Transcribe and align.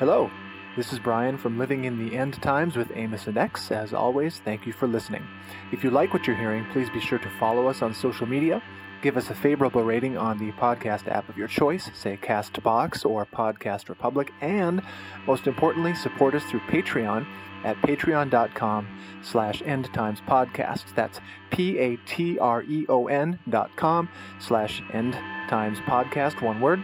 Hello, 0.00 0.28
this 0.76 0.92
is 0.92 0.98
Brian 0.98 1.38
from 1.38 1.56
Living 1.56 1.84
in 1.84 2.04
the 2.04 2.16
End 2.16 2.42
Times 2.42 2.76
with 2.76 2.90
Amos 2.96 3.28
and 3.28 3.38
X. 3.38 3.70
As 3.70 3.94
always, 3.94 4.40
thank 4.40 4.66
you 4.66 4.72
for 4.72 4.88
listening. 4.88 5.22
If 5.70 5.84
you 5.84 5.90
like 5.90 6.12
what 6.12 6.26
you're 6.26 6.34
hearing, 6.34 6.66
please 6.72 6.90
be 6.90 6.98
sure 6.98 7.20
to 7.20 7.30
follow 7.38 7.68
us 7.68 7.80
on 7.80 7.94
social 7.94 8.26
media. 8.26 8.60
Give 9.02 9.16
us 9.16 9.30
a 9.30 9.36
favorable 9.36 9.84
rating 9.84 10.16
on 10.16 10.36
the 10.38 10.50
podcast 10.52 11.06
app 11.06 11.28
of 11.28 11.38
your 11.38 11.46
choice, 11.46 11.92
say 11.94 12.18
Castbox 12.20 13.08
or 13.08 13.24
Podcast 13.24 13.88
Republic, 13.88 14.32
and 14.40 14.82
most 15.28 15.46
importantly, 15.46 15.94
support 15.94 16.34
us 16.34 16.42
through 16.42 16.60
Patreon 16.62 17.24
at 17.62 17.76
patreon.com 17.76 18.88
slash 19.22 19.62
endtimespodcast. 19.62 20.92
That's 20.96 21.20
P-A-T-R-E-O-N 21.50 23.38
dot 23.48 23.70
com 23.76 24.08
slash 24.40 24.82
endtimespodcast, 24.90 26.42
one 26.42 26.60
word. 26.60 26.82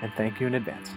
And 0.00 0.12
thank 0.16 0.40
you 0.40 0.46
in 0.46 0.54
advance. 0.54 0.90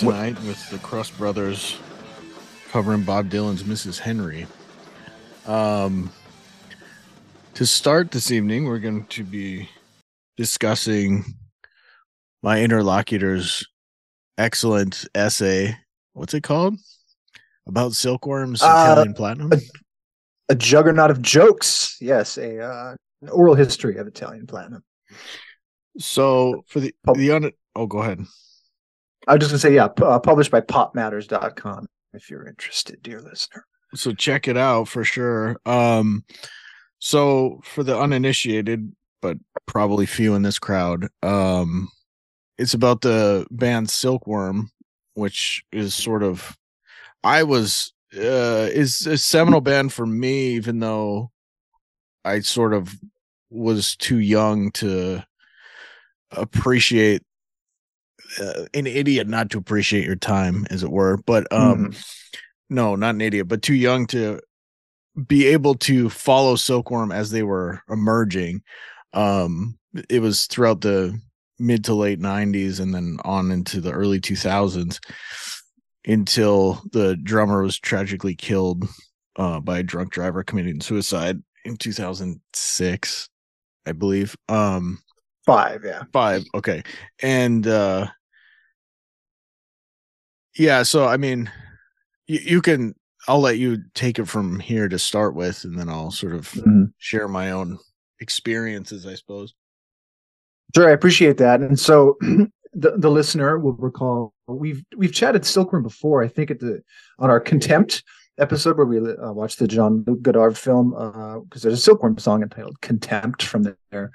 Kicking 0.00 0.08
it 0.08 0.12
off 0.12 0.34
tonight 0.36 0.46
with 0.46 0.70
the 0.70 0.78
Crust 0.78 1.16
Brothers 1.18 1.78
covering 2.70 3.02
Bob 3.02 3.28
Dylan's 3.28 3.62
Mrs. 3.64 3.98
Henry. 3.98 4.46
Um, 5.46 6.10
to 7.54 7.66
start 7.66 8.10
this 8.10 8.30
evening, 8.30 8.64
we're 8.64 8.78
going 8.78 9.04
to 9.06 9.24
be 9.24 9.68
discussing 10.36 11.24
my 12.42 12.62
interlocutor's 12.62 13.66
excellent 14.38 15.06
essay. 15.14 15.76
What's 16.12 16.34
it 16.34 16.42
called? 16.42 16.76
About 17.66 17.92
silkworms, 17.92 18.62
Uh, 18.62 18.66
Italian 18.92 19.14
platinum. 19.14 19.50
a 20.48 20.54
juggernaut 20.54 21.10
of 21.10 21.20
jokes. 21.22 21.96
Yes, 22.00 22.38
a 22.38 22.60
uh, 22.60 22.94
an 23.22 23.28
oral 23.28 23.54
history 23.54 23.96
of 23.96 24.06
Italian 24.06 24.46
platinum. 24.46 24.82
So 25.98 26.64
for 26.68 26.80
the 26.80 26.94
the 27.14 27.32
un- 27.32 27.52
oh, 27.76 27.86
go 27.86 27.98
ahead. 27.98 28.24
I 29.28 29.34
was 29.34 29.40
just 29.40 29.50
gonna 29.50 29.58
say, 29.58 29.74
yeah, 29.74 29.88
pu- 29.88 30.04
uh, 30.04 30.18
published 30.18 30.50
by 30.50 30.60
PopMatters.com. 30.60 31.86
If 32.12 32.28
you're 32.30 32.46
interested, 32.46 33.02
dear 33.02 33.20
listener. 33.20 33.64
so 33.94 34.12
check 34.12 34.46
it 34.48 34.56
out 34.56 34.86
for 34.86 35.02
sure 35.02 35.56
um 35.66 36.24
so 37.00 37.60
for 37.64 37.82
the 37.82 37.98
uninitiated 37.98 38.92
but 39.20 39.36
probably 39.66 40.06
few 40.06 40.34
in 40.36 40.42
this 40.42 40.60
crowd 40.60 41.08
um 41.24 41.88
it's 42.56 42.72
about 42.74 43.00
the 43.00 43.44
band 43.50 43.90
silkworm 43.90 44.70
which 45.14 45.64
is 45.72 45.92
sort 45.92 46.22
of 46.22 46.56
i 47.24 47.42
was 47.42 47.92
uh 48.16 48.68
is 48.72 49.06
a 49.08 49.18
seminal 49.18 49.60
band 49.60 49.92
for 49.92 50.06
me 50.06 50.50
even 50.50 50.78
though 50.78 51.30
i 52.24 52.38
sort 52.38 52.72
of 52.72 52.94
was 53.50 53.96
too 53.96 54.18
young 54.18 54.70
to 54.70 55.20
appreciate 56.30 57.22
uh, 58.38 58.64
an 58.74 58.86
idiot 58.86 59.26
not 59.26 59.50
to 59.50 59.58
appreciate 59.58 60.04
your 60.04 60.16
time 60.16 60.66
as 60.70 60.82
it 60.82 60.90
were 60.90 61.16
but 61.26 61.50
um 61.52 61.92
no, 62.70 62.94
not 62.94 63.16
an 63.16 63.20
idiot, 63.20 63.48
but 63.48 63.62
too 63.62 63.74
young 63.74 64.06
to 64.08 64.40
be 65.26 65.48
able 65.48 65.74
to 65.74 66.08
follow 66.08 66.54
Silkworm 66.54 67.12
as 67.12 67.30
they 67.30 67.42
were 67.42 67.82
emerging. 67.90 68.62
Um, 69.12 69.76
it 70.08 70.20
was 70.20 70.46
throughout 70.46 70.80
the 70.80 71.20
mid 71.58 71.84
to 71.84 71.94
late 71.94 72.20
90s 72.20 72.80
and 72.80 72.94
then 72.94 73.18
on 73.24 73.50
into 73.50 73.80
the 73.80 73.90
early 73.90 74.20
2000s 74.20 75.00
until 76.06 76.80
the 76.92 77.16
drummer 77.16 77.62
was 77.62 77.78
tragically 77.78 78.36
killed 78.36 78.84
uh, 79.36 79.60
by 79.60 79.80
a 79.80 79.82
drunk 79.82 80.12
driver 80.12 80.44
committing 80.44 80.80
suicide 80.80 81.42
in 81.64 81.76
2006, 81.76 83.28
I 83.84 83.92
believe. 83.92 84.36
Um, 84.48 85.00
Five, 85.44 85.84
yeah. 85.84 86.02
five 86.12 86.44
okay 86.54 86.82
and 87.22 87.66
uh 87.66 88.06
yeah 90.58 90.82
so 90.82 91.06
i 91.06 91.16
mean 91.16 91.50
you, 92.26 92.38
you 92.42 92.62
can 92.62 92.94
i'll 93.28 93.40
let 93.40 93.58
you 93.58 93.78
take 93.94 94.18
it 94.18 94.26
from 94.26 94.58
here 94.60 94.88
to 94.88 94.98
start 94.98 95.34
with 95.34 95.64
and 95.64 95.78
then 95.78 95.88
i'll 95.88 96.10
sort 96.10 96.34
of 96.34 96.48
Mhm. 96.52 96.92
share 96.98 97.28
my 97.28 97.50
own 97.50 97.78
experiences 98.20 99.06
i 99.06 99.14
suppose 99.14 99.54
Sure, 100.72 100.88
I 100.88 100.92
appreciate 100.92 101.36
that. 101.38 101.62
And 101.62 101.76
so 101.80 102.16
the, 102.74 102.92
the 102.96 103.10
listener 103.10 103.58
will 103.58 103.72
recall 103.72 104.32
we've 104.46 104.84
we've 104.96 105.12
chatted 105.12 105.44
Silkworm 105.44 105.82
before. 105.82 106.22
I 106.22 106.28
think 106.28 106.48
at 106.52 106.60
the 106.60 106.80
on 107.18 107.28
our 107.28 107.40
contempt 107.40 108.04
episode 108.38 108.76
where 108.76 108.86
we 108.86 108.98
uh, 109.00 109.32
watched 109.32 109.58
the 109.58 109.66
Jean-Luc 109.66 110.22
Godard 110.22 110.56
film 110.56 110.94
uh 110.94 111.40
because 111.40 111.62
there's 111.62 111.74
a 111.74 111.76
Silkworm 111.76 112.16
song 112.18 112.42
entitled 112.44 112.80
"Contempt" 112.82 113.42
from 113.42 113.64
their 113.90 114.12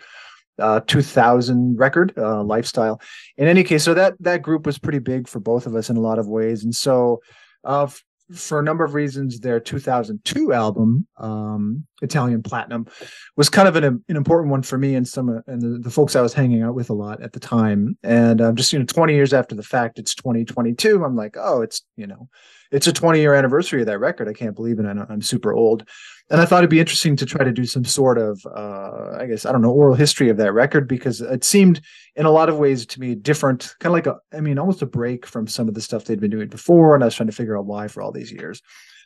uh, 0.60 0.80
2000 0.81 1.78
record, 1.78 2.13
uh, 2.18 2.44
"Lifestyle." 2.44 3.02
In 3.38 3.48
any 3.48 3.63
case, 3.63 3.84
so 3.84 3.94
that 3.94 4.16
that 4.19 4.42
group 4.42 4.66
was 4.66 4.78
pretty 4.78 5.00
big 5.00 5.28
for 5.28 5.40
both 5.40 5.66
of 5.66 5.75
us 5.75 5.90
in 5.90 5.98
a 5.98 6.02
lot 6.02 6.19
of 6.19 6.28
ways, 6.28 6.63
and 6.63 6.75
so 6.75 7.22
uh, 7.63 7.84
f- 7.84 8.04
for 8.34 8.60
a 8.60 8.63
number 8.63 8.84
of 8.84 8.96
reasons, 8.96 9.40
their 9.40 9.60
2002 9.60 10.52
album, 10.52 11.06
um, 11.18 11.86
Italian 12.02 12.42
Platinum, 12.42 12.88
was 13.36 13.50
kind 13.50 13.68
of 13.68 13.75
an, 13.75 13.84
an 13.84 14.16
important 14.16 14.50
one 14.50 14.63
for 14.63 14.78
me 14.78 14.96
and 14.96 15.07
some 15.07 15.42
and 15.46 15.62
the, 15.62 15.80
the, 15.80 15.92
folks 15.92 16.16
I 16.16 16.22
was 16.22 16.34
hanging 16.34 16.63
out 16.63 16.74
with 16.74 16.90
a 16.90 16.94
lot 16.94 17.22
at 17.22 17.34
the 17.34 17.40
time. 17.40 17.98
And 18.04 18.42
um, 18.42 18.56
just 18.56 18.74
you 18.74 18.80
know, 18.80 18.86
20 18.86 19.13
years 19.13 19.34
after 19.34 19.54
the 19.54 19.63
fact, 19.63 20.00
it's 20.00 20.16
2022. 20.16 21.04
I'm 21.04 21.16
like, 21.16 21.36
oh, 21.40 21.62
it's 21.62 21.84
you 21.98 22.08
know, 22.08 22.28
it's 22.72 22.88
a 22.88 22.94
20 22.94 23.19
year 23.19 23.36
anniversary 23.36 23.81
of 23.81 23.88
that 23.88 24.00
record. 24.00 24.28
I 24.28 24.34
can't 24.34 24.56
believe 24.56 24.80
it. 24.80 24.86
I'm 24.86 25.22
super 25.22 25.54
old. 25.54 25.88
And 26.31 26.42
I 26.42 26.45
thought 26.45 26.60
it'd 26.60 26.72
be 26.72 26.80
interesting 26.80 27.16
to 27.18 27.25
try 27.25 27.44
to 27.44 27.51
do 27.51 27.66
some 27.66 27.86
sort 27.86 28.18
of, 28.18 28.44
uh, 28.48 29.18
I 29.19 29.27
guess, 29.27 29.45
I 29.45 29.51
don't 29.51 29.62
know, 29.62 29.72
oral 29.72 29.94
history 29.94 30.30
of 30.30 30.38
that 30.38 30.54
record 30.54 30.88
because 30.88 31.22
it 31.22 31.44
seemed 31.44 31.81
in 32.16 32.25
a 32.25 32.31
lot 32.31 32.50
of 32.50 32.57
ways 32.57 32.86
to 32.88 33.00
me 33.00 33.13
different, 33.13 33.75
kind 33.80 33.92
of 33.92 33.94
like 33.94 34.07
a, 34.07 34.18
I 34.36 34.42
mean, 34.42 34.57
almost 34.57 34.81
a 34.81 34.88
break 34.88 35.27
from 35.27 35.45
some 35.45 35.68
of 35.68 35.75
the 35.75 35.81
stuff 35.81 36.06
they'd 36.06 36.19
been 36.19 36.31
doing 36.31 36.48
before. 36.48 36.95
And 36.95 37.04
I 37.04 37.07
was 37.07 37.16
trying 37.16 37.27
to 37.27 37.36
figure 37.36 37.57
out 37.57 37.68
why 37.68 37.88
for 37.88 38.01
all 38.01 38.12
these 38.12 38.31
years. 38.31 38.62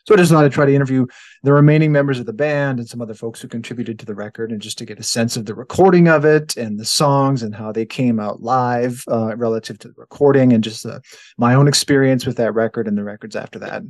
So 0.08 0.16
I 0.16 0.18
just 0.18 0.32
thought 0.32 0.46
I'd 0.46 0.54
try 0.54 0.66
to 0.66 0.74
interview 0.74 1.06
the 1.44 1.54
remaining 1.54 1.92
members 1.92 2.20
of 2.20 2.26
the 2.26 2.34
band 2.34 2.80
and 2.80 2.88
some 2.88 3.02
other 3.02 3.14
folks 3.14 3.42
who 3.42 3.48
contributed 3.50 4.00
to 4.00 4.06
the 4.06 4.16
record 4.16 4.50
and 4.50 4.62
just 4.62 4.78
to 4.78 4.86
get 4.86 4.98
a 4.98 5.04
sense 5.04 5.36
of 5.36 5.46
the 5.46 5.54
recording 5.54 6.08
of 6.08 6.24
it 6.26 6.56
and 6.56 6.80
the 6.80 6.86
songs 6.86 7.44
and 7.44 7.54
how 7.54 7.72
they 7.72 7.86
came 7.86 8.20
out 8.20 8.42
live 8.42 9.04
uh, 9.12 9.36
relative 9.36 9.78
to 9.80 9.90
the 9.90 9.94
recording 9.98 10.54
and 10.54 10.64
just 10.64 10.86
uh, 10.86 11.00
my 11.38 11.54
own 11.54 11.68
experience 11.68 12.26
with 12.26 12.38
that 12.38 12.54
record 12.54 12.88
and 12.88 12.98
the 12.98 13.04
records 13.04 13.36
after 13.36 13.60
that 13.60 13.84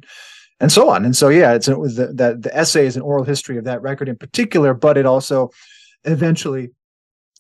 and 0.60 0.72
so 0.72 0.90
on. 0.90 1.06
And 1.06 1.16
so, 1.16 1.30
yeah, 1.30 1.54
it's 1.54 1.68
the, 1.68 2.12
that 2.16 2.42
the 2.44 2.56
essay 2.56 2.86
is 2.86 2.96
an 2.96 3.02
oral 3.02 3.24
history 3.24 3.58
of 3.58 3.64
that 3.66 3.82
record 3.82 4.10
in 4.10 4.18
particular, 4.18 4.74
but 4.74 4.98
it 4.98 5.06
also 5.06 5.52
eventually 6.04 6.72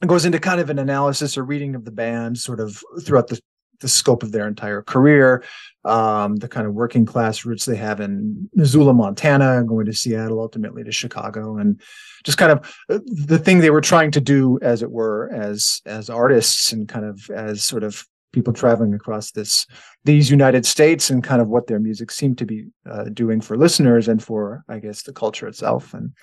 goes 0.06 0.26
into 0.26 0.40
kind 0.40 0.62
of 0.62 0.70
an 0.70 0.80
analysis 0.80 1.38
or 1.38 1.44
reading 1.44 1.76
of 1.76 1.86
the 1.86 1.92
band 1.92 2.38
sort 2.38 2.60
of 2.60 2.82
throughout 3.04 3.28
the, 3.28 3.40
the 3.82 3.88
scope 3.88 4.24
of 4.24 4.32
their 4.32 4.48
entire 4.48 4.82
career, 4.82 5.44
um, 5.86 6.38
the 6.38 6.48
kind 6.48 6.68
of 6.68 6.74
working 6.74 7.06
class 7.06 7.46
roots 7.46 7.66
they 7.66 7.76
have 7.76 8.00
in 8.00 8.50
Missoula, 8.54 8.94
Montana, 8.94 9.64
going 9.64 9.86
to 9.86 9.94
Seattle, 9.94 10.40
ultimately 10.40 10.84
to 10.84 10.92
Chicago, 10.92 11.58
and 11.58 11.82
just 12.24 12.38
kind 12.38 12.52
of 12.52 12.76
uh, 12.90 13.00
the 13.06 13.40
thing 13.40 13.60
they 13.60 13.70
were 13.70 13.82
trying 13.82 14.12
to 14.12 14.22
do, 14.22 14.60
as 14.62 14.82
it 14.82 14.92
were, 14.92 15.30
as 15.34 15.82
as 15.86 16.10
artists 16.10 16.72
and 16.74 16.90
kind 16.90 17.06
of 17.06 17.30
as 17.30 17.64
sort 17.64 17.84
of 17.84 18.06
people 18.32 18.54
traveling 18.54 18.94
across 18.94 19.32
this 19.32 19.66
these 20.04 20.30
United 20.30 20.66
States 20.66 21.10
and 21.10 21.24
kind 21.24 21.42
of 21.42 21.48
what 21.48 21.68
their 21.68 21.80
music 21.80 22.12
seemed 22.12 22.38
to 22.38 22.46
be 22.46 22.68
uh, 22.90 23.06
doing 23.06 23.42
for 23.42 23.58
listeners 23.58 24.08
and 24.08 24.24
for 24.24 24.64
I 24.70 24.80
guess 24.80 25.04
the 25.04 25.14
culture 25.14 25.48
itself 25.48 25.94
and 25.94 26.14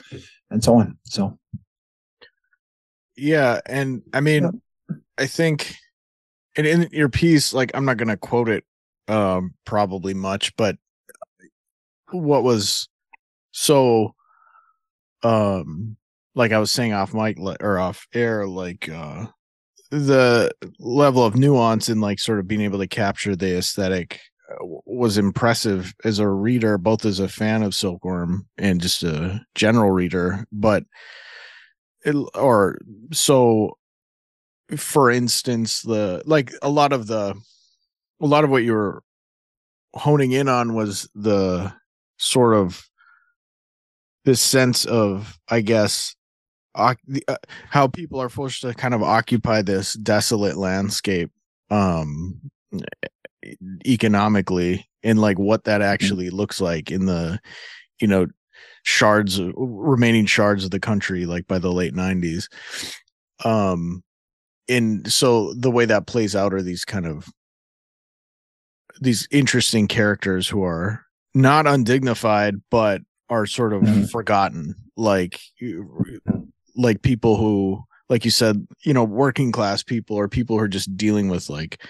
and 0.51 0.63
so 0.63 0.77
on. 0.77 0.99
So 1.05 1.39
yeah, 3.17 3.61
and 3.67 4.03
I 4.13 4.21
mean, 4.21 4.45
yeah. 4.89 4.97
I 5.19 5.27
think 5.27 5.75
and 6.57 6.67
in 6.67 6.89
your 6.93 7.09
piece, 7.09 7.53
like 7.53 7.71
I'm 7.75 7.85
not 7.85 7.97
going 7.97 8.09
to 8.09 8.17
quote 8.17 8.49
it 8.49 8.65
um 9.09 9.55
probably 9.65 10.15
much, 10.15 10.57
but 10.57 10.77
what 12.11 12.45
was 12.45 12.89
so 13.53 14.15
um 15.23 15.97
like 16.35 16.53
I 16.53 16.59
was 16.59 16.71
saying 16.71 16.93
off 16.93 17.15
mic 17.15 17.39
or 17.39 17.79
off 17.79 18.07
air, 18.13 18.47
like 18.47 18.89
uh 18.89 19.27
the 19.91 20.51
level 20.79 21.25
of 21.25 21.37
nuance 21.37 21.89
and 21.89 22.01
like 22.01 22.19
sort 22.19 22.39
of 22.39 22.49
being 22.49 22.61
able 22.61 22.79
to 22.79 22.89
capture 22.89 23.37
the 23.37 23.59
aesthetic 23.59 24.21
uh, 24.51 24.65
was 24.85 25.19
impressive 25.19 25.95
as 26.05 26.19
a 26.19 26.29
reader, 26.29 26.79
both 26.79 27.05
as 27.05 27.21
a 27.21 27.29
fan 27.29 27.63
of 27.63 27.75
Silkworm 27.75 28.47
and 28.59 28.81
just 28.81 29.03
a 29.03 29.45
general 29.55 29.91
reader. 29.91 30.47
But 30.53 30.85
it, 32.05 32.15
or 32.35 32.79
so, 33.13 33.77
for 34.77 35.11
instance, 35.11 35.83
the 35.83 36.23
like 36.27 36.53
a 36.63 36.69
lot 36.69 36.93
of 36.93 37.07
the 37.07 37.35
a 38.21 38.27
lot 38.27 38.45
of 38.45 38.51
what 38.51 38.65
you 38.65 38.73
were 38.73 39.03
honing 39.95 40.33
in 40.33 40.49
on 40.49 40.75
was 40.75 41.09
the 41.15 41.73
sort 42.19 42.55
of 42.55 42.85
this 44.25 44.41
sense 44.41 44.85
of, 44.85 45.39
I 45.49 45.61
guess, 45.61 46.15
uh, 46.77 46.95
how 47.71 47.87
people 47.87 48.21
are 48.21 48.29
forced 48.29 48.61
to 48.61 48.75
kind 48.75 48.95
of 48.95 49.03
occupy 49.03 49.63
this 49.63 49.95
desolate 49.95 50.57
landscape 50.57 51.31
um 51.71 52.41
economically 53.87 54.89
and 55.03 55.21
like 55.21 55.39
what 55.39 55.65
that 55.65 55.81
mm-hmm. 55.81 55.91
actually 55.93 56.31
looks 56.31 56.61
like 56.61 56.91
in 56.91 57.07
the 57.07 57.39
you 58.01 58.07
know 58.07 58.27
shards 58.85 59.41
remaining 59.57 60.27
shards 60.27 60.65
of 60.65 60.71
the 60.71 60.81
country 60.81 61.27
like 61.27 61.47
by 61.47 61.59
the 61.59 61.73
late 61.73 61.95
90s 61.95 62.49
um 63.45 64.03
and 64.69 65.11
so 65.11 65.53
the 65.55 65.71
way 65.71 65.85
that 65.85 66.07
plays 66.07 66.37
out 66.37 66.55
are 66.55 66.63
these 66.63 66.85
kind 66.85 67.07
of 67.07 67.29
these 69.01 69.29
interesting 69.31 69.89
characters 69.89 70.49
who 70.49 70.63
are 70.63 71.05
not 71.35 71.67
undignified 71.67 72.55
but 72.71 73.03
are 73.29 73.47
sort 73.47 73.73
of 73.73 73.83
mm-hmm. 73.83 74.05
forgotten 74.05 74.75
like 74.97 75.41
like 76.77 77.03
people 77.03 77.37
who 77.37 77.83
like 78.09 78.25
you 78.25 78.31
said 78.31 78.67
you 78.85 78.93
know 78.93 79.05
working 79.05 79.53
class 79.53 79.83
people 79.83 80.17
or 80.17 80.29
people 80.29 80.57
who 80.57 80.63
are 80.63 80.69
just 80.69 80.97
dealing 80.97 81.29
with 81.29 81.49
like 81.49 81.83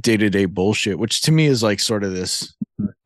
day-to-day 0.00 0.44
bullshit 0.44 0.98
which 0.98 1.22
to 1.22 1.32
me 1.32 1.46
is 1.46 1.62
like 1.62 1.80
sort 1.80 2.04
of 2.04 2.12
this 2.12 2.54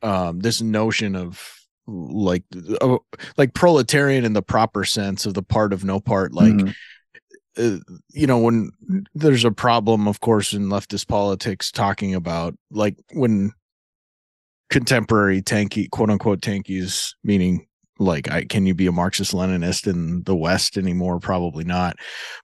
um 0.02 0.40
this 0.40 0.60
notion 0.60 1.14
of 1.14 1.58
like 1.86 2.44
uh, 2.80 2.98
like 3.36 3.54
proletarian 3.54 4.24
in 4.24 4.32
the 4.32 4.42
proper 4.42 4.84
sense 4.84 5.26
of 5.26 5.34
the 5.34 5.42
part 5.42 5.72
of 5.72 5.84
no 5.84 6.00
part 6.00 6.32
like 6.34 6.52
mm-hmm. 6.52 7.76
uh, 7.76 7.78
you 8.12 8.26
know 8.26 8.38
when 8.38 8.70
there's 9.14 9.44
a 9.44 9.50
problem 9.50 10.06
of 10.06 10.20
course 10.20 10.52
in 10.52 10.68
leftist 10.68 11.08
politics 11.08 11.70
talking 11.70 12.14
about 12.14 12.54
like 12.70 12.96
when 13.12 13.52
contemporary 14.70 15.40
tanky 15.40 15.88
quote 15.90 16.10
unquote 16.10 16.40
tankies 16.40 17.14
meaning 17.24 17.67
like 17.98 18.30
I, 18.30 18.44
can 18.44 18.66
you 18.66 18.74
be 18.74 18.86
a 18.86 18.92
marxist 18.92 19.32
leninist 19.32 19.86
in 19.86 20.22
the 20.24 20.36
west 20.36 20.76
anymore? 20.76 21.18
Probably 21.18 21.64
not. 21.64 21.96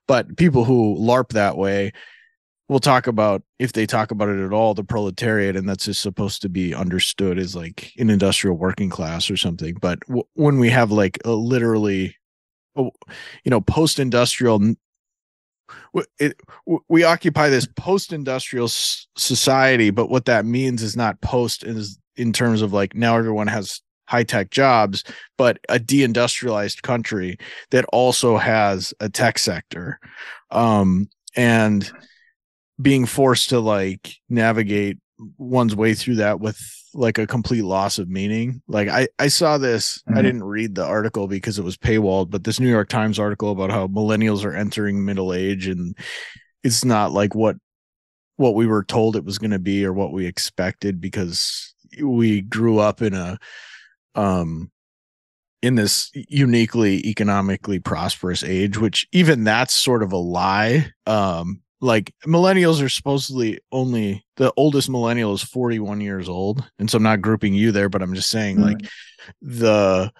But 0.07 0.37
people 0.37 0.65
who 0.65 0.95
larp 0.97 1.29
that 1.29 1.57
way 1.57 1.93
will 2.67 2.79
talk 2.79 3.07
about 3.07 3.43
if 3.59 3.73
they 3.73 3.85
talk 3.85 4.11
about 4.11 4.29
it 4.29 4.43
at 4.43 4.51
all 4.51 4.73
the 4.73 4.83
proletariat 4.83 5.55
and 5.55 5.69
that's 5.69 5.85
just 5.85 6.01
supposed 6.01 6.41
to 6.41 6.49
be 6.49 6.73
understood 6.73 7.37
as 7.37 7.55
like 7.55 7.91
an 7.97 8.09
industrial 8.09 8.57
working 8.57 8.89
class 8.89 9.29
or 9.29 9.37
something. 9.37 9.75
But 9.75 9.99
w- 10.01 10.23
when 10.33 10.59
we 10.59 10.69
have 10.69 10.91
like 10.91 11.19
a 11.25 11.31
literally 11.31 12.15
you 12.75 12.91
know 13.45 13.61
post-industrial 13.61 14.75
it, 16.19 16.39
we 16.89 17.03
occupy 17.03 17.49
this 17.49 17.67
post-industrial 17.77 18.67
society 18.67 19.89
but 19.89 20.09
what 20.09 20.25
that 20.25 20.45
means 20.45 20.83
is 20.83 20.97
not 20.97 21.19
post 21.21 21.63
is 21.63 21.97
in 22.17 22.33
terms 22.33 22.61
of 22.61 22.73
like 22.73 22.93
now 22.93 23.17
everyone 23.17 23.47
has 23.47 23.81
high 24.07 24.23
tech 24.23 24.51
jobs, 24.51 25.03
but 25.37 25.59
a 25.69 25.79
deindustrialized 25.79 26.81
country 26.81 27.37
that 27.71 27.85
also 27.91 28.37
has 28.37 28.93
a 28.99 29.09
tech 29.09 29.39
sector. 29.39 29.99
Um, 30.51 31.09
and 31.35 31.91
being 32.81 33.05
forced 33.05 33.49
to 33.49 33.59
like 33.59 34.15
navigate 34.29 34.97
one's 35.37 35.75
way 35.75 35.93
through 35.93 36.15
that 36.15 36.39
with 36.39 36.59
like 36.93 37.17
a 37.17 37.27
complete 37.27 37.63
loss 37.63 37.99
of 37.99 38.09
meaning. 38.09 38.61
Like 38.67 38.87
I, 38.87 39.07
I 39.19 39.27
saw 39.27 39.57
this, 39.57 40.01
mm-hmm. 40.07 40.17
I 40.17 40.21
didn't 40.21 40.43
read 40.43 40.75
the 40.75 40.85
article 40.85 41.27
because 41.27 41.59
it 41.59 41.63
was 41.63 41.77
paywalled, 41.77 42.29
but 42.29 42.43
this 42.43 42.59
New 42.59 42.69
York 42.69 42.89
Times 42.89 43.19
article 43.19 43.51
about 43.51 43.71
how 43.71 43.87
millennials 43.87 44.45
are 44.45 44.55
entering 44.55 45.03
middle 45.03 45.33
age 45.33 45.67
and 45.67 45.97
it's 46.63 46.83
not 46.83 47.11
like 47.11 47.35
what 47.35 47.57
what 48.37 48.55
we 48.55 48.65
were 48.67 48.83
told 48.83 49.15
it 49.15 49.23
was 49.23 49.37
going 49.37 49.51
to 49.51 49.59
be 49.59 49.85
or 49.85 49.93
what 49.93 50.11
we 50.11 50.25
expected 50.25 50.99
because 50.99 51.73
we 52.01 52.41
grew 52.41 52.79
up 52.79 53.01
in 53.01 53.13
a 53.13 53.37
um 54.15 54.71
in 55.61 55.75
this 55.75 56.11
uniquely 56.13 56.97
economically 57.07 57.79
prosperous 57.79 58.43
age 58.43 58.77
which 58.77 59.07
even 59.11 59.43
that's 59.43 59.73
sort 59.73 60.03
of 60.03 60.11
a 60.11 60.17
lie 60.17 60.91
um 61.07 61.61
like 61.81 62.13
millennials 62.25 62.83
are 62.83 62.89
supposedly 62.89 63.59
only 63.71 64.25
the 64.37 64.51
oldest 64.57 64.89
millennial 64.89 65.33
is 65.33 65.43
41 65.43 66.01
years 66.01 66.29
old 66.29 66.63
and 66.79 66.89
so 66.89 66.97
i'm 66.97 67.03
not 67.03 67.21
grouping 67.21 67.53
you 67.53 67.71
there 67.71 67.89
but 67.89 68.01
i'm 68.01 68.13
just 68.13 68.29
saying 68.29 68.57
mm-hmm. 68.57 68.65
like 68.65 68.89
the 69.41 70.11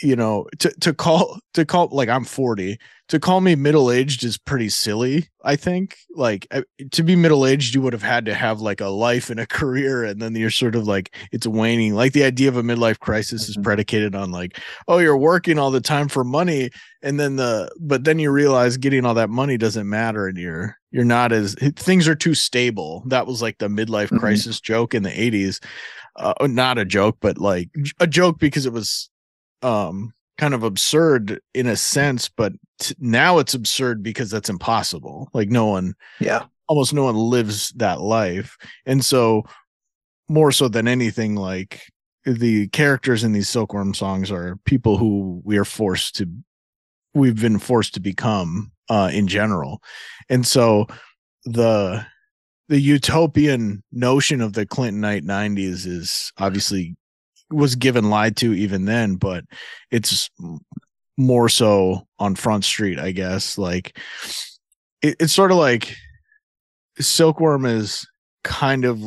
you 0.00 0.16
know 0.16 0.46
to 0.58 0.70
to 0.80 0.94
call 0.94 1.38
to 1.54 1.64
call 1.64 1.88
like 1.92 2.08
i'm 2.08 2.24
40 2.24 2.78
to 3.12 3.20
call 3.20 3.42
me 3.42 3.54
middle 3.54 3.90
aged 3.90 4.24
is 4.24 4.38
pretty 4.38 4.70
silly. 4.70 5.28
I 5.44 5.54
think 5.54 5.98
like 6.14 6.50
to 6.92 7.02
be 7.02 7.14
middle 7.14 7.44
aged, 7.44 7.74
you 7.74 7.82
would 7.82 7.92
have 7.92 8.02
had 8.02 8.24
to 8.24 8.32
have 8.32 8.62
like 8.62 8.80
a 8.80 8.86
life 8.86 9.28
and 9.28 9.38
a 9.38 9.46
career, 9.46 10.02
and 10.02 10.22
then 10.22 10.34
you're 10.34 10.48
sort 10.48 10.74
of 10.74 10.86
like 10.86 11.14
it's 11.30 11.46
waning. 11.46 11.94
Like 11.94 12.14
the 12.14 12.24
idea 12.24 12.48
of 12.48 12.56
a 12.56 12.62
midlife 12.62 13.00
crisis 13.00 13.50
is 13.50 13.56
mm-hmm. 13.56 13.64
predicated 13.64 14.14
on 14.14 14.30
like, 14.30 14.58
oh, 14.88 14.96
you're 14.96 15.18
working 15.18 15.58
all 15.58 15.70
the 15.70 15.82
time 15.82 16.08
for 16.08 16.24
money, 16.24 16.70
and 17.02 17.20
then 17.20 17.36
the 17.36 17.70
but 17.78 18.04
then 18.04 18.18
you 18.18 18.30
realize 18.30 18.78
getting 18.78 19.04
all 19.04 19.12
that 19.12 19.28
money 19.28 19.58
doesn't 19.58 19.90
matter, 19.90 20.26
and 20.26 20.38
you're 20.38 20.78
you're 20.90 21.04
not 21.04 21.32
as 21.32 21.54
things 21.76 22.08
are 22.08 22.14
too 22.14 22.34
stable. 22.34 23.02
That 23.08 23.26
was 23.26 23.42
like 23.42 23.58
the 23.58 23.68
midlife 23.68 24.06
mm-hmm. 24.06 24.20
crisis 24.20 24.58
joke 24.58 24.94
in 24.94 25.02
the 25.02 25.10
'80s. 25.10 25.62
Uh, 26.16 26.32
not 26.42 26.78
a 26.78 26.86
joke, 26.86 27.18
but 27.20 27.36
like 27.36 27.68
a 28.00 28.06
joke 28.06 28.38
because 28.38 28.64
it 28.64 28.72
was 28.72 29.10
um 29.62 30.12
kind 30.38 30.54
of 30.54 30.62
absurd 30.62 31.40
in 31.54 31.66
a 31.66 31.76
sense, 31.76 32.28
but 32.28 32.52
t- 32.80 32.94
now 32.98 33.38
it's 33.38 33.54
absurd 33.54 34.02
because 34.02 34.30
that's 34.30 34.48
impossible. 34.48 35.28
Like 35.32 35.50
no 35.50 35.66
one, 35.66 35.94
yeah, 36.20 36.44
almost 36.68 36.92
no 36.92 37.04
one 37.04 37.16
lives 37.16 37.70
that 37.76 38.00
life. 38.00 38.56
And 38.86 39.04
so 39.04 39.44
more 40.28 40.52
so 40.52 40.68
than 40.68 40.88
anything 40.88 41.34
like 41.34 41.82
the 42.24 42.68
characters 42.68 43.24
in 43.24 43.32
these 43.32 43.48
silkworm 43.48 43.94
songs 43.94 44.30
are 44.30 44.56
people 44.64 44.96
who 44.96 45.40
we 45.44 45.58
are 45.58 45.64
forced 45.64 46.14
to 46.16 46.26
we've 47.14 47.40
been 47.40 47.58
forced 47.58 47.94
to 47.94 48.00
become 48.00 48.70
uh 48.88 49.10
in 49.12 49.26
general 49.26 49.82
and 50.28 50.46
so 50.46 50.86
the 51.44 52.04
the 52.68 52.80
utopian 52.80 53.82
notion 53.90 54.40
of 54.40 54.52
the 54.52 54.64
clintonite 54.64 55.24
90s 55.24 55.86
is 55.86 56.32
obviously 56.38 56.96
was 57.52 57.76
given 57.76 58.10
lied 58.10 58.36
to 58.36 58.52
even 58.54 58.84
then 58.86 59.16
but 59.16 59.44
it's 59.90 60.30
more 61.18 61.48
so 61.48 62.06
on 62.18 62.34
front 62.34 62.64
street 62.64 62.98
i 62.98 63.12
guess. 63.12 63.58
Like 63.58 63.96
it, 65.02 65.16
it's 65.20 65.32
sort 65.32 65.50
of 65.52 65.58
like 65.58 65.94
silkworm 67.00 67.64
is 67.64 68.06
kind 68.44 68.84
of 68.84 69.00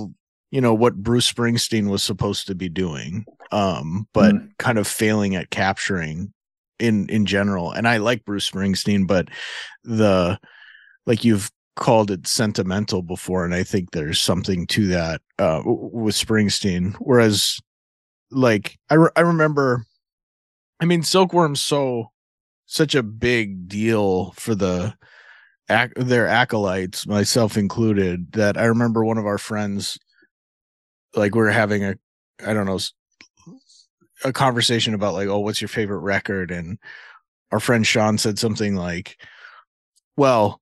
you 0.52 0.62
know 0.62 0.74
what 0.74 0.96
bruce 0.96 1.32
springsteen 1.32 1.90
was 1.90 2.04
supposed 2.04 2.48
to 2.48 2.56
be 2.56 2.70
doing 2.70 3.26
um 3.52 4.08
but 4.14 4.34
Mm. 4.36 4.50
kind 4.58 4.78
of 4.78 4.88
failing 4.88 5.36
at 5.36 5.50
capturing 5.50 6.34
in 6.80 7.08
in 7.10 7.26
general. 7.26 7.72
And 7.72 7.88
i 7.88 7.98
like 7.98 8.26
bruce 8.26 8.50
springsteen 8.50 9.08
but 9.08 9.30
the 9.84 10.40
like 11.06 11.24
you've 11.24 11.52
called 11.76 12.10
it 12.10 12.26
sentimental 12.26 13.02
before 13.02 13.44
and 13.46 13.54
i 13.54 13.62
think 13.64 13.92
there's 13.92 14.20
something 14.20 14.66
to 14.68 14.88
that 14.88 15.22
uh 15.40 15.62
with 15.66 16.16
springsteen. 16.16 16.96
Whereas 17.00 17.60
like 18.36 18.78
i 18.90 18.96
re- 18.96 19.10
i 19.16 19.22
remember 19.22 19.86
i 20.80 20.86
mean 20.86 21.02
silkworm's 21.02 21.62
so 21.62 22.12
such 22.66 22.96
a 22.96 23.04
big 23.04 23.68
deal 23.68 24.32
for 24.32 24.56
the 24.56 24.94
ac- 25.70 25.94
their 25.96 26.28
acolytes 26.28 27.08
myself 27.08 27.58
included 27.58 28.32
that 28.34 28.58
i 28.58 28.66
remember 28.66 29.04
one 29.04 29.18
of 29.18 29.26
our 29.26 29.38
friends 29.38 29.98
like 31.16 31.34
we 31.34 31.42
were 31.42 31.52
having 31.52 31.84
a 31.84 31.96
i 32.46 32.54
don't 32.54 32.66
know 32.66 32.80
a 34.24 34.34
conversation 34.34 34.94
about 34.94 35.14
like 35.14 35.28
oh 35.28 35.40
what's 35.40 35.62
your 35.62 35.68
favorite 35.68 36.00
record? 36.00 36.52
And 36.52 36.78
our 37.52 37.60
friend 37.60 37.86
sean 37.86 38.18
said 38.18 38.40
something 38.40 38.76
like 38.76 39.18
well 40.18 40.62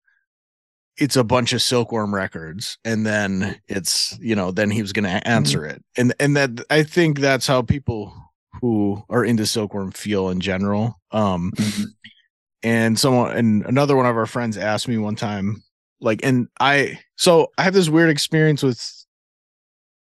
it's 0.97 1.15
a 1.15 1.23
bunch 1.23 1.53
of 1.53 1.61
silkworm 1.61 2.13
records 2.13 2.77
and 2.85 3.05
then 3.05 3.59
it's 3.67 4.17
you 4.21 4.35
know 4.35 4.51
then 4.51 4.69
he 4.69 4.81
was 4.81 4.93
going 4.93 5.03
to 5.05 5.27
answer 5.27 5.65
it 5.65 5.83
and 5.97 6.13
and 6.19 6.37
that 6.37 6.51
i 6.69 6.83
think 6.83 7.19
that's 7.19 7.47
how 7.47 7.61
people 7.61 8.13
who 8.61 9.01
are 9.09 9.25
into 9.25 9.45
silkworm 9.45 9.91
feel 9.91 10.29
in 10.29 10.39
general 10.39 10.99
um 11.11 11.51
Mhm. 11.57 11.85
and 12.61 12.99
someone 12.99 13.35
and 13.35 13.65
another 13.65 13.95
one 13.95 14.05
of 14.05 14.15
our 14.15 14.25
friends 14.27 14.57
asked 14.57 14.87
me 14.87 14.97
one 14.97 15.15
time 15.15 15.63
like 15.99 16.19
and 16.23 16.47
i 16.59 16.99
so 17.15 17.47
i 17.57 17.63
have 17.63 17.73
this 17.73 17.89
weird 17.89 18.09
experience 18.09 18.61
with 18.61 18.79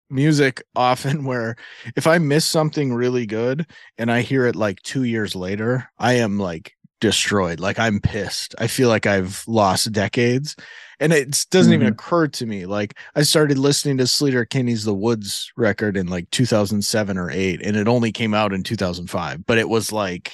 music 0.10 0.62
often 0.76 1.24
where 1.30 1.56
if 1.96 2.06
i 2.06 2.18
miss 2.18 2.46
something 2.46 2.94
really 2.94 3.26
good 3.26 3.66
and 3.98 4.12
i 4.12 4.22
hear 4.22 4.46
it 4.46 4.56
like 4.56 4.82
2 4.84 5.04
years 5.04 5.36
later 5.36 5.90
i 5.98 6.14
am 6.14 6.38
like 6.38 6.74
destroyed. 7.02 7.60
Like 7.60 7.78
i'm 7.80 8.00
pissed. 8.00 8.56
I 8.60 8.68
feel 8.68 8.88
like 8.88 9.06
i've 9.06 9.44
lost 9.48 9.92
decades. 9.92 10.56
And 11.02 11.12
it 11.12 11.46
doesn't 11.50 11.74
even 11.74 11.88
Mhm. 11.88 11.92
occur 11.94 12.28
to 12.28 12.46
me. 12.46 12.66
Like 12.66 12.94
i 13.16 13.24
started 13.24 13.58
listening 13.58 13.98
to 13.98 14.04
Sleater-Kinney's 14.06 14.86
the 14.86 14.94
woods 14.94 15.52
record 15.58 15.98
in 15.98 16.08
like 16.08 16.30
2007 16.32 17.18
or 17.18 17.30
8 17.30 17.62
and 17.62 17.76
it 17.76 17.88
only 17.90 18.12
came 18.14 18.34
out 18.34 18.54
in 18.54 18.64
2005 18.64 19.46
but 19.46 19.58
it 19.58 19.68
was 19.68 19.92
like 19.92 20.32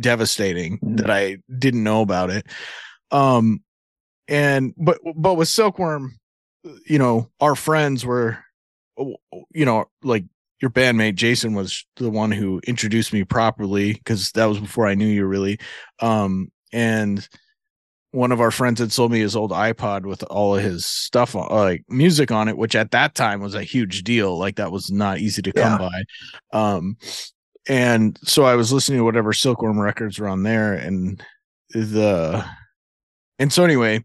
devastating 0.00 0.78
Mhm. 0.78 0.96
that 0.98 1.10
i 1.10 1.36
didn't 1.58 1.84
know 1.84 2.00
about 2.00 2.30
it. 2.30 2.46
Um 3.12 3.62
and 4.26 4.74
but 4.76 4.98
but 5.14 5.34
with 5.34 5.48
silkworm 5.48 6.18
you 6.86 6.98
know 6.98 7.30
our 7.40 7.54
friends 7.54 8.04
were 8.04 8.38
you 8.98 9.64
know 9.64 9.84
like 10.02 10.24
your 10.60 10.70
bandmate 10.70 11.14
jason 11.14 11.54
was 11.54 11.84
the 11.96 12.10
one 12.10 12.30
who 12.30 12.60
introduced 12.66 13.12
me 13.12 13.24
properly 13.24 13.94
because 13.94 14.30
that 14.32 14.46
was 14.46 14.58
before 14.58 14.86
i 14.86 14.94
knew 14.94 15.06
you 15.06 15.24
really. 15.24 15.58
Um 16.00 16.50
and 16.72 17.26
one 18.12 18.32
of 18.32 18.40
our 18.40 18.50
friends 18.50 18.80
had 18.80 18.92
sold 18.92 19.12
me 19.12 19.20
his 19.20 19.36
old 19.36 19.50
ipod 19.50 20.06
with 20.06 20.22
all 20.24 20.56
of 20.56 20.62
his 20.62 20.86
stuff 20.86 21.36
on 21.36 21.48
like 21.50 21.84
music 21.88 22.30
on 22.30 22.48
it 22.48 22.56
which 22.56 22.74
at 22.74 22.90
that 22.92 23.14
time 23.14 23.40
was 23.40 23.54
a 23.54 23.62
huge 23.62 24.04
deal 24.04 24.38
like 24.38 24.56
that 24.56 24.72
was 24.72 24.90
not 24.90 25.18
easy 25.18 25.42
to 25.42 25.52
come 25.52 25.78
by. 25.78 26.02
Um 26.52 26.96
and 27.68 28.18
so 28.24 28.44
i 28.44 28.54
was 28.54 28.72
listening 28.72 28.98
to 28.98 29.04
whatever 29.04 29.32
silkworm 29.32 29.78
records 29.78 30.18
were 30.18 30.28
on 30.28 30.42
there 30.42 30.74
and 30.74 31.22
the 31.70 32.44
and 33.38 33.52
so 33.52 33.64
anyway 33.64 34.02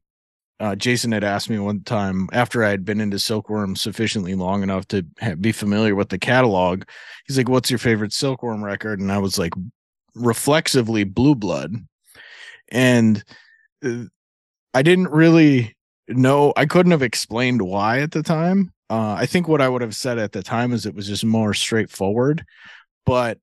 uh, 0.61 0.75
Jason 0.75 1.11
had 1.11 1.23
asked 1.23 1.49
me 1.49 1.59
one 1.59 1.81
time 1.81 2.29
after 2.31 2.63
I 2.63 2.69
had 2.69 2.85
been 2.85 3.01
into 3.01 3.17
Silkworm 3.17 3.75
sufficiently 3.75 4.35
long 4.35 4.63
enough 4.63 4.87
to 4.89 5.05
ha- 5.19 5.35
be 5.35 5.51
familiar 5.51 5.95
with 5.95 6.09
the 6.09 6.19
catalog. 6.19 6.83
He's 7.27 7.37
like, 7.37 7.49
"What's 7.49 7.71
your 7.71 7.79
favorite 7.79 8.13
Silkworm 8.13 8.63
record?" 8.63 8.99
And 8.99 9.11
I 9.11 9.17
was 9.17 9.37
like, 9.39 9.53
reflexively, 10.15 11.03
Blue 11.03 11.35
Blood. 11.35 11.75
And 12.71 13.23
uh, 13.83 14.03
I 14.73 14.81
didn't 14.81 15.09
really 15.09 15.75
know. 16.07 16.53
I 16.55 16.65
couldn't 16.65 16.91
have 16.91 17.01
explained 17.01 17.61
why 17.61 17.99
at 17.99 18.11
the 18.11 18.23
time. 18.23 18.71
Uh, 18.89 19.15
I 19.17 19.25
think 19.25 19.47
what 19.47 19.61
I 19.61 19.69
would 19.69 19.81
have 19.81 19.95
said 19.95 20.17
at 20.17 20.33
the 20.33 20.43
time 20.43 20.73
is 20.73 20.85
it 20.85 20.95
was 20.95 21.07
just 21.07 21.25
more 21.25 21.53
straightforward. 21.53 22.45
But 23.05 23.39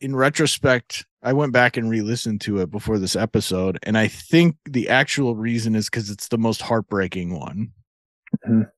in 0.00 0.14
retrospect, 0.14 1.06
I 1.22 1.32
went 1.32 1.52
back 1.52 1.76
and 1.76 1.88
re-listened 1.88 2.40
to 2.42 2.58
it 2.58 2.70
before 2.70 2.98
this 2.98 3.14
episode, 3.14 3.78
and 3.84 3.96
I 3.96 4.08
think 4.08 4.56
the 4.64 4.88
actual 4.88 5.36
reason 5.36 5.74
is 5.74 5.88
because 5.88 6.10
it's 6.10 6.28
the 6.28 6.38
most 6.38 6.62
heartbreaking 6.62 7.38
one. 7.38 7.72
Mhm. 8.46 8.70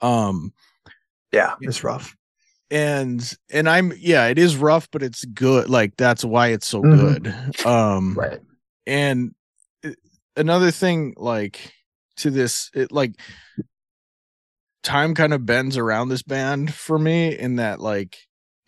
Um, 0.00 0.52
Yeah, 1.32 1.54
it's 1.60 1.84
rough. 1.84 2.16
and 2.70 3.36
and 3.50 3.68
I'm 3.68 3.92
yeah, 3.98 4.26
it 4.28 4.38
is 4.38 4.56
rough, 4.56 4.88
but 4.90 5.02
it's 5.02 5.24
good. 5.26 5.68
Like 5.68 5.96
that's 5.96 6.24
why 6.24 6.48
it's 6.48 6.66
so 6.66 6.82
Mhm. 6.82 6.96
good. 6.96 7.66
Um, 7.66 8.14
Right. 8.18 8.40
and 8.86 9.34
uh, 9.84 9.90
another 10.36 10.70
thing, 10.70 11.14
like 11.16 11.72
to 12.18 12.30
this, 12.30 12.70
it 12.74 12.92
like 12.92 13.14
time 14.82 15.14
kind 15.14 15.34
of 15.34 15.44
bends 15.44 15.76
around 15.76 16.08
this 16.08 16.22
band 16.22 16.72
for 16.72 16.98
me 16.98 17.36
in 17.38 17.56
that 17.56 17.80
like 17.80 18.16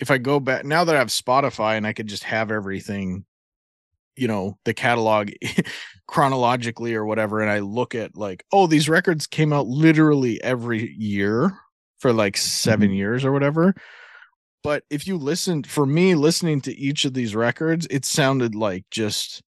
if 0.01 0.11
I 0.11 0.19
go 0.19 0.41
back 0.41 0.65
now 0.65 0.85
that 0.85 0.95
I 0.95 0.99
have 0.99 1.09
Spotify 1.09 1.77
and 1.77 1.87
I 1.87 1.93
could 1.93 2.07
just 2.07 2.25
have 2.25 2.51
everything, 2.51 3.25
you 4.17 4.29
know, 4.29 4.59
the 4.65 4.75
catalog 4.75 5.31
chronologically 6.07 6.95
or 6.95 7.05
whatever, 7.05 7.41
and 7.41 7.51
I 7.51 7.61
look 7.61 7.95
at 7.95 8.17
like, 8.17 8.45
oh, 8.53 8.67
these 8.67 8.89
records 8.89 9.27
came 9.27 9.53
out 9.53 9.67
literally 9.67 10.43
every 10.43 10.93
year 10.95 11.57
for 11.99 12.13
like 12.13 12.37
7 12.37 12.91
Mhm. 12.91 12.97
years 12.97 13.25
or 13.25 13.33
whatever. 13.33 13.75
But 14.65 14.85
if 14.91 15.07
you 15.07 15.17
listened 15.17 15.67
for 15.67 15.87
me 15.87 16.15
listening 16.15 16.61
to 16.63 16.77
each 16.77 17.05
of 17.05 17.15
these 17.15 17.35
records, 17.35 17.87
it 17.91 18.05
sounded 18.05 18.55
like 18.55 18.85
just 18.91 19.43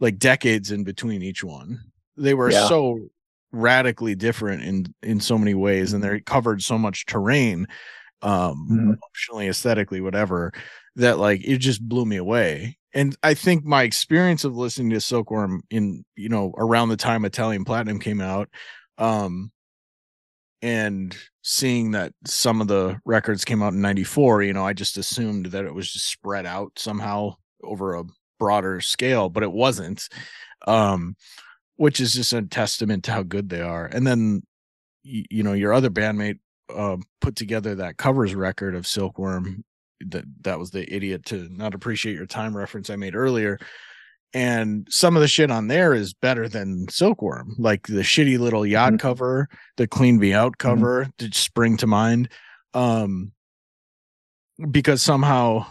like 0.00 0.18
decades 0.18 0.70
in 0.70 0.84
between 0.84 1.22
each 1.22 1.42
one. 1.42 1.80
They 2.16 2.34
were 2.34 2.50
Yeah. 2.50 2.66
so 2.68 3.08
radically 3.50 4.14
different 4.14 4.62
in 4.62 4.94
in 5.02 5.20
so 5.20 5.38
many 5.38 5.54
ways 5.54 5.94
and 5.94 6.04
they 6.04 6.20
covered 6.20 6.62
so 6.62 6.76
much 6.76 7.06
terrain 7.06 7.66
um 8.22 8.68
Mhm. 8.70 8.96
emotionally 9.02 9.48
aesthetically 9.48 10.00
whatever 10.00 10.52
that 10.96 11.18
like 11.18 11.40
it 11.44 11.58
just 11.58 11.86
blew 11.88 12.04
me 12.04 12.16
away 12.16 12.76
and 12.94 13.16
i 13.22 13.34
think 13.34 13.64
my 13.64 13.82
experience 13.82 14.44
of 14.44 14.56
listening 14.56 14.90
to 14.90 15.00
silkworm 15.00 15.62
in 15.70 16.04
you 16.16 16.28
know 16.28 16.52
around 16.58 16.88
the 16.88 16.96
time 16.96 17.24
italian 17.24 17.64
platinum 17.64 17.98
came 18.00 18.20
out 18.20 18.48
um 18.98 19.52
and 20.60 21.16
seeing 21.42 21.92
that 21.92 22.12
some 22.26 22.60
of 22.60 22.66
the 22.66 23.00
records 23.04 23.44
came 23.44 23.62
out 23.62 23.72
in 23.72 23.80
94 23.80 24.42
you 24.42 24.52
know 24.52 24.66
i 24.66 24.72
just 24.72 24.96
assumed 24.98 25.46
that 25.46 25.64
it 25.64 25.74
was 25.74 25.90
just 25.92 26.10
spread 26.10 26.46
out 26.46 26.72
somehow 26.76 27.34
over 27.62 27.94
a 27.94 28.04
broader 28.38 28.80
scale 28.80 29.28
but 29.28 29.42
it 29.42 29.52
wasn't 29.52 30.08
um 30.66 31.14
which 31.76 32.00
is 32.00 32.14
just 32.14 32.32
a 32.32 32.42
testament 32.42 33.04
to 33.04 33.12
how 33.12 33.22
good 33.22 33.48
they 33.48 33.60
are 33.60 33.86
and 33.86 34.06
then 34.06 34.42
you, 35.04 35.24
you 35.30 35.42
know 35.42 35.52
your 35.52 35.72
other 35.72 35.90
bandmate 35.90 36.38
uh, 36.74 36.96
put 37.20 37.36
together 37.36 37.74
that 37.74 37.96
covers 37.96 38.34
record 38.34 38.74
of 38.74 38.86
silkworm 38.86 39.64
that 40.00 40.24
that 40.42 40.58
was 40.58 40.70
the 40.70 40.92
idiot 40.94 41.24
to 41.26 41.48
not 41.50 41.74
appreciate 41.74 42.14
your 42.14 42.26
time 42.26 42.56
reference 42.56 42.88
i 42.90 42.94
made 42.96 43.14
earlier 43.16 43.58
and 44.34 44.86
some 44.90 45.16
of 45.16 45.22
the 45.22 45.26
shit 45.28 45.50
on 45.50 45.66
there 45.68 45.92
is 45.94 46.12
better 46.14 46.48
than 46.48 46.86
silkworm 46.88 47.54
like 47.58 47.86
the 47.86 48.02
shitty 48.02 48.38
little 48.38 48.64
yacht 48.66 48.92
Mhm. 48.92 48.98
cover 49.00 49.48
the 49.76 49.86
clean 49.88 50.18
me 50.18 50.32
out 50.34 50.58
cover 50.58 51.08
did 51.18 51.34
spring 51.34 51.76
to 51.78 51.86
mind 51.86 52.28
um 52.74 53.32
because 54.70 55.02
somehow 55.02 55.64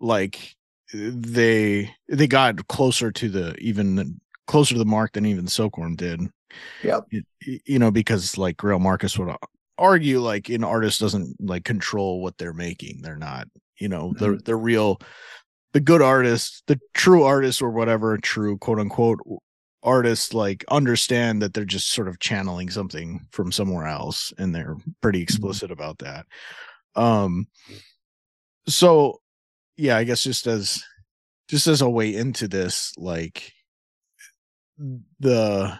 like 0.00 0.56
they 0.92 1.90
they 2.08 2.26
got 2.26 2.66
closer 2.68 3.12
to 3.12 3.28
the 3.28 3.54
even 3.58 4.20
closer 4.46 4.74
to 4.74 4.78
the 4.78 4.84
mark 4.84 5.12
than 5.12 5.26
even 5.26 5.46
silkworm 5.46 5.94
did 5.96 6.20
Yep. 6.82 7.04
y- 7.12 7.20
y- 7.46 7.60
you 7.64 7.78
know 7.78 7.90
because 7.90 8.36
like 8.36 8.56
Greil 8.58 8.80
Marcus 8.80 9.18
would 9.18 9.34
argue 9.82 10.20
like 10.20 10.48
an 10.48 10.64
artist 10.64 11.00
doesn't 11.00 11.36
like 11.40 11.64
control 11.64 12.22
what 12.22 12.38
they're 12.38 12.52
making 12.52 13.02
they're 13.02 13.16
not 13.16 13.46
you 13.78 13.88
know 13.88 14.14
the 14.18 14.40
the 14.44 14.56
real 14.56 15.00
the 15.72 15.80
good 15.80 16.00
artists 16.00 16.62
the 16.68 16.78
true 16.94 17.24
artists 17.24 17.60
or 17.60 17.70
whatever 17.70 18.16
true 18.18 18.56
quote 18.58 18.78
unquote 18.78 19.18
artists 19.82 20.32
like 20.32 20.64
understand 20.70 21.42
that 21.42 21.54
they're 21.54 21.64
just 21.64 21.90
sort 21.90 22.08
of 22.08 22.20
channeling 22.20 22.70
something 22.70 23.26
from 23.32 23.50
somewhere 23.50 23.86
else 23.86 24.32
and 24.38 24.54
they're 24.54 24.76
pretty 25.00 25.20
explicit 25.20 25.70
about 25.70 25.98
that. 25.98 26.26
Um 26.94 27.48
so 28.68 29.20
yeah, 29.76 29.96
I 29.96 30.04
guess 30.04 30.22
just 30.22 30.46
as 30.46 30.82
just 31.48 31.66
as 31.66 31.82
a 31.82 31.90
way 31.90 32.14
into 32.14 32.46
this, 32.46 32.92
like 32.96 33.52
the 35.18 35.78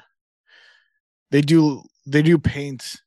they 1.30 1.40
do 1.40 1.82
they 2.06 2.22
do 2.22 2.38
paint 2.38 3.00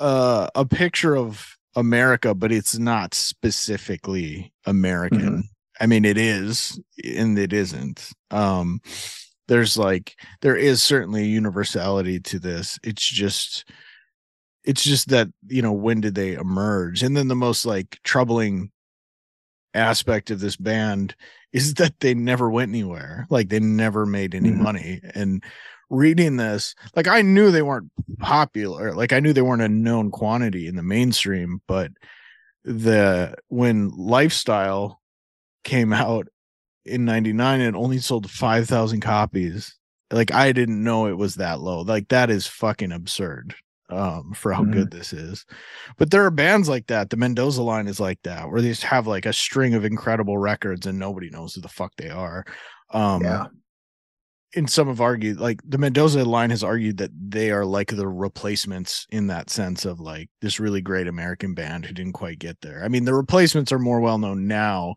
uh 0.00 0.48
a 0.54 0.64
picture 0.64 1.16
of 1.16 1.56
America, 1.76 2.34
but 2.34 2.50
it's 2.52 2.78
not 2.78 3.14
specifically 3.14 4.52
American. 4.66 5.20
Mhm. 5.20 5.42
I 5.80 5.86
mean 5.86 6.04
it 6.04 6.18
is 6.18 6.80
and 7.04 7.38
it 7.38 7.52
isn't. 7.52 8.10
Um 8.30 8.80
there's 9.48 9.76
like 9.78 10.14
there 10.42 10.56
is 10.56 10.82
certainly 10.82 11.22
a 11.22 11.26
universality 11.26 12.20
to 12.20 12.38
this. 12.38 12.78
It's 12.82 13.06
just 13.06 13.64
it's 14.64 14.82
just 14.82 15.08
that, 15.08 15.28
you 15.46 15.62
know, 15.62 15.72
when 15.72 16.00
did 16.00 16.14
they 16.14 16.34
emerge? 16.34 17.02
And 17.02 17.16
then 17.16 17.28
the 17.28 17.34
most 17.36 17.64
like 17.64 17.98
troubling 18.04 18.70
aspect 19.74 20.30
of 20.30 20.40
this 20.40 20.56
band 20.56 21.14
is 21.52 21.74
that 21.74 22.00
they 22.00 22.12
never 22.14 22.50
went 22.50 22.70
anywhere. 22.70 23.26
Like 23.30 23.48
they 23.48 23.60
never 23.60 24.04
made 24.04 24.34
any 24.34 24.50
Mhm. 24.50 24.56
money. 24.58 25.00
And 25.14 25.42
reading 25.90 26.36
this, 26.36 26.74
like 26.96 27.08
I 27.08 27.22
knew 27.22 27.50
they 27.50 27.62
weren't 27.62 27.90
popular. 28.18 28.94
Like 28.94 29.12
I 29.12 29.20
knew 29.20 29.32
they 29.32 29.42
weren't 29.42 29.62
a 29.62 29.68
known 29.68 30.10
quantity 30.10 30.66
in 30.66 30.76
the 30.76 30.82
mainstream, 30.82 31.60
but 31.66 31.90
the 32.64 33.34
when 33.48 33.88
lifestyle 33.90 35.00
came 35.64 35.92
out 35.92 36.28
in 36.84 37.04
99 37.04 37.60
it 37.60 37.74
only 37.74 37.98
sold 37.98 38.30
5000 38.30 39.00
copies 39.00 39.76
like 40.10 40.32
i 40.32 40.52
didn't 40.52 40.82
know 40.82 41.06
it 41.06 41.18
was 41.18 41.34
that 41.34 41.60
low 41.60 41.82
like 41.82 42.08
that 42.08 42.30
is 42.30 42.46
fucking 42.46 42.92
absurd 42.92 43.54
um 43.90 44.32
for 44.34 44.52
how 44.52 44.62
Mhm. 44.62 44.72
good 44.72 44.90
this 44.90 45.12
is 45.12 45.44
but 45.98 46.10
there 46.10 46.24
are 46.24 46.30
bands 46.30 46.68
like 46.68 46.86
that 46.86 47.10
the 47.10 47.16
mendoza 47.18 47.62
line 47.62 47.88
is 47.88 48.00
like 48.00 48.18
that 48.24 48.50
where 48.50 48.62
they 48.62 48.68
just 48.68 48.84
have 48.84 49.06
like 49.06 49.26
a 49.26 49.32
string 49.32 49.74
of 49.74 49.84
incredible 49.84 50.38
records 50.38 50.86
and 50.86 50.98
nobody 50.98 51.28
knows 51.30 51.54
who 51.54 51.60
the 51.60 51.68
fuck 51.68 51.92
they 51.96 52.10
are 52.10 52.44
um 52.90 53.22
Yeah. 53.22 53.46
And 54.54 54.70
some 54.70 54.88
have 54.88 55.00
argued 55.00 55.38
like 55.38 55.60
the 55.66 55.78
Mendoza 55.78 56.24
line 56.24 56.50
has 56.50 56.64
argued 56.64 56.98
that 56.98 57.10
they 57.14 57.50
are 57.50 57.64
like 57.64 57.88
the 57.88 58.08
replacements 58.08 59.06
in 59.10 59.26
that 59.26 59.50
sense 59.50 59.84
of 59.84 60.00
like 60.00 60.30
this 60.40 60.58
really 60.58 60.80
great 60.80 61.06
American 61.06 61.54
band 61.54 61.84
who 61.84 61.92
didn't 61.92 62.14
quite 62.14 62.38
get 62.38 62.60
there. 62.62 62.82
I 62.82 62.88
mean, 62.88 63.04
the 63.04 63.14
replacements 63.14 63.72
are 63.72 63.78
more 63.78 64.00
well 64.00 64.18
known 64.18 64.46
now 64.46 64.94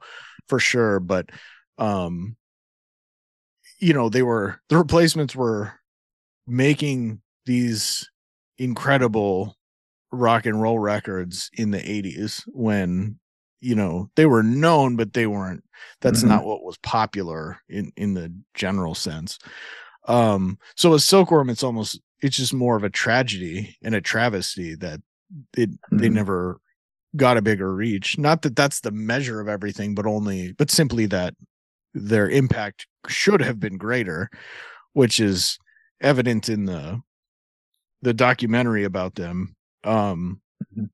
for 0.48 0.60
sure, 0.60 1.00
but 1.00 1.30
um 1.78 2.38
you 3.80 3.94
know, 3.94 4.10
they 4.10 4.22
were 4.22 4.62
the 4.70 4.78
replacements 4.78 5.36
were 5.36 5.74
making 6.48 7.22
these 7.46 8.10
incredible 8.58 9.56
rock 10.12 10.46
and 10.46 10.62
roll 10.62 10.78
records 10.80 11.50
in 11.54 11.72
the 11.72 11.80
80s 11.80 12.44
when 12.48 13.20
you 13.62 13.76
know 13.76 14.10
they 14.16 14.26
were 14.26 14.44
known 14.44 14.96
but 14.96 15.14
they 15.14 15.28
weren't 15.28 15.64
that's 16.02 16.24
Mhm. 16.24 16.28
not 16.30 16.46
what 16.46 16.64
was 16.64 16.78
popular 16.80 17.58
in 17.70 17.92
in 17.96 18.14
the 18.16 18.34
general 18.54 18.96
sense 18.96 19.40
um 20.08 20.58
so 20.76 20.94
as 20.94 21.06
silkworm 21.06 21.50
it's 21.50 21.64
almost 21.64 22.00
it's 22.22 22.38
just 22.38 22.54
more 22.54 22.76
of 22.76 22.84
a 22.84 22.90
tragedy 22.90 23.78
and 23.84 23.96
a 23.96 24.02
travesty 24.02 24.76
that 24.76 25.00
it 25.56 25.70
they 25.92 26.10
Mhm. 26.10 26.14
never 26.14 26.60
got 27.16 27.38
a 27.38 27.42
bigger 27.42 27.74
reach 27.74 28.18
not 28.18 28.42
that 28.42 28.56
that's 28.56 28.82
the 28.82 28.92
measure 28.92 29.40
of 29.40 29.48
everything 29.48 29.94
but 29.96 30.06
only 30.06 30.54
but 30.54 30.72
simply 30.72 31.06
that 31.06 31.36
their 31.94 32.30
impact 32.30 32.88
should 33.08 33.42
have 33.42 33.60
been 33.60 33.78
greater 33.78 34.30
which 34.94 35.20
is 35.20 35.60
evident 36.02 36.50
in 36.50 36.66
the 36.66 37.02
the 38.02 38.14
documentary 38.14 38.84
about 38.84 39.16
them 39.16 39.56
um 39.84 40.42
Mhm. 40.76 40.90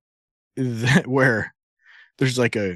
that, 0.56 1.08
where 1.08 1.54
there's 2.18 2.38
like 2.38 2.56
a 2.56 2.76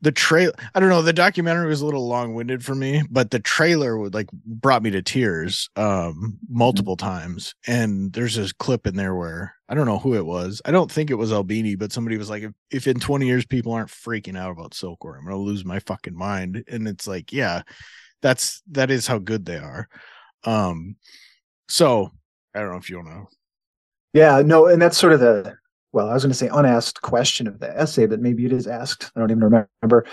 the 0.00 0.12
trail 0.12 0.52
i 0.74 0.80
don't 0.80 0.90
know 0.90 1.00
the 1.00 1.14
documentary 1.14 1.66
was 1.66 1.80
a 1.80 1.84
little 1.86 2.06
long-winded 2.06 2.62
for 2.62 2.74
me 2.74 3.02
but 3.10 3.30
the 3.30 3.38
trailer 3.38 3.96
would 3.96 4.12
like 4.12 4.30
brought 4.32 4.82
me 4.82 4.90
to 4.90 5.00
tears 5.00 5.70
um 5.76 6.36
multiple 6.50 6.96
times. 6.96 7.54
And 7.66 8.12
there's 8.12 8.34
this 8.34 8.52
clip 8.52 8.86
in 8.86 8.96
there 8.96 9.14
where 9.14 9.54
i 9.68 9.74
don't 9.74 9.86
know 9.86 9.98
who 9.98 10.14
it 10.14 10.26
was 10.26 10.60
i 10.66 10.70
don't 10.70 10.92
think 10.92 11.10
it 11.10 11.14
was 11.14 11.32
albini 11.32 11.74
but 11.74 11.90
somebody 11.90 12.18
was 12.18 12.28
like 12.28 12.42
if, 12.42 12.52
if 12.70 12.86
in 12.86 13.00
20 13.00 13.26
years 13.26 13.46
people 13.46 13.72
aren't 13.72 13.88
freaking 13.88 14.36
out 14.36 14.50
about 14.50 14.74
silkworm 14.74 15.20
i'm 15.20 15.24
gonna 15.24 15.38
lose 15.38 15.64
my 15.64 15.78
fucking 15.80 16.16
mind. 16.16 16.64
And 16.68 16.86
it's 16.86 17.06
like 17.06 17.32
yeah 17.32 17.62
that's 18.20 18.62
that 18.72 18.90
is 18.90 19.06
how 19.06 19.18
good 19.18 19.46
they 19.46 19.56
are. 19.56 19.88
Um 20.44 20.96
so 21.68 22.10
i 22.54 22.60
don't 22.60 22.72
know 22.72 22.76
if 22.76 22.90
you 22.90 22.96
want 22.96 23.08
to 23.08 23.36
Yeah, 24.12 24.42
no, 24.44 24.66
and 24.66 24.82
that's 24.82 24.98
sort 24.98 25.14
of 25.14 25.20
the 25.20 25.56
well, 25.94 26.10
I 26.10 26.14
was 26.14 26.24
going 26.24 26.32
to 26.32 26.36
say 26.36 26.48
unasked 26.52 27.02
question 27.02 27.46
of 27.46 27.60
the 27.60 27.70
essay, 27.78 28.06
but 28.06 28.20
maybe 28.20 28.44
it 28.44 28.52
is 28.52 28.66
asked. 28.66 29.12
I 29.14 29.20
don't 29.20 29.30
even 29.30 29.44
remember. 29.44 30.04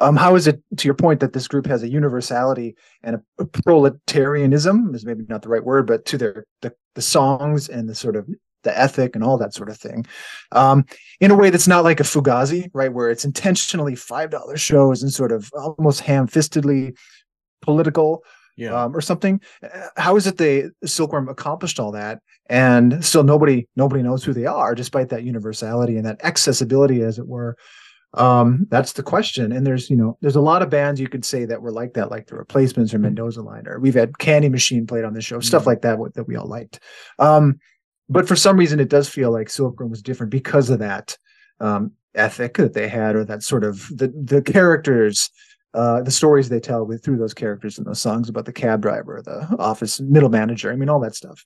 Um, 0.00 0.16
how 0.16 0.34
is 0.34 0.46
it 0.48 0.60
to 0.76 0.88
your 0.88 0.94
point 0.94 1.20
that 1.20 1.34
this 1.34 1.46
group 1.46 1.66
has 1.66 1.82
a 1.82 1.88
universality 1.88 2.74
and 3.04 3.16
a, 3.16 3.22
a 3.38 3.44
proletarianism 3.44 4.94
is 4.94 5.06
maybe 5.06 5.24
not 5.28 5.42
the 5.42 5.48
right 5.48 5.64
word, 5.64 5.86
but 5.86 6.04
to 6.06 6.18
their 6.18 6.46
the, 6.62 6.74
the 6.96 7.02
songs 7.02 7.68
and 7.68 7.88
the 7.88 7.94
sort 7.94 8.16
of 8.16 8.28
the 8.64 8.76
ethic 8.76 9.14
and 9.14 9.22
all 9.22 9.38
that 9.38 9.54
sort 9.54 9.68
of 9.70 9.78
thing, 9.78 10.04
um, 10.52 10.84
in 11.20 11.30
a 11.30 11.36
way 11.36 11.48
that's 11.48 11.68
not 11.68 11.84
like 11.84 12.00
a 12.00 12.04
Fugazi, 12.04 12.68
right, 12.74 12.92
where 12.92 13.08
it's 13.08 13.24
intentionally 13.24 13.94
five 13.94 14.30
dollar 14.30 14.56
shows 14.56 15.02
and 15.02 15.12
sort 15.12 15.32
of 15.32 15.50
almost 15.54 16.00
ham-fistedly 16.00 16.96
political 17.62 18.24
yeah 18.56 18.72
um, 18.72 18.94
or 18.96 19.00
something. 19.00 19.40
Uh, 19.62 19.86
How 19.96 20.16
is 20.16 20.26
it 20.26 20.36
they 20.38 20.70
Silkworm 20.84 21.28
accomplished 21.28 21.78
all 21.80 21.92
that, 21.92 22.20
and 22.48 23.04
still 23.04 23.24
nobody 23.24 23.68
nobody 23.76 24.02
knows 24.02 24.24
who 24.24 24.32
they 24.32 24.46
are, 24.46 24.74
despite 24.74 25.08
that 25.10 25.24
universality 25.24 25.96
and 25.96 26.06
that 26.06 26.24
accessibility, 26.24 27.02
as 27.02 27.18
it 27.18 27.26
were. 27.26 27.56
Um, 28.14 28.66
that's 28.70 28.94
the 28.94 29.04
question. 29.04 29.52
And 29.52 29.64
there's 29.64 29.88
you 29.88 29.96
know 29.96 30.18
there's 30.20 30.36
a 30.36 30.40
lot 30.40 30.62
of 30.62 30.70
bands 30.70 31.00
you 31.00 31.08
could 31.08 31.24
say 31.24 31.44
that 31.44 31.62
were 31.62 31.70
like 31.70 31.94
that, 31.94 32.10
like 32.10 32.26
the 32.26 32.36
Replacements 32.36 32.92
or 32.92 32.98
Mendoza 32.98 33.40
Line, 33.42 33.68
or 33.68 33.78
we've 33.78 33.94
had 33.94 34.18
Candy 34.18 34.48
Machine 34.48 34.86
played 34.86 35.04
on 35.04 35.14
the 35.14 35.20
show, 35.22 35.38
stuff 35.40 35.62
Mhm. 35.62 35.66
like 35.66 35.82
that 35.82 35.98
that 36.14 36.26
we 36.26 36.34
all 36.36 36.48
liked. 36.48 36.80
Um, 37.20 37.60
but 38.08 38.26
for 38.26 38.34
some 38.34 38.56
reason, 38.56 38.80
it 38.80 38.88
does 38.88 39.08
feel 39.08 39.30
like 39.30 39.48
Silkworm 39.48 39.90
was 39.90 40.02
different 40.02 40.32
because 40.32 40.70
of 40.70 40.80
that 40.80 41.16
um, 41.60 41.92
ethic 42.16 42.56
that 42.56 42.74
they 42.74 42.88
had, 42.88 43.14
or 43.14 43.24
that 43.24 43.44
sort 43.44 43.62
of 43.62 43.86
the 43.96 44.08
the 44.08 44.42
characters 44.42 45.30
uh, 45.74 46.02
the 46.02 46.10
stories 46.10 46.48
they 46.48 46.60
tell 46.60 46.84
with, 46.84 47.04
through 47.04 47.18
those 47.18 47.34
characters 47.34 47.78
in 47.78 47.84
those 47.84 48.00
songs 48.00 48.28
about 48.28 48.44
the 48.44 48.52
cab 48.52 48.82
driver, 48.82 49.22
the 49.24 49.46
office 49.58 50.00
middle 50.00 50.28
manager. 50.30 50.72
I 50.72 50.76
mean, 50.76 50.88
all 50.88 51.00
that 51.00 51.14
stuff. 51.14 51.44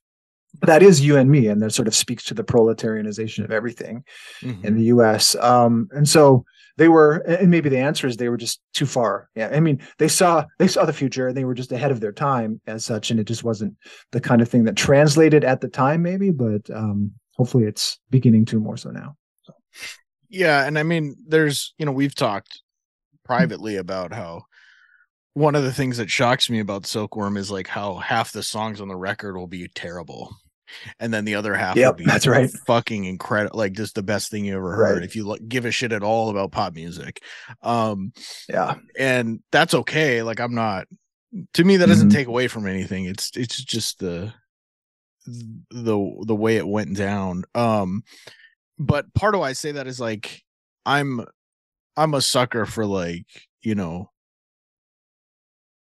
That 0.63 0.83
is 0.85 1.01
you 1.01 1.17
and 1.17 1.31
me, 1.31 1.49
and 1.49 1.61
that 1.63 1.73
sort 1.73 1.89
of 1.89 1.95
speaks 1.95 2.23
to 2.25 2.35
the 2.35 2.45
proletarianization 2.45 3.45
of 3.45 3.51
everything 3.51 4.05
Mhm. 4.41 4.65
in 4.65 4.77
the 4.77 4.85
U.S. 4.85 5.35
Um, 5.37 5.89
and 5.91 6.09
so 6.09 6.45
they 6.77 6.89
were, 6.89 7.17
and 7.27 7.51
maybe 7.51 7.69
the 7.69 7.79
answer 7.79 8.07
is 8.07 8.17
they 8.17 8.29
were 8.29 8.37
just 8.37 8.61
too 8.73 8.87
far. 8.87 9.29
Yeah, 9.35 9.51
I 9.53 9.59
mean, 9.61 9.81
they 9.99 10.09
saw 10.09 10.45
they 10.59 10.69
saw 10.69 10.85
the 10.85 10.93
future, 10.93 11.29
and 11.29 11.37
they 11.37 11.45
were 11.45 11.55
just 11.55 11.73
ahead 11.73 11.91
of 11.91 12.01
their 12.01 12.13
time 12.13 12.61
as 12.69 12.85
such, 12.85 13.11
and 13.11 13.19
it 13.19 13.25
just 13.27 13.43
wasn't 13.45 13.75
the 14.13 14.21
kind 14.21 14.41
of 14.41 14.49
thing 14.49 14.63
that 14.65 14.77
translated 14.77 15.45
at 15.45 15.61
the 15.61 15.69
time, 15.69 16.03
maybe. 16.03 16.31
But 16.31 16.71
um, 16.71 17.13
hopefully, 17.37 17.65
it's 17.65 17.99
beginning 18.11 18.45
to 18.47 18.61
more 18.61 18.77
so 18.77 18.91
now. 18.91 19.17
Yeah, 20.29 20.65
and 20.67 20.79
I 20.79 20.83
mean, 20.85 21.17
there's 21.27 21.75
you 21.79 21.87
know 21.87 21.93
we've 21.93 22.15
talked 22.15 22.61
privately 23.25 23.77
about 23.77 24.13
how 24.13 24.43
one 25.35 25.55
of 25.57 25.65
the 25.65 25.73
things 25.73 25.97
that 25.97 26.11
shocks 26.11 26.49
me 26.49 26.61
about 26.61 26.87
Silkworm 26.87 27.37
is 27.37 27.51
like 27.51 27.67
how 27.67 27.95
half 27.97 28.31
the 28.33 28.43
songs 28.43 28.81
on 28.81 28.89
the 28.89 28.97
record 28.97 29.37
will 29.37 29.49
be 29.49 29.67
terrible, 29.75 30.31
and 31.01 31.13
then 31.13 31.25
the 31.25 31.35
other 31.35 31.55
half 31.55 31.77
will 31.77 31.93
be 31.93 32.05
that's 32.05 32.27
right. 32.27 32.49
fucking 32.67 33.05
incredible, 33.05 33.59
like 33.59 33.73
just 33.73 33.95
the 33.97 34.03
best 34.03 34.31
thing 34.31 34.45
you 34.45 34.55
ever 34.57 34.75
heard 34.77 34.95
Right. 34.99 35.03
if 35.03 35.17
you 35.17 35.25
like, 35.25 35.47
give 35.49 35.65
a 35.65 35.71
shit 35.73 35.93
at 35.93 36.05
all 36.05 36.31
about 36.31 36.53
pop 36.53 36.75
music. 36.75 37.21
Um, 37.63 38.13
Yeah, 38.49 38.77
and 38.99 39.41
that's 39.51 39.75
okay. 39.75 40.23
Like 40.23 40.39
I'm 40.41 40.55
not. 40.55 40.87
To 41.55 41.65
me, 41.65 41.79
that 41.79 41.87
doesn't 41.87 42.11
Mhm. 42.11 42.13
take 42.13 42.29
away 42.29 42.47
from 42.47 42.69
anything. 42.69 43.07
It's 43.07 43.33
it's 43.37 43.57
just 43.63 43.99
the 43.99 44.33
the 45.27 46.25
the 46.27 46.35
way 46.35 46.57
it 46.59 46.67
went 46.69 46.97
down. 46.97 47.45
Um, 47.57 48.05
but 48.79 49.13
part 49.15 49.35
of 49.35 49.41
why 49.41 49.49
I 49.49 49.53
say 49.55 49.73
that 49.73 49.87
is 49.89 49.99
like 49.99 50.43
I'm 50.87 51.25
I'm 51.97 52.15
a 52.15 52.21
sucker 52.21 52.67
for 52.67 52.87
like 52.87 53.27
you 53.63 53.75
know 53.75 54.11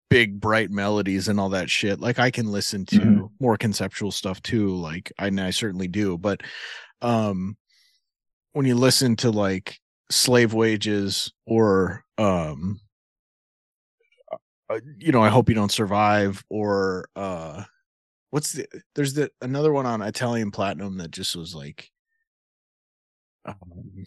big 0.09 0.39
bright 0.39 0.71
melodies 0.71 1.27
and 1.27 1.39
all 1.39 1.49
that 1.49 1.69
shit. 1.69 1.99
Like 1.99 2.17
I 2.19 2.31
can 2.31 2.51
listen 2.51 2.85
to 2.87 2.97
Mhm. 2.97 3.29
more 3.41 3.57
conceptual 3.57 4.11
stuff 4.11 4.41
too. 4.41 4.69
Like 4.75 5.11
I, 5.19 5.27
I 5.27 5.49
certainly 5.49 5.87
do. 5.87 6.17
But 6.17 6.41
um, 7.01 7.57
when 8.53 8.65
you 8.65 8.75
listen 8.75 9.15
to 9.17 9.31
like 9.31 9.79
slave 10.09 10.53
wages 10.53 11.33
or 11.45 12.03
um 12.17 12.79
uh, 14.69 14.79
you 14.97 15.11
know 15.11 15.21
i 15.21 15.29
hope 15.29 15.49
you 15.49 15.55
don't 15.55 15.71
survive 15.71 16.43
or 16.49 17.09
uh 17.15 17.63
what's 18.29 18.53
the 18.53 18.65
there's 18.95 19.13
the 19.13 19.29
another 19.41 19.73
one 19.73 19.85
on 19.85 20.01
italian 20.01 20.49
platinum 20.49 20.97
that 20.97 21.11
just 21.11 21.35
was 21.35 21.53
like 21.53 21.91
um, 23.45 24.05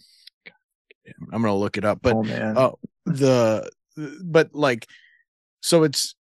i'm 1.33 1.43
gonna 1.43 1.55
look 1.55 1.77
it 1.77 1.85
up 1.85 2.01
but 2.03 2.17
oh 2.17 2.53
oh 2.57 2.79
the 3.07 3.69
but 4.23 4.55
like 4.55 4.87
so 5.63 5.83
it's 5.83 6.15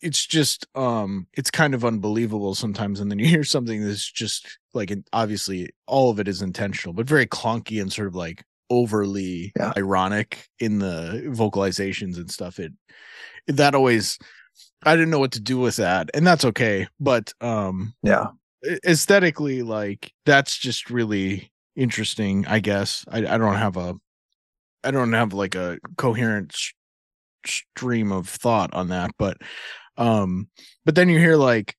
it's 0.00 0.26
just 0.26 0.66
um 0.74 1.26
it's 1.34 1.50
kind 1.50 1.74
of 1.74 1.84
unbelievable 1.84 2.54
sometimes 2.54 3.00
and 3.00 3.10
then 3.10 3.18
you 3.18 3.26
hear 3.36 3.44
something 3.44 3.84
that's 3.86 4.10
just 4.10 4.58
like 4.74 4.92
obviously 5.12 5.70
all 5.86 6.10
of 6.10 6.18
it 6.18 6.28
is 6.28 6.42
intentional 6.42 6.92
but 6.92 7.06
very 7.06 7.26
clunky 7.26 7.80
and 7.80 7.92
sort 7.92 8.08
of 8.08 8.14
like 8.14 8.42
overly 8.70 9.52
Yeah. 9.56 9.72
ironic 9.76 10.48
in 10.58 10.78
the 10.78 11.24
vocalizations 11.26 12.16
and 12.16 12.30
stuff. 12.30 12.58
It 12.58 12.72
that 13.46 13.74
always 13.74 14.18
I 14.84 14.96
didn't 14.96 15.10
know 15.10 15.18
what 15.18 15.32
to 15.32 15.40
do 15.40 15.58
with 15.58 15.76
that, 15.76 16.08
and 16.14 16.26
that's 16.26 16.44
okay. 16.46 16.88
But 16.98 17.32
um 17.42 17.94
Yeah. 18.02 18.28
aesthetically, 18.84 19.62
like 19.62 20.10
that's 20.24 20.56
just 20.56 20.90
really 20.90 21.52
interesting. 21.76 22.46
I 22.46 22.60
guess 22.60 23.04
I 23.08 23.18
I 23.18 23.38
don't 23.38 23.56
have 23.56 23.76
a 23.76 23.96
I 24.84 24.90
don't 24.90 25.12
have 25.12 25.32
like 25.32 25.54
a 25.54 25.78
coherent 25.96 26.52
s- 26.54 26.72
stream 27.46 28.12
of 28.12 28.28
thought 28.28 28.72
on 28.74 28.88
that, 28.88 29.12
but 29.18 29.38
um 29.96 30.48
but 30.84 30.94
then 30.94 31.08
you 31.08 31.18
hear 31.18 31.36
like 31.36 31.76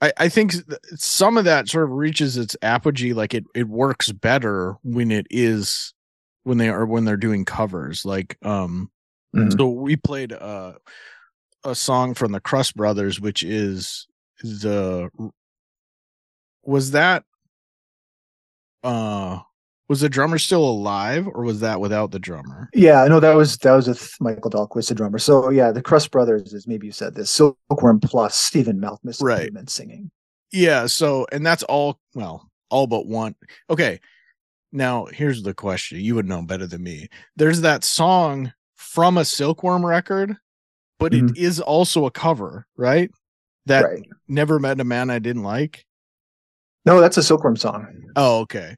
I, 0.00 0.12
I 0.18 0.28
think 0.28 0.52
th- 0.52 0.78
some 0.96 1.36
of 1.38 1.44
that 1.46 1.68
sort 1.68 1.84
of 1.84 1.90
reaches 1.90 2.36
its 2.36 2.56
apogee 2.62 3.14
like 3.14 3.34
it 3.34 3.44
it 3.54 3.68
works 3.68 4.12
better 4.12 4.76
when 4.82 5.10
it 5.10 5.26
is 5.30 5.94
when 6.44 6.58
they 6.58 6.68
are 6.68 6.86
when 6.86 7.04
they're 7.04 7.16
doing 7.16 7.44
covers 7.44 8.04
like 8.04 8.36
um 8.44 8.90
Mhm. 9.34 9.58
so 9.58 9.68
we 9.68 9.96
played 9.96 10.32
uh 10.32 10.74
a 11.64 11.74
song 11.74 12.14
from 12.14 12.32
the 12.32 12.40
Crust 12.40 12.76
Brothers 12.76 13.20
which 13.20 13.42
is 13.42 14.06
the 14.42 15.10
was 16.64 16.92
that 16.92 17.24
uh 18.84 19.38
was 19.88 20.00
the 20.00 20.08
drummer 20.08 20.38
still 20.38 20.64
alive 20.64 21.26
or 21.26 21.42
was 21.44 21.60
that 21.60 21.80
without 21.80 22.10
the 22.10 22.18
drummer 22.18 22.68
Yeah, 22.74 23.06
no, 23.06 23.20
that 23.20 23.34
was 23.34 23.56
that 23.58 23.72
was 23.72 23.88
with 23.88 24.14
Michael 24.20 24.50
Dahlquist, 24.50 24.88
the 24.88 24.94
drummer. 24.94 25.18
So 25.18 25.50
yeah, 25.50 25.72
the 25.72 25.82
Crust 25.82 26.10
Brothers 26.10 26.52
is 26.52 26.66
maybe 26.66 26.86
you 26.86 26.92
said 26.92 27.14
this 27.14 27.30
Silkworm 27.30 28.00
plus 28.00 28.36
Stephen 28.36 28.80
Malkmus 28.80 29.22
Right. 29.22 29.52
and 29.52 29.68
singing. 29.68 30.10
Yeah, 30.52 30.86
so 30.86 31.26
and 31.32 31.44
that's 31.44 31.62
all 31.64 31.98
well, 32.14 32.48
all 32.70 32.86
but 32.86 33.06
one. 33.06 33.34
Okay. 33.70 34.00
Now, 34.70 35.06
here's 35.06 35.42
the 35.42 35.54
question. 35.54 36.00
You 36.00 36.14
would 36.16 36.28
know 36.28 36.42
better 36.42 36.66
than 36.66 36.82
me. 36.82 37.08
There's 37.36 37.62
that 37.62 37.84
song 37.84 38.52
from 38.76 39.16
a 39.16 39.24
Silkworm 39.24 39.84
record, 39.84 40.36
but 40.98 41.14
it 41.14 41.24
mm-hmm. 41.24 41.42
is 41.42 41.58
also 41.58 42.04
a 42.04 42.10
cover, 42.10 42.66
right? 42.76 43.10
That 43.64 43.84
right. 43.84 44.06
Never 44.28 44.58
Met 44.58 44.80
a 44.80 44.84
Man 44.84 45.08
I 45.08 45.20
Didn't 45.20 45.42
Like. 45.42 45.86
No, 46.84 47.00
that's 47.00 47.16
a 47.16 47.22
Silkworm 47.22 47.56
song. 47.56 47.86
Oh, 48.14 48.40
okay. 48.40 48.76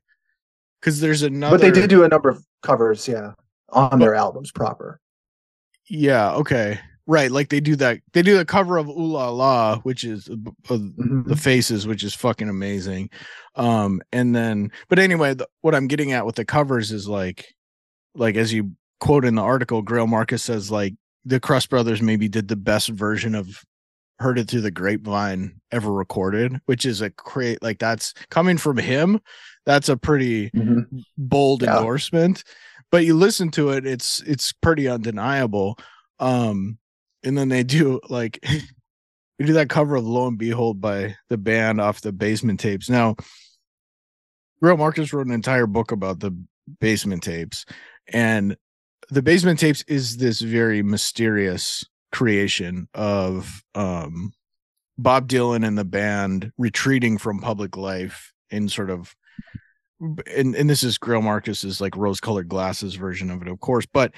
Cuz 0.83 1.01
there's 1.01 1.23
another 1.23 1.59
But 1.59 1.63
they 1.63 1.71
did 1.71 1.91
do 1.91 2.05
a 2.05 2.09
number 2.09 2.29
of 2.29 2.45
covers, 2.63 3.07
yeah, 3.09 3.33
on 3.71 3.99
their 3.99 4.15
albums 4.15 4.51
proper. 4.51 5.01
Yeah, 5.89 6.33
okay. 6.35 6.79
Right, 7.07 7.31
like 7.31 7.49
they 7.49 7.59
do 7.61 7.75
that. 7.77 7.99
They 8.13 8.23
do 8.23 8.37
the 8.37 8.45
cover 8.45 8.77
of 8.79 8.89
Ooh 8.89 8.93
La 9.13 9.31
La, 9.31 9.79
which 9.79 10.05
is 10.05 10.29
uh, 10.29 10.35
uh, 10.73 10.79
Mhm. 10.79 11.27
the 11.27 11.37
faces 11.37 11.87
which 11.87 12.05
is 12.05 12.15
fucking 12.15 12.49
amazing 12.49 13.11
um 13.57 14.01
and 14.13 14.35
then 14.35 14.71
but 14.89 15.01
anyway 15.01 15.35
the, 15.35 15.49
what 15.63 15.75
i'm 15.75 15.89
getting 15.89 16.13
at 16.13 16.25
with 16.25 16.37
the 16.37 16.45
covers 16.45 16.93
is 16.93 17.09
like 17.09 17.53
like 18.15 18.37
as 18.37 18.53
you 18.53 18.71
quote 19.01 19.25
in 19.25 19.35
the 19.35 19.43
article 19.43 19.83
greil 19.83 20.07
marcus 20.09 20.45
says 20.45 20.71
like 20.71 20.95
the 21.25 21.41
crust 21.41 21.69
brothers 21.69 22.01
maybe 22.01 22.29
did 22.29 22.47
the 22.47 22.55
best 22.55 22.91
version 22.91 23.35
of 23.35 23.65
heard 24.21 24.39
it 24.39 24.47
through 24.49 24.61
the 24.61 24.71
grapevine 24.71 25.61
ever 25.73 25.93
recorded 25.93 26.61
which 26.67 26.87
is 26.87 27.01
a 27.01 27.11
great 27.11 27.61
like 27.61 27.81
that's 27.81 28.15
coming 28.31 28.57
from 28.57 28.77
him 28.77 29.19
that's 29.67 29.89
a 29.89 29.97
pretty 29.97 30.51
Mhm. 30.51 31.05
bold 31.19 31.63
Yeah. 31.63 31.77
endorsement 31.77 32.45
but 32.91 33.05
you 33.05 33.15
listen 33.15 33.51
to 33.53 33.71
it 33.71 33.87
it's 33.87 34.21
it's 34.23 34.53
pretty 34.53 34.89
undeniable 34.89 35.79
um 36.19 36.79
and 37.23 37.37
then 37.39 37.49
they 37.49 37.63
do 37.63 38.01
like 38.09 38.39
we 39.39 39.47
do 39.47 39.53
that 39.53 39.69
cover 39.71 39.97
of 39.97 40.05
lo 40.07 40.27
and 40.27 40.39
behold 40.39 40.81
by 40.81 41.15
the 41.29 41.39
band 41.39 41.81
off 41.81 42.01
the 42.01 42.13
basement 42.13 42.61
tapes 42.61 42.89
now 42.91 43.15
Greil 44.63 44.77
Marcus 44.79 45.13
wrote 45.13 45.27
an 45.27 45.33
entire 45.33 45.67
book 45.67 45.91
about 45.93 46.21
the 46.21 46.37
basement 46.81 47.23
tapes 47.23 47.65
and 48.13 48.57
the 49.09 49.23
basement 49.23 49.59
tapes 49.59 49.83
is 49.89 50.19
this 50.19 50.41
very 50.41 50.83
mysterious 50.83 51.85
creation 52.13 52.89
of 52.95 53.63
um 53.75 54.33
Bob 54.99 55.29
Dylan 55.29 55.67
and 55.67 55.79
the 55.79 55.85
band 55.85 56.53
retreating 56.59 57.17
from 57.17 57.41
public 57.41 57.77
life 57.77 58.33
in 58.51 58.69
sort 58.69 58.91
of 58.91 59.15
and 60.01 60.55
and 60.55 60.71
this 60.71 60.83
is 60.83 60.99
Greil 60.99 61.23
Marcus's 61.23 61.81
like 61.81 61.97
rose 61.97 62.21
colored 62.21 62.49
glasses 62.49 62.95
version 62.95 63.31
of 63.31 63.43
it, 63.43 63.49
of 63.49 63.61
course, 63.61 63.87
but 63.87 64.13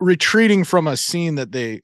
retreating 0.00 0.64
from 0.64 0.86
a 0.86 0.96
scene 0.96 1.36
that 1.36 1.52
they 1.52 1.80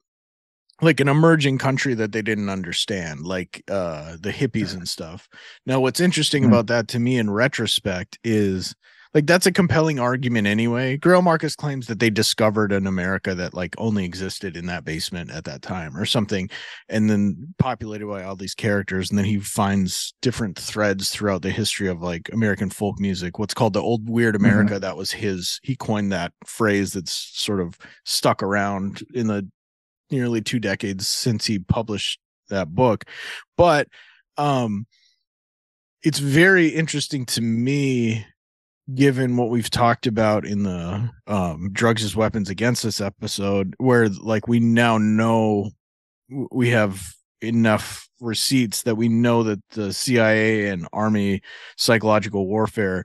like 0.80 1.00
an 1.00 1.08
emerging 1.08 1.58
country 1.58 1.94
that 1.94 2.12
they 2.12 2.22
didn't 2.22 2.48
understand, 2.48 3.20
like 3.22 3.62
uh 3.70 4.16
the 4.20 4.32
hippies 4.32 4.74
and 4.74 4.88
stuff. 4.88 5.28
Now, 5.66 5.80
what's 5.80 6.00
interesting 6.00 6.44
Mhm. 6.44 6.48
about 6.48 6.66
that 6.68 6.88
to 6.88 6.98
me 6.98 7.18
in 7.18 7.30
retrospect 7.30 8.18
is 8.24 8.74
like 9.14 9.26
that's 9.26 9.46
a 9.46 9.52
compelling 9.52 10.00
argument 10.00 10.46
anyway. 10.46 10.96
Greil 10.96 11.22
Marcus 11.22 11.54
claims 11.54 11.86
that 11.86 11.98
they 11.98 12.08
discovered 12.08 12.72
an 12.72 12.86
America 12.86 13.34
that 13.34 13.52
like 13.52 13.74
only 13.76 14.04
existed 14.04 14.56
in 14.56 14.66
that 14.66 14.84
basement 14.84 15.30
at 15.30 15.44
that 15.44 15.60
time 15.60 15.96
or 15.96 16.06
something, 16.06 16.48
and 16.88 17.10
then 17.10 17.54
populated 17.58 18.06
by 18.06 18.24
all 18.24 18.36
these 18.36 18.54
characters. 18.54 19.10
And 19.10 19.18
then 19.18 19.26
he 19.26 19.38
finds 19.38 20.14
different 20.22 20.58
threads 20.58 21.10
throughout 21.10 21.42
the 21.42 21.50
history 21.50 21.88
of 21.88 22.00
like 22.00 22.30
American 22.32 22.70
folk 22.70 22.98
music, 22.98 23.38
what's 23.38 23.54
called 23.54 23.74
the 23.74 23.82
old 23.82 24.08
weird 24.08 24.34
America. 24.34 24.78
That 24.78 24.96
was 24.96 25.12
his, 25.12 25.60
he 25.62 25.76
coined 25.76 26.10
that 26.12 26.32
phrase 26.46 26.94
that's 26.94 27.12
sort 27.12 27.60
of 27.60 27.76
stuck 28.04 28.42
around 28.42 29.02
in 29.14 29.26
the 29.26 29.46
nearly 30.10 30.40
two 30.40 30.58
decades 30.58 31.06
since 31.06 31.44
he 31.44 31.58
published 31.58 32.18
that 32.48 32.74
book. 32.74 33.04
But 33.56 33.88
um 34.38 34.86
it's 36.02 36.18
very 36.18 36.68
interesting 36.68 37.24
to 37.26 37.40
me 37.40 38.26
given 38.94 39.36
what 39.36 39.48
we've 39.48 39.70
talked 39.70 40.06
about 40.06 40.44
in 40.44 40.64
the 40.64 41.08
um 41.26 41.70
drugs 41.72 42.02
as 42.02 42.16
weapons 42.16 42.50
against 42.50 42.84
us 42.84 43.00
episode 43.00 43.74
where 43.78 44.08
like 44.08 44.48
we 44.48 44.58
now 44.58 44.98
know 44.98 45.70
we 46.50 46.70
have 46.70 47.14
enough 47.40 48.08
receipts 48.20 48.82
that 48.82 48.96
we 48.96 49.08
know 49.08 49.42
that 49.44 49.60
the 49.70 49.92
CIA 49.92 50.68
and 50.68 50.88
army 50.92 51.42
psychological 51.76 52.46
warfare 52.46 53.04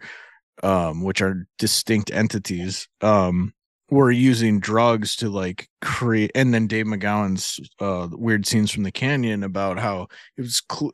um 0.63 1.03
which 1.03 1.21
are 1.21 1.47
distinct 1.59 2.11
entities 2.11 2.87
um 3.01 3.53
were 3.89 4.11
using 4.11 4.59
drugs 4.59 5.15
to 5.15 5.29
like 5.29 5.69
create 5.81 6.29
and 6.35 6.53
then 6.53 6.67
Dave 6.67 6.85
McGowan's 6.87 7.59
uh 7.79 8.09
weird 8.11 8.45
scenes 8.45 8.69
from 8.69 8.83
the 8.83 8.91
canyon 8.91 9.43
about 9.43 9.79
how 9.79 10.07
it 10.35 10.41
was 10.41 10.61
cl- 10.69 10.91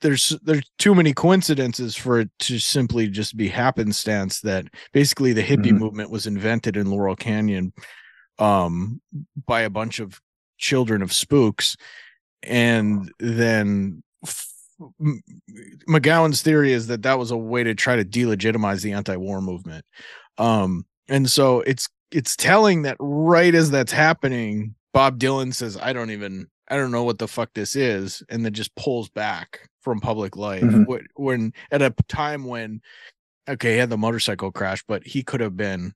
there's 0.00 0.30
there's 0.42 0.68
too 0.78 0.94
many 0.94 1.12
coincidences 1.12 1.94
for 1.96 2.18
it 2.20 2.30
to 2.40 2.58
simply 2.58 3.06
just 3.08 3.36
be 3.36 3.46
happenstance 3.48 4.40
that 4.40 4.66
basically 4.92 5.32
the 5.32 5.42
hippie 5.42 5.66
Mhm. 5.72 5.78
movement 5.78 6.10
was 6.10 6.26
invented 6.26 6.76
in 6.76 6.90
Laurel 6.90 7.14
Canyon 7.16 7.72
um 8.38 9.00
by 9.46 9.60
a 9.60 9.70
bunch 9.70 10.00
of 10.00 10.20
children 10.58 11.00
of 11.02 11.12
spooks 11.12 11.76
and 12.42 13.08
then 13.20 14.02
McGowan's 15.88 16.42
theory 16.42 16.72
is 16.72 16.88
that 16.88 17.02
that 17.02 17.18
was 17.18 17.30
a 17.30 17.36
way 17.36 17.62
to 17.62 17.74
try 17.74 17.94
to 17.94 18.04
delegitimize 18.04 18.82
the 18.82 18.92
anti-war 18.92 19.40
movement 19.40 19.84
um 20.38 20.84
and 21.08 21.30
so 21.30 21.60
it's 21.60 21.88
it's 22.12 22.36
telling 22.36 22.82
that 22.82 22.96
right 23.00 23.54
as 23.54 23.70
that's 23.70 23.92
happening 23.92 24.74
Bob 24.92 25.18
Dylan 25.18 25.54
says 25.54 25.76
I 25.76 25.92
don't 25.92 26.10
even 26.10 26.48
I 26.68 26.76
don't 26.76 26.90
know 26.90 27.04
what 27.04 27.18
the 27.18 27.28
fuck 27.28 27.50
this 27.54 27.74
is 27.76 28.22
and 28.28 28.44
then 28.44 28.52
just 28.52 28.74
pulls 28.76 29.08
back 29.08 29.68
from 29.80 30.00
public 30.00 30.36
life 30.36 30.62
Mhm. 30.62 30.84
Wh- 30.86 31.18
when 31.20 31.52
at 31.70 31.82
a 31.82 31.94
time 32.08 32.44
when 32.44 32.80
okay 33.48 33.72
he 33.72 33.78
had 33.78 33.90
the 33.90 33.98
motorcycle 33.98 34.52
crash 34.52 34.84
but 34.86 35.04
he 35.06 35.22
could 35.22 35.40
have 35.40 35.56
been 35.56 35.92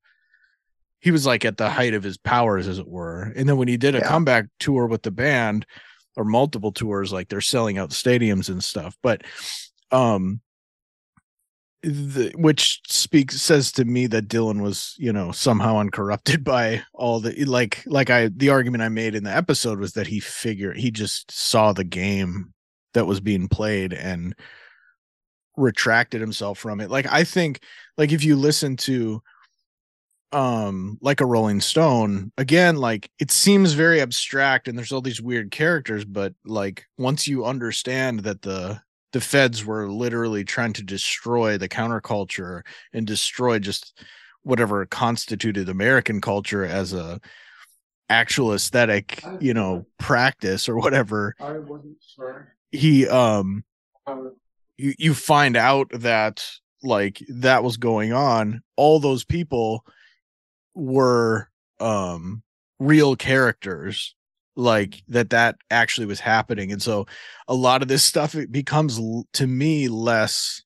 he 1.00 1.10
was 1.10 1.26
like 1.26 1.44
at 1.44 1.56
the 1.58 1.70
height 1.70 1.94
of 1.94 2.02
his 2.02 2.16
powers 2.18 2.66
as 2.66 2.78
it 2.78 2.88
were 2.88 3.32
and 3.36 3.48
then 3.48 3.56
when 3.58 3.68
he 3.68 3.76
did 3.76 3.94
a 3.94 3.98
Yeah. 3.98 4.08
comeback 4.08 4.46
tour 4.58 4.86
with 4.86 5.02
the 5.02 5.10
band 5.12 5.66
or 6.16 6.24
multiple 6.24 6.72
tours 6.72 7.12
like 7.12 7.28
they're 7.28 7.40
selling 7.42 7.78
out 7.78 7.90
stadiums 7.90 8.48
and 8.48 8.64
stuff 8.64 8.96
but 9.02 9.22
um 9.92 10.40
the, 11.82 12.32
which 12.36 12.80
speaks 12.88 13.40
says 13.40 13.70
to 13.72 13.84
me 13.84 14.06
that 14.08 14.28
Dylan 14.28 14.62
was, 14.62 14.94
you 14.98 15.12
know, 15.12 15.32
somehow 15.32 15.78
uncorrupted 15.78 16.42
by 16.44 16.82
all 16.92 17.20
the 17.20 17.44
like 17.44 17.82
like 17.86 18.10
I 18.10 18.28
the 18.28 18.50
argument 18.50 18.82
I 18.82 18.88
made 18.88 19.14
in 19.14 19.24
the 19.24 19.34
episode 19.34 19.78
was 19.78 19.92
that 19.92 20.06
he 20.06 20.20
figured 20.20 20.76
he 20.76 20.90
just 20.90 21.30
saw 21.30 21.72
the 21.72 21.84
game 21.84 22.52
that 22.94 23.06
was 23.06 23.20
being 23.20 23.48
played 23.48 23.92
and 23.92 24.34
retracted 25.56 26.20
himself 26.20 26.58
from 26.58 26.80
it. 26.80 26.90
Like 26.90 27.06
I 27.10 27.24
think 27.24 27.60
like 27.96 28.12
if 28.12 28.24
you 28.24 28.36
listen 28.36 28.76
to 28.78 29.22
um 30.32 30.98
like 31.00 31.20
a 31.20 31.26
Rolling 31.26 31.60
Stone, 31.60 32.32
again, 32.36 32.76
like 32.76 33.10
it 33.20 33.30
seems 33.30 33.74
very 33.74 34.00
abstract 34.00 34.66
and 34.66 34.76
there's 34.76 34.92
all 34.92 35.00
these 35.00 35.22
weird 35.22 35.50
characters, 35.50 36.04
but 36.04 36.34
like 36.44 36.86
once 36.98 37.28
you 37.28 37.44
understand 37.44 38.20
that 38.20 38.42
the 38.42 38.80
the 39.12 39.20
feds 39.20 39.64
were 39.64 39.88
literally 39.90 40.44
trying 40.44 40.72
to 40.74 40.82
destroy 40.82 41.56
the 41.58 41.68
counterculture 41.68 42.62
and 42.92 43.06
destroy 43.06 43.58
just 43.58 44.02
whatever 44.42 44.84
constituted 44.86 45.68
American 45.68 46.20
culture 46.20 46.64
as 46.64 46.92
a 46.92 47.20
actual 48.08 48.54
aesthetic, 48.54 49.30
you 49.38 49.54
know, 49.54 49.86
practice 49.98 50.68
or 50.68 50.76
whatever. 50.76 51.34
I 51.40 51.58
wasn't 51.58 51.96
sure. 52.14 52.54
He 52.72 53.08
um 53.08 53.64
you 54.76 54.94
you 54.98 55.14
find 55.14 55.56
out 55.56 55.88
that 55.92 56.46
like 56.82 57.22
that 57.28 57.64
was 57.64 57.76
going 57.76 58.12
on 58.12 58.62
all 58.76 59.00
those 59.00 59.24
people 59.24 59.84
were 60.74 61.48
um 61.80 62.42
real 62.78 63.16
characters 63.16 64.14
like 64.56 65.02
that 65.08 65.30
that 65.30 65.56
actually 65.70 66.06
was 66.06 66.18
happening 66.18 66.72
and 66.72 66.82
so 66.82 67.06
a 67.46 67.54
lot 67.54 67.82
of 67.82 67.88
this 67.88 68.02
stuff 68.02 68.34
it 68.34 68.50
becomes 68.50 68.98
to 69.32 69.46
me 69.46 69.88
less 69.88 70.62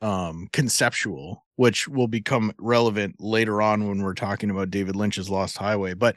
um 0.00 0.48
conceptual 0.52 1.44
which 1.56 1.88
will 1.88 2.08
become 2.08 2.52
relevant 2.58 3.16
later 3.18 3.60
on 3.60 3.86
when 3.86 4.02
we're 4.02 4.14
talking 4.14 4.48
about 4.48 4.70
David 4.70 4.96
Lynch's 4.96 5.28
Lost 5.28 5.58
Highway 5.58 5.94
but 5.94 6.16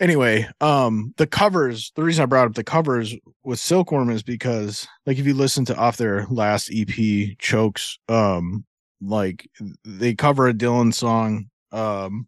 anyway 0.00 0.46
um 0.60 1.14
the 1.16 1.26
covers 1.26 1.92
the 1.94 2.02
reason 2.02 2.24
I 2.24 2.26
brought 2.26 2.48
up 2.48 2.54
the 2.54 2.64
covers 2.64 3.14
with 3.44 3.60
Silkworm 3.60 4.10
is 4.10 4.22
because 4.22 4.86
like 5.06 5.18
if 5.18 5.26
you 5.26 5.34
listen 5.34 5.64
to 5.66 5.76
off 5.76 5.96
their 5.96 6.26
last 6.26 6.70
EP 6.74 7.38
chokes 7.38 7.98
um 8.08 8.64
like 9.00 9.48
they 9.84 10.14
cover 10.14 10.48
a 10.48 10.52
Dylan 10.52 10.92
song 10.92 11.48
um 11.70 12.26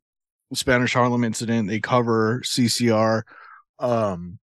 Spanish 0.54 0.94
Harlem 0.94 1.24
incident 1.24 1.68
they 1.68 1.80
cover 1.80 2.40
CCR 2.44 3.22
um 3.80 4.38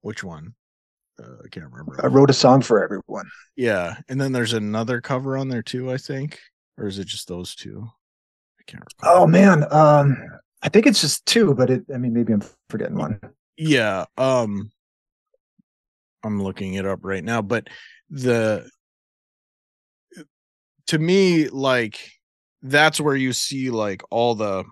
which 0.00 0.24
one 0.24 0.54
uh, 1.22 1.36
I 1.44 1.48
can't 1.48 1.66
remember 1.66 2.00
I 2.02 2.06
wrote 2.06 2.30
a 2.30 2.34
song 2.34 2.62
for 2.62 2.82
everyone. 2.82 3.28
yeah, 3.56 3.96
and 4.08 4.20
then 4.20 4.32
there's 4.32 4.52
another 4.52 5.00
cover 5.00 5.36
on 5.36 5.48
there 5.48 5.62
too, 5.62 5.90
I 5.90 5.96
think, 5.96 6.38
or 6.76 6.86
is 6.86 6.98
it 6.98 7.06
just 7.08 7.26
those 7.26 7.54
two? 7.54 7.88
I 8.60 8.62
can't 8.66 8.84
recall. 8.84 9.22
Oh 9.22 9.26
man, 9.26 9.64
um, 9.72 10.16
I 10.62 10.68
think 10.68 10.86
it's 10.86 11.00
just 11.00 11.26
two, 11.26 11.54
but 11.54 11.70
it. 11.70 11.82
I 11.92 11.98
mean, 11.98 12.12
maybe 12.12 12.32
I'm 12.32 12.42
forgetting 12.70 12.96
one. 12.96 13.20
yeah, 13.56 14.04
um, 14.16 14.70
I'm 16.22 16.42
looking 16.42 16.74
it 16.74 16.86
up 16.86 17.00
right 17.02 17.24
now, 17.24 17.42
but 17.42 17.68
the 18.10 18.68
to 20.88 20.98
me, 20.98 21.48
like 21.48 21.98
that's 22.62 23.00
where 23.00 23.16
you 23.16 23.32
see 23.32 23.70
like 23.70 24.02
all 24.10 24.34
the 24.34 24.64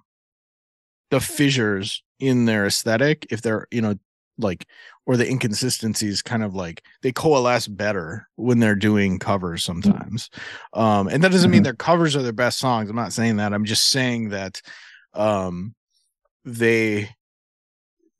the 1.10 1.20
fissures 1.20 2.02
in 2.18 2.46
their 2.46 2.66
aesthetic, 2.66 3.26
if 3.30 3.42
they're 3.42 3.66
you 3.70 3.80
know 3.80 3.96
like 4.38 4.66
or 5.06 5.16
the 5.16 5.28
inconsistencies 5.28 6.20
kind 6.22 6.42
of 6.42 6.54
like 6.54 6.82
they 7.02 7.12
coalesce 7.12 7.68
better 7.68 8.28
when 8.36 8.58
they're 8.58 8.74
doing 8.74 9.18
covers 9.18 9.64
sometimes. 9.64 10.28
Um 10.74 11.08
and 11.08 11.22
that 11.24 11.32
doesn't 11.32 11.50
mean 11.50 11.60
Mhm. 11.62 11.64
their 11.64 11.74
covers 11.74 12.14
are 12.16 12.22
their 12.22 12.32
best 12.32 12.58
songs. 12.58 12.90
I'm 12.90 12.96
not 12.96 13.12
saying 13.12 13.36
that. 13.36 13.52
I'm 13.54 13.64
just 13.64 13.88
saying 13.88 14.30
that 14.30 14.60
um 15.14 15.74
they 16.44 17.10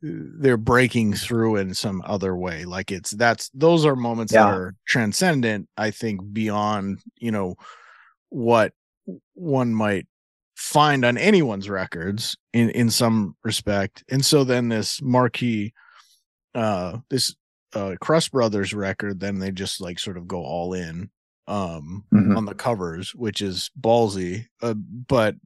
they're 0.02 0.56
breaking 0.56 1.14
through 1.14 1.56
in 1.56 1.74
some 1.74 2.02
other 2.06 2.36
way. 2.36 2.64
Like 2.64 2.92
it's 2.92 3.10
that's 3.12 3.50
those 3.54 3.84
are 3.84 3.96
moments 3.96 4.32
that 4.32 4.54
are 4.54 4.74
transcendent 4.86 5.68
i 5.76 5.90
think 5.90 6.20
beyond 6.32 7.00
you 7.16 7.30
know 7.30 7.56
what 8.28 8.72
one 9.34 9.74
might 9.74 10.06
find 10.54 11.04
on 11.04 11.16
anyone's 11.18 11.68
records 11.68 12.36
in 12.52 12.70
in 12.70 12.90
some 12.90 13.36
respect. 13.44 14.02
And 14.10 14.24
so 14.24 14.42
then 14.44 14.68
this 14.68 15.00
marquee 15.02 15.72
uh 16.56 16.98
this 17.10 17.34
uh 17.74 17.94
crust 18.00 18.32
brothers 18.32 18.72
record 18.74 19.20
then 19.20 19.38
they 19.38 19.50
just 19.52 19.80
like 19.80 19.98
sort 20.00 20.16
of 20.16 20.26
go 20.26 20.38
all 20.42 20.72
in 20.74 21.10
um 21.46 22.04
Mhm. 22.12 22.36
on 22.36 22.44
the 22.46 22.54
covers 22.54 23.14
which 23.14 23.40
is 23.40 23.70
ballsy 23.80 24.46
uh, 24.62 24.74
but 24.74 25.36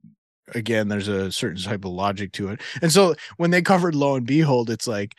again 0.55 0.87
there's 0.87 1.07
a 1.07 1.31
certain 1.31 1.61
type 1.61 1.85
of 1.85 1.91
logic 1.91 2.31
to 2.33 2.49
it. 2.49 2.61
And 2.81 2.91
so 2.91 3.15
when 3.37 3.51
they 3.51 3.61
covered 3.61 3.93
lo 3.95 4.15
and 4.15 4.25
behold 4.25 4.69
it's 4.69 4.87
like 4.87 5.15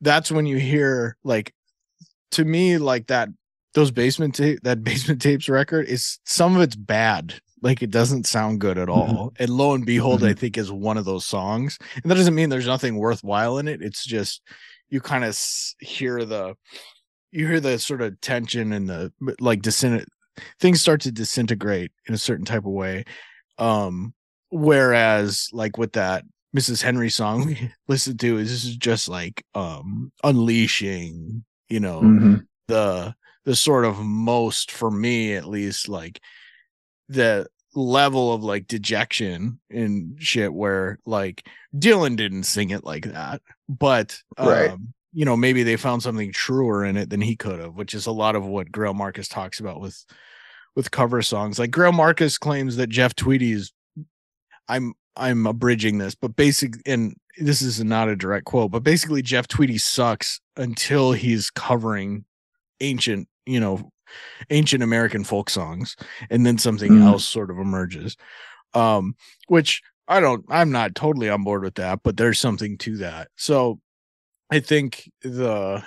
that's 0.00 0.30
when 0.30 0.46
you 0.46 0.58
hear 0.58 1.16
like 1.24 1.52
to 2.32 2.44
me 2.44 2.78
like 2.78 3.08
that 3.08 3.28
those 3.74 3.90
basement 3.90 4.34
tape 4.36 4.60
that 4.62 4.84
basement 4.90 5.20
tapes 5.20 5.48
record 5.48 5.86
is 5.88 6.18
some 6.24 6.54
of 6.56 6.62
it's 6.62 6.76
bad. 6.76 7.34
Like 7.60 7.82
it 7.82 7.90
doesn't 7.90 8.26
sound 8.26 8.60
good 8.60 8.78
at 8.78 8.88
all. 8.88 9.32
And 9.40 9.50
lo 9.50 9.74
and 9.74 9.84
behold 9.84 10.22
i 10.22 10.32
think 10.32 10.56
is 10.56 10.70
one 10.70 10.96
of 10.96 11.04
those 11.04 11.26
songs. 11.26 11.76
And 11.96 12.04
that 12.10 12.14
doesn't 12.14 12.34
mean 12.34 12.48
there's 12.50 12.66
nothing 12.66 12.96
worthwhile 12.96 13.58
in 13.58 13.66
it. 13.68 13.82
It's 13.82 14.04
just 14.04 14.40
you 14.90 15.00
kind 15.00 15.24
of 15.24 15.38
hear 15.80 16.24
the 16.24 16.54
you 17.30 17.46
hear 17.46 17.60
the 17.60 17.78
sort 17.78 18.00
of 18.02 18.20
tension 18.20 18.72
and 18.72 18.88
the 18.88 19.12
like 19.40 19.60
disin- 19.60 20.06
things 20.60 20.80
start 20.80 21.00
to 21.02 21.12
disintegrate 21.12 21.90
in 22.06 22.14
a 22.14 22.18
certain 22.18 22.44
type 22.44 22.64
of 22.64 22.72
way 22.72 23.04
um 23.58 24.14
whereas 24.50 25.48
like 25.52 25.76
with 25.76 25.92
that 25.92 26.24
mrs 26.56 26.82
henry 26.82 27.10
song 27.10 27.44
we 27.46 27.70
listened 27.88 28.18
to 28.20 28.38
is 28.38 28.50
this 28.50 28.64
is 28.64 28.76
just 28.76 29.08
like 29.08 29.44
um 29.54 30.10
unleashing 30.24 31.44
you 31.68 31.80
know 31.80 32.00
Mhm. 32.00 32.46
the 32.68 33.14
the 33.44 33.56
sort 33.56 33.84
of 33.84 33.98
most 33.98 34.70
for 34.70 34.90
me 34.90 35.34
at 35.34 35.46
least 35.46 35.88
like 35.88 36.20
the 37.08 37.46
level 37.78 38.32
of 38.32 38.42
like 38.42 38.66
dejection 38.66 39.60
and 39.70 40.16
shit 40.20 40.52
where 40.52 40.98
like 41.06 41.46
Dylan 41.76 42.16
didn't 42.16 42.42
sing 42.44 42.70
it 42.70 42.84
like 42.84 43.04
that 43.12 43.40
but 43.68 44.18
um 44.36 44.48
Right. 44.48 44.76
you 45.12 45.24
know 45.24 45.36
maybe 45.36 45.62
they 45.62 45.76
found 45.76 46.02
something 46.02 46.32
truer 46.32 46.84
in 46.84 46.96
it 46.96 47.08
than 47.10 47.20
he 47.20 47.36
could 47.36 47.60
have 47.60 47.74
which 47.74 47.94
is 47.94 48.06
a 48.06 48.12
lot 48.12 48.34
of 48.36 48.44
what 48.44 48.72
Greil 48.72 48.94
Marcus 48.94 49.28
talks 49.28 49.60
about 49.60 49.80
with 49.80 50.04
with 50.74 50.90
cover 50.90 51.22
songs 51.22 51.58
like 51.58 51.70
Greil 51.70 51.94
Marcus 51.94 52.36
claims 52.38 52.76
that 52.76 52.88
Jeff 52.88 53.14
Tweedy 53.14 53.52
is 53.52 53.72
I'm 54.68 54.94
I'm 55.16 55.46
abridging 55.46 55.98
this 55.98 56.14
but 56.14 56.36
basic 56.36 56.74
and 56.86 57.14
this 57.38 57.62
is 57.62 57.82
not 57.84 58.08
a 58.08 58.16
direct 58.16 58.44
quote 58.46 58.70
but 58.70 58.82
basically 58.82 59.22
Jeff 59.22 59.46
Tweedy 59.48 59.78
sucks 59.78 60.40
until 60.56 61.12
he's 61.12 61.50
covering 61.50 62.24
ancient 62.80 63.28
you 63.46 63.60
know 63.60 63.90
ancient 64.50 64.82
american 64.82 65.24
folk 65.24 65.50
songs 65.50 65.96
and 66.30 66.44
then 66.46 66.58
something 66.58 66.92
Mm. 66.92 67.02
else 67.04 67.24
sort 67.26 67.50
of 67.50 67.58
emerges 67.58 68.16
um 68.74 69.14
which 69.48 69.82
i 70.08 70.20
don't 70.20 70.44
i'm 70.48 70.70
not 70.70 70.94
totally 70.94 71.28
on 71.28 71.44
board 71.44 71.62
with 71.62 71.74
that 71.76 72.00
but 72.02 72.16
there's 72.16 72.38
something 72.38 72.78
to 72.78 72.96
that 72.98 73.28
so 73.36 73.80
i 74.50 74.60
think 74.60 75.10
the 75.22 75.82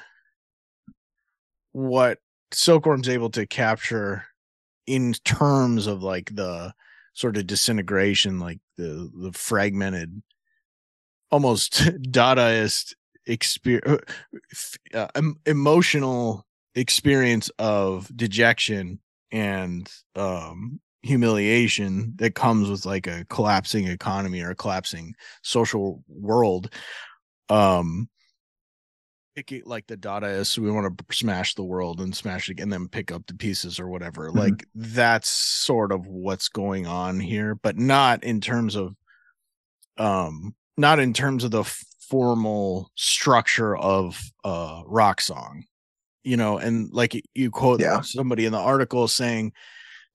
what 1.74 2.20
silkworm's 2.52 3.10
able 3.10 3.30
to 3.30 3.46
capture 3.48 4.26
in 4.88 5.14
terms 5.24 5.88
of 5.88 6.04
like 6.04 6.34
the 6.36 6.74
sort 7.14 7.38
of 7.38 7.48
disintegration 7.48 8.40
like 8.40 8.60
the 8.78 9.10
the 9.22 9.32
fragmented 9.34 10.22
almost 11.30 11.74
dadaist 12.12 12.94
experience 13.28 14.02
uh, 14.94 15.08
emotional 15.46 16.46
experience 16.76 17.50
of 17.60 18.10
dejection 18.16 19.00
and 19.32 19.92
um 20.16 20.80
humiliation 21.04 22.14
that 22.18 22.36
comes 22.36 22.70
with 22.70 22.86
like 22.86 23.08
a 23.08 23.26
collapsing 23.30 23.88
economy 23.88 24.42
or 24.42 24.52
a 24.52 24.56
collapsing 24.56 25.14
social 25.42 26.04
world 26.08 26.72
um 27.50 28.08
pick 29.36 29.52
it 29.52 29.66
like 29.66 29.88
the 29.88 29.98
dadaists 29.98 30.58
we 30.58 30.70
want 30.70 30.98
to 30.98 31.16
smash 31.16 31.56
the 31.56 31.64
world 31.64 32.02
and 32.02 32.16
smash 32.16 32.50
it 32.50 32.60
and 32.60 32.72
then 32.72 32.88
pick 32.88 33.12
up 33.12 33.26
the 33.28 33.34
pieces 33.34 33.80
or 33.80 33.88
whatever 33.88 34.30
Mhm. 34.30 34.36
like 34.36 34.68
that's 34.76 35.30
sort 35.30 35.92
of 35.92 36.06
what's 36.06 36.50
going 36.50 36.86
on 36.86 37.20
here 37.20 37.56
but 37.56 37.78
not 37.78 38.24
in 38.24 38.42
terms 38.42 38.76
of 38.76 38.96
um 39.98 40.54
not 40.78 41.00
in 41.00 41.14
terms 41.14 41.44
of 41.44 41.52
the 41.52 41.64
formal 42.10 42.92
structure 42.96 43.76
of 43.76 44.22
uh 44.44 44.84
rock 44.86 45.22
song 45.22 45.64
you 46.24 46.38
know 46.38 46.58
and 46.58 46.92
like 46.94 47.22
you 47.34 47.52
quote 47.52 47.80
Yeah. 47.80 48.02
somebody 48.02 48.46
in 48.46 48.52
the 48.52 48.60
article 48.60 49.08
saying 49.08 49.54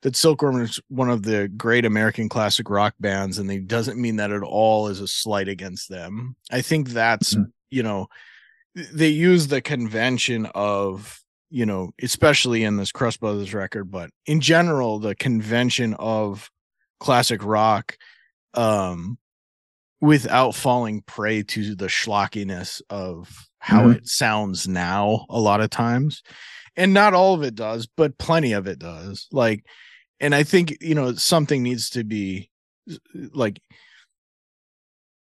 that 0.03 0.15
silkworm 0.17 0.61
is 0.61 0.81
one 0.89 1.11
of 1.11 1.23
the 1.23 1.49
great 1.49 1.85
american 1.85 2.29
classic 2.29 2.69
rock 2.71 2.95
bands 3.01 3.39
and 3.39 3.51
it 3.51 3.67
doesn't 3.67 4.01
mean 4.01 4.17
that 4.17 4.31
at 4.31 4.43
all 4.43 4.89
as 4.89 5.01
a 5.01 5.09
slight 5.09 5.49
against 5.49 5.89
them 5.89 6.37
i 6.53 6.61
think 6.63 6.91
that's 6.91 7.35
Mhm. 7.35 7.47
you 7.71 7.83
know 7.83 8.07
they 8.75 9.09
use 9.09 9.49
the 9.49 9.61
convention 9.63 10.47
of 10.55 11.21
you 11.51 11.65
know 11.67 11.93
especially 12.03 12.63
in 12.65 12.77
this 12.77 12.93
crust 12.93 13.21
brothers 13.21 13.55
record 13.55 13.91
but 13.91 14.11
in 14.27 14.41
general 14.41 14.99
the 14.99 15.15
convention 15.15 15.95
of 15.95 16.51
classic 17.01 17.43
rock 17.45 17.97
um 18.55 19.19
without 20.01 20.55
falling 20.55 21.01
prey 21.03 21.43
to 21.43 21.75
the 21.75 21.87
schlockiness 21.87 22.83
of 22.91 23.46
how 23.67 23.89
Mhm. 23.89 23.97
it 23.97 24.09
sounds 24.09 24.69
now 24.69 25.27
a 25.29 25.41
lot 25.41 25.61
of 25.61 25.71
times. 25.71 26.23
And 26.77 26.95
not 26.95 27.15
all 27.15 27.35
of 27.35 27.43
it 27.43 27.55
does 27.57 27.89
but 27.97 28.17
plenty 28.19 28.53
of 28.53 28.67
it 28.69 28.79
does. 28.79 29.27
Like 29.33 29.65
and 30.21 30.35
i 30.35 30.43
think 30.45 30.79
you 30.81 30.95
know 30.95 31.13
something 31.15 31.63
needs 31.63 31.91
to 31.91 32.05
be 32.05 32.49
like 33.35 33.61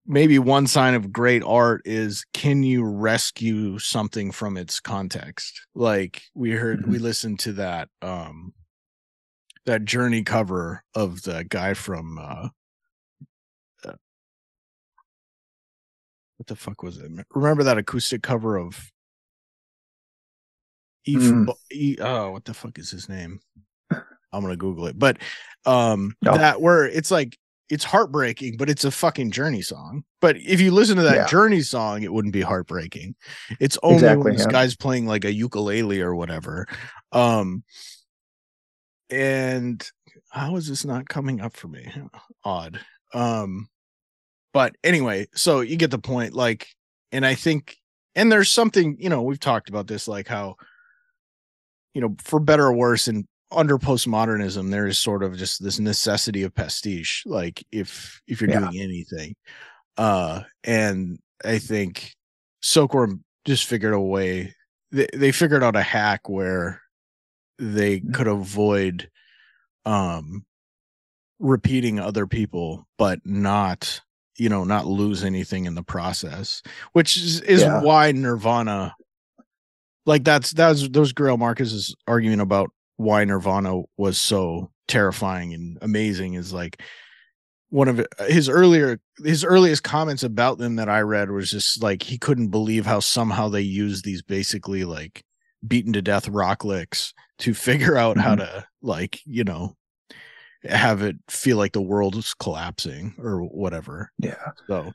maybe 0.06 0.39
one 0.39 0.67
sign 0.67 0.93
of 0.93 1.12
great 1.12 1.43
art 1.43 1.82
is 1.84 2.26
can 2.34 2.63
you 2.63 2.84
rescue 2.86 3.78
something 3.80 4.32
from 4.32 4.56
its 4.56 4.80
context? 4.80 5.65
Like 5.76 6.21
we 6.36 6.52
heard 6.52 6.88
we 6.88 7.00
listened 7.00 7.39
to 7.39 7.54
that 7.54 7.89
um 8.02 8.54
that 9.65 9.84
journey 9.84 10.23
cover 10.23 10.84
of 10.95 11.23
the 11.23 11.43
guy 11.50 11.73
from 11.73 12.17
uh, 12.17 12.47
what 16.38 16.47
the 16.47 16.56
fuck 16.56 16.84
was 16.84 16.97
it 16.97 17.12
remember 17.34 17.63
that 17.63 17.78
acoustic 17.78 18.21
cover 18.23 18.58
of 18.58 18.91
Eve, 21.06 21.19
Mm. 21.19 21.54
E- 21.71 21.97
oh 22.00 22.32
what 22.32 22.45
the 22.45 22.54
fuck 22.54 22.78
is 22.80 22.91
his 22.91 23.08
name 23.10 23.39
I'm 23.91 24.41
gonna 24.41 24.58
Google 24.58 24.88
it. 24.88 25.00
But 25.00 25.17
um 25.65 26.13
No. 26.21 26.38
that 26.38 26.62
where 26.62 26.86
it's 26.86 27.12
like 27.12 27.38
it's 27.69 27.84
heartbreaking, 27.84 28.56
but 28.58 28.69
it's 28.69 28.84
a 28.86 28.91
fucking 28.91 29.32
journey 29.32 29.62
song. 29.62 30.04
But 30.21 30.38
if 30.38 30.62
you 30.62 30.71
listen 30.71 30.95
to 30.97 31.02
that 31.04 31.15
Yeah. 31.15 31.26
journey 31.28 31.62
song, 31.62 32.04
it 32.04 32.12
wouldn't 32.13 32.34
be 32.34 32.41
heartbreaking. 32.41 33.15
It's 33.60 33.78
only 33.84 33.95
Exactly, 33.97 34.23
when 34.23 34.34
this 34.36 34.45
yeah. 34.45 34.52
guy's 34.52 34.76
playing 34.76 35.06
like 35.06 35.23
a 35.26 35.32
ukulele 35.34 36.02
or 36.02 36.13
whatever. 36.15 36.65
Um 37.13 37.63
and 39.10 39.89
how 40.30 40.56
is 40.58 40.67
this 40.67 40.84
not 40.86 41.08
coming 41.08 41.39
up 41.41 41.56
for 41.56 41.67
me? 41.69 41.89
Odd. 42.43 42.80
Um 43.13 43.69
but 44.58 44.76
anyway, 44.84 45.28
so 45.36 45.62
you 45.62 45.76
get 45.76 45.91
the 45.91 46.00
point. 46.00 46.34
Like, 46.34 46.67
and 47.12 47.24
I 47.24 47.36
think 47.36 47.78
and 48.15 48.32
there's 48.32 48.50
something, 48.50 48.98
you 49.00 49.08
know, 49.08 49.22
we've 49.22 49.39
talked 49.39 49.70
about 49.70 49.86
this, 49.86 50.08
like 50.08 50.28
how 50.28 50.56
you 51.93 52.02
know, 52.02 52.15
for 52.24 52.39
better 52.39 52.65
or 52.65 52.74
worse, 52.74 53.08
and 53.08 53.26
under 53.52 53.78
postmodernism, 53.78 54.72
there 54.72 54.88
is 54.88 54.98
sort 54.98 55.22
of 55.22 55.38
just 55.38 55.63
this 55.63 55.78
necessity 55.78 56.41
of 56.41 56.56
pastiche. 56.56 57.22
Like 57.28 57.63
if 57.72 58.20
if 58.26 58.41
you're 58.41 58.50
Yeah. 58.50 58.62
doing 58.62 58.82
anything, 58.82 59.36
uh, 59.96 60.41
and 60.63 61.20
I 61.46 61.60
think 61.60 62.15
Silkworm 62.63 63.24
just 63.46 63.65
figured 63.65 63.93
a 63.93 64.00
way. 64.00 64.56
They 64.91 65.06
they 65.13 65.32
figured 65.32 65.62
out 65.62 65.76
a 65.76 65.84
hack 65.84 66.28
where 66.28 66.82
they 67.60 68.00
Mm. 68.00 68.12
could 68.15 68.28
avoid, 68.28 69.12
um, 69.86 70.48
repeating 71.38 72.00
other 72.00 72.26
people, 72.26 72.88
but 72.98 73.20
not 73.24 74.02
you 74.38 74.50
know 74.50 74.63
not 74.63 74.86
lose 74.86 75.23
anything 75.23 75.65
in 75.65 75.76
the 75.76 75.84
process 75.84 76.62
which 76.93 77.17
is, 77.17 77.41
is 77.41 77.62
Yeah. 77.62 77.82
why 77.82 78.12
nirvana 78.12 78.93
like 80.08 80.23
that's 80.23 80.52
that 80.54 80.69
was 80.69 80.89
those 80.89 81.13
Greil 81.13 81.38
Marcus's 81.38 81.95
argument 82.08 82.41
about 82.41 82.71
why 82.95 83.23
Nirvana 83.26 83.82
was 83.97 84.17
so 84.17 84.71
terrifying 84.88 85.54
and 85.54 85.78
amazing 85.82 86.34
is 86.34 86.54
like 86.54 86.82
one 87.69 87.89
of 87.89 88.00
uh, 88.00 88.06
his 88.28 88.47
earlier 88.47 89.00
his 89.23 89.43
earliest 89.43 89.84
comments 89.84 90.23
about 90.23 90.58
them 90.58 90.78
that 90.78 90.89
I 90.89 91.02
read 91.02 91.30
was 91.30 91.52
just 91.52 91.84
like 91.84 92.02
he 92.02 92.17
couldn't 92.17 92.47
believe 92.47 92.86
how 92.86 93.02
somehow 93.02 93.50
they 93.50 93.62
used 93.62 94.06
these 94.06 94.23
basically 94.23 94.86
like 94.86 95.23
beaten 95.67 95.91
to 95.93 96.02
death 96.02 96.30
rock 96.30 96.63
licks 96.63 97.13
to 97.39 97.54
figure 97.54 97.97
out 97.97 98.17
how 98.17 98.36
mm-hmm. 98.36 98.60
to 98.60 98.65
like 98.82 99.19
you 99.26 99.43
know 99.43 99.76
have 100.70 101.02
it 101.02 101.16
feel 101.30 101.58
like 101.58 101.74
the 101.74 101.82
world 101.82 102.16
is 102.16 102.34
collapsing 102.34 103.16
or 103.20 103.42
whatever 103.42 104.12
Yeah. 104.20 104.52
so 104.68 104.92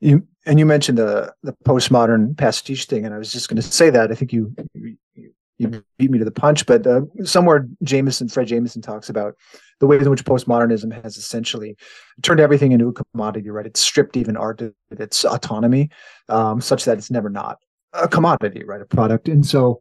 You 0.00 0.26
and 0.44 0.58
you 0.58 0.66
mentioned 0.66 0.98
the 0.98 1.32
the 1.42 1.54
postmodern 1.64 2.36
pastiche 2.36 2.86
thing, 2.86 3.04
and 3.04 3.14
I 3.14 3.18
was 3.18 3.32
just 3.32 3.48
going 3.48 3.56
to 3.56 3.62
say 3.62 3.90
that. 3.90 4.12
I 4.12 4.14
think 4.14 4.32
you 4.32 4.54
you, 4.74 4.96
you 5.58 5.82
beat 5.98 6.10
me 6.10 6.18
to 6.18 6.24
the 6.24 6.30
punch, 6.30 6.66
but 6.66 6.86
uh, 6.86 7.00
somewhere 7.24 7.66
Jameson, 7.82 8.28
Fred 8.28 8.46
Jameson 8.46 8.82
talks 8.82 9.08
about 9.08 9.34
the 9.80 9.86
ways 9.86 10.02
in 10.02 10.10
which 10.10 10.24
postmodernism 10.24 11.02
has 11.02 11.16
essentially 11.16 11.76
turned 12.22 12.40
everything 12.40 12.72
into 12.72 12.88
a 12.88 12.92
commodity. 12.92 13.48
Right? 13.48 13.66
It's 13.66 13.80
stripped 13.80 14.16
even 14.18 14.36
art 14.36 14.60
of 14.60 14.74
its 14.90 15.24
autonomy, 15.24 15.88
um, 16.28 16.60
such 16.60 16.84
that 16.84 16.98
it's 16.98 17.10
never 17.10 17.30
not 17.30 17.58
a 17.94 18.06
commodity, 18.06 18.64
right? 18.64 18.82
A 18.82 18.84
product. 18.84 19.28
And 19.28 19.44
so, 19.46 19.80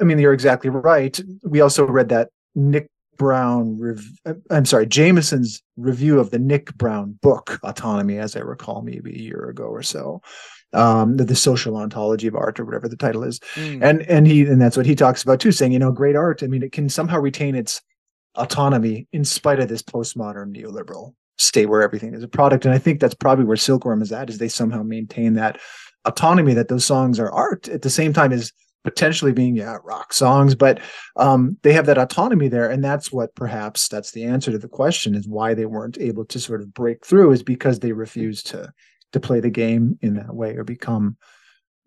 I 0.00 0.04
mean, 0.04 0.20
you're 0.20 0.32
exactly 0.32 0.70
right. 0.70 1.18
We 1.42 1.60
also 1.60 1.84
read 1.84 2.10
that 2.10 2.30
Nick 2.54 2.88
Brown, 3.16 3.78
rev- 3.78 4.20
I'm 4.50 4.64
sorry, 4.64 4.86
Jameson's 4.86 5.62
review 5.76 6.18
of 6.18 6.30
the 6.30 6.38
Nick 6.38 6.76
Brown 6.76 7.18
book, 7.22 7.58
Autonomy, 7.62 8.18
as 8.18 8.36
I 8.36 8.40
recall, 8.40 8.82
maybe 8.82 9.14
a 9.14 9.22
year 9.22 9.48
ago 9.48 9.64
or 9.64 9.82
so, 9.82 10.22
um, 10.72 11.16
the, 11.16 11.24
the 11.24 11.36
social 11.36 11.76
ontology 11.76 12.26
of 12.26 12.34
art 12.34 12.60
or 12.60 12.64
whatever 12.64 12.88
the 12.88 12.96
title 12.96 13.24
is. 13.24 13.40
And 13.56 14.02
and 14.02 14.26
he 14.26 14.42
and 14.42 14.60
that's 14.60 14.76
what 14.76 14.86
he 14.86 14.94
talks 14.94 15.22
about 15.22 15.40
too, 15.40 15.52
saying, 15.52 15.72
you 15.72 15.78
know, 15.78 15.92
great 15.92 16.16
art, 16.16 16.42
I 16.42 16.46
mean, 16.46 16.62
it 16.62 16.72
can 16.72 16.88
somehow 16.88 17.18
retain 17.18 17.54
its 17.54 17.80
autonomy 18.34 19.06
in 19.12 19.24
spite 19.24 19.60
of 19.60 19.68
this 19.68 19.82
postmodern 19.82 20.54
neoliberal 20.54 21.14
state 21.38 21.66
where 21.66 21.82
everything 21.82 22.14
is 22.14 22.22
a 22.22 22.28
product. 22.28 22.64
And 22.64 22.74
I 22.74 22.78
think 22.78 23.00
that's 23.00 23.14
probably 23.14 23.44
where 23.44 23.56
Silkworm 23.56 24.02
is 24.02 24.12
at, 24.12 24.30
is 24.30 24.38
they 24.38 24.48
somehow 24.48 24.82
maintain 24.82 25.34
that 25.34 25.58
autonomy 26.04 26.54
that 26.54 26.68
those 26.68 26.84
songs 26.84 27.18
are 27.18 27.30
art 27.30 27.68
at 27.68 27.82
the 27.82 27.90
same 27.90 28.12
time 28.12 28.32
as 28.32 28.52
potentially 28.86 29.32
being 29.32 29.56
yeah 29.56 29.78
rock 29.82 30.12
songs 30.12 30.54
but 30.54 30.78
um 31.16 31.58
they 31.64 31.72
have 31.72 31.86
that 31.86 31.98
autonomy 31.98 32.46
there 32.46 32.70
and 32.70 32.84
that's 32.84 33.10
what 33.10 33.34
perhaps 33.34 33.88
that's 33.88 34.12
the 34.12 34.22
answer 34.22 34.52
to 34.52 34.58
the 34.58 34.68
question 34.68 35.16
is 35.16 35.26
why 35.26 35.54
they 35.54 35.66
weren't 35.66 35.98
able 35.98 36.24
to 36.24 36.38
sort 36.38 36.60
of 36.60 36.72
break 36.72 37.04
through 37.04 37.32
is 37.32 37.42
because 37.42 37.80
they 37.80 37.90
refused 37.90 38.46
to 38.46 38.72
to 39.12 39.18
play 39.18 39.40
the 39.40 39.50
game 39.50 39.98
in 40.02 40.14
that 40.14 40.32
way 40.32 40.54
or 40.56 40.62
become 40.62 41.16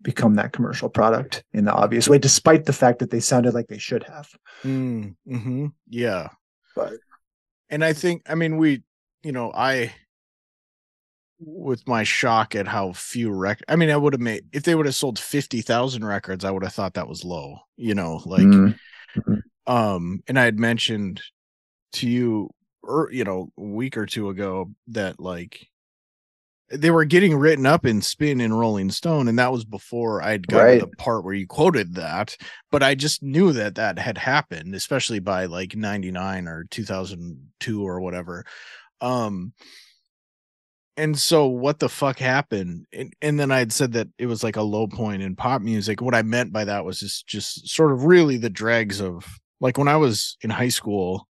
become 0.02 0.34
that 0.34 0.52
commercial 0.52 0.90
product 0.90 1.42
in 1.54 1.64
the 1.64 1.72
obvious 1.72 2.06
way 2.06 2.18
despite 2.18 2.66
the 2.66 2.72
fact 2.82 2.98
that 2.98 3.10
they 3.10 3.20
sounded 3.20 3.54
like 3.54 3.68
they 3.68 3.78
should 3.78 4.04
have 4.04 4.28
Mm, 4.62 5.16
hmm 5.26 5.66
Yeah. 5.88 6.28
But- 6.76 6.98
and 7.70 7.82
I 7.82 7.94
think 7.94 8.22
I 8.28 8.34
mean 8.34 8.58
we, 8.58 8.82
you 9.22 9.32
know, 9.32 9.50
I 9.54 9.94
with 11.40 11.86
my 11.88 12.02
shock 12.04 12.54
at 12.54 12.68
how 12.68 12.92
few 12.92 13.30
rec 13.30 13.60
I 13.68 13.76
mean, 13.76 13.90
I 13.90 13.96
would 13.96 14.12
have 14.12 14.20
made 14.20 14.44
if 14.52 14.62
they 14.64 14.74
would 14.74 14.86
have 14.86 14.94
sold 14.94 15.18
fifty 15.18 15.62
thousand 15.62 16.04
records, 16.04 16.44
I 16.44 16.50
would 16.50 16.62
have 16.64 16.74
thought 16.74 16.94
that 16.94 17.08
was 17.08 17.24
low, 17.24 17.58
you 17.76 17.94
know, 17.94 18.20
like 18.26 18.46
Mm. 18.46 18.74
um 19.66 20.22
and 20.28 20.38
I 20.38 20.44
had 20.44 20.58
mentioned 20.58 21.22
to 21.94 22.08
you 22.08 22.50
or 22.82 23.10
you 23.12 23.24
know, 23.24 23.50
a 23.58 23.62
week 23.62 23.96
or 23.96 24.06
two 24.06 24.28
ago 24.30 24.70
that 24.88 25.20
like 25.20 25.66
they 26.72 26.90
were 26.90 27.04
getting 27.04 27.36
written 27.36 27.66
up 27.66 27.84
in 27.84 28.00
spin 28.00 28.40
in 28.40 28.52
rolling 28.52 28.90
stone 28.90 29.26
and 29.26 29.38
that 29.38 29.50
was 29.50 29.64
before 29.64 30.22
i'd 30.22 30.46
got 30.46 30.58
Right. 30.62 30.80
the 30.80 30.86
part 30.86 31.24
where 31.24 31.34
you 31.34 31.46
quoted 31.46 31.94
that 31.96 32.36
but 32.70 32.80
i 32.82 32.94
just 32.94 33.22
knew 33.24 33.52
that 33.52 33.74
that 33.74 33.98
had 33.98 34.16
happened 34.16 34.72
especially 34.74 35.18
by 35.18 35.46
like 35.46 35.74
99 35.74 36.46
or 36.46 36.64
2002 36.70 37.82
or 37.86 38.00
whatever 38.00 38.44
um 39.00 39.52
and 40.96 41.18
so 41.18 41.46
what 41.46 41.78
the 41.78 41.88
fuck 41.88 42.18
happened? 42.18 42.86
And, 42.92 43.12
and 43.22 43.38
then 43.40 43.50
i 43.50 43.58
had 43.58 43.72
said 43.72 43.92
that 43.92 44.08
it 44.18 44.26
was 44.26 44.42
like 44.44 44.56
a 44.56 44.62
low 44.62 44.86
point 44.86 45.22
in 45.22 45.36
pop 45.36 45.62
music. 45.62 46.00
What 46.00 46.14
i 46.14 46.22
meant 46.22 46.52
by 46.52 46.64
that 46.64 46.84
was 46.84 47.00
just 47.00 47.26
just 47.26 47.68
sort 47.68 47.92
of 47.92 48.04
really 48.04 48.36
the 48.36 48.50
dregs 48.50 49.00
of 49.00 49.24
like 49.60 49.78
when 49.78 49.88
i 49.88 49.96
was 49.96 50.36
in 50.42 50.50
high 50.50 50.68
school 50.68 51.26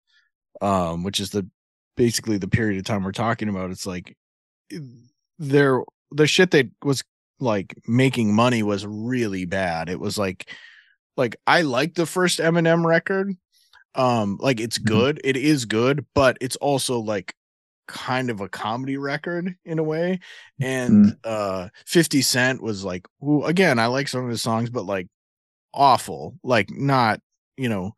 um 0.62 1.04
which 1.04 1.20
is 1.20 1.30
the 1.32 1.48
basically 1.96 2.38
the 2.38 2.48
period 2.48 2.78
of 2.78 2.86
time 2.86 3.04
we're 3.04 3.12
talking 3.12 3.50
about 3.50 3.72
it's 3.72 3.86
like 3.86 4.16
there 5.40 5.82
the 6.12 6.28
shit 6.28 6.52
that 6.52 6.70
was 6.84 7.04
like 7.40 7.76
making 7.88 8.34
money 8.34 8.64
was 8.64 8.86
really 8.86 9.46
bad. 9.46 9.90
It 9.90 10.00
was 10.00 10.18
like 10.18 10.50
like 11.16 11.36
i 11.48 11.62
like 11.62 11.96
the 11.96 12.06
first 12.06 12.40
eminem 12.40 12.86
record 12.86 13.34
um 13.96 14.38
like 14.40 14.60
it's 14.60 14.78
Mhm. 14.80 14.86
good 14.86 15.22
it 15.24 15.36
is 15.38 15.66
good 15.66 16.06
but 16.14 16.38
it's 16.42 16.56
also 16.58 17.00
like 17.00 17.34
kind 17.88 18.30
of 18.30 18.42
a 18.42 18.50
comedy 18.50 18.98
record 18.98 19.56
in 19.66 19.80
a 19.80 19.84
way. 19.84 20.20
And 20.62 21.16
uh 21.24 21.70
50 21.86 22.22
cent 22.22 22.62
was 22.62 22.84
like 22.84 23.06
who 23.20 23.44
again 23.46 23.80
i 23.80 23.88
like 23.88 24.08
some 24.08 24.24
of 24.24 24.30
his 24.30 24.42
songs 24.42 24.70
but 24.70 24.86
like 24.86 25.08
awful 25.74 26.38
like 26.44 26.70
not 26.72 27.20
you 27.58 27.70
know 27.70 27.94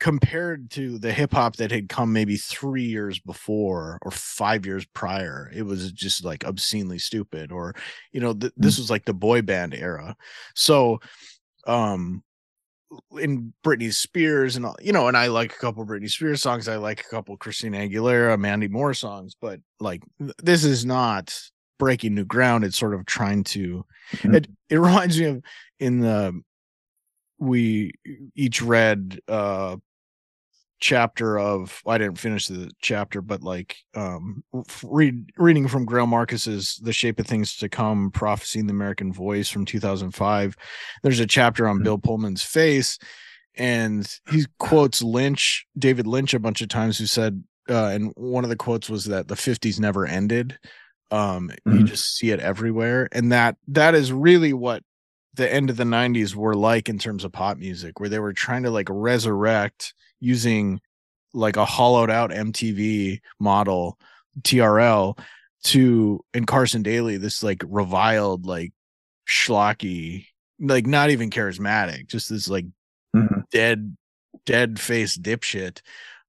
compared 0.00 0.70
to 0.70 0.98
the 0.98 1.12
hip 1.12 1.32
hop 1.32 1.56
that 1.56 1.70
had 1.70 1.88
come 1.88 2.12
maybe 2.12 2.36
3 2.36 2.82
years 2.82 3.18
before 3.20 3.98
or 4.02 4.10
5 4.10 4.66
years 4.66 4.84
prior 4.94 5.50
it 5.54 5.62
was 5.62 5.92
just 5.92 6.24
like 6.24 6.44
obscenely 6.44 6.98
stupid 6.98 7.52
or 7.52 7.74
you 8.12 8.20
know 8.20 8.34
th- 8.34 8.52
this 8.56 8.78
was 8.78 8.90
like 8.90 9.04
the 9.04 9.14
boy 9.14 9.40
band 9.42 9.74
era. 9.74 10.16
So 10.54 11.00
um 11.66 12.22
in 13.18 13.52
Britney 13.64 13.92
Spears 13.92 14.56
and 14.56 14.66
all, 14.66 14.76
you 14.80 14.92
know, 14.92 15.08
and 15.08 15.16
I 15.16 15.26
like 15.28 15.52
a 15.52 15.58
couple 15.58 15.84
Britney 15.86 16.10
Spears 16.10 16.42
songs. 16.42 16.68
I 16.68 16.76
like 16.76 17.00
a 17.00 17.08
couple 17.08 17.36
Christina 17.36 17.78
Aguilera, 17.78 18.38
Mandy 18.38 18.68
Moore 18.68 18.94
songs, 18.94 19.34
but 19.40 19.60
like 19.80 20.02
th- 20.18 20.32
this 20.42 20.64
is 20.64 20.84
not 20.84 21.36
breaking 21.78 22.14
new 22.14 22.24
ground. 22.24 22.64
It's 22.64 22.78
sort 22.78 22.94
of 22.94 23.06
trying 23.06 23.44
to. 23.44 23.84
Mhm. 24.16 24.34
It 24.36 24.48
it 24.70 24.76
reminds 24.80 25.18
me 25.18 25.26
of 25.26 25.42
in 25.80 26.00
the 26.00 26.40
we 27.38 27.92
each 28.34 28.62
read 28.62 29.18
uh 29.28 29.76
chapter 30.80 31.38
of 31.38 31.80
I 31.86 31.98
didn't 31.98 32.18
finish 32.18 32.48
the 32.48 32.70
chapter, 32.82 33.22
but 33.22 33.42
like 33.42 33.76
um 33.94 34.44
read 34.82 35.30
reading 35.36 35.68
from 35.68 35.86
Greil 35.86 36.08
Marcus's 36.08 36.76
The 36.82 36.92
Shape 36.92 37.18
of 37.20 37.26
Things 37.26 37.56
to 37.56 37.68
Come, 37.68 38.10
Prophesying 38.10 38.66
the 38.66 38.72
American 38.72 39.12
Voice 39.12 39.48
from 39.48 39.64
2005. 39.64 40.56
There's 41.02 41.20
a 41.20 41.26
chapter 41.26 41.66
on 41.68 41.78
Mhm. 41.80 41.84
Bill 41.84 41.98
Pullman's 41.98 42.42
face, 42.42 42.98
and 43.56 44.08
he 44.30 44.46
quotes 44.58 45.02
Lynch, 45.02 45.66
David 45.78 46.06
Lynch, 46.06 46.34
a 46.34 46.40
bunch 46.40 46.60
of 46.60 46.68
times, 46.68 46.98
who 46.98 47.06
said, 47.06 47.42
uh, 47.70 47.86
and 47.86 48.12
one 48.16 48.44
of 48.44 48.50
the 48.50 48.56
quotes 48.56 48.90
was 48.90 49.04
that 49.06 49.28
the 49.28 49.36
50s 49.36 49.78
never 49.80 50.06
ended. 50.06 50.58
Um, 51.10 51.50
you 51.64 51.80
Mhm. 51.84 51.86
just 51.86 52.16
see 52.16 52.30
it 52.30 52.40
everywhere, 52.40 53.08
and 53.12 53.30
that 53.32 53.56
that 53.68 53.94
is 53.94 54.12
really 54.12 54.52
what 54.52 54.82
the 55.34 55.52
end 55.52 55.68
of 55.70 55.76
the 55.76 55.84
90s 55.84 56.34
were 56.36 56.54
like 56.54 56.88
in 56.88 56.98
terms 56.98 57.24
of 57.24 57.32
pop 57.32 57.58
music 57.58 57.98
where 57.98 58.08
they 58.08 58.18
were 58.20 58.32
trying 58.32 58.62
to 58.62 58.70
like 58.70 58.88
resurrect 58.90 59.92
using 60.20 60.80
like 61.32 61.56
a 61.56 61.64
hollowed 61.64 62.10
out 62.10 62.30
MTV 62.30 63.20
model 63.40 63.98
TRL 64.42 65.18
to 65.64 66.24
and 66.34 66.46
Carson 66.46 66.82
Daly 66.82 67.16
this 67.16 67.42
like 67.42 67.62
reviled 67.66 68.46
like 68.46 68.72
schlocky 69.28 70.26
like 70.60 70.86
not 70.86 71.10
even 71.10 71.30
charismatic 71.30 72.06
just 72.06 72.28
this 72.28 72.48
like 72.48 72.66
Mhm. 73.16 73.44
dead 73.50 73.96
dead 74.44 74.78
face 74.78 75.16
dipshit 75.16 75.80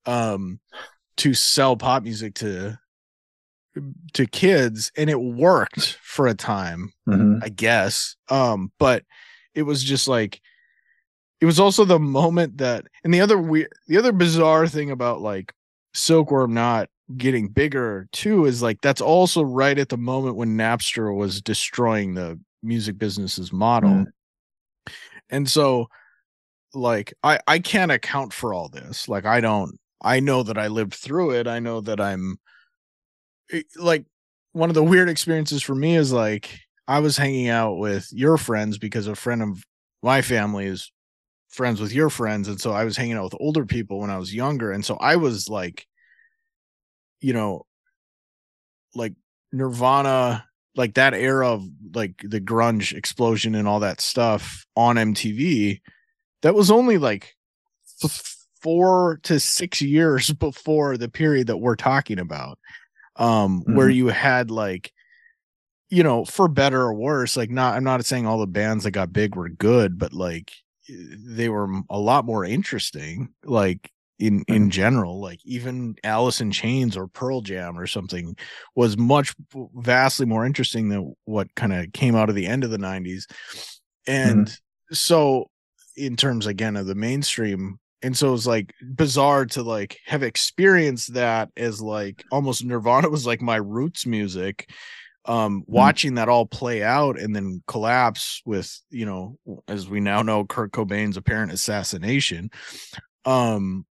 um 0.05 0.59
to 1.17 1.33
sell 1.33 1.75
pop 1.75 2.03
music 2.03 2.33
to 2.35 2.77
to 4.13 4.25
kids 4.25 4.91
and 4.95 5.09
it 5.09 5.19
worked 5.19 5.97
for 6.01 6.27
a 6.27 6.33
time 6.33 6.93
Mhm. 7.07 7.43
I 7.43 7.49
guess. 7.49 8.15
Um, 8.29 8.71
but 8.79 9.03
it 9.53 9.63
was 9.63 9.83
just 9.83 10.07
like 10.07 10.39
it 11.41 11.45
was 11.45 11.59
also 11.59 11.85
the 11.85 11.99
moment 11.99 12.57
that 12.57 12.85
and 13.03 13.13
the 13.13 13.21
other 13.21 13.37
weird 13.37 13.71
the 13.87 13.97
other 13.97 14.11
bizarre 14.11 14.67
thing 14.67 14.91
about 14.91 15.21
like 15.21 15.53
Silkworm 15.93 16.53
not 16.53 16.89
getting 17.17 17.47
bigger 17.47 18.07
too 18.11 18.45
is 18.45 18.61
like 18.61 18.81
that's 18.81 19.01
also 19.01 19.43
right 19.43 19.77
at 19.77 19.89
the 19.89 19.97
moment 19.97 20.35
when 20.35 20.57
Napster 20.57 21.15
was 21.15 21.41
destroying 21.41 22.13
the 22.13 22.39
music 22.63 22.97
business's 22.97 23.53
model. 23.53 23.89
Mm. 23.89 24.05
And 25.29 25.49
so 25.49 25.87
like 26.73 27.13
I 27.23 27.39
I 27.47 27.59
can't 27.59 27.91
account 27.91 28.33
for 28.33 28.53
all 28.53 28.69
this. 28.69 29.07
Like 29.07 29.25
I 29.25 29.41
don't 29.41 29.79
I 30.01 30.19
know 30.19 30.43
that 30.43 30.57
I 30.57 30.67
lived 30.67 30.93
through 30.93 31.31
it. 31.31 31.47
I 31.47 31.59
know 31.59 31.81
that 31.81 31.99
I'm 31.99 32.37
like 33.77 34.05
one 34.53 34.69
of 34.69 34.75
the 34.75 34.83
weird 34.83 35.09
experiences 35.09 35.61
for 35.61 35.75
me 35.75 35.95
is 35.95 36.11
like 36.11 36.59
I 36.87 36.99
was 36.99 37.17
hanging 37.17 37.49
out 37.49 37.75
with 37.77 38.07
your 38.11 38.37
friends 38.37 38.77
because 38.77 39.07
a 39.07 39.15
friend 39.15 39.41
of 39.41 39.63
my 40.01 40.21
family 40.21 40.65
is 40.65 40.91
friends 41.49 41.79
with 41.79 41.93
your 41.93 42.09
friends 42.09 42.47
and 42.47 42.59
so 42.59 42.71
I 42.71 42.83
was 42.83 42.97
hanging 42.97 43.15
out 43.15 43.23
with 43.23 43.35
older 43.39 43.65
people 43.65 43.99
when 43.99 44.09
I 44.09 44.17
was 44.17 44.33
younger 44.33 44.71
and 44.71 44.85
so 44.85 44.95
I 44.97 45.15
was 45.15 45.49
like 45.49 45.87
you 47.21 47.33
know 47.33 47.65
like 48.93 49.13
Nirvana 49.51 50.45
like 50.75 50.95
that 50.95 51.13
era 51.13 51.49
of 51.49 51.65
like 51.93 52.21
the 52.23 52.41
grunge 52.41 52.93
explosion 52.93 53.55
and 53.55 53.67
all 53.67 53.79
that 53.79 54.01
stuff 54.01 54.65
on 54.75 54.97
MTV 54.97 55.81
that 56.41 56.55
was 56.55 56.69
only 56.69 56.97
like 56.97 57.35
f- 58.03 58.45
4 58.61 59.19
to 59.23 59.39
6 59.39 59.81
years 59.81 60.31
before 60.39 60.97
the 60.97 61.09
period 61.09 61.47
that 61.47 61.57
we're 61.57 61.75
talking 61.75 62.19
about 62.19 62.59
um 63.17 63.63
where 63.65 63.89
you 63.89 64.07
had 64.07 64.51
like 64.51 64.91
you 65.89 66.03
know 66.03 66.25
for 66.25 66.47
better 66.47 66.81
or 66.81 66.93
worse 66.93 67.37
like 67.37 67.49
not 67.49 67.75
i'm 67.75 67.83
not 67.83 68.03
saying 68.03 68.25
all 68.25 68.39
the 68.39 68.47
bands 68.47 68.83
that 68.83 68.91
got 68.91 69.13
big 69.13 69.35
were 69.35 69.47
good 69.47 69.97
but 69.97 70.13
like 70.13 70.51
they 70.89 71.49
were 71.49 71.67
a 71.89 71.99
lot 71.99 72.25
more 72.25 72.45
interesting 72.45 73.33
like 73.43 73.91
in 74.19 74.41
mm-hmm. 74.41 74.53
in 74.53 74.69
general 74.69 75.19
like 75.19 75.39
even 75.45 75.95
alice 76.03 76.41
in 76.41 76.51
chains 76.51 76.95
or 76.95 77.07
pearl 77.07 77.41
jam 77.41 77.77
or 77.77 77.87
something 77.87 78.35
was 78.75 78.97
much 78.97 79.35
vastly 79.75 80.25
more 80.25 80.45
interesting 80.45 80.89
than 80.89 81.13
what 81.25 81.53
kind 81.55 81.73
of 81.73 81.91
came 81.93 82.15
out 82.15 82.29
of 82.29 82.35
the 82.35 82.47
end 82.47 82.63
of 82.63 82.69
the 82.69 82.77
90s 82.77 83.23
and 84.07 84.47
mm-hmm. 84.47 84.93
so 84.93 85.49
in 85.97 86.15
terms 86.15 86.45
again 86.45 86.75
of 86.75 86.85
the 86.85 86.95
mainstream 86.95 87.77
and 88.01 88.15
so 88.15 88.33
it's 88.33 88.45
like 88.45 88.73
bizarre 88.95 89.45
to 89.45 89.63
like 89.63 89.97
have 90.05 90.23
experienced 90.23 91.13
that 91.13 91.49
as 91.57 91.81
like 91.81 92.23
almost 92.31 92.63
nirvana 92.63 93.09
was 93.09 93.25
like 93.25 93.41
my 93.41 93.57
roots 93.57 94.05
music 94.05 94.69
um 95.27 95.63
watching 95.67 96.15
that 96.15 96.29
all 96.29 96.45
play 96.45 96.83
out 96.83 97.19
and 97.19 97.35
then 97.35 97.61
collapse 97.67 98.41
with 98.45 98.79
you 98.89 99.05
know 99.05 99.37
as 99.67 99.89
we 99.89 99.99
now 99.99 100.21
know 100.21 100.45
kurt 100.45 100.71
cobain's 100.71 101.17
apparent 101.17 101.51
assassination 101.51 102.49
um 103.25 103.85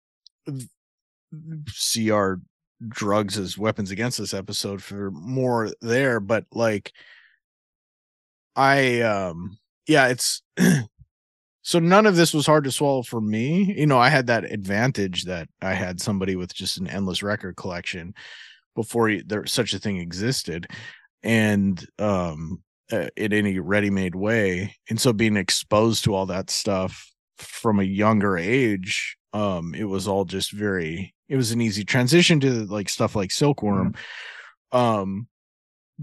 see 1.68 2.11
our 2.11 2.41
drugs 2.89 3.39
as 3.39 3.59
weapons 3.59 3.91
against 3.91 4.18
this 4.18 4.35
episode 4.35 4.83
for 4.83 5.11
more 5.11 5.70
there 5.81 6.18
but 6.18 6.45
like 6.53 6.93
i 8.57 9.01
um 9.01 9.59
yeah 9.87 10.09
it's 10.09 10.43
so 11.62 11.78
none 11.78 12.07
of 12.07 12.16
this 12.16 12.33
was 12.33 12.47
hard 12.47 12.64
to 12.64 12.72
swallow 12.72 13.03
for 13.03 13.20
me. 13.20 13.74
You 13.76 13.87
know 13.87 13.99
i 13.99 14.09
had 14.09 14.26
that 14.28 14.51
advantage 14.51 15.24
that 15.24 15.49
i 15.61 15.74
had 15.74 16.01
somebody 16.01 16.37
with 16.37 16.55
just 16.55 16.78
an 16.78 16.89
endless 16.89 17.22
record 17.22 17.57
collection 17.57 18.14
before 18.74 19.14
there 19.26 19.45
such 19.47 19.74
a 19.74 19.78
thing 19.78 19.99
existed 19.99 20.66
and 21.23 21.87
um 21.99 22.62
in 23.16 23.33
any 23.33 23.59
ready-made 23.59 24.14
way 24.14 24.75
and 24.89 25.01
so 25.01 25.12
being 25.12 25.37
exposed 25.37 26.05
to 26.05 26.14
all 26.14 26.27
that 26.27 26.51
stuff 26.51 27.11
from 27.39 27.79
a 27.79 27.85
younger 27.85 28.37
age 28.37 29.16
um 29.33 29.75
it 29.75 29.85
was 29.85 30.09
all 30.09 30.25
just 30.25 30.53
very 30.53 31.14
it 31.29 31.37
was 31.37 31.53
an 31.53 31.61
easy 31.61 31.85
transition 31.85 32.41
to 32.41 32.66
like 32.66 32.89
stuff 32.89 33.14
like 33.14 33.31
silkworm 33.31 33.95
um 34.73 35.29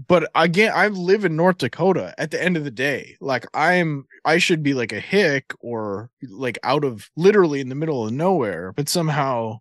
but 0.06 0.30
again 0.34 0.72
i 0.74 0.88
live 0.88 1.24
in 1.24 1.36
north 1.36 1.58
dakota 1.58 2.14
at 2.16 2.30
the 2.30 2.42
end 2.42 2.56
of 2.56 2.64
the 2.64 2.70
day 2.70 3.16
like 3.20 3.46
i'm 3.52 4.06
i 4.24 4.38
should 4.38 4.62
be 4.62 4.72
like 4.72 4.92
a 4.92 5.00
hick 5.00 5.52
or 5.60 6.10
like 6.28 6.58
out 6.62 6.84
of 6.84 7.10
literally 7.16 7.60
in 7.60 7.68
the 7.68 7.74
middle 7.74 8.06
of 8.06 8.12
nowhere 8.12 8.72
but 8.72 8.88
somehow 8.88 9.58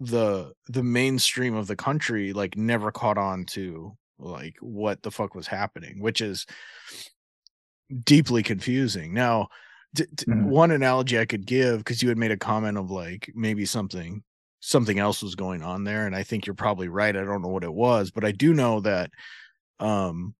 the 0.00 0.52
the 0.68 0.82
mainstream 0.82 1.54
of 1.54 1.66
the 1.66 1.76
country 1.76 2.32
like 2.32 2.56
never 2.56 2.90
caught 2.90 3.18
on 3.18 3.44
to 3.44 3.96
like 4.24 4.56
what 4.60 5.02
the 5.02 5.10
fuck 5.10 5.34
was 5.34 5.46
happening 5.46 6.00
which 6.00 6.20
is 6.20 6.46
deeply 8.04 8.42
confusing 8.42 9.12
now 9.12 9.48
d- 9.94 10.06
d- 10.14 10.24
Mhm. 10.26 10.46
one 10.46 10.70
analogy 10.70 11.18
i 11.18 11.24
could 11.26 11.46
give 11.46 11.78
because 11.78 12.02
you 12.02 12.08
had 12.08 12.18
made 12.18 12.30
a 12.30 12.36
comment 12.36 12.78
of 12.78 12.90
like 12.90 13.30
maybe 13.34 13.64
something 13.66 14.22
something 14.60 14.98
else 14.98 15.22
was 15.22 15.34
going 15.34 15.62
on 15.62 15.84
there 15.84 16.06
and 16.06 16.16
i 16.16 16.22
think 16.22 16.46
you're 16.46 16.54
probably 16.54 16.88
right 16.88 17.16
i 17.16 17.22
don't 17.22 17.42
know 17.42 17.48
what 17.48 17.64
it 17.64 17.72
was 17.72 18.10
but 18.10 18.24
i 18.24 18.32
do 18.32 18.54
know 18.54 18.80
that 18.80 19.10
um 19.80 20.34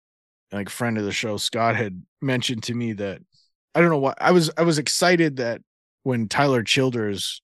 like 0.51 0.71
friend 0.71 0.97
of 0.97 1.05
the 1.05 1.13
show 1.13 1.37
scott 1.37 1.77
had 1.77 2.03
mentioned 2.23 2.63
to 2.63 2.75
me 2.75 2.95
that 2.95 3.21
i 3.75 3.81
don't 3.81 3.91
know 3.91 3.99
why 3.99 4.15
i 4.19 4.31
was 4.31 4.51
i 4.57 4.63
was 4.63 4.79
excited 4.79 5.37
that 5.37 5.61
when 6.05 6.27
tyler 6.29 6.63
childers 6.63 7.43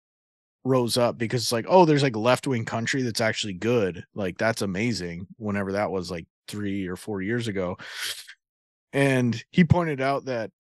rose 0.65 0.97
up 0.97 1.17
because 1.17 1.43
it's 1.43 1.53
like 1.53 1.67
oh 1.69 1.85
there's 1.85 2.03
like 2.03 2.17
left-wing 2.17 2.65
country 2.65 3.03
that's 3.03 3.21
actually 3.21 3.55
good. 3.55 4.05
Like 4.15 4.39
that's 4.39 4.63
amazing 4.63 5.27
whenever 5.39 5.73
that 5.73 5.91
was 5.91 6.11
like 6.11 6.27
three 6.49 6.87
or 6.87 6.97
four 6.97 7.23
years 7.23 7.49
ago. 7.49 7.79
And 8.93 9.43
he 9.51 9.65
pointed 9.65 10.01
out 10.01 10.25
that 10.27 10.51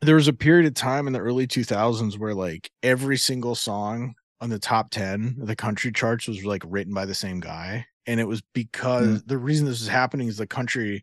there 0.00 0.14
was 0.14 0.28
a 0.28 0.32
period 0.32 0.66
of 0.66 0.74
time 0.74 1.06
in 1.06 1.12
the 1.12 1.18
early 1.18 1.46
2000s 1.46 2.18
where 2.18 2.34
like 2.34 2.70
every 2.82 3.18
single 3.18 3.54
song 3.54 4.14
on 4.40 4.48
the 4.48 4.58
top 4.58 4.90
10 4.90 5.38
of 5.42 5.46
the 5.46 5.56
country 5.56 5.92
charts 5.92 6.26
was 6.26 6.44
like 6.44 6.62
written 6.66 6.94
by 6.94 7.04
the 7.04 7.14
same 7.14 7.40
guy. 7.40 7.84
And 8.06 8.18
it 8.18 8.26
was 8.26 8.42
because 8.54 9.22
the 9.24 9.36
reason 9.36 9.66
this 9.66 9.82
is 9.82 9.88
happening 9.88 10.28
is 10.28 10.38
the 10.38 10.46
country 10.46 11.02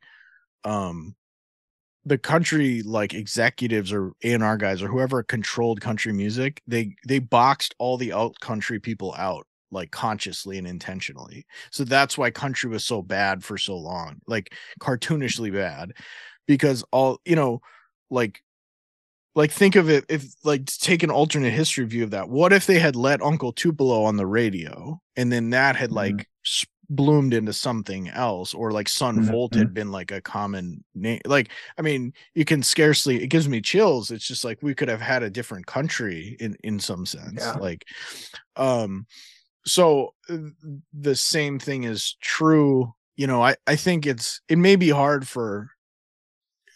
um 0.64 1.16
the 2.08 2.18
country 2.18 2.82
like 2.84 3.14
executives 3.14 3.92
or 3.92 4.14
A&R 4.24 4.58
guys 4.58 4.82
or 4.82 4.88
whoever 4.88 5.24
controlled 5.24 5.82
country 5.82 6.14
music 6.14 6.62
they 6.68 6.96
they 7.08 7.20
boxed 7.20 7.76
all 7.80 7.98
the 7.98 8.14
out 8.14 8.40
country 8.40 8.80
people 8.80 9.14
out 9.18 9.46
like 9.72 9.92
consciously 9.92 10.58
and 10.58 10.68
intentionally 10.68 11.46
so 11.72 11.84
that's 11.84 12.18
why 12.18 12.32
country 12.32 12.70
was 12.70 12.86
so 12.86 13.02
bad 13.02 13.44
for 13.44 13.58
so 13.58 13.76
long 13.78 14.18
like 14.28 14.54
cartoonishly 14.80 15.52
bad 15.54 15.92
because 16.48 16.84
all 16.92 17.20
you 17.26 17.36
know 17.36 17.60
like 18.10 18.42
like 19.36 19.52
think 19.52 19.76
of 19.76 19.90
it 19.90 20.06
if 20.10 20.26
like 20.44 20.66
take 20.66 21.04
an 21.04 21.12
alternate 21.12 21.52
history 21.52 21.86
view 21.86 22.04
of 22.04 22.12
that 22.12 22.30
what 22.30 22.54
if 22.54 22.66
they 22.66 22.80
had 22.80 22.96
let 22.96 23.22
uncle 23.22 23.52
tupelo 23.52 24.04
on 24.04 24.16
the 24.16 24.26
radio 24.26 25.00
and 25.16 25.32
then 25.32 25.50
that 25.52 25.76
had 25.76 25.92
Mhm. 25.92 25.96
like 25.96 26.28
bloomed 26.90 27.34
into 27.34 27.52
something 27.52 28.08
else 28.10 28.54
or 28.54 28.72
like 28.72 28.88
Son 28.88 29.20
Mhm. 29.20 29.24
volt 29.24 29.56
had 29.56 29.74
been 29.74 29.92
like 29.92 30.12
a 30.12 30.22
common 30.22 30.84
name 30.96 31.20
like 31.26 31.52
i 31.78 31.82
mean 31.82 32.14
you 32.34 32.46
can 32.46 32.64
scarcely 32.64 33.22
it 33.22 33.28
gives 33.28 33.50
me 33.50 33.60
chills 33.62 34.10
it's 34.10 34.26
just 34.26 34.46
like 34.46 34.58
we 34.62 34.74
could 34.74 34.88
have 34.88 35.02
had 35.02 35.22
a 35.22 35.30
different 35.30 35.66
country 35.66 36.38
in 36.40 36.56
in 36.64 36.80
some 36.80 37.06
sense 37.06 37.36
Yeah. 37.36 37.56
like 37.56 37.86
um 38.56 39.06
so 39.66 40.14
uh, 40.30 40.38
the 40.94 41.16
same 41.16 41.60
thing 41.60 41.84
is 41.84 42.16
true 42.22 42.94
you 43.18 43.28
know 43.28 43.44
i 43.44 43.56
i 43.68 43.76
think 43.76 44.06
it's 44.06 44.42
it 44.48 44.58
may 44.58 44.76
be 44.78 44.90
hard 44.90 45.28
for 45.28 45.70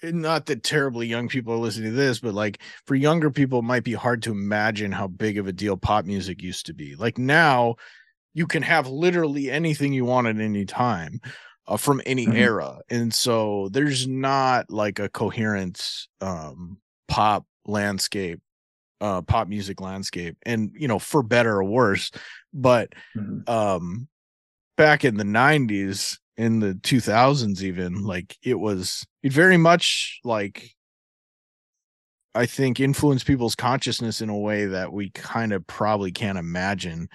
not 0.03 0.47
that 0.47 0.63
terribly 0.63 1.05
young 1.05 1.27
people 1.27 1.53
are 1.53 1.57
listening 1.57 1.91
to 1.91 1.95
this, 1.95 2.19
but 2.19 2.33
like 2.33 2.59
for 2.85 2.95
younger 2.95 3.29
people, 3.29 3.59
it 3.59 3.63
might 3.63 3.83
be 3.83 3.93
hard 3.93 4.23
to 4.23 4.31
imagine 4.31 4.91
how 4.91 5.07
big 5.07 5.37
of 5.37 5.45
a 5.45 5.53
deal 5.53 5.77
pop 5.77 6.05
music 6.05 6.41
used 6.41 6.65
to 6.65 6.73
be. 6.73 6.95
Like 6.95 7.19
now, 7.19 7.75
you 8.33 8.47
can 8.47 8.63
have 8.63 8.87
literally 8.87 9.51
anything 9.51 9.93
you 9.93 10.05
want 10.05 10.27
at 10.27 10.39
any 10.39 10.65
time 10.65 11.19
uh, 11.67 11.77
from 11.77 12.01
any 12.05 12.31
Mhm. 12.31 12.33
era, 12.33 12.79
and 12.89 13.13
so 13.13 13.69
there's 13.71 14.07
not 14.07 14.69
like 14.69 14.99
a 14.99 15.09
coherent 15.09 16.07
um, 16.21 16.77
pop 17.07 17.45
landscape, 17.65 18.41
uh, 19.01 19.21
pop 19.21 19.47
music 19.47 19.81
landscape, 19.81 20.37
and 20.45 20.71
you 20.75 20.87
know 20.87 20.99
for 20.99 21.23
better 21.23 21.57
or 21.57 21.63
worse. 21.65 22.11
But 22.53 22.93
Mhm. 23.15 23.47
um 23.47 24.07
back 24.77 25.05
in 25.05 25.17
the 25.17 25.23
90s 25.25 26.19
in 26.37 26.59
the 26.59 26.75
2000s 26.75 27.63
even 27.63 28.03
like 28.03 28.37
it 28.43 28.55
was 28.59 29.05
it 29.23 29.33
very 29.33 29.57
much 29.57 30.19
like 30.23 30.71
i 32.35 32.45
think 32.45 32.79
influenced 32.79 33.25
people's 33.27 33.55
consciousness 33.55 34.21
in 34.21 34.29
a 34.29 34.37
way 34.37 34.65
that 34.65 34.93
we 34.93 35.09
kind 35.11 35.51
of 35.53 35.65
probably 35.67 36.11
can't 36.11 36.37
imagine 36.37 37.07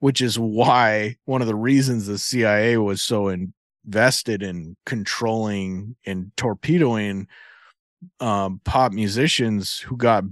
which 0.00 0.20
is 0.20 0.38
why 0.38 1.16
one 1.24 1.40
of 1.40 1.48
the 1.48 1.54
reasons 1.54 2.06
the 2.06 2.18
cia 2.18 2.76
was 2.76 3.02
so 3.02 3.28
invested 3.28 4.42
in 4.42 4.76
controlling 4.86 5.96
and 6.06 6.30
torpedoing 6.36 7.26
um 8.20 8.60
pop 8.64 8.92
musicians 8.92 9.78
who 9.78 9.96
got 9.96 10.24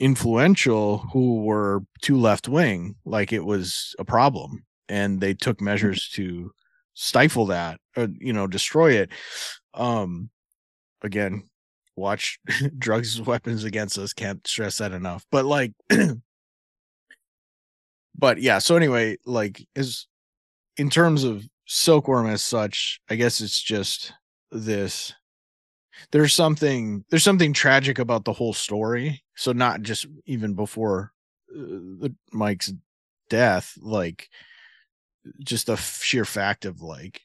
influential 0.00 0.98
who 1.12 1.42
were 1.42 1.82
too 2.00 2.16
left 2.16 2.48
wing, 2.48 2.94
like 3.04 3.32
it 3.32 3.44
was 3.44 3.94
a 3.98 4.04
problem, 4.04 4.64
and 4.88 5.20
they 5.20 5.34
took 5.34 5.60
measures 5.60 6.08
to 6.10 6.52
stifle 6.94 7.46
that 7.46 7.80
or 7.96 8.08
you 8.18 8.32
know 8.32 8.46
destroy 8.46 8.92
it. 8.92 9.10
Um, 9.74 10.30
again, 11.02 11.48
watch 11.96 12.38
drugs 12.78 13.20
weapons 13.20 13.64
against 13.64 13.98
us. 13.98 14.12
Can't 14.12 14.46
stress 14.46 14.78
that 14.78 14.92
enough. 14.92 15.24
But 15.30 15.44
like, 15.44 15.72
but 18.18 18.40
yeah. 18.40 18.58
So 18.58 18.76
anyway, 18.76 19.16
like 19.24 19.66
is 19.74 20.06
in 20.76 20.90
terms 20.90 21.24
of 21.24 21.44
silkworm 21.66 22.26
as 22.26 22.42
such, 22.42 23.00
I 23.08 23.16
guess 23.16 23.40
it's 23.40 23.62
just 23.62 24.12
this 24.50 25.12
there's 26.12 26.32
something 26.32 27.04
there's 27.10 27.24
something 27.24 27.52
tragic 27.52 27.98
about 27.98 28.24
the 28.24 28.32
whole 28.32 28.52
story 28.54 29.22
so 29.36 29.52
not 29.52 29.82
just 29.82 30.06
even 30.26 30.54
before 30.54 31.12
uh, 31.52 31.58
the 31.58 32.14
mike's 32.32 32.72
death 33.28 33.74
like 33.80 34.28
just 35.40 35.66
the 35.66 35.76
sheer 35.76 36.24
fact 36.24 36.64
of 36.64 36.80
like 36.82 37.20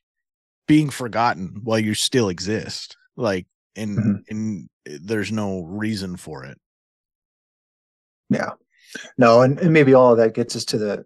being 0.68 0.90
forgotten 0.90 1.60
while 1.64 1.78
you 1.78 1.94
still 1.94 2.30
exist 2.30 2.98
like 3.16 3.46
and 3.76 3.98
Mhm. 4.00 4.24
and 4.30 4.70
there's 5.08 5.32
no 5.32 5.62
reason 5.62 6.18
for 6.18 6.44
it 6.44 6.60
Yeah. 8.32 8.54
No, 9.18 9.42
and, 9.42 9.60
and 9.60 9.74
maybe 9.74 9.94
all 9.94 10.12
of 10.12 10.18
that 10.18 10.34
gets 10.34 10.56
us 10.56 10.66
to 10.66 10.78
the 10.78 11.06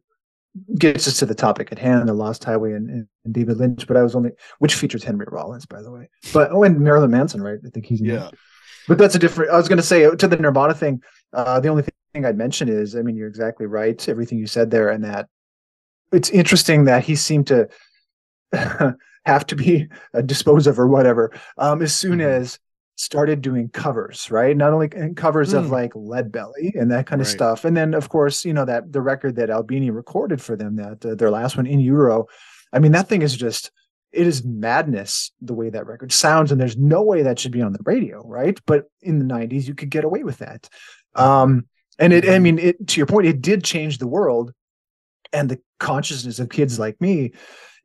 gets 0.78 1.08
us 1.08 1.20
to 1.20 1.26
the 1.26 1.36
topic 1.36 1.72
at 1.72 1.78
hand, 1.80 2.10
the 2.10 2.14
Lost 2.14 2.44
Highway 2.44 2.74
and, 2.74 2.90
and, 2.90 3.08
and 3.26 3.34
David 3.34 3.58
Lynch. 3.58 3.86
But 3.88 3.98
I 3.98 4.04
was 4.04 4.16
only 4.16 4.32
which 4.60 4.76
features 4.76 5.04
Henry 5.04 5.28
Rollins, 5.30 5.66
by 5.66 5.82
the 5.82 5.92
way. 5.92 6.10
But 6.34 6.52
oh, 6.52 6.64
and 6.64 6.80
Marilyn 6.80 7.12
Manson, 7.12 7.42
right? 7.42 7.60
I 7.66 7.70
think 7.70 7.86
he's 7.86 8.02
in 8.02 8.10
it. 8.10 8.34
But 8.88 8.98
that's 8.98 9.16
a 9.16 9.20
different. 9.20 9.52
I 9.52 9.58
was 9.58 9.68
going 9.68 9.78
to 9.78 9.84
say 9.84 10.10
to 10.16 10.28
the 10.28 10.38
Nirvana 10.38 10.74
thing. 10.74 11.02
Uh, 11.34 11.60
the 11.60 11.68
only 11.68 11.84
thing 12.14 12.26
I'd 12.26 12.38
mention 12.38 12.70
is, 12.70 12.96
I 12.96 13.02
mean, 13.02 13.16
you're 13.18 13.28
exactly 13.28 13.66
right. 13.66 14.08
Everything 14.10 14.38
you 14.40 14.48
said 14.48 14.72
there, 14.72 14.90
and 14.90 15.04
that 15.04 15.28
it's 16.12 16.30
interesting 16.30 16.86
that 16.86 17.04
he 17.04 17.16
seemed 17.16 17.48
to 17.48 17.68
have 19.26 19.46
to 19.48 19.56
be 19.56 19.88
uh, 20.14 20.22
disposed 20.22 20.68
of 20.68 20.80
or 20.80 20.88
whatever 20.88 21.32
um, 21.58 21.82
as 21.82 21.94
soon 21.94 22.20
Mhm. 22.20 22.26
as 22.26 22.60
started 22.98 23.42
doing 23.42 23.70
covers, 23.70 24.30
right? 24.32 24.58
Not 24.58 24.74
only 24.74 24.90
covers 25.16 25.54
of 25.54 25.66
Mm. 25.66 25.72
like 25.72 25.92
Lead 25.96 26.32
Belly 26.32 26.74
and 26.78 26.92
that 26.92 27.06
kind 27.06 27.22
of 27.22 27.28
Right. 27.28 27.34
stuff, 27.34 27.64
and 27.64 27.78
then 27.78 27.94
of 27.94 28.10
course, 28.10 28.44
you 28.44 28.54
know 28.54 28.66
that 28.66 28.92
the 28.92 29.02
record 29.02 29.36
that 29.38 29.50
Albini 29.50 29.92
recorded 29.92 30.42
for 30.42 30.56
them, 30.56 30.76
that 30.78 31.06
uh, 31.06 31.16
their 31.16 31.32
last 31.32 31.56
one 31.58 31.66
In 31.68 31.80
Utero. 31.80 32.26
I 32.74 32.80
mean, 32.80 32.92
that 32.94 33.08
thing 33.08 33.22
is 33.22 33.36
just 33.36 33.72
it 34.12 34.26
is 34.26 34.44
madness 34.44 35.32
the 35.42 35.54
way 35.54 35.70
that 35.70 35.86
record 35.86 36.12
sounds, 36.12 36.52
and 36.52 36.60
there's 36.60 36.78
no 36.78 37.04
way 37.04 37.22
that 37.22 37.38
should 37.40 37.52
be 37.52 37.62
on 37.62 37.74
the 37.74 37.80
radio, 37.86 38.26
right? 38.28 38.60
But 38.66 38.86
in 39.02 39.20
the 39.20 39.26
'90s, 39.26 39.68
you 39.68 39.76
could 39.76 39.90
get 39.92 40.04
away 40.04 40.24
with 40.24 40.40
that. 40.40 40.68
Um, 41.16 41.68
and 42.00 42.14
it, 42.14 42.28
I 42.28 42.40
mean, 42.40 42.58
it 42.60 42.88
to 42.88 43.00
your 43.00 43.08
point, 43.08 43.28
it 43.28 43.42
did 43.42 43.64
change 43.64 43.98
the 44.00 44.08
world 44.08 44.54
and 45.34 45.50
the 45.50 45.60
consciousness 45.80 46.40
of 46.40 46.50
kids 46.50 46.80
like 46.80 47.00
me 47.02 47.34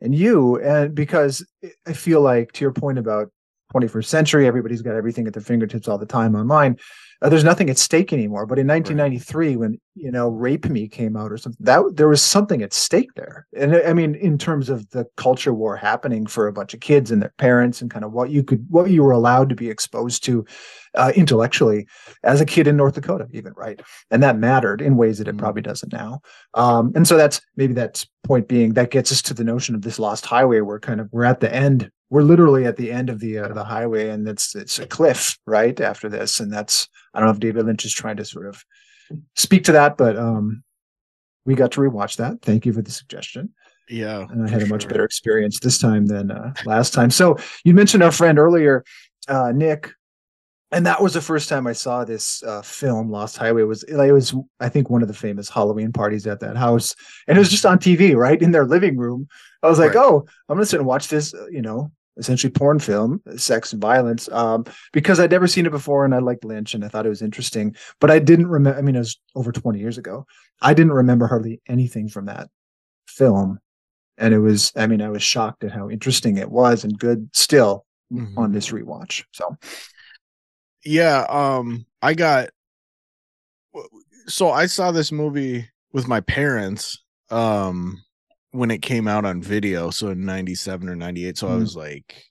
and 0.00 0.14
you 0.14 0.60
and 0.60 0.94
because 0.94 1.44
i 1.86 1.92
feel 1.92 2.20
like 2.20 2.52
to 2.52 2.64
your 2.64 2.72
point 2.72 2.98
about 2.98 3.30
21st 3.72 4.04
century 4.06 4.46
everybody's 4.46 4.82
got 4.82 4.94
everything 4.94 5.26
at 5.26 5.32
their 5.32 5.42
fingertips 5.42 5.88
all 5.88 5.98
the 5.98 6.06
time 6.06 6.34
online 6.34 6.76
uh, 7.22 7.28
there's 7.28 7.44
nothing 7.44 7.70
at 7.70 7.78
stake 7.78 8.12
anymore 8.12 8.46
but 8.46 8.58
in 8.58 8.66
1993 8.66 9.56
when 9.56 9.80
you 9.94 10.10
know 10.10 10.28
rape 10.28 10.66
me 10.66 10.88
came 10.88 11.16
out 11.16 11.30
or 11.30 11.36
something 11.38 11.64
that 11.64 11.82
there 11.94 12.08
was 12.08 12.20
something 12.20 12.62
at 12.62 12.72
stake 12.72 13.10
there 13.14 13.46
and 13.56 13.74
i 13.76 13.82
I 13.90 13.92
mean 13.94 14.14
in 14.14 14.38
terms 14.38 14.68
of 14.68 14.88
the 14.90 15.06
culture 15.16 15.54
war 15.54 15.76
happening 15.76 16.26
for 16.26 16.46
a 16.48 16.52
bunch 16.52 16.74
of 16.74 16.80
kids 16.80 17.10
and 17.10 17.22
their 17.22 17.34
parents 17.38 17.80
and 17.80 17.90
kind 17.90 18.04
of 18.04 18.12
what 18.12 18.30
you 18.30 18.42
could 18.42 18.66
what 18.68 18.90
you 18.90 19.02
were 19.04 19.12
allowed 19.12 19.48
to 19.50 19.54
be 19.54 19.70
exposed 19.70 20.24
to 20.24 20.44
uh, 20.94 21.12
intellectually 21.16 21.86
as 22.22 22.40
a 22.40 22.46
kid 22.46 22.66
in 22.66 22.76
north 22.76 22.94
dakota 22.94 23.26
even 23.32 23.52
right 23.56 23.80
and 24.10 24.22
that 24.22 24.36
mattered 24.38 24.80
in 24.82 24.96
ways 24.96 25.18
that 25.18 25.28
it 25.28 25.36
Mhm. 25.36 25.38
probably 25.38 25.62
doesn't 25.62 25.92
now 25.92 26.20
um, 26.54 26.92
and 26.94 27.06
so 27.06 27.16
that's 27.16 27.40
maybe 27.56 27.72
that's 27.74 28.06
point 28.24 28.48
being 28.48 28.74
that 28.74 28.90
gets 28.90 29.10
us 29.12 29.22
to 29.22 29.34
the 29.34 29.44
notion 29.44 29.74
of 29.74 29.82
this 29.82 29.98
lost 29.98 30.24
highway. 30.26 30.60
We're 30.60 30.78
kind 30.80 31.00
of 31.00 31.08
we're 31.12 31.24
at 31.24 31.40
the 31.40 31.52
end. 31.52 31.90
We're 32.12 32.22
literally 32.22 32.66
at 32.66 32.76
the 32.76 32.92
end 32.92 33.08
of 33.08 33.20
the 33.20 33.38
uh, 33.38 33.48
the 33.54 33.64
highway, 33.64 34.10
and 34.10 34.28
it's 34.28 34.54
it's 34.54 34.78
a 34.78 34.86
cliff 34.86 35.38
right 35.46 35.80
after 35.80 36.10
this. 36.10 36.40
And 36.40 36.52
that's 36.52 36.86
I 37.14 37.18
don't 37.18 37.28
know 37.28 37.32
if 37.32 37.40
David 37.40 37.64
Lynch 37.64 37.86
is 37.86 37.94
trying 37.94 38.18
to 38.18 38.24
sort 38.26 38.46
of 38.46 38.62
speak 39.34 39.64
to 39.64 39.72
that, 39.72 39.96
but 39.96 40.18
um, 40.18 40.62
we 41.46 41.54
got 41.54 41.72
to 41.72 41.80
rewatch 41.80 42.16
that. 42.16 42.42
Thank 42.42 42.66
you 42.66 42.72
for 42.74 42.82
the 42.82 42.90
suggestion, 42.90 43.54
yeah 43.88 44.26
and 44.28 44.46
I 44.46 44.50
had 44.50 44.62
a 44.62 44.66
much 44.66 44.82
sure. 44.82 44.90
better 44.90 45.04
experience 45.04 45.58
this 45.58 45.78
time 45.78 46.04
than 46.04 46.30
uh, 46.30 46.52
last 46.66 46.92
time. 46.92 47.10
So 47.10 47.38
you 47.64 47.72
mentioned 47.72 48.02
our 48.02 48.12
friend 48.12 48.38
earlier, 48.38 48.84
uh, 49.28 49.52
Nick. 49.54 49.90
And 50.74 50.86
that 50.86 51.02
was 51.02 51.12
the 51.12 51.20
first 51.20 51.50
time 51.50 51.66
I 51.66 51.74
saw 51.74 52.02
this 52.02 52.42
uh, 52.44 52.62
film, 52.62 53.10
Lost 53.10 53.36
Highway. 53.36 53.60
It 53.60 53.66
was 53.66 53.82
it 53.84 54.12
was 54.12 54.34
I 54.58 54.70
think 54.70 54.88
one 54.88 55.02
of 55.02 55.08
the 55.08 55.14
famous 55.14 55.50
Halloween 55.50 55.92
parties 55.92 56.26
at 56.26 56.40
that 56.40 56.56
house, 56.56 56.94
and 57.28 57.36
it 57.36 57.38
was 57.38 57.50
just 57.50 57.66
on 57.66 57.78
TV, 57.78 58.14
right 58.16 58.40
in 58.40 58.52
their 58.52 58.64
living 58.64 58.96
room. 58.96 59.28
I 59.62 59.68
was 59.68 59.78
like, 59.78 59.94
Right. 59.94 60.04
oh, 60.04 60.26
I'm 60.48 60.56
gonna 60.56 60.64
sit 60.64 60.80
and 60.80 60.86
watch 60.86 61.08
this, 61.08 61.34
uh, 61.34 61.46
you 61.50 61.60
know, 61.60 61.92
essentially 62.16 62.50
porn 62.50 62.78
film, 62.78 63.22
sex 63.36 63.72
and 63.72 63.80
violence, 63.82 64.28
um, 64.30 64.64
because 64.92 65.18
I'd 65.20 65.30
never 65.30 65.46
seen 65.46 65.66
it 65.66 65.70
before, 65.72 66.04
and 66.04 66.14
I 66.14 66.18
liked 66.18 66.44
Lynch, 66.44 66.74
and 66.74 66.84
I 66.84 66.88
thought 66.88 67.06
it 67.06 67.10
was 67.10 67.22
interesting, 67.22 67.74
but 68.00 68.10
I 68.10 68.18
didn't 68.18 68.48
remember. 68.48 68.78
I 68.78 68.82
mean, 68.82 68.96
it 68.96 69.00
was 69.00 69.18
over 69.34 69.52
20 69.52 69.78
years 69.78 69.98
ago. 69.98 70.26
I 70.60 70.74
didn't 70.74 70.92
remember 70.92 71.26
hardly 71.26 71.60
anything 71.68 72.08
from 72.08 72.26
that 72.26 72.48
film, 73.06 73.58
and 74.18 74.32
it 74.34 74.38
was. 74.40 74.72
I 74.76 74.86
mean, 74.86 75.00
I 75.02 75.08
was 75.08 75.22
shocked 75.22 75.64
at 75.64 75.72
how 75.72 75.88
interesting 75.90 76.36
it 76.38 76.50
was 76.50 76.84
and 76.84 76.98
good 76.98 77.28
still 77.32 77.84
Mhm. 78.12 78.36
on 78.36 78.52
this 78.52 78.68
rewatch. 78.70 79.24
So. 79.32 79.56
yeah 80.84 81.24
um 81.30 81.86
i 82.02 82.12
got 82.12 82.50
so 84.26 84.50
i 84.50 84.66
saw 84.66 84.90
this 84.92 85.12
movie 85.12 85.68
with 85.92 86.08
my 86.08 86.20
parents 86.20 87.02
um 87.30 88.02
when 88.52 88.70
it 88.70 88.82
came 88.82 89.08
out 89.08 89.24
on 89.24 89.42
video 89.42 89.90
so 89.90 90.08
in 90.08 90.24
97 90.24 90.88
or 90.88 90.94
98 90.96 91.38
so 91.38 91.48
i 91.48 91.50
Mm. 91.52 91.60
was 91.60 91.76
like 91.76 92.24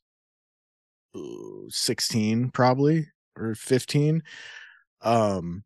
uh, 1.16 1.68
16 1.70 2.50
probably 2.52 3.08
or 3.38 3.56
15 3.56 4.24
um 5.02 5.64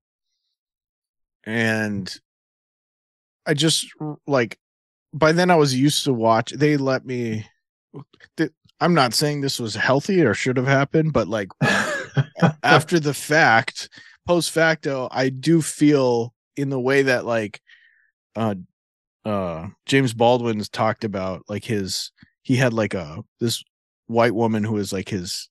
and 1.43 2.20
i 3.45 3.53
just 3.53 3.88
like 4.26 4.58
by 5.14 5.32
then 5.32 5.51
i 5.51 5.56
was 5.56 5.76
used 5.76 6.03
to 6.06 6.14
watch 6.14 6.51
they 6.51 6.78
let 6.78 7.06
me 7.06 7.45
i'm 8.80 8.93
not 8.93 9.14
saying 9.14 9.41
this 9.41 9.60
was 9.60 9.76
healthy 9.76 10.22
or 10.24 10.34
should 10.34 10.58
have 10.58 10.68
happened 10.68 11.14
but 11.14 11.28
like 11.28 11.49
after 12.64 12.99
the 12.99 13.14
fact, 13.14 13.89
post 14.28 14.51
facto, 14.51 15.08
I 15.12 15.30
do 15.30 15.62
feel 15.62 16.34
in 16.58 16.70
the 16.70 16.80
way 16.80 17.03
that 17.03 17.26
like 17.26 17.62
uh 18.36 18.56
uh 19.26 19.67
James 19.86 20.13
Baldwin's 20.13 20.69
talked 20.69 21.03
about 21.03 21.43
like 21.49 21.65
his 21.65 22.11
he 22.43 22.55
had 22.55 22.73
like 22.73 22.93
a 22.93 23.23
this 23.39 23.63
white 24.07 24.36
woman 24.36 24.63
who 24.63 24.73
was 24.73 24.93
like 24.93 25.09
his 25.09 25.49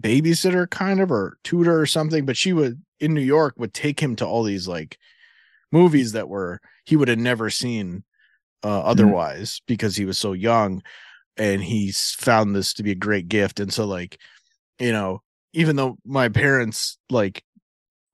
babysitter 0.00 0.68
kind 0.68 1.00
of 1.00 1.10
or 1.10 1.38
tutor 1.44 1.80
or 1.80 1.86
something, 1.86 2.24
but 2.24 2.36
she 2.36 2.52
would 2.52 2.82
in 3.00 3.14
New 3.14 3.20
York 3.20 3.54
would 3.58 3.74
take 3.74 4.00
him 4.00 4.16
to 4.16 4.26
all 4.26 4.42
these 4.42 4.68
like 4.68 4.98
movies 5.72 6.12
that 6.12 6.28
were 6.28 6.60
he 6.84 6.96
would 6.96 7.08
have 7.08 7.18
never 7.18 7.50
seen 7.50 8.02
uh 8.64 8.80
otherwise 8.80 9.60
because 9.66 9.96
he 9.96 10.04
was 10.04 10.18
so 10.18 10.32
young 10.32 10.82
and 11.36 11.62
he's 11.62 12.12
found 12.18 12.54
this 12.54 12.72
to 12.74 12.82
be 12.82 12.90
a 12.90 12.96
great 12.96 13.28
gift 13.28 13.60
and 13.60 13.72
so 13.72 13.84
like 13.84 14.18
you 14.80 14.92
know 14.92 15.22
even 15.52 15.76
though 15.76 15.96
my 16.04 16.28
parents 16.28 16.98
like 17.10 17.44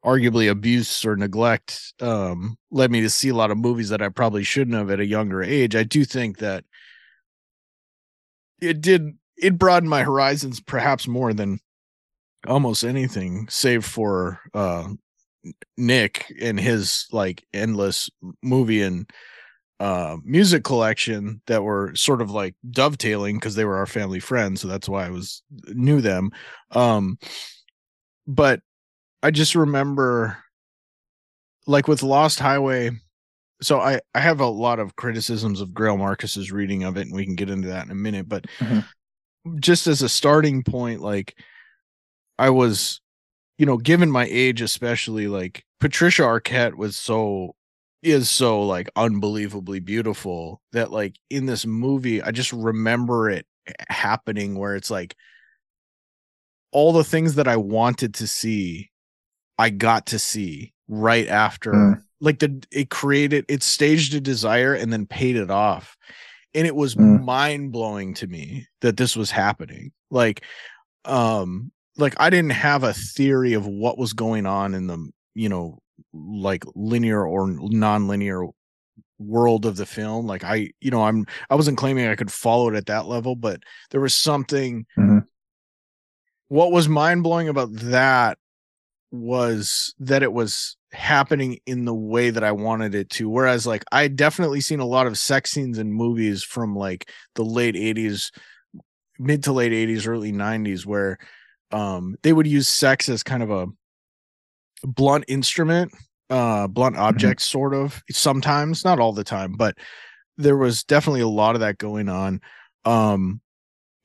arguably 0.05 0.51
abuse 0.51 1.05
or 1.05 1.17
neglect 1.17 1.95
um 2.01 2.57
led 2.71 2.91
me 2.91 3.01
to 3.01 3.09
see 3.11 3.31
a 3.31 3.35
lot 3.35 3.51
of 3.51 3.59
movies 3.59 3.89
that 3.89 4.03
I 4.03 4.09
probably 4.11 4.45
shouldn't 4.45 4.77
have 4.77 4.91
at 4.91 5.01
a 5.01 5.07
younger 5.07 5.43
age, 5.43 5.75
I 5.75 5.83
do 5.85 6.05
think 6.05 6.39
that 6.39 6.65
it 8.61 8.81
did 8.81 9.13
it 9.37 9.59
broadened 9.59 9.91
my 9.91 10.03
horizons 10.03 10.61
perhaps 10.61 11.09
more 11.09 11.33
than 11.33 11.59
almost 12.47 12.85
anything 12.85 13.47
save 13.49 13.85
for 13.85 14.41
uh 14.55 14.89
Nick 15.77 16.33
and 16.41 16.59
his 16.59 17.07
like 17.13 17.45
endless 17.53 18.11
movie 18.43 18.83
and 18.83 19.09
uh 19.81 20.17
music 20.25 20.65
collection 20.65 21.43
that 21.47 21.65
were 21.65 21.95
sort 21.95 22.23
of 22.23 22.31
like 22.31 22.55
dovetailing 22.71 23.37
because 23.37 23.55
they 23.55 23.65
were 23.65 23.77
our 23.77 23.87
family 23.87 24.21
friends 24.21 24.61
so 24.61 24.69
that's 24.69 24.89
why 24.89 25.07
I 25.07 25.11
was 25.11 25.43
knew 25.69 26.01
them. 26.01 26.31
Um 26.71 27.19
but 28.27 28.61
I 29.25 29.31
just 29.31 29.55
remember 29.55 30.37
like 31.67 31.89
with 31.89 32.03
Lost 32.03 32.39
Highway 32.39 32.91
so 33.63 33.81
I 33.81 34.01
I 34.15 34.21
have 34.21 34.41
a 34.41 34.47
lot 34.47 34.79
of 34.79 34.97
criticisms 34.97 35.63
of 35.63 35.71
Greil 35.71 35.97
Marcus's 35.99 36.53
reading 36.53 36.85
of 36.85 36.99
it 36.99 37.07
and 37.07 37.15
we 37.15 37.25
can 37.25 37.35
get 37.35 37.49
into 37.49 37.69
that 37.69 37.87
in 37.87 37.91
a 37.91 37.95
minute 37.95 38.29
but 38.29 38.45
Mhm. 38.61 38.85
just 39.61 39.87
as 39.87 40.03
a 40.03 40.09
starting 40.09 40.63
point 40.63 41.01
like 41.01 41.39
I 42.39 42.51
was 42.51 43.01
you 43.57 43.65
know 43.65 43.79
given 43.79 44.11
my 44.11 44.27
age 44.31 44.61
especially 44.61 45.27
like 45.27 45.65
Patricia 45.81 46.23
Arquette 46.23 46.75
was 46.75 46.95
so 46.97 47.55
is 48.03 48.31
so 48.31 48.61
like 48.63 48.91
unbelievably 48.95 49.81
beautiful 49.81 50.61
that 50.73 50.91
like 50.91 51.17
in 51.31 51.47
this 51.47 51.65
movie 51.65 52.21
I 52.21 52.31
just 52.31 52.53
remember 52.53 53.31
it 53.31 53.47
happening 53.89 54.59
where 54.59 54.77
it's 54.77 54.91
like 54.91 55.17
all 56.73 56.93
the 56.93 57.05
things 57.05 57.37
that 57.37 57.49
I 57.49 57.57
wanted 57.57 58.13
to 58.17 58.27
see 58.27 58.91
I 59.59 59.71
got 59.71 60.07
to 60.07 60.19
see 60.19 60.73
right 60.89 61.29
after 61.29 61.73
Mm. 61.73 62.03
like 62.21 62.39
the 62.41 62.63
it 62.71 62.91
created 62.91 63.45
it 63.49 63.63
staged 63.63 64.15
a 64.15 64.21
desire 64.21 64.75
and 64.75 64.93
then 64.93 65.07
paid 65.07 65.37
it 65.37 65.51
off 65.51 65.97
and 66.55 66.67
it 66.67 66.75
was 66.77 66.95
Mm. 66.95 67.25
mind 67.25 67.73
blowing 67.73 68.15
to 68.15 68.27
me 68.27 68.67
that 68.83 68.97
this 68.97 69.17
was 69.17 69.31
happening 69.31 69.93
like 70.11 70.43
um 71.07 71.73
like 71.97 72.15
i 72.19 72.29
didn't 72.31 72.51
have 72.53 72.83
a 72.85 72.93
theory 72.93 73.55
of 73.55 73.67
what 73.67 73.97
was 73.99 74.13
going 74.13 74.45
on 74.47 74.75
in 74.75 74.87
the 74.87 75.11
you 75.35 75.49
know 75.49 75.79
like 76.13 76.65
linear 76.75 77.27
or 77.27 77.49
non-linear 77.51 78.47
world 79.19 79.65
of 79.65 79.77
the 79.77 79.87
film 79.87 80.27
like 80.27 80.45
i 80.45 80.69
you 80.81 80.91
know 80.91 81.03
i'm 81.05 81.25
i 81.51 81.55
wasn't 81.55 81.79
claiming 81.79 82.07
i 82.09 82.15
could 82.17 82.33
follow 82.33 82.69
it 82.69 82.75
at 82.77 82.87
that 82.87 83.07
level 83.07 83.35
but 83.37 83.63
there 83.91 84.01
was 84.01 84.15
something 84.15 84.85
Mhm. 84.99 85.27
what 86.49 86.73
was 86.73 86.89
mind-blowing 86.89 87.49
about 87.49 87.69
that 87.73 88.39
was 89.15 89.95
that 89.99 90.23
it 90.23 90.33
was 90.33 90.77
happening 90.93 91.59
in 91.67 91.85
the 91.85 91.95
way 91.95 92.31
that 92.31 92.45
I 92.45 92.53
wanted 92.53 92.95
it 92.95 93.11
to. 93.11 93.29
Whereas, 93.29 93.67
like, 93.67 93.85
I 93.93 94.09
definitely 94.09 94.61
seen 94.61 94.81
a 94.81 94.87
lot 94.87 95.07
of 95.07 95.19
sex 95.19 95.51
scenes 95.51 95.79
in 95.79 95.93
movies 95.93 96.43
from 96.43 96.77
like 96.77 97.11
the 97.35 97.45
late 97.45 97.75
80s, 97.75 98.31
mid 99.19 99.45
to 99.45 99.53
late 99.53 99.73
80s, 99.73 100.09
early 100.09 100.33
90s, 100.33 100.87
where 100.87 101.19
um 101.71 102.17
they 102.23 102.33
would 102.33 102.47
use 102.47 102.69
sex 102.69 103.09
as 103.09 103.23
kind 103.23 103.43
of 103.43 103.51
a 103.51 103.67
blunt 104.85 105.25
instrument, 105.29 105.93
uh 106.31 106.67
blunt 106.69 106.97
object, 106.97 107.41
sort 107.41 107.75
of 107.75 108.03
sometimes, 108.11 108.85
not 108.85 109.01
all 109.01 109.13
the 109.13 109.25
time, 109.25 109.53
but 109.57 109.77
there 110.37 110.57
was 110.57 110.85
definitely 110.85 111.21
a 111.23 111.29
lot 111.29 111.55
of 111.55 111.61
that 111.61 111.79
going 111.79 112.09
on. 112.09 112.41
Um 112.85 113.41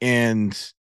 and 0.01 0.71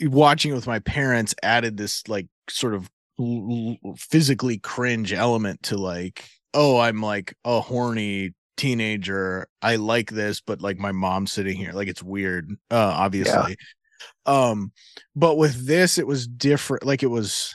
watching 0.00 0.52
it 0.52 0.54
with 0.54 0.66
my 0.66 0.78
parents 0.80 1.34
added 1.42 1.76
this 1.76 2.08
like 2.08 2.26
sort 2.48 2.74
of 2.74 2.90
l- 3.18 3.76
physically 3.96 4.58
cringe 4.58 5.12
element 5.12 5.62
to 5.62 5.76
like 5.76 6.28
oh 6.54 6.78
i'm 6.78 7.00
like 7.00 7.34
a 7.44 7.60
horny 7.60 8.32
teenager. 8.56 9.48
I 9.60 9.76
like 9.76 10.10
this 10.10 10.40
but 10.40 10.60
like 10.60 10.78
my 10.78 10.92
mom's 10.92 11.32
sitting 11.32 11.56
here. 11.56 11.72
Like 11.72 11.88
it's 11.88 12.02
weird 12.02 12.50
uh 12.70 12.94
obviously. 12.96 13.56
Um 14.26 14.72
but 15.16 15.36
with 15.36 15.66
this 15.66 15.98
it 15.98 16.06
was 16.06 16.26
different 16.28 16.84
like 16.84 17.02
it 17.02 17.08
was 17.08 17.54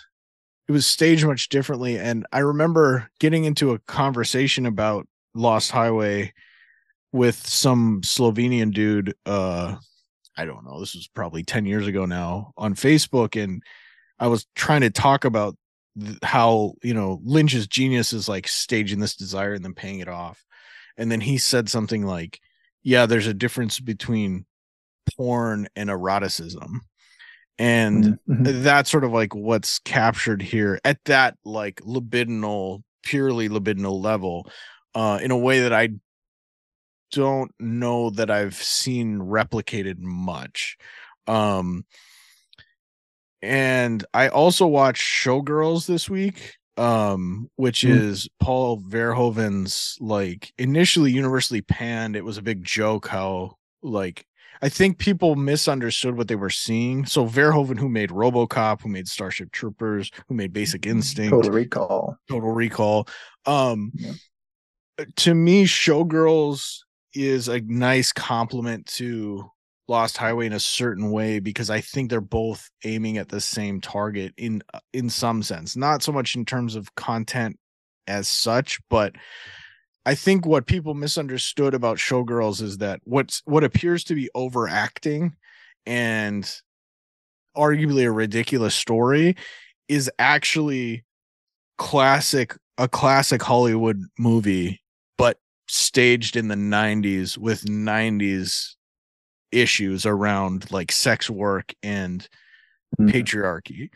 it 0.68 0.72
was 0.72 0.86
staged 0.86 1.26
much 1.26 1.48
differently 1.48 1.98
and 1.98 2.26
i 2.34 2.40
remember 2.40 3.10
getting 3.22 3.46
into 3.46 3.72
a 3.72 3.80
conversation 3.80 4.66
about 4.66 5.08
lost 5.34 5.72
highway 5.72 6.34
with 7.14 7.36
some 7.48 8.02
slovenian 8.02 8.74
dude 8.74 9.14
uh 9.26 9.76
I 10.38 10.46
don't 10.46 10.66
know, 10.66 10.80
this 10.80 10.94
was 10.94 11.08
probably 11.08 11.44
10 11.44 11.66
years 11.66 11.88
ago 11.88 12.06
now 12.06 12.54
on 12.58 12.76
Facebook. 12.76 13.42
And 13.42 13.64
I 14.20 14.28
was 14.28 14.48
trying 14.56 14.82
to 14.82 14.90
talk 14.90 15.26
about 15.26 15.56
th- 16.00 16.18
how, 16.24 16.74
you 16.84 16.94
know, 16.94 17.20
Lynch's 17.24 17.68
genius 17.68 18.14
is 18.14 18.28
like 18.28 18.48
staging 18.48 19.00
this 19.00 19.16
desire 19.16 19.54
and 19.54 19.64
then 19.64 19.74
paying 19.74 20.00
it 20.00 20.08
off. 20.08 20.44
And 20.98 21.12
then 21.12 21.22
he 21.22 21.38
said 21.38 21.70
something 21.70 22.06
like, 22.06 22.40
yeah, 22.84 23.06
there's 23.06 23.28
a 23.28 23.34
difference 23.34 23.80
between 23.80 24.46
porn 25.16 25.68
and 25.76 25.90
eroticism. 25.90 26.82
And 27.60 28.20
Mhm. 28.30 28.64
that's 28.64 28.90
sort 28.92 29.04
of 29.04 29.12
like 29.12 29.34
what's 29.34 29.80
captured 29.80 30.42
here 30.42 30.80
at 30.86 31.04
that 31.06 31.38
like 31.44 31.82
libidinal, 31.82 32.84
purely 33.04 33.50
libidinal 33.50 34.02
level, 34.02 34.50
uh, 34.96 35.20
in 35.22 35.32
a 35.32 35.38
way 35.38 35.62
that 35.62 35.74
I 35.74 35.90
don't 37.12 37.52
know 37.60 38.10
that 38.12 38.30
I've 38.30 38.56
seen 38.56 39.20
replicated 39.20 40.00
much. 40.00 40.78
Um 41.26 41.86
and 43.42 44.04
I 44.14 44.30
also 44.30 44.68
watched 44.68 45.02
Showgirls 45.04 45.86
this 45.86 46.10
week, 46.10 46.56
um, 46.78 47.50
which 47.56 47.82
Mm. 47.82 47.90
is 47.92 48.30
Paul 48.40 48.80
Verhoeven's 48.82 49.98
like 50.00 50.54
initially 50.58 51.12
universally 51.12 51.62
panned. 51.62 52.16
It 52.16 52.26
was 52.26 52.38
a 52.38 52.42
big 52.42 52.64
joke 52.64 53.08
how 53.08 53.56
like 53.82 54.26
I 54.60 54.70
think 54.70 54.98
people 54.98 55.36
misunderstood 55.36 56.18
what 56.18 56.28
they 56.28 56.36
were 56.36 56.50
seeing. 56.50 57.06
So 57.06 57.28
Verhoeven, 57.28 57.78
who 57.78 57.90
made 57.90 58.10
RoboCop, 58.10 58.82
who 58.82 58.90
made 58.90 59.08
Starship 59.08 59.52
Troopers, 59.52 60.10
who 60.28 60.34
made 60.34 60.52
Basic 60.52 60.88
Instinct, 60.88 61.30
Total 61.30 61.52
Recall. 61.52 62.18
Total 62.30 62.52
Recall. 62.52 63.08
Um 63.46 63.92
Yeah. 63.96 64.14
to 65.18 65.36
me, 65.36 65.66
Showgirls 65.66 66.80
is 67.14 67.48
a 67.48 67.62
nice 67.62 68.12
complement 68.12 68.88
to 68.88 69.50
Lost 69.88 70.18
Highway 70.18 70.46
in 70.46 70.54
a 70.54 70.60
certain 70.60 71.12
way 71.12 71.40
because 71.40 71.70
I 71.70 71.82
think 71.82 72.10
they're 72.10 72.22
both 72.22 72.70
aiming 72.84 73.18
at 73.18 73.30
the 73.30 73.42
same 73.42 73.80
target 73.80 74.34
in 74.38 74.62
uh, 74.74 74.80
in 74.94 75.10
some 75.10 75.42
sense. 75.44 75.76
Not 75.76 76.04
so 76.04 76.12
much 76.12 76.36
in 76.36 76.46
terms 76.46 76.76
of 76.76 76.94
content 76.96 77.58
as 78.08 78.28
such, 78.28 78.80
but 78.90 79.16
I 80.06 80.16
think 80.16 80.46
what 80.46 80.68
people 80.68 80.94
misunderstood 80.94 81.74
about 81.74 81.98
Showgirls 81.98 82.62
is 82.62 82.78
that 82.78 83.02
what's 83.04 83.42
what 83.46 83.66
appears 83.66 84.06
to 84.06 84.16
be 84.16 84.30
overacting 84.36 85.36
and 85.86 86.50
arguably 87.58 88.06
a 88.06 88.12
ridiculous 88.12 88.74
story 88.74 89.36
is 89.90 90.10
actually 90.18 91.04
classic 91.78 92.56
a 92.78 92.88
classic 92.88 93.42
Hollywood 93.42 94.02
movie 94.18 94.82
but 95.18 95.40
staged 95.68 96.38
in 96.38 96.48
the 96.48 96.56
90s 96.56 97.38
with 97.38 97.66
90s 97.66 98.77
issues 99.52 100.06
around 100.06 100.70
like 100.72 100.92
sex 100.92 101.30
work 101.30 101.74
and 101.84 102.28
Mhm. 103.00 103.12
patriarchy 103.12 103.90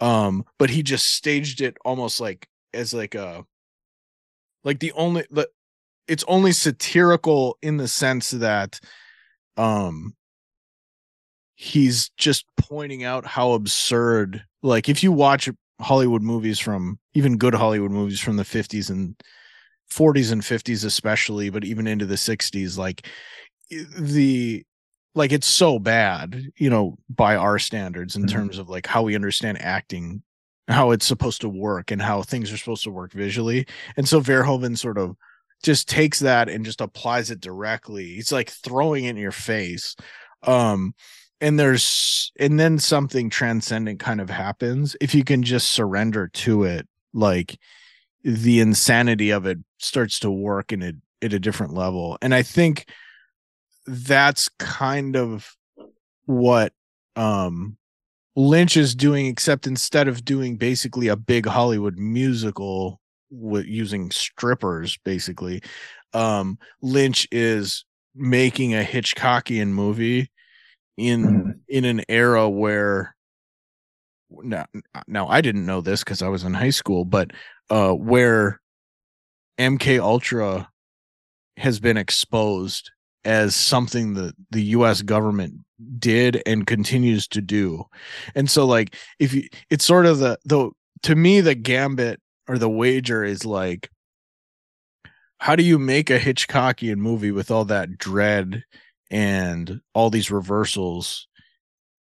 um 0.00 0.44
but 0.58 0.70
he 0.70 0.82
just 0.82 1.14
staged 1.14 1.60
it 1.60 1.76
almost 1.84 2.20
like 2.20 2.48
as 2.72 2.94
like 2.94 3.14
a 3.14 3.44
like 4.64 4.80
the 4.80 4.92
only 4.92 5.24
the 5.30 5.48
it's 6.08 6.24
only 6.28 6.52
satirical 6.52 7.58
in 7.62 7.76
the 7.76 7.88
sense 7.88 8.30
that 8.30 8.78
um 9.56 10.14
he's 11.54 12.10
just 12.18 12.44
pointing 12.58 13.02
out 13.04 13.26
how 13.26 13.52
absurd 13.52 14.44
like 14.62 14.88
if 14.88 15.02
you 15.02 15.10
watch 15.10 15.48
hollywood 15.80 16.22
movies 16.22 16.58
from 16.58 16.98
even 17.14 17.36
good 17.36 17.54
hollywood 17.54 17.90
movies 17.90 18.20
from 18.20 18.36
the 18.36 18.44
50s 18.44 18.90
and 18.90 19.14
40s 19.90 20.32
and 20.32 20.42
50s 20.42 20.84
especially 20.84 21.48
but 21.50 21.64
even 21.64 21.86
into 21.86 22.06
the 22.06 22.16
60s 22.16 22.76
like 22.76 23.06
the 23.70 24.64
like 25.16 25.32
it's 25.32 25.48
so 25.48 25.80
bad 25.80 26.44
you 26.56 26.70
know 26.70 26.98
by 27.10 27.36
our 27.36 27.58
standards 27.58 28.16
in 28.16 28.24
Mhm. 28.24 28.30
terms 28.30 28.58
of 28.58 28.68
like 28.70 28.86
how 28.86 29.02
we 29.02 29.16
understand 29.16 29.60
acting 29.60 30.22
how 30.68 30.92
it's 30.92 31.06
supposed 31.06 31.40
to 31.42 31.48
work 31.48 31.90
and 31.92 32.02
how 32.02 32.22
things 32.22 32.52
are 32.52 32.56
supposed 32.58 32.84
to 32.84 32.90
work 32.90 33.12
visually. 33.12 33.66
And 33.96 34.08
so 34.08 34.20
verhoeven 34.20 34.76
sort 34.78 34.98
of 34.98 35.16
just 35.62 35.88
takes 35.88 36.18
that 36.20 36.48
and 36.48 36.64
just 36.64 36.80
applies 36.80 37.30
it 37.30 37.40
directly. 37.40 38.14
It's 38.14 38.32
like 38.32 38.50
throwing 38.50 39.04
it 39.06 39.10
in 39.10 39.16
your 39.16 39.32
face 39.32 39.96
um 40.44 40.94
and 41.40 41.58
there's 41.58 42.32
and 42.40 42.58
then 42.60 42.78
something 42.78 43.30
transcendent 43.30 44.00
kind 44.00 44.20
of 44.20 44.30
happens. 44.30 44.96
If 45.00 45.14
you 45.14 45.24
can 45.24 45.42
just 45.42 45.70
surrender 45.72 46.28
to 46.28 46.64
it 46.64 46.88
like 47.14 47.58
the 48.24 48.60
insanity 48.60 49.30
of 49.30 49.46
it 49.46 49.58
starts 49.78 50.20
to 50.20 50.30
work 50.30 50.72
in 50.72 50.82
a 50.82 50.92
at 51.22 51.32
a 51.32 51.38
different 51.38 51.74
level. 51.74 52.18
And 52.22 52.34
i 52.34 52.42
think 52.42 52.86
that's 53.86 54.48
kind 54.58 55.16
of 55.16 55.54
what 56.26 56.72
um 57.14 57.76
lynch 58.34 58.76
is 58.76 58.94
doing 58.94 59.26
except 59.26 59.66
instead 59.66 60.08
of 60.08 60.24
doing 60.24 60.56
basically 60.56 61.08
a 61.08 61.16
big 61.16 61.46
hollywood 61.46 61.96
musical 61.96 63.00
with 63.30 63.64
using 63.66 64.10
strippers 64.10 64.98
basically 65.04 65.62
um 66.12 66.58
lynch 66.82 67.26
is 67.30 67.84
making 68.14 68.74
a 68.74 68.82
hitchcockian 68.82 69.68
movie 69.68 70.30
in 70.96 71.24
Mhm. 71.24 71.60
in 71.68 71.84
an 71.84 72.02
era 72.08 72.48
where 72.48 73.14
now, 74.30 74.66
now 75.06 75.28
I 75.28 75.40
didn't 75.40 75.66
know 75.66 75.80
this 75.80 76.02
because 76.02 76.20
I 76.22 76.28
was 76.28 76.42
in 76.44 76.54
high 76.54 76.70
school, 76.70 77.04
but 77.04 77.30
uh 77.70 77.92
where 77.92 78.60
MK 79.58 79.98
Ultra 80.00 80.68
has 81.56 81.80
been 81.80 81.96
exposed 81.96 82.90
as 83.26 83.54
something 83.54 84.14
that 84.14 84.34
the 84.50 84.62
US 84.62 85.02
government 85.02 85.54
did 85.98 86.42
and 86.46 86.66
continues 86.66 87.28
to 87.28 87.42
do. 87.42 87.84
And 88.34 88.48
so 88.50 88.64
like 88.64 88.94
if 89.18 89.34
you 89.34 89.48
it's 89.68 89.84
sort 89.84 90.06
of 90.06 90.18
the 90.20 90.38
the 90.46 90.70
to 91.02 91.14
me 91.14 91.40
the 91.42 91.54
gambit 91.54 92.20
or 92.48 92.56
the 92.56 92.70
wager 92.70 93.22
is 93.24 93.44
like 93.44 93.90
how 95.38 95.54
do 95.54 95.62
you 95.62 95.78
make 95.78 96.08
a 96.08 96.18
Hitchcockian 96.18 96.96
movie 96.96 97.30
with 97.30 97.50
all 97.50 97.66
that 97.66 97.98
dread 97.98 98.64
and 99.10 99.80
all 99.92 100.08
these 100.08 100.30
reversals 100.30 101.28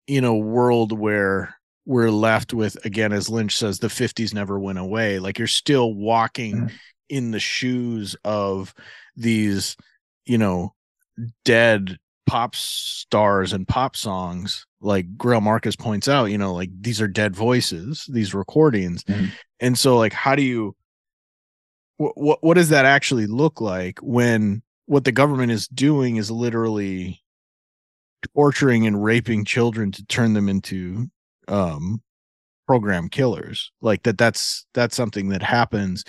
in 0.06 0.24
a 0.24 0.34
world 0.36 0.98
where 0.98 1.54
we're 1.86 2.10
left 2.10 2.54
with 2.54 2.82
again 2.84 3.12
as 3.12 3.28
lynch 3.28 3.56
says 3.56 3.78
the 3.78 3.88
50s 3.88 4.32
never 4.34 4.58
went 4.58 4.78
away 4.78 5.18
like 5.18 5.38
you're 5.38 5.46
still 5.46 5.92
walking 5.94 6.56
Mhm. 6.56 6.72
in 7.08 7.30
the 7.30 7.40
shoes 7.40 8.16
of 8.24 8.74
these 9.16 9.76
you 10.24 10.38
know 10.38 10.74
dead 11.44 11.96
pop 12.26 12.54
stars 12.54 13.52
and 13.52 13.66
pop 13.66 13.96
songs 13.96 14.66
like 14.80 15.16
Greil 15.16 15.42
Marcus 15.42 15.74
points 15.76 16.08
out 16.08 16.26
you 16.26 16.38
know 16.38 16.54
like 16.54 16.70
these 16.80 17.00
are 17.00 17.08
dead 17.08 17.34
voices 17.34 18.06
these 18.12 18.34
recordings. 18.34 19.02
Mhm. 19.04 19.30
and 19.58 19.78
so 19.78 19.96
like 19.96 20.12
how 20.12 20.36
do 20.36 20.42
you 20.42 20.76
what 21.96 22.16
what 22.16 22.38
what 22.42 22.54
does 22.54 22.68
that 22.68 22.84
actually 22.84 23.26
look 23.26 23.60
like 23.60 23.98
when 24.00 24.62
what 24.86 25.04
the 25.04 25.12
government 25.12 25.52
is 25.52 25.68
doing 25.68 26.16
is 26.16 26.30
literally 26.30 27.20
torturing 28.34 28.86
and 28.86 29.02
raping 29.02 29.44
children 29.44 29.90
to 29.92 30.04
turn 30.06 30.32
them 30.34 30.48
into 30.48 31.06
um 31.48 32.00
program 32.66 33.08
killers? 33.08 33.72
Like 33.80 34.04
that 34.04 34.18
that's 34.18 34.66
that's 34.72 34.94
something 34.96 35.30
that 35.30 35.42
happens 35.42 36.04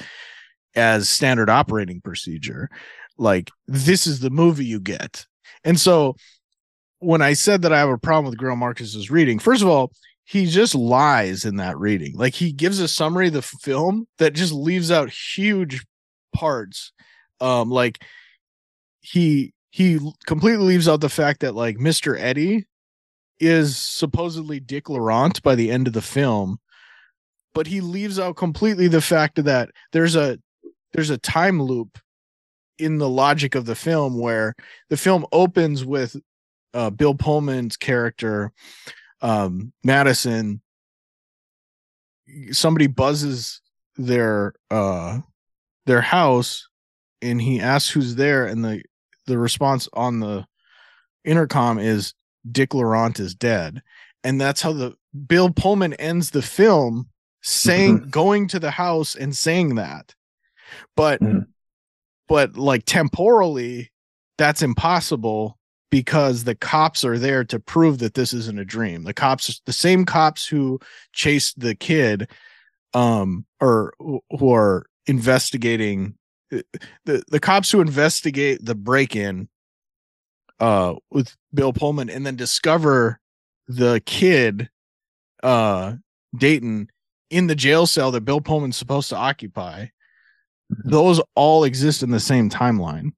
as 0.76 1.10
standard 1.10 1.50
operating 1.50 2.00
procedure 2.00 2.70
like 3.22 3.52
this 3.68 4.08
is 4.08 4.20
the 4.20 4.30
movie 4.30 4.66
you 4.66 4.80
get. 4.80 5.26
And 5.64 5.80
so 5.80 6.16
when 7.04 7.22
i 7.22 7.34
said 7.34 7.64
that 7.64 7.74
i 7.74 7.80
have 7.80 7.90
a 7.90 7.98
problem 7.98 8.30
with 8.30 8.40
Greil 8.40 8.56
marcus's 8.56 9.10
reading 9.10 9.40
first 9.40 9.64
of 9.64 9.68
all 9.68 9.92
he 10.24 10.46
just 10.46 10.76
lies 10.76 11.44
in 11.44 11.58
that 11.58 11.78
reading. 11.78 12.16
Like 12.16 12.36
he 12.36 12.54
gives 12.54 12.80
a 12.80 12.88
summary 12.88 13.28
of 13.28 13.34
the 13.34 13.42
film 13.42 14.08
that 14.18 14.32
just 14.32 14.54
leaves 14.54 14.90
out 14.90 15.10
huge 15.10 15.84
parts. 16.34 16.94
Um 17.42 17.70
like 17.70 18.02
he 19.02 19.54
he 19.72 20.00
completely 20.26 20.66
leaves 20.66 20.88
out 20.88 21.02
the 21.02 21.10
fact 21.10 21.42
that 21.42 21.56
like 21.56 21.78
mr 21.78 22.18
eddie 22.18 22.66
is 23.40 23.76
supposedly 23.76 24.60
Dick 24.60 24.88
Laurent 24.88 25.42
by 25.42 25.56
the 25.56 25.72
end 25.72 25.88
of 25.88 25.94
the 25.94 26.02
film, 26.02 26.60
but 27.54 27.68
he 27.68 27.82
leaves 27.82 28.20
out 28.20 28.38
completely 28.38 28.88
the 28.88 29.02
fact 29.02 29.44
that 29.44 29.72
there's 29.92 30.16
a 30.16 30.38
there's 30.94 31.10
a 31.10 31.18
time 31.18 31.62
loop 31.62 31.98
in 32.82 32.98
the 32.98 33.10
logic 33.10 33.56
of 33.56 33.66
the 33.66 33.76
film 33.76 34.20
where 34.20 34.56
the 34.90 34.98
film 34.98 35.26
opens 35.32 35.86
with 35.86 36.16
uh, 36.74 36.90
Bill 36.90 37.14
Pullman's 37.14 37.78
character, 37.78 38.52
um, 39.22 39.72
Madison. 39.84 40.62
Somebody 42.52 42.88
buzzes 42.88 43.62
their 43.98 44.54
uh, 44.70 45.20
their 45.86 46.02
house, 46.02 46.68
and 47.22 47.42
he 47.42 47.60
asks 47.60 47.90
who's 47.90 48.16
there, 48.16 48.46
and 48.46 48.64
the 48.64 48.82
the 49.28 49.38
response 49.38 49.88
on 49.94 50.20
the 50.20 50.46
intercom 51.24 51.78
is 51.78 52.14
Dick 52.50 52.74
Laurent 52.74 53.20
is 53.20 53.36
dead. 53.36 53.82
And 54.24 54.40
that's 54.40 54.62
how 54.62 54.74
the 54.74 54.96
Bill 55.28 55.52
Pullman 55.52 55.94
ends 55.94 56.32
the 56.32 56.42
film 56.42 57.10
saying 57.42 58.02
Mhm. 58.02 58.12
going 58.12 58.48
to 58.48 58.60
the 58.60 58.72
house 58.72 59.16
and 59.16 59.36
saying 59.36 59.76
that. 59.76 60.16
But 60.96 61.22
Mhm. 61.22 61.48
But 62.32 62.56
like 62.56 62.86
temporally 62.86 63.92
that's 64.38 64.62
impossible 64.62 65.58
because 65.90 66.46
the 66.46 66.56
cops 66.56 67.04
are 67.04 67.20
there 67.20 67.44
to 67.44 67.60
prove 67.60 68.00
that 68.00 68.14
this 68.14 68.32
isn't 68.32 68.58
a 68.58 68.64
dream. 68.64 69.04
The 69.04 69.14
cops 69.14 69.62
the 69.66 69.74
same 69.74 70.06
cops 70.06 70.48
who 70.48 70.80
chased 71.12 71.60
the 71.60 71.76
kid 71.76 72.30
um 72.94 73.46
or 73.60 73.94
who- 74.00 74.22
are 74.50 74.86
investigating 75.08 76.16
the 76.50 77.22
the 77.28 77.40
cops 77.42 77.70
who 77.70 77.82
investigate 77.82 78.64
the 78.64 78.76
break-in 78.76 79.50
uh 80.62 80.96
with 81.12 81.36
Bill 81.54 81.74
Pullman 81.74 82.10
and 82.10 82.26
then 82.26 82.38
discover 82.38 83.20
the 83.68 84.02
kid 84.06 84.70
uh 85.44 85.96
Dayton 86.34 86.90
in 87.30 87.48
the 87.48 87.56
jail 87.56 87.86
cell 87.86 88.10
that 88.12 88.22
Bill 88.22 88.40
Pullman's 88.40 88.78
supposed 88.78 89.10
to 89.10 89.18
occupy 89.18 89.88
those 90.86 91.22
all 91.36 91.64
exist 91.64 92.04
in 92.04 92.12
the 92.12 92.20
same 92.20 92.50
timeline 92.50 93.12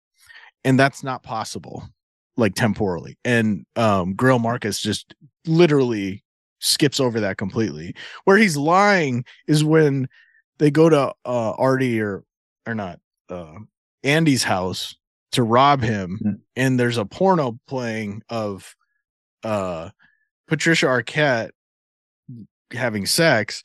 and 0.64 0.80
that's 0.80 1.04
not 1.04 1.24
possible 1.24 1.88
like 2.38 2.56
temporally 2.56 3.18
and 3.24 3.66
um 3.76 4.16
Greil 4.16 4.42
Marcus 4.42 4.80
just 4.80 5.14
literally 5.46 6.24
skips 6.60 7.00
over 7.00 7.20
that 7.20 7.38
completely 7.38 7.94
where 8.24 8.38
he's 8.38 8.58
lying 8.58 9.24
is 9.48 9.64
when 9.64 10.08
they 10.60 10.72
go 10.72 10.90
to 10.90 11.14
uh 11.26 11.52
Artie 11.58 12.00
or 12.02 12.24
or 12.66 12.74
not 12.74 13.00
uh 13.30 13.56
Andy's 14.04 14.44
house 14.44 14.96
to 15.34 15.44
rob 15.44 15.82
him 15.82 16.20
Mhm. 16.24 16.40
and 16.56 16.80
there's 16.80 16.98
a 16.98 17.06
porno 17.06 17.60
playing 17.68 18.22
of 18.30 18.76
uh 19.44 19.90
Patricia 20.48 20.86
Arquette 20.88 21.52
having 22.72 23.06
sex. 23.06 23.64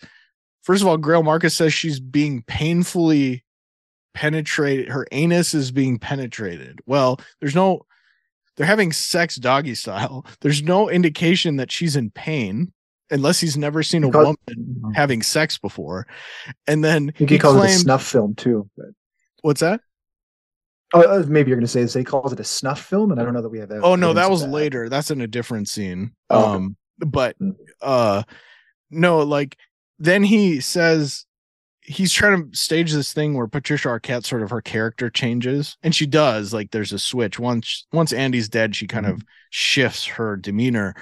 First 0.62 0.82
of 0.82 0.88
all, 0.88 0.98
Greil 0.98 1.24
Marcus 1.24 1.54
says 1.54 1.72
she's 1.72 1.98
being 2.00 2.42
painfully 2.42 3.42
penetrated. 4.18 4.88
Her 4.88 5.06
anus 5.12 5.54
is 5.54 5.70
being 5.70 5.98
penetrated. 5.98 6.80
Well, 6.86 7.20
there's 7.40 7.54
no, 7.54 7.86
they're 8.56 8.66
having 8.66 8.90
sex 8.92 9.36
doggy 9.36 9.76
style. 9.76 10.26
There's 10.40 10.62
no 10.62 10.90
indication 10.90 11.56
that 11.56 11.70
she's 11.70 11.94
in 11.94 12.10
pain 12.10 12.72
unless 13.10 13.38
he's 13.38 13.56
never 13.56 13.84
seen 13.84 14.02
a 14.02 14.08
Because- 14.08 14.34
woman 14.48 14.92
having 14.96 15.22
sex 15.22 15.58
before. 15.58 16.08
And 16.66 16.82
then 16.82 17.12
think 17.12 17.30
he, 17.30 17.38
calls 17.38 17.56
it 17.62 17.66
a 17.66 17.68
snuff 17.68 18.04
film 18.04 18.34
too. 18.34 18.68
But, 18.76 18.86
what's 19.42 19.60
that? 19.60 19.80
oh, 20.94 21.02
uh, 21.02 21.24
maybe 21.28 21.50
you're 21.50 21.56
going 21.56 21.66
to 21.66 21.70
say 21.72 21.82
this. 21.82 21.94
He 21.94 22.02
calls 22.02 22.32
it 22.32 22.40
a 22.40 22.44
snuff 22.44 22.80
film, 22.82 23.12
and 23.12 23.20
I 23.20 23.24
don't 23.24 23.34
know 23.34 23.42
that 23.42 23.48
we 23.50 23.60
have. 23.60 23.68
That. 23.68 23.82
Oh 23.84 23.94
no, 23.94 24.12
that 24.14 24.28
was 24.30 24.44
later. 24.44 24.88
That's 24.88 25.10
in 25.12 25.20
a 25.20 25.26
different 25.28 25.68
scene. 25.68 26.12
Oh, 26.30 26.40
okay. 26.42 26.50
Um, 26.56 26.76
but 26.98 27.38
Mm. 27.38 27.54
uh, 27.80 28.22
no, 28.90 29.18
like 29.20 29.56
then 30.00 30.24
he 30.24 30.58
says 30.60 31.26
he's 31.88 32.12
trying 32.12 32.50
to 32.50 32.56
stage 32.56 32.92
this 32.92 33.12
thing 33.14 33.34
where 33.34 33.46
Patricia 33.46 33.88
Arquette 33.88 34.26
sort 34.26 34.42
of 34.42 34.50
her 34.50 34.60
character 34.60 35.08
changes, 35.08 35.76
and 35.82 35.94
she 35.94 36.06
does. 36.06 36.52
Like 36.52 36.70
there's 36.70 36.92
a 36.92 36.98
switch 36.98 37.38
once 37.38 37.86
once 37.92 38.12
Andy's 38.12 38.48
dead, 38.48 38.76
she 38.76 38.86
kind 38.86 39.06
of 39.06 39.22
shifts 39.50 40.04
her 40.04 40.36
demeanor. 40.36 40.94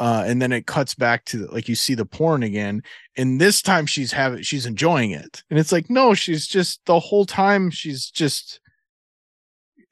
Uh, 0.00 0.24
and 0.26 0.42
then 0.42 0.50
it 0.50 0.66
cuts 0.66 0.94
back 0.94 1.24
to 1.26 1.46
like 1.48 1.68
you 1.68 1.74
see 1.76 1.94
the 1.94 2.06
porn 2.06 2.42
again, 2.42 2.82
and 3.16 3.40
this 3.40 3.62
time 3.62 3.86
she's 3.86 4.10
having 4.10 4.42
she's 4.42 4.66
enjoying 4.66 5.12
it, 5.12 5.44
and 5.50 5.58
it's 5.58 5.70
like 5.70 5.88
no, 5.88 6.14
she's 6.14 6.46
just 6.48 6.80
the 6.86 6.98
whole 6.98 7.26
time 7.26 7.70
she's 7.70 8.10
just 8.10 8.58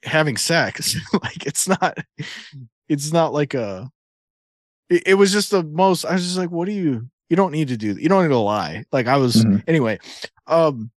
having 0.03 0.35
sex. 0.35 0.95
like 1.13 1.45
it's 1.45 1.67
not, 1.67 1.97
it's 2.89 3.13
not 3.13 3.33
like 3.33 3.53
a. 3.53 3.89
It, 4.89 5.03
it 5.05 5.13
was 5.13 5.31
just 5.31 5.51
the 5.51 5.63
most. 5.63 6.05
I 6.05 6.13
was 6.13 6.23
just 6.23 6.37
like, 6.37 6.51
what 6.51 6.65
do 6.65 6.73
you? 6.73 7.07
You 7.33 7.35
don't 7.35 7.51
need 7.51 7.69
to 7.69 7.77
do. 7.77 7.95
You 7.99 8.09
don't 8.09 8.21
need 8.21 8.29
to 8.29 8.37
lie. 8.37 8.85
Like 8.91 9.07
I 9.07 9.17
was 9.17 9.43
Mhm. 9.43 9.63
anyway. 9.65 9.97
Um, 10.45 10.91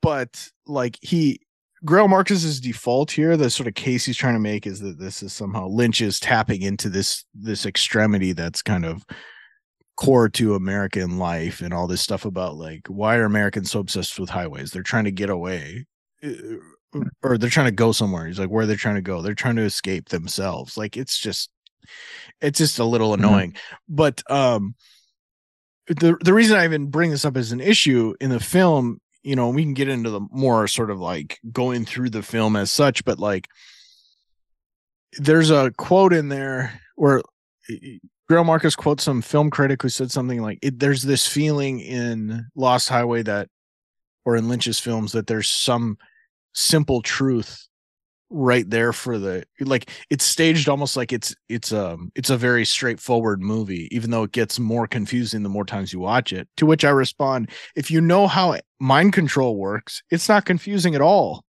but 0.00 0.48
like 0.66 0.96
he 1.02 1.40
Greil 1.84 2.08
Marcus's 2.08 2.58
default 2.58 3.10
here, 3.10 3.36
the 3.36 3.50
sort 3.50 3.66
of 3.66 3.74
case 3.74 4.06
he's 4.06 4.16
trying 4.16 4.32
to 4.32 4.40
make 4.40 4.66
is 4.66 4.80
that 4.80 4.98
this 4.98 5.22
is 5.22 5.34
somehow 5.34 5.66
Lynch 5.68 6.00
is 6.00 6.18
tapping 6.18 6.62
into 6.62 6.88
this 6.88 7.26
this 7.34 7.66
extremity 7.66 8.32
that's 8.32 8.62
kind 8.62 8.86
of 8.86 9.04
core 9.98 10.30
to 10.30 10.54
American 10.54 11.18
life 11.18 11.60
and 11.60 11.74
all 11.74 11.86
this 11.86 12.00
stuff 12.00 12.24
about 12.24 12.56
like 12.56 12.86
why 12.88 13.16
are 13.16 13.24
Americans 13.26 13.70
so 13.70 13.80
obsessed 13.80 14.18
with 14.18 14.30
highways? 14.30 14.70
They're 14.70 14.82
trying 14.82 15.04
to 15.04 15.12
get 15.12 15.28
away. 15.28 15.84
uh, 16.24 16.30
Or 17.22 17.36
they're 17.36 17.50
trying 17.50 17.66
to 17.66 17.72
go 17.72 17.92
somewhere. 17.92 18.26
He's 18.26 18.38
like, 18.38 18.48
where 18.48 18.62
are 18.62 18.66
they 18.66 18.74
trying 18.74 18.94
to 18.94 19.02
go? 19.02 19.20
They're 19.20 19.34
trying 19.34 19.56
to 19.56 19.64
escape 19.64 20.08
themselves. 20.08 20.78
Like 20.78 20.96
it's 20.96 21.18
just 21.18 21.50
it's 22.40 22.58
just 22.58 22.78
a 22.78 22.84
little 22.84 23.10
Mhm. 23.10 23.14
annoying. 23.18 23.56
But 23.88 24.22
um 24.30 24.74
the 25.88 26.16
the 26.22 26.34
reason 26.34 26.56
I 26.56 26.64
even 26.64 26.86
bring 26.90 27.10
this 27.10 27.24
up 27.24 27.36
as 27.36 27.52
an 27.52 27.60
issue 27.60 28.14
in 28.20 28.30
the 28.30 28.38
film, 28.40 29.00
you 29.22 29.34
know, 29.36 29.48
we 29.50 29.62
can 29.62 29.74
get 29.74 29.88
into 29.88 30.10
the 30.10 30.20
more 30.30 30.66
sort 30.68 30.90
of 30.90 31.00
like 31.00 31.38
going 31.52 31.84
through 31.84 32.10
the 32.10 32.22
film 32.22 32.54
as 32.56 32.70
such, 32.72 33.04
but 33.04 33.18
like 33.18 33.48
there's 35.18 35.50
a 35.50 35.72
quote 35.76 36.12
in 36.12 36.28
there 36.28 36.80
where 36.94 37.20
Greil 38.30 38.46
Marcus 38.46 38.76
quotes 38.76 39.02
some 39.02 39.22
film 39.22 39.50
critic 39.50 39.82
who 39.82 39.88
said 39.88 40.10
something 40.12 40.40
like, 40.40 40.58
it, 40.62 40.78
"There's 40.78 41.02
this 41.02 41.26
feeling 41.26 41.80
in 41.80 42.46
Lost 42.54 42.88
Highway 42.88 43.22
that, 43.24 43.48
or 44.24 44.36
in 44.36 44.48
Lynch's 44.48 44.78
films, 44.78 45.10
that 45.12 45.26
there's 45.26 45.50
some 45.50 45.98
simple 46.54 47.02
truth 47.02 47.66
right 48.30 48.70
there 48.70 48.92
for 48.92 49.18
the 49.18 49.44
like 49.58 49.90
it's 50.08 50.24
staged 50.24 50.68
almost 50.68 50.96
like 50.96 51.12
it's 51.12 51.34
it's 51.48 51.72
um 51.72 52.12
it's 52.14 52.30
a 52.30 52.36
very 52.36 52.64
straightforward 52.64 53.42
movie 53.42 53.88
even 53.90 54.10
though 54.10 54.22
it 54.22 54.30
gets 54.30 54.60
more 54.60 54.86
confusing 54.86 55.42
the 55.42 55.48
more 55.48 55.64
times 55.64 55.92
you 55.92 55.98
watch 55.98 56.32
it. 56.32 56.48
To 56.58 56.66
which 56.66 56.84
i 56.84 56.90
respond 56.90 57.50
if 57.74 57.90
you 57.90 58.00
know 58.00 58.28
how 58.28 58.56
mind 58.78 59.12
control 59.12 59.56
works 59.56 60.02
it's 60.10 60.28
not 60.28 60.44
confusing 60.44 60.94
at 60.94 61.00
all. 61.00 61.44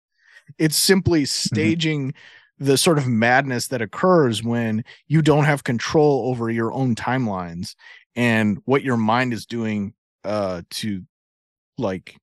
It's 0.58 0.76
simply 0.76 1.26
staging 1.26 2.14
the 2.58 2.78
sort 2.78 2.98
of 2.98 3.08
madness 3.08 3.68
that 3.68 3.82
occurs 3.82 4.44
when 4.44 4.84
you 5.08 5.22
don't 5.22 5.46
have 5.46 5.64
control 5.64 6.30
over 6.30 6.50
your 6.50 6.74
own 6.74 6.96
timelines 6.96 7.76
and 8.16 8.60
what 8.66 8.84
your 8.84 8.98
mind 8.98 9.34
is 9.34 9.46
doing 9.46 9.94
uh 10.24 10.64
to 10.72 11.04
like 11.78 12.16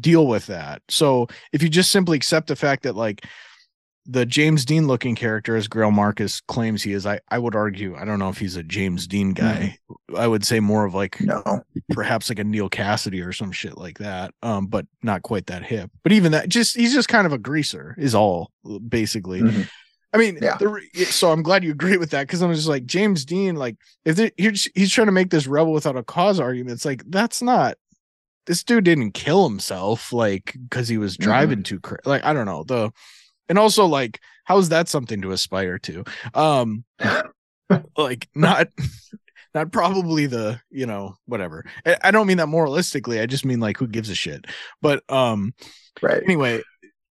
deal 0.00 0.26
with 0.26 0.46
that. 0.46 0.82
So 0.88 1.28
if 1.52 1.62
you 1.62 1.68
just 1.68 1.90
simply 1.90 2.16
accept 2.16 2.48
the 2.48 2.56
fact 2.56 2.82
that 2.84 2.96
like 2.96 3.24
the 4.10 4.24
James 4.24 4.64
Dean 4.64 4.86
looking 4.86 5.14
character 5.14 5.54
as 5.54 5.68
Greil 5.68 5.92
Marcus 5.92 6.40
claims 6.40 6.82
he 6.82 6.92
is, 6.94 7.04
I, 7.04 7.20
I 7.28 7.38
would 7.38 7.54
argue, 7.54 7.94
I 7.94 8.06
don't 8.06 8.18
know 8.18 8.30
if 8.30 8.38
he's 8.38 8.56
a 8.56 8.62
James 8.62 9.06
Dean 9.06 9.34
guy. 9.34 9.76
I 10.16 10.26
would 10.26 10.46
say 10.46 10.60
more 10.60 10.86
of 10.86 10.94
like 10.94 11.20
No. 11.20 11.42
perhaps 11.90 12.30
like 12.30 12.38
a 12.38 12.44
Neal 12.44 12.70
Cassady 12.70 13.22
or 13.26 13.32
some 13.34 13.52
shit 13.52 13.76
like 13.76 13.98
that. 13.98 14.32
Um, 14.42 14.66
but 14.66 14.86
not 15.02 15.22
quite 15.22 15.46
that 15.48 15.62
hip. 15.62 15.90
But 16.02 16.12
even 16.12 16.32
that 16.32 16.48
just 16.48 16.74
he's 16.74 16.94
just 16.94 17.08
kind 17.08 17.26
of 17.26 17.34
a 17.34 17.38
greaser, 17.38 17.94
is 17.98 18.14
all 18.14 18.50
basically. 18.88 19.42
Mhm. 19.42 19.68
I 20.14 20.16
mean, 20.16 20.38
Yeah. 20.40 20.56
the, 20.56 21.04
so 21.04 21.30
I'm 21.30 21.42
glad 21.42 21.62
you 21.62 21.70
agree 21.70 21.98
with 21.98 22.08
that 22.12 22.22
because 22.26 22.40
I'm 22.40 22.54
just 22.54 22.66
like 22.66 22.86
James 22.86 23.26
Dean, 23.26 23.56
like 23.56 23.76
if 24.06 24.16
he's 24.38 24.70
he's 24.74 24.90
trying 24.90 25.08
to 25.08 25.12
make 25.12 25.28
this 25.28 25.46
rebel 25.46 25.74
without 25.74 25.98
a 25.98 26.02
cause 26.02 26.40
argument, 26.40 26.72
it's 26.72 26.86
like 26.86 27.02
that's 27.08 27.42
not 27.42 27.76
this 28.48 28.64
dude 28.64 28.82
didn't 28.84 29.12
kill 29.12 29.48
himself 29.48 30.12
like 30.12 30.56
because 30.68 30.88
he 30.88 30.98
was 30.98 31.16
Mhm. 31.16 31.20
driving 31.20 31.62
too 31.62 31.78
cra- 31.78 32.00
like 32.04 32.24
I 32.24 32.32
don't 32.32 32.46
know 32.46 32.64
the 32.64 32.90
and 33.48 33.58
also 33.58 33.86
like 33.86 34.18
how 34.44 34.58
is 34.58 34.70
that 34.70 34.88
something 34.88 35.22
to 35.22 35.30
aspire 35.30 35.78
to 35.78 36.02
um 36.34 36.84
like 37.96 38.28
not 38.34 38.68
not 39.54 39.72
probably 39.72 40.26
the 40.26 40.60
you 40.70 40.86
know 40.86 41.16
whatever 41.26 41.64
I, 41.86 41.96
I 42.04 42.10
don't 42.10 42.26
mean 42.26 42.36
that 42.38 42.48
moralistically 42.48 43.20
i 43.20 43.26
just 43.26 43.44
mean 43.44 43.60
like 43.60 43.76
who 43.78 43.86
gives 43.86 44.10
a 44.10 44.14
shit 44.14 44.46
but 44.82 45.02
um 45.10 45.54
Right. 46.02 46.22
anyway 46.22 46.62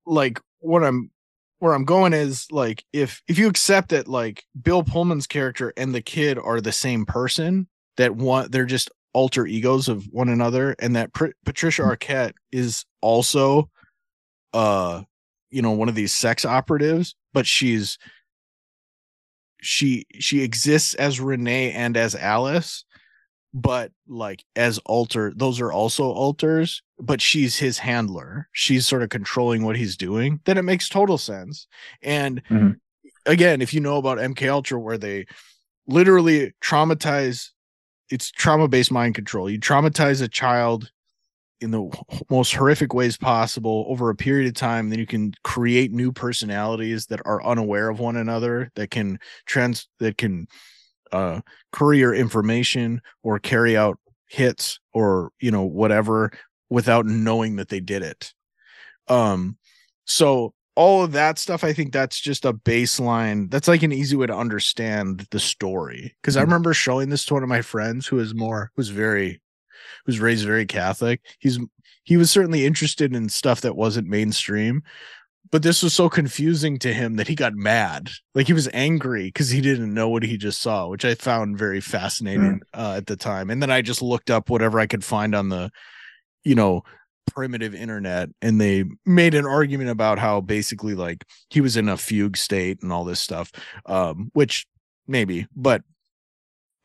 like 0.05 0.39
what 0.59 0.83
i'm 0.83 1.09
where 1.59 1.73
i'm 1.73 1.85
going 1.85 2.13
is 2.13 2.47
like 2.51 2.83
if 2.93 3.21
if 3.27 3.37
you 3.37 3.47
accept 3.47 3.89
that 3.89 4.07
like 4.07 4.43
bill 4.61 4.83
pullman's 4.83 5.27
character 5.27 5.73
and 5.77 5.93
the 5.93 6.01
kid 6.01 6.37
are 6.37 6.61
the 6.61 6.71
same 6.71 7.05
person 7.05 7.67
that 7.97 8.15
one 8.15 8.49
they're 8.51 8.65
just 8.65 8.89
alter 9.13 9.47
egos 9.47 9.87
of 9.87 10.05
one 10.11 10.29
another 10.29 10.75
and 10.79 10.95
that 10.95 11.13
Pr- 11.13 11.27
patricia 11.45 11.81
arquette 11.81 12.33
is 12.51 12.85
also 13.01 13.69
uh 14.53 15.01
you 15.49 15.61
know 15.61 15.71
one 15.71 15.89
of 15.89 15.95
these 15.95 16.13
sex 16.13 16.45
operatives 16.45 17.15
but 17.33 17.47
she's 17.47 17.97
she 19.61 20.05
she 20.19 20.43
exists 20.43 20.93
as 20.95 21.19
renee 21.19 21.71
and 21.71 21.97
as 21.97 22.15
alice 22.15 22.85
but 23.53 23.91
like 24.07 24.43
as 24.55 24.77
alter 24.85 25.33
those 25.35 25.59
are 25.59 25.71
also 25.71 26.03
alters 26.11 26.83
but 26.99 27.21
she's 27.21 27.57
his 27.57 27.77
handler. 27.77 28.49
She's 28.53 28.87
sort 28.87 29.03
of 29.03 29.09
controlling 29.09 29.63
what 29.63 29.77
he's 29.77 29.95
doing. 29.95 30.39
Then 30.45 30.57
it 30.57 30.63
makes 30.63 30.89
total 30.89 31.19
sense. 31.19 31.67
And 32.01 32.41
Mhm. 32.49 32.79
again 33.25 33.61
if 33.61 33.73
you 33.73 33.79
know 33.79 33.97
about 33.97 34.17
mk 34.17 34.47
ultra 34.49 34.79
where 34.79 34.97
they 34.97 35.25
literally 35.87 36.53
traumatize 36.61 37.51
it's 38.09 38.31
trauma 38.31 38.67
based 38.67 38.91
mind 38.91 39.15
control. 39.15 39.49
You 39.49 39.59
traumatize 39.59 40.21
a 40.21 40.27
child 40.27 40.91
in 41.59 41.71
the 41.71 41.89
most 42.29 42.53
horrific 42.53 42.93
ways 42.93 43.17
possible 43.17 43.85
over 43.87 44.09
a 44.09 44.15
period 44.15 44.47
of 44.47 44.53
time. 44.53 44.89
Then 44.89 44.99
you 44.99 45.07
can 45.07 45.33
create 45.43 45.91
new 45.91 46.11
personalities 46.11 47.07
that 47.07 47.21
are 47.25 47.43
unaware 47.43 47.89
of 47.89 47.99
one 47.99 48.15
another 48.15 48.71
that 48.75 48.91
can 48.91 49.19
trans 49.45 49.87
that 49.99 50.17
can 50.17 50.47
uh 51.11 51.41
courier 51.71 52.13
information 52.13 53.01
or 53.23 53.39
carry 53.39 53.77
out 53.77 53.97
hits 54.27 54.79
or 54.93 55.31
you 55.39 55.51
know 55.51 55.63
whatever 55.63 56.31
without 56.69 57.05
knowing 57.05 57.55
that 57.55 57.69
they 57.69 57.79
did 57.79 58.03
it. 58.03 58.33
Um 59.07 59.57
so 60.05 60.53
all 60.77 61.03
of 61.03 61.11
that 61.11 61.39
stuff 61.39 61.63
i 61.63 61.73
think 61.73 61.91
that's 61.91 62.19
just 62.19 62.45
a 62.45 62.53
baseline 62.53 63.49
that's 63.49 63.67
like 63.67 63.81
an 63.81 63.91
easy 63.91 64.15
way 64.15 64.27
to 64.27 64.35
understand 64.35 65.25
the 65.31 65.39
story. 65.39 66.15
Because 66.21 66.37
i 66.37 66.41
Mhm. 66.41 66.45
remember 66.45 66.73
showing 66.73 67.09
this 67.09 67.25
to 67.25 67.33
one 67.33 67.43
of 67.43 67.49
my 67.49 67.63
friends 67.63 68.05
who 68.07 68.19
is 68.19 68.35
more 68.35 68.71
who's 68.75 68.89
very 68.89 69.41
who's 70.05 70.19
raised 70.19 70.45
very 70.45 70.65
catholic. 70.67 71.21
He's 71.39 71.59
he 72.03 72.15
was 72.15 72.29
certainly 72.31 72.65
interested 72.65 73.13
in 73.15 73.27
stuff 73.27 73.61
that 73.61 73.75
wasn't 73.75 74.07
mainstream 74.07 74.83
but 75.49 75.63
this 75.63 75.81
was 75.81 75.93
so 75.93 76.09
confusing 76.09 76.77
to 76.77 76.93
him 76.93 77.15
that 77.15 77.27
he 77.29 77.33
got 77.33 77.53
mad. 77.55 78.09
Like 78.35 78.47
he 78.47 78.53
was 78.53 78.67
angry 78.73 79.27
because 79.27 79.49
he 79.49 79.61
didn't 79.61 79.93
know 79.93 80.09
what 80.09 80.23
he 80.23 80.37
just 80.37 80.61
saw 80.61 80.87
which 80.89 81.05
i 81.05 81.15
found 81.15 81.57
very 81.57 81.81
fascinating 81.81 82.61
uh, 82.73 82.95
at 82.97 83.07
the 83.07 83.15
time. 83.17 83.49
And 83.49 83.61
then 83.63 83.71
i 83.71 83.81
just 83.81 84.01
looked 84.01 84.29
up 84.29 84.49
whatever 84.49 84.79
i 84.79 84.85
could 84.87 85.03
find 85.03 85.33
on 85.33 85.49
the 85.49 85.71
you 86.43 86.53
know 86.55 86.83
primitive 87.27 87.75
internet 87.75 88.29
and 88.41 88.59
they 88.59 88.83
made 89.05 89.33
an 89.33 89.45
argument 89.45 89.89
about 89.89 90.17
how 90.19 90.41
basically 90.41 90.95
like 90.95 91.23
he 91.49 91.61
was 91.61 91.77
in 91.77 91.89
a 91.89 91.97
fugue 91.97 92.37
state 92.37 92.81
and 92.81 92.91
all 92.91 93.03
this 93.03 93.19
stuff 93.19 93.51
um 93.85 94.29
which 94.33 94.65
maybe 95.07 95.45
but 95.55 95.81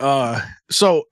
uh 0.00 0.40
so 0.70 1.04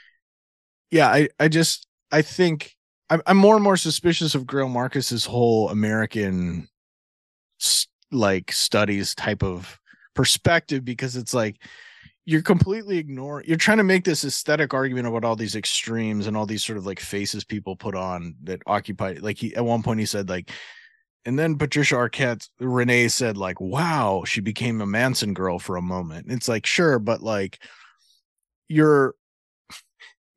yeah 0.90 1.08
i 1.08 1.28
i 1.38 1.48
just 1.48 1.86
i 2.12 2.20
think 2.20 2.74
I'm, 3.10 3.22
I'm 3.26 3.36
more 3.36 3.54
and 3.54 3.64
more 3.64 3.76
suspicious 3.76 4.34
of 4.34 4.44
Greil 4.44 4.70
Marcus's 4.70 5.24
whole 5.24 5.70
American 5.70 6.68
like 8.10 8.52
studies 8.52 9.14
type 9.14 9.42
of 9.42 9.78
perspective 10.14 10.84
because 10.84 11.16
it's 11.16 11.34
like 11.34 11.56
you're 12.28 12.42
completely 12.42 12.98
ignoring 12.98 13.48
you're 13.48 13.56
trying 13.56 13.78
to 13.78 13.82
make 13.82 14.04
this 14.04 14.22
aesthetic 14.22 14.74
argument 14.74 15.06
about 15.06 15.24
all 15.24 15.34
these 15.34 15.56
extremes 15.56 16.26
and 16.26 16.36
all 16.36 16.44
these 16.44 16.62
sort 16.62 16.76
of 16.76 16.84
like 16.84 17.00
faces 17.00 17.42
people 17.42 17.74
put 17.74 17.94
on 17.94 18.34
that 18.42 18.60
occupy 18.66 19.16
like 19.22 19.38
he 19.38 19.54
at 19.56 19.64
one 19.64 19.82
point 19.82 19.98
he 19.98 20.04
said 20.04 20.28
like 20.28 20.50
and 21.24 21.38
then 21.38 21.56
Patricia 21.56 21.94
Arquette 21.94 22.46
Renee 22.60 23.08
said 23.08 23.38
like 23.38 23.58
wow 23.62 24.24
she 24.26 24.42
became 24.42 24.82
a 24.82 24.86
Manson 24.86 25.32
girl 25.32 25.58
for 25.58 25.76
a 25.76 25.82
moment. 25.82 26.26
It's 26.28 26.48
like 26.48 26.66
sure 26.66 26.98
but 26.98 27.22
like 27.22 27.58
you're 28.68 29.14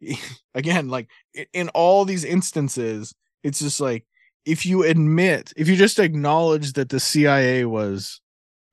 again 0.55 0.87
like 0.87 1.09
in 1.51 1.67
all 1.69 2.05
these 2.05 2.23
instances 2.23 3.13
it's 3.43 3.59
just 3.59 3.81
like 3.81 4.05
if 4.45 4.65
you 4.65 4.83
admit 4.83 5.51
if 5.57 5.67
you 5.67 5.75
just 5.75 5.99
acknowledge 5.99 6.71
that 6.73 6.87
the 6.87 7.01
CIA 7.01 7.65
was 7.65 8.21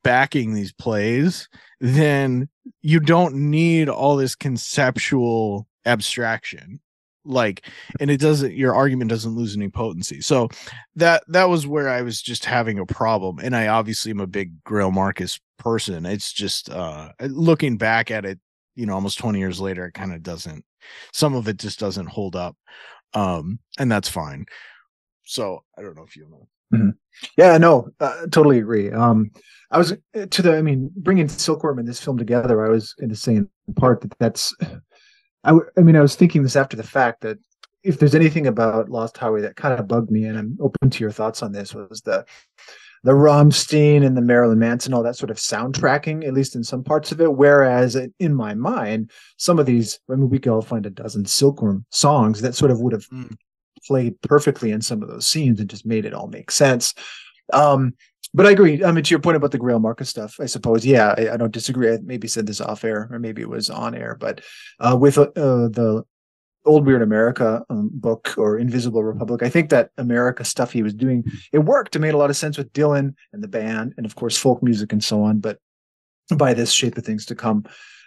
backing 0.05 0.55
these 0.55 0.73
plays 0.73 1.49
then 1.81 2.49
you 2.83 3.01
don't 3.01 3.35
need 3.35 3.89
all 3.89 4.17
this 4.17 4.35
conceptual 4.35 5.67
abstraction 5.87 6.81
like 7.25 7.67
and 8.01 8.11
it 8.11 8.19
doesn't 8.19 8.55
your 8.55 8.75
argument 8.75 9.11
doesn't 9.11 9.35
lose 9.37 9.55
any 9.55 9.69
potency. 9.69 10.21
So 10.21 10.49
that 10.97 11.23
that 11.29 11.49
was 11.49 11.67
where 11.67 11.89
i 11.89 12.03
was 12.03 12.23
just 12.23 12.45
having 12.45 12.79
a 12.79 12.87
problem 12.87 13.39
and 13.39 13.55
i 13.55 13.69
obviously 13.69 14.11
am 14.11 14.21
a 14.21 14.27
big 14.27 14.53
greil 14.65 14.93
marcus 14.93 15.39
person. 15.59 16.07
It's 16.07 16.33
just 16.33 16.71
uh 16.71 17.13
looking 17.21 17.77
back 17.77 18.11
at 18.11 18.25
it 18.25 18.39
you 18.75 18.87
know 18.87 18.95
almost 18.95 19.19
20 19.19 19.39
years 19.39 19.61
later 19.61 19.87
it 19.87 19.93
kind 19.93 20.13
of 20.13 20.23
doesn't 20.23 20.65
some 21.13 21.35
of 21.35 21.49
it 21.49 21.59
just 21.59 21.79
doesn't 21.79 22.07
hold 22.07 22.35
up 22.35 22.57
um 23.15 23.59
and 23.79 23.93
that's 23.93 24.09
fine. 24.09 24.47
So 25.25 25.63
i 25.77 25.83
don't 25.83 25.97
know 25.97 26.05
if 26.05 26.17
you 26.17 26.29
know 26.31 26.49
Yeah, 27.37 27.59
no, 27.59 27.89
uh, 28.01 28.27
totally 28.31 28.59
agree. 28.59 28.91
Um, 28.93 29.31
I 29.71 29.79
was 29.79 29.93
uh, 29.93 30.27
to 30.31 30.43
the, 30.43 30.57
I 30.57 30.63
mean, 30.63 30.91
bringing 30.97 31.29
Silkworm 31.29 31.79
and 31.79 31.87
this 31.89 32.01
film 32.01 32.17
together. 32.17 32.65
I 32.65 32.71
was 32.71 32.95
in 33.01 33.09
the 33.09 33.17
same 33.17 33.51
part 33.77 34.01
that 34.03 34.15
that's. 34.19 34.55
I, 35.45 35.51
w- 35.51 35.67
I 35.77 35.81
mean, 35.83 35.97
I 35.97 36.01
was 36.01 36.15
thinking 36.15 36.43
this 36.43 36.57
after 36.57 36.77
the 36.77 36.83
fact 36.83 37.21
that 37.23 37.39
if 37.83 37.99
there's 37.99 38.15
anything 38.15 38.47
about 38.47 38.89
Lost 38.89 39.17
Highway 39.17 39.41
that 39.43 39.57
kind 39.57 39.79
of 39.79 39.87
bugged 39.89 40.11
me, 40.11 40.25
and 40.25 40.39
I'm 40.39 40.59
open 40.61 40.91
to 40.91 41.01
your 41.05 41.11
thoughts 41.13 41.43
on 41.43 41.53
this, 41.53 41.75
was 41.75 42.01
the 42.05 42.25
the 43.05 43.13
Rammstein 43.13 44.05
and 44.05 44.17
the 44.17 44.21
Marilyn 44.23 44.59
Manson, 44.59 44.93
all 44.93 45.05
that 45.05 45.17
sort 45.17 45.31
of 45.31 45.37
soundtracking, 45.37 46.27
at 46.27 46.35
least 46.35 46.57
in 46.57 46.65
some 46.65 46.83
parts 46.83 47.13
of 47.13 47.21
it. 47.21 47.33
Whereas 47.33 47.95
in- 47.95 48.13
in 48.19 48.35
my 48.35 48.55
mind, 48.55 49.11
some 49.37 49.59
of 49.61 49.67
these, 49.67 50.01
I 50.11 50.15
mean, 50.17 50.29
we 50.29 50.39
could 50.41 50.51
all 50.53 50.63
find 50.63 50.85
a 50.85 50.91
dozen 50.91 51.25
Silkworm 51.25 51.85
songs 51.91 52.41
that 52.41 52.55
sort 52.57 52.71
of 52.73 52.81
would 52.81 52.93
have 52.93 53.07
Mm. 53.11 53.37
Played 53.89 54.21
perfectly 54.21 54.71
in 54.71 54.83
some 54.83 55.03
of 55.03 55.09
those 55.09 55.27
scenes 55.27 55.61
and 55.61 55.71
just 55.71 55.87
made 55.87 56.05
it 56.05 56.13
all 56.13 56.29
make 56.29 56.51
sense. 56.51 56.93
Um, 57.55 57.95
but 58.35 58.45
I 58.45 58.51
agree. 58.51 58.85
I 58.85 58.93
mean, 58.93 59.03
to 59.03 59.11
your 59.11 59.19
point 59.19 59.39
about 59.39 59.51
the 59.51 59.59
Greil 59.59 59.81
Marcus 59.81 60.11
stuff, 60.11 60.37
I 60.39 60.45
suppose, 60.45 60.85
yeah, 60.85 61.15
I, 61.17 61.31
I 61.31 61.37
don't 61.39 61.53
disagree. 61.53 61.91
I 61.91 61.99
maybe 62.03 62.29
said 62.29 62.47
this 62.47 62.61
off 62.61 62.85
air, 62.85 63.09
or 63.11 63.19
maybe 63.19 63.41
it 63.41 63.49
was 63.49 63.71
on 63.71 63.95
air, 63.95 64.15
but 64.15 64.43
uh, 64.79 64.95
with 65.01 65.17
uh, 65.17 65.25
the 65.35 66.05
Old 66.67 66.85
Weird 66.85 67.01
America 67.01 67.65
um, 67.71 67.89
book 67.95 68.35
or 68.37 68.59
Invisible 68.59 69.03
Republic, 69.03 69.43
I 69.43 69.49
think 69.49 69.71
that 69.71 69.91
America 69.97 70.45
stuff 70.45 70.71
he 70.71 70.83
was 70.83 70.93
doing 70.93 71.25
it 71.51 71.61
worked. 71.61 71.97
It 71.97 72.01
made 72.01 72.13
a 72.13 72.19
lot 72.19 72.29
of 72.29 72.37
sense 72.37 72.59
with 72.59 72.73
Dylan 72.75 73.15
and 73.33 73.43
the 73.43 73.49
band, 73.49 73.95
and 73.97 74.05
of 74.05 74.15
course 74.17 74.37
folk 74.37 74.63
music 74.63 74.93
and 74.93 75.03
so 75.03 75.23
on. 75.23 75.41
But 75.41 75.59
by 76.37 76.53
this 76.53 76.71
shape 76.71 76.99
of 76.99 77.07
things 77.07 77.25
to 77.27 77.35
come, 77.35 77.65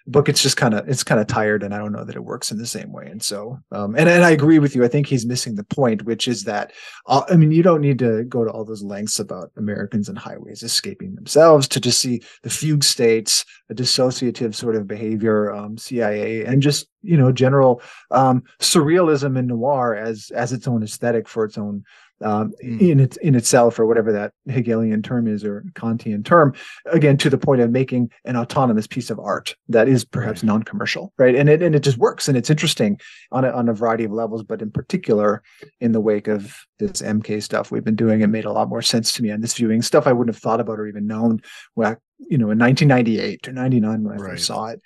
book 0.07 0.29
it's 0.29 0.41
just 0.41 0.57
kind 0.57 0.73
of 0.73 0.87
it's 0.87 1.03
kind 1.03 1.21
of 1.21 1.27
tired, 1.27 1.63
and 1.63 1.73
I 1.73 1.77
don't 1.77 1.91
know 1.91 2.03
that 2.03 2.15
it 2.15 2.23
works 2.23 2.51
in 2.51 2.57
the 2.57 2.65
same 2.65 2.91
way. 2.91 3.07
And 3.07 3.21
so, 3.21 3.59
um, 3.71 3.95
and 3.95 4.09
and 4.09 4.23
I 4.23 4.31
agree 4.31 4.59
with 4.59 4.75
you. 4.75 4.83
I 4.83 4.87
think 4.87 5.07
he's 5.07 5.25
missing 5.25 5.55
the 5.55 5.63
point, 5.63 6.03
which 6.03 6.27
is 6.27 6.43
that 6.43 6.73
uh, 7.07 7.23
I 7.29 7.35
mean, 7.35 7.51
you 7.51 7.63
don't 7.63 7.81
need 7.81 7.99
to 7.99 8.23
go 8.23 8.43
to 8.43 8.51
all 8.51 8.65
those 8.65 8.83
lengths 8.83 9.19
about 9.19 9.51
Americans 9.57 10.09
and 10.09 10.17
highways 10.17 10.63
escaping 10.63 11.15
themselves 11.15 11.67
to 11.69 11.79
just 11.79 11.99
see 11.99 12.21
the 12.43 12.49
fugue 12.49 12.83
states, 12.83 13.45
a 13.69 13.73
dissociative 13.73 14.55
sort 14.55 14.75
of 14.75 14.87
behavior, 14.87 15.53
um, 15.53 15.77
CIA, 15.77 16.45
and 16.45 16.61
just 16.61 16.87
you 17.03 17.17
know 17.17 17.31
general 17.31 17.81
um, 18.11 18.43
surrealism 18.59 19.37
and 19.37 19.47
noir 19.47 19.95
as 19.95 20.31
as 20.31 20.53
its 20.53 20.67
own 20.67 20.83
aesthetic 20.83 21.27
for 21.27 21.45
its 21.45 21.57
own 21.57 21.83
um, 22.24 22.53
Mm. 22.63 22.82
in 22.91 22.99
its 22.99 23.17
in 23.17 23.36
itself, 23.36 23.80
or 23.80 23.86
whatever 23.86 24.11
that 24.11 24.34
Hegelian 24.47 25.01
term 25.01 25.28
is 25.28 25.43
or 25.43 25.63
Kantian 25.74 26.24
term. 26.24 26.53
Again, 26.88 27.17
to 27.17 27.30
the 27.30 27.38
point 27.38 27.61
of 27.61 27.72
making 27.72 28.11
an 28.26 28.36
autonomous 28.36 28.88
piece 28.88 29.09
of 29.09 29.19
art 29.19 29.55
that 29.69 29.88
is 29.88 30.05
perhaps 30.05 30.43
Right. 30.43 30.47
non-commercial, 30.47 31.13
right? 31.17 31.36
And 31.36 31.49
it 31.49 31.61
and 31.61 31.76
it 31.76 31.82
just 31.84 31.97
works, 31.97 32.28
and 32.28 32.38
it's 32.38 32.49
interesting 32.49 32.99
on 33.32 33.45
a, 33.45 33.49
on 33.51 33.69
a 33.69 33.74
variety 33.74 34.03
of 34.03 34.11
levels, 34.11 34.43
but 34.43 34.61
in 34.61 34.72
particular 34.72 35.41
in 35.80 35.91
the 35.91 36.01
wake 36.01 36.28
of 36.28 36.55
this 36.80 37.01
MK 37.01 37.41
stuff 37.41 37.72
we've 37.72 37.84
been 37.84 37.95
doing, 37.95 38.22
it 38.22 38.28
made 38.28 38.45
a 38.45 38.51
lot 38.51 38.69
more 38.69 38.82
sense 38.82 39.13
to 39.13 39.24
me 39.24 39.32
on 39.32 39.41
this 39.41 39.53
viewing 39.55 39.82
stuff 39.82 40.07
I 40.07 40.13
wouldn't 40.13 40.34
have 40.36 40.41
thought 40.41 40.59
about 40.59 40.80
or 40.80 40.88
even 40.88 41.07
known, 41.07 41.41
well, 41.76 41.95
you 42.19 42.38
know, 42.38 42.51
in 42.51 42.57
1998 42.59 43.47
or 43.47 43.51
99 43.53 44.03
when 44.03 44.13
I 44.13 44.22
Right. 44.22 44.32
first 44.32 44.45
saw 44.45 44.65
it. 44.67 44.82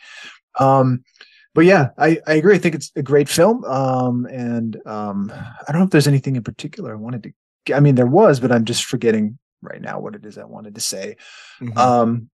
Um, 0.59 1.03
but 1.55 1.63
yeah, 1.63 1.89
I, 1.97 2.19
I 2.27 2.33
agree. 2.33 2.53
I 2.53 2.57
think 2.59 2.75
it's 2.75 2.91
a 2.97 3.01
great 3.01 3.29
film. 3.29 3.63
Um, 3.63 4.25
and 4.25 4.75
um, 4.85 5.31
I 5.33 5.71
don't 5.71 5.79
know 5.79 5.85
if 5.85 5.89
there's 5.89 6.07
anything 6.07 6.35
in 6.35 6.43
particular 6.43 6.91
I 6.91 6.95
wanted 6.95 7.23
to. 7.23 7.73
I 7.73 7.79
mean, 7.79 7.95
there 7.95 8.05
was, 8.05 8.41
but 8.41 8.51
I'm 8.51 8.65
just 8.65 8.83
forgetting 8.83 9.39
right 9.61 9.81
now 9.81 9.99
what 9.99 10.15
it 10.15 10.25
is 10.25 10.37
I 10.37 10.43
wanted 10.43 10.75
to 10.75 10.81
say. 10.81 11.15
Mhm. 11.61 11.77
Um, 11.77 12.29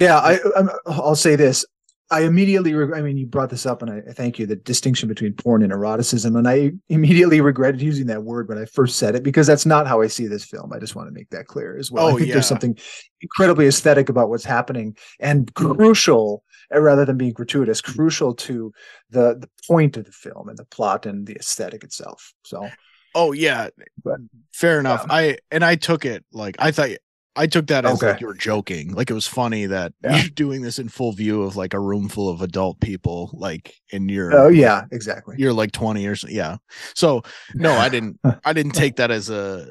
yeah, 0.00 0.18
I, 0.18 0.40
I'm, 0.56 0.70
I'll 0.84 1.14
say 1.14 1.36
this. 1.36 1.64
I 2.12 2.22
immediately, 2.22 2.74
reg- 2.74 2.92
I 2.98 3.02
mean, 3.02 3.16
you 3.16 3.26
brought 3.26 3.50
this 3.50 3.66
up, 3.66 3.82
and 3.82 3.90
I, 3.90 3.98
I 4.10 4.12
thank 4.12 4.38
you. 4.38 4.46
The 4.46 4.56
distinction 4.56 5.08
between 5.08 5.32
porn 5.34 5.62
and 5.62 5.72
eroticism, 5.72 6.34
and 6.34 6.48
I 6.48 6.72
immediately 6.88 7.40
regretted 7.40 7.80
using 7.80 8.06
that 8.06 8.24
word 8.24 8.48
when 8.48 8.58
I 8.58 8.64
first 8.64 8.96
said 8.96 9.14
it 9.14 9.22
because 9.22 9.46
that's 9.46 9.64
not 9.64 9.86
how 9.86 10.00
I 10.00 10.08
see 10.08 10.26
this 10.26 10.44
film. 10.44 10.72
I 10.72 10.78
just 10.78 10.96
want 10.96 11.08
to 11.08 11.12
make 11.12 11.30
that 11.30 11.46
clear 11.46 11.78
as 11.78 11.90
well. 11.90 12.06
Oh, 12.06 12.08
I 12.10 12.16
think 12.16 12.28
yeah. 12.28 12.34
there's 12.34 12.48
something 12.48 12.76
incredibly 13.20 13.66
aesthetic 13.66 14.08
about 14.08 14.28
what's 14.28 14.44
happening 14.44 14.96
and 15.20 15.52
crucial, 15.54 16.42
uh, 16.74 16.80
rather 16.80 17.04
than 17.04 17.16
being 17.16 17.32
gratuitous, 17.32 17.80
crucial 17.80 18.34
to 18.34 18.72
the 19.10 19.36
the 19.38 19.48
point 19.68 19.96
of 19.96 20.04
the 20.04 20.12
film 20.12 20.48
and 20.48 20.58
the 20.58 20.64
plot 20.64 21.06
and 21.06 21.26
the 21.26 21.36
aesthetic 21.36 21.84
itself. 21.84 22.32
So, 22.42 22.68
Oh 23.14 23.32
yeah, 23.32 23.68
But- 24.04 24.20
fair 24.52 24.80
enough. 24.80 25.04
Yeah. 25.08 25.14
I 25.14 25.38
and 25.50 25.64
I 25.64 25.76
took 25.76 26.04
it 26.04 26.24
like 26.32 26.56
I 26.58 26.70
thought 26.70 26.90
I 27.36 27.46
took 27.46 27.68
that 27.68 27.84
as 27.84 27.94
Okay. 28.02 28.12
like 28.12 28.20
you 28.20 28.26
were 28.26 28.34
joking. 28.34 28.92
Like 28.92 29.08
it 29.08 29.14
was 29.14 29.26
funny 29.26 29.66
that 29.66 29.92
Yeah. 30.02 30.16
you're 30.18 30.30
doing 30.30 30.62
this 30.62 30.78
in 30.80 30.88
full 30.88 31.12
view 31.12 31.42
of 31.42 31.54
like 31.56 31.74
a 31.74 31.80
room 31.80 32.08
full 32.08 32.28
of 32.28 32.42
adult 32.42 32.80
people, 32.80 33.30
like 33.32 33.74
in 33.90 34.08
you're 34.08 34.34
oh 34.36 34.48
yeah, 34.48 34.82
exactly. 34.90 35.36
you're 35.38 35.52
like 35.52 35.70
20 35.72 36.04
or 36.06 36.16
so. 36.16 36.26
Yeah. 36.28 36.56
So 36.94 37.22
no, 37.54 37.72
I 37.74 37.88
didn't 37.94 38.18
I 38.44 38.52
didn't 38.52 38.72
take 38.72 38.96
that 38.96 39.10
as 39.12 39.30
a, 39.30 39.66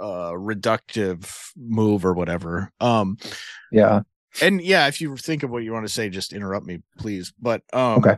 a 0.00 0.32
reductive 0.34 1.28
move 1.56 2.04
or 2.06 2.14
whatever. 2.14 2.70
Um 2.80 3.16
Yeah. 3.72 4.02
and 4.40 4.62
yeah, 4.62 4.86
if 4.86 5.00
you 5.00 5.16
think 5.16 5.42
of 5.42 5.50
what 5.50 5.64
you 5.64 5.72
want 5.72 5.84
to 5.86 5.92
say, 5.92 6.08
just 6.08 6.32
interrupt 6.32 6.66
me, 6.66 6.78
please. 6.98 7.32
But 7.38 7.62
um 7.72 7.98
Okay. 7.98 8.16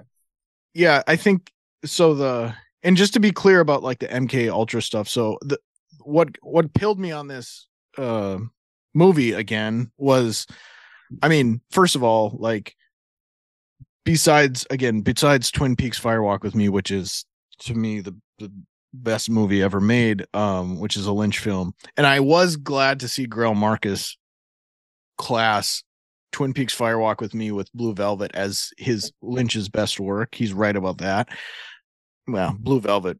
yeah, 0.74 1.02
I 1.06 1.16
think 1.16 1.50
so 1.86 2.14
the 2.14 2.54
and 2.82 2.98
just 2.98 3.14
to 3.14 3.20
be 3.20 3.30
clear 3.30 3.60
about 3.60 3.82
like 3.82 3.98
the 4.00 4.08
MK 4.08 4.50
Ultra 4.52 4.82
stuff, 4.82 5.08
so 5.08 5.38
the 5.40 5.58
what 6.00 6.28
what 6.42 6.74
pilled 6.74 6.98
me 7.00 7.12
on 7.12 7.28
this 7.28 7.66
uh 7.96 8.38
movie 8.94 9.32
again 9.32 9.90
was 9.98 10.46
I 11.22 11.28
mean, 11.28 11.60
first 11.70 11.96
of 11.96 12.02
all, 12.02 12.36
like 12.38 12.74
besides 14.04 14.66
again, 14.70 15.00
besides 15.00 15.50
Twin 15.50 15.76
Peaks 15.76 16.00
Firewalk 16.00 16.42
with 16.42 16.54
Me, 16.54 16.68
which 16.68 16.90
is 16.90 17.24
to 17.60 17.74
me 17.74 18.00
the 18.00 18.16
the 18.38 18.50
best 18.92 19.28
movie 19.28 19.62
ever 19.62 19.80
made, 19.80 20.26
um, 20.34 20.78
which 20.78 20.96
is 20.96 21.06
a 21.06 21.12
Lynch 21.12 21.38
film. 21.38 21.74
And 21.96 22.06
I 22.06 22.20
was 22.20 22.56
glad 22.56 23.00
to 23.00 23.08
see 23.08 23.26
Greil 23.26 23.56
Marcus 23.56 24.16
class 25.18 25.82
Twin 26.32 26.52
Peaks 26.52 26.76
Firewalk 26.76 27.20
with 27.20 27.34
Me 27.34 27.52
with 27.52 27.72
Blue 27.72 27.94
Velvet 27.94 28.32
as 28.34 28.70
his 28.78 29.12
Lynch's 29.22 29.68
best 29.68 30.00
work. 30.00 30.34
He's 30.34 30.52
right 30.52 30.74
about 30.74 30.98
that. 30.98 31.28
Well, 32.26 32.56
Blue 32.58 32.80
Velvet 32.80 33.18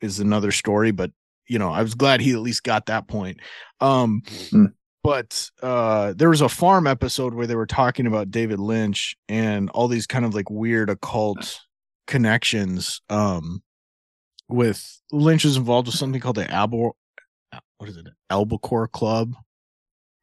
is 0.00 0.20
another 0.20 0.52
story, 0.52 0.90
but 0.90 1.10
you 1.46 1.58
know, 1.58 1.70
I 1.70 1.82
was 1.82 1.94
glad 1.94 2.20
he 2.20 2.32
at 2.32 2.40
least 2.40 2.62
got 2.62 2.86
that 2.86 3.08
point. 3.08 3.40
Um 3.80 4.22
Hmm. 4.50 4.66
But 5.02 5.50
uh 5.62 6.12
there 6.14 6.30
was 6.30 6.40
a 6.40 6.48
farm 6.48 6.86
episode 6.86 7.34
where 7.34 7.46
they 7.46 7.56
were 7.56 7.66
talking 7.66 8.06
about 8.06 8.30
David 8.30 8.60
Lynch 8.60 9.16
and 9.28 9.70
all 9.70 9.88
these 9.88 10.06
kind 10.06 10.24
of 10.24 10.34
like 10.34 10.50
weird 10.50 10.90
occult 10.90 11.60
connections 12.06 13.00
um 13.08 13.62
with 14.48 15.00
Lynch 15.12 15.44
is 15.44 15.56
involved 15.56 15.86
with 15.86 15.96
something 15.96 16.20
called 16.20 16.36
the 16.36 16.44
Albor 16.44 16.90
what 17.80 17.88
is 17.88 17.96
it? 17.96 18.08
Albacore 18.28 18.88
Club? 18.88 19.34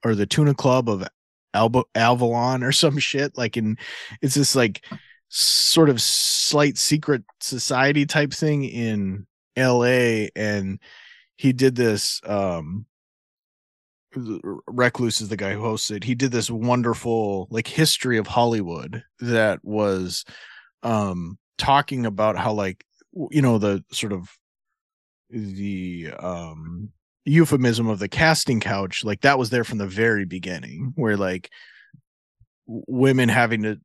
Or 0.06 0.14
the 0.14 0.28
Tuna 0.28 0.54
Club 0.54 0.88
of 0.90 1.08
Alba 1.54 1.84
Avalon 1.96 2.64
or 2.64 2.72
some 2.72 3.00
shit 3.00 3.36
like 3.36 3.58
in 3.58 3.78
it's 4.22 4.36
this 4.36 4.56
like 4.56 4.86
sort 5.30 5.90
of 5.90 6.00
slight 6.00 6.78
secret 6.78 7.24
society 7.40 8.06
type 8.06 8.32
thing 8.32 8.64
in 8.64 9.26
LA 9.58 10.28
and 10.36 10.80
he 11.36 11.54
did 11.54 11.76
this 11.76 12.22
um 12.26 12.86
Recluse 14.68 15.22
is 15.22 15.30
the 15.30 15.38
guy 15.38 15.54
who 15.54 15.62
hosts 15.62 15.92
it. 15.92 16.04
He 16.04 16.16
did 16.16 16.32
this 16.32 16.50
wonderful 16.50 17.48
like 17.50 17.68
history 17.68 18.18
of 18.18 18.28
Hollywood 18.28 19.04
that 19.20 19.64
was 19.64 20.26
um 20.84 21.38
talking 21.58 22.06
about 22.06 22.38
how 22.38 22.54
like 22.54 22.86
you 23.32 23.42
know 23.42 23.58
the 23.58 23.84
sort 23.92 24.14
of 24.14 24.30
the 25.30 26.10
um 26.20 26.90
euphemism 27.26 27.88
of 27.88 28.00
the 28.00 28.08
casting 28.08 28.60
couch 28.62 29.04
like 29.04 29.20
that 29.22 29.38
was 29.38 29.50
there 29.50 29.66
from 29.66 29.78
the 29.78 29.88
very 29.88 30.24
beginning 30.24 30.94
where 30.96 31.18
like 31.18 31.50
women 32.68 33.28
having 33.28 33.64
to 33.64 33.78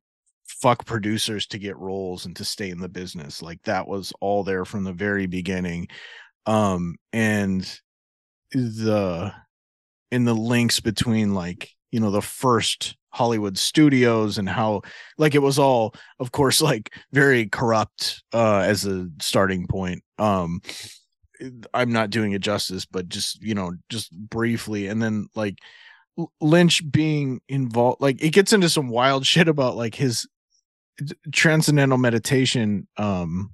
fuck 0.47 0.85
producers 0.85 1.47
to 1.47 1.59
get 1.59 1.77
roles 1.77 2.25
and 2.25 2.37
to 2.37 2.45
stay 2.45 2.71
in 2.71 2.79
the 2.79 2.89
business 2.89 3.43
like 3.43 3.61
that 3.65 3.89
was 3.89 4.13
all 4.21 4.45
there 4.45 4.65
from 4.65 4.85
the 4.85 4.93
very 4.93 5.27
beginning 5.27 5.89
um 6.47 6.95
and 7.13 7.81
the 8.53 9.33
in 10.13 10.25
the 10.25 10.35
links 10.35 10.79
between 10.79 11.35
like 11.35 11.71
you 11.91 11.99
know 11.99 12.11
the 12.11 12.23
first 12.23 12.97
hollywood 13.11 13.59
studios 13.59 14.39
and 14.39 14.49
how 14.49 14.81
like 15.19 15.35
it 15.35 15.41
was 15.41 15.59
all 15.59 15.95
of 16.21 16.31
course 16.31 16.63
like 16.71 16.95
very 17.13 17.49
corrupt 17.49 18.23
uh 18.33 18.59
as 18.59 18.87
a 18.87 19.09
starting 19.21 19.67
point. 19.67 20.03
Um 20.19 20.61
i'm 21.75 21.91
not 21.91 22.11
doing 22.11 22.31
it 22.31 22.41
justice 22.41 22.87
but 22.87 23.09
just 23.09 23.43
you 23.43 23.55
know 23.55 23.73
just 23.89 24.13
briefly. 24.17 24.87
And 24.87 25.03
then 25.03 25.27
like 25.35 25.59
lynch 26.41 26.89
being 26.93 27.41
involved 27.49 28.01
like 28.01 28.23
it 28.23 28.31
gets 28.31 28.53
into 28.53 28.69
some 28.69 28.89
wild 28.89 29.27
shit 29.33 29.49
about 29.49 29.77
like 29.77 29.97
his 29.97 30.29
transcendental 31.33 31.99
meditation 31.99 32.87
um 32.97 33.51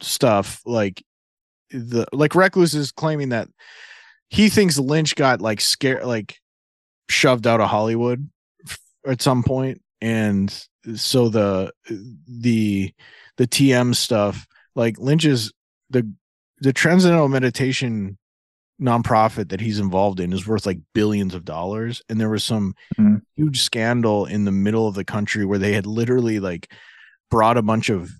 stuff. 0.00 0.60
Like 0.64 1.04
the 1.70 2.06
like 2.12 2.34
recluse 2.34 2.74
is 2.74 2.92
claiming 2.92 3.30
that 3.30 3.48
he 4.30 4.48
thinks 4.48 4.78
lynch 4.78 5.14
got 5.16 5.40
like 5.40 5.60
scared 5.60 6.04
like 6.04 6.38
shoved 7.08 7.46
out 7.46 7.60
of 7.60 7.68
hollywood 7.68 8.28
f- 8.66 8.78
at 9.06 9.20
some 9.22 9.42
point 9.42 9.80
and 10.00 10.66
so 10.96 11.28
the 11.28 11.72
the 12.26 12.92
the 13.36 13.46
tm 13.46 13.94
stuff 13.94 14.46
like 14.74 14.98
lynch's 14.98 15.52
the 15.90 16.10
the 16.60 16.72
transcendental 16.72 17.28
meditation 17.28 18.16
nonprofit 18.80 19.50
that 19.50 19.60
he's 19.60 19.78
involved 19.78 20.18
in 20.18 20.32
is 20.32 20.46
worth 20.48 20.66
like 20.66 20.78
billions 20.94 21.32
of 21.34 21.44
dollars 21.44 22.02
and 22.08 22.20
there 22.20 22.28
was 22.30 22.42
some 22.42 22.74
Mhm. 22.98 23.22
huge 23.36 23.60
scandal 23.60 24.26
in 24.26 24.44
the 24.44 24.50
middle 24.52 24.88
of 24.88 24.94
the 24.96 25.04
country 25.04 25.44
where 25.44 25.58
they 25.60 25.72
had 25.72 25.86
literally 25.86 26.40
like 26.40 26.72
brought 27.30 27.56
a 27.56 27.62
bunch 27.62 27.88
of 27.88 28.10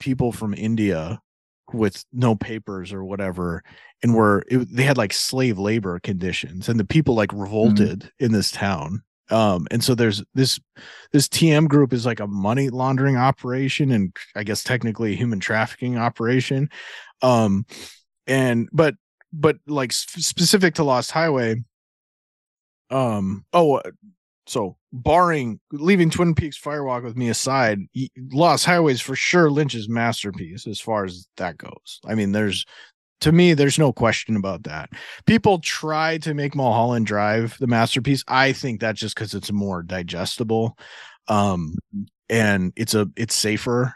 people 0.00 0.32
from 0.32 0.52
india 0.54 1.20
with 1.72 2.04
no 2.12 2.34
papers 2.34 2.92
or 2.92 3.04
whatever 3.04 3.62
and 4.02 4.14
were 4.14 4.44
it, 4.48 4.74
they 4.74 4.82
had 4.82 4.98
like 4.98 5.12
slave 5.12 5.58
labor 5.58 5.98
conditions 6.00 6.68
and 6.68 6.78
the 6.78 6.84
people 6.84 7.14
like 7.14 7.32
revolted 7.32 8.10
in 8.18 8.32
this 8.32 8.50
town. 8.50 9.02
Um 9.30 9.66
and 9.70 9.82
so 9.82 9.94
there's 9.94 10.22
this 10.34 10.58
this 11.12 11.28
tm 11.28 11.68
group 11.68 11.92
is 11.92 12.04
like 12.06 12.20
a 12.20 12.26
money 12.26 12.68
laundering 12.68 13.16
operation 13.16 13.90
and 13.92 14.16
i 14.34 14.42
guess 14.42 14.64
technically 14.64 15.12
a 15.12 15.16
human 15.16 15.40
trafficking 15.40 15.98
operation. 15.98 16.68
Um 17.22 17.64
and 18.26 18.68
but 18.72 18.94
but 19.32 19.58
like 19.66 19.92
specific 19.92 20.74
to 20.74 20.84
lost 20.84 21.10
highway 21.10 21.56
um 22.90 23.44
oh 23.52 23.76
uh, 23.76 23.90
so 24.46 24.76
barring 24.92 25.60
leaving 25.72 26.10
twin 26.10 26.34
peaks 26.34 26.58
firewalk 26.60 27.04
with 27.04 27.16
me 27.16 27.28
aside 27.28 27.78
lost 28.32 28.64
highways 28.64 29.00
for 29.00 29.14
sure 29.14 29.48
lynch's 29.50 29.88
masterpiece 29.88 30.66
as 30.66 30.80
far 30.80 31.04
as 31.04 31.28
that 31.36 31.56
goes. 31.56 32.00
I 32.06 32.14
mean 32.16 32.32
there's 32.32 32.64
to 33.20 33.30
me 33.32 33.54
there's 33.54 33.78
no 33.78 33.92
question 33.92 34.34
about 34.34 34.64
that. 34.64 34.90
People 35.26 35.58
try 35.60 36.18
to 36.18 36.34
make 36.34 36.54
mulholland 36.56 37.06
drive 37.06 37.56
the 37.60 37.66
masterpiece. 37.66 38.24
I 38.26 38.52
think 38.52 38.80
that's 38.80 38.98
just 38.98 39.14
because 39.14 39.34
it's 39.34 39.52
more 39.52 39.82
digestible 39.82 40.76
um 41.28 41.74
and 42.28 42.72
it's 42.76 42.94
a 42.94 43.08
it's 43.16 43.34
safer 43.34 43.94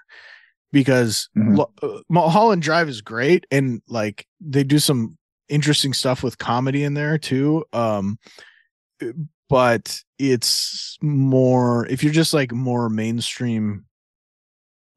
because 0.72 1.28
Mhm. 1.36 1.56
Lo- 1.56 1.72
uh, 1.82 2.00
mulholland 2.08 2.62
drive 2.62 2.88
is 2.88 3.00
great 3.00 3.46
and 3.50 3.82
like 3.88 4.26
they 4.40 4.62
do 4.62 4.78
some 4.78 5.16
interesting 5.48 5.92
stuff 5.92 6.22
with 6.22 6.38
comedy 6.38 6.84
in 6.84 6.94
there 6.94 7.18
too. 7.18 7.64
Um 7.72 8.18
but 9.48 10.00
it's 10.18 10.96
more 11.02 11.86
if 11.86 12.02
you're 12.02 12.12
just 12.12 12.34
like 12.34 12.52
more 12.52 12.88
mainstream 12.88 13.84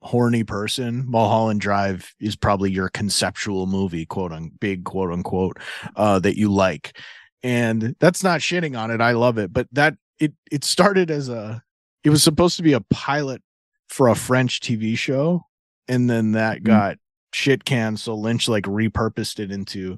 horny 0.03 0.43
person 0.43 1.03
mulholland 1.07 1.59
drive 1.59 2.13
is 2.19 2.35
probably 2.35 2.69
your 2.71 2.87
conceptual 2.89 3.65
movie 3.65 4.05
quote 4.05 4.31
on 4.31 4.51
big 4.59 4.83
quote 4.85 5.11
unquote 5.11 5.57
uh 5.95 6.19
that 6.19 6.37
you 6.37 6.51
like 6.51 6.97
and 7.43 7.95
that's 7.99 8.23
not 8.23 8.39
shitting 8.39 8.77
on 8.77 8.91
it 8.91 9.01
i 9.01 9.11
love 9.11 9.37
it 9.39 9.51
but 9.51 9.67
that 9.71 9.95
it 10.19 10.33
it 10.51 10.63
started 10.63 11.09
as 11.09 11.29
a 11.29 11.61
it 12.03 12.11
was 12.11 12.21
supposed 12.23 12.55
to 12.57 12.63
be 12.63 12.73
a 12.73 12.81
pilot 12.91 13.41
for 13.89 14.07
a 14.07 14.15
french 14.15 14.59
tv 14.61 14.95
show 14.97 15.41
and 15.87 16.09
then 16.09 16.33
that 16.33 16.59
Mhm. 16.59 16.63
got 16.65 16.97
shit 17.33 17.65
canned 17.65 17.99
so 17.99 18.13
lynch 18.15 18.47
like 18.47 18.63
repurposed 18.65 19.39
it 19.39 19.51
into 19.51 19.97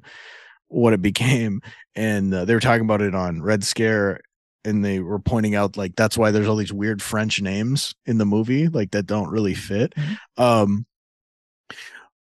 what 0.68 0.94
it 0.94 1.02
became 1.02 1.60
and 1.94 2.32
uh, 2.32 2.44
they 2.46 2.54
were 2.54 2.60
talking 2.60 2.84
about 2.84 3.02
it 3.02 3.14
on 3.14 3.42
red 3.42 3.62
scare 3.62 4.18
and 4.64 4.84
they 4.84 5.00
were 5.00 5.18
pointing 5.18 5.54
out 5.54 5.76
like 5.76 5.96
that's 5.96 6.18
why 6.18 6.30
there's 6.30 6.48
all 6.48 6.56
these 6.56 6.72
weird 6.72 7.02
french 7.02 7.40
names 7.40 7.94
in 8.06 8.18
the 8.18 8.26
movie 8.26 8.68
like 8.68 8.90
that 8.90 9.06
don't 9.06 9.30
really 9.30 9.54
fit 9.54 9.94
Mhm. 9.96 10.16
um 10.42 10.86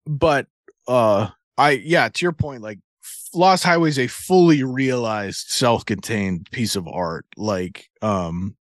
but 0.06 0.48
uh 0.88 1.30
i 1.58 1.72
yeah 1.72 2.10
to 2.10 2.26
your 2.26 2.32
point 2.32 2.62
like 2.62 2.80
lost 3.34 3.64
highway 3.64 3.90
is 3.90 4.00
a 4.00 4.08
fully 4.08 4.64
realized 4.64 5.48
self-contained 5.50 6.50
piece 6.52 6.76
of 6.76 6.88
art 6.88 7.26
like 7.38 7.90
um 8.02 8.56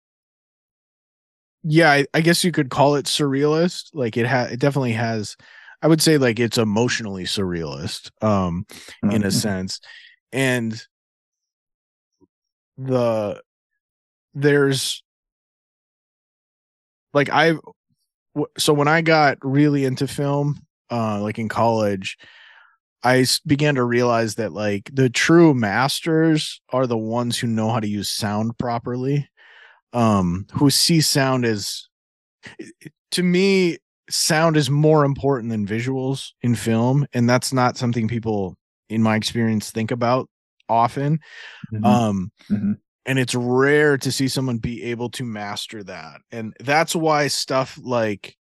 yeah, 1.63 1.91
I, 1.91 2.05
I 2.13 2.21
guess 2.21 2.43
you 2.43 2.51
could 2.51 2.69
call 2.69 2.95
it 2.95 3.05
surrealist. 3.05 3.89
Like 3.93 4.15
it 4.15 4.25
has, 4.25 4.51
it 4.51 4.59
definitely 4.59 4.93
has. 4.93 5.35
I 5.81 5.87
would 5.87 6.01
say 6.01 6.17
like 6.17 6.39
it's 6.39 6.57
emotionally 6.57 7.25
surrealist, 7.25 8.09
um, 8.23 8.65
in 9.03 9.23
a 9.23 9.27
Mhm. 9.27 9.33
sense, 9.33 9.79
and 10.31 10.81
the 12.77 13.41
there's 14.37 15.01
like 17.13 17.29
I 17.31 17.55
so 18.57 18.73
when 18.73 18.87
I 18.87 19.01
got 19.01 19.37
really 19.41 19.83
into 19.85 20.07
film, 20.07 20.59
uh, 20.91 21.19
like 21.21 21.39
in 21.39 21.49
college, 21.49 22.17
I 23.03 23.25
began 23.45 23.75
to 23.75 23.83
realize 23.83 24.35
that 24.35 24.53
like 24.53 24.89
the 24.93 25.09
true 25.09 25.53
masters 25.53 26.61
are 26.69 26.85
the 26.85 26.97
ones 26.97 27.37
who 27.37 27.47
know 27.47 27.69
how 27.69 27.79
to 27.79 27.87
use 27.87 28.11
sound 28.11 28.57
properly, 28.57 29.27
um, 29.93 30.45
who 30.53 30.69
see 30.69 31.01
sound 31.01 31.45
as 31.45 31.87
to 33.11 33.23
me 33.23 33.77
sound 34.09 34.55
is 34.55 34.69
more 34.69 35.03
important 35.03 35.49
than 35.49 35.67
visuals 35.67 36.29
in 36.41 36.55
film 36.55 37.05
and 37.13 37.29
that's 37.29 37.51
not 37.51 37.77
something 37.77 38.07
people 38.07 38.55
in 38.89 39.01
my 39.03 39.15
experience 39.17 39.69
think 39.69 39.91
about 39.91 40.29
often 40.69 41.19
Mhm. 41.73 41.85
um 41.85 42.31
Mhm. 42.49 42.77
And 43.07 43.17
it's 43.17 43.33
rare 43.33 43.97
to 43.97 44.11
see 44.11 44.27
someone 44.27 44.57
be 44.57 44.83
able 44.83 45.09
to 45.09 45.23
master 45.23 45.81
that 45.83 46.21
and 46.31 46.53
that's 46.59 46.95
why 46.95 47.27
stuff 47.27 47.79
like 47.81 48.37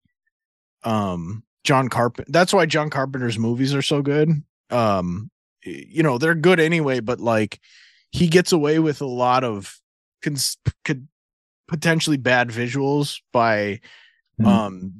um 0.83 1.43
john 1.63 1.87
carpenter 1.89 2.29
that's 2.31 2.53
why 2.53 2.65
john 2.65 2.89
carpenter's 2.89 3.39
movies 3.39 3.73
are 3.73 3.81
so 3.81 4.01
good 4.01 4.29
um 4.69 5.31
you 5.63 6.03
know 6.03 6.17
they're 6.17 6.35
good 6.35 6.59
anyway 6.59 6.99
but 6.99 7.19
like 7.19 7.59
he 8.11 8.27
gets 8.27 8.51
away 8.51 8.77
with 8.79 9.01
a 9.01 9.05
lot 9.05 9.43
of 9.43 9.79
cons- 10.23 10.57
could 10.85 11.07
potentially 11.67 12.17
bad 12.17 12.49
visuals 12.49 13.21
by 13.33 13.79
Mhm. 14.39 14.45
um 14.47 14.97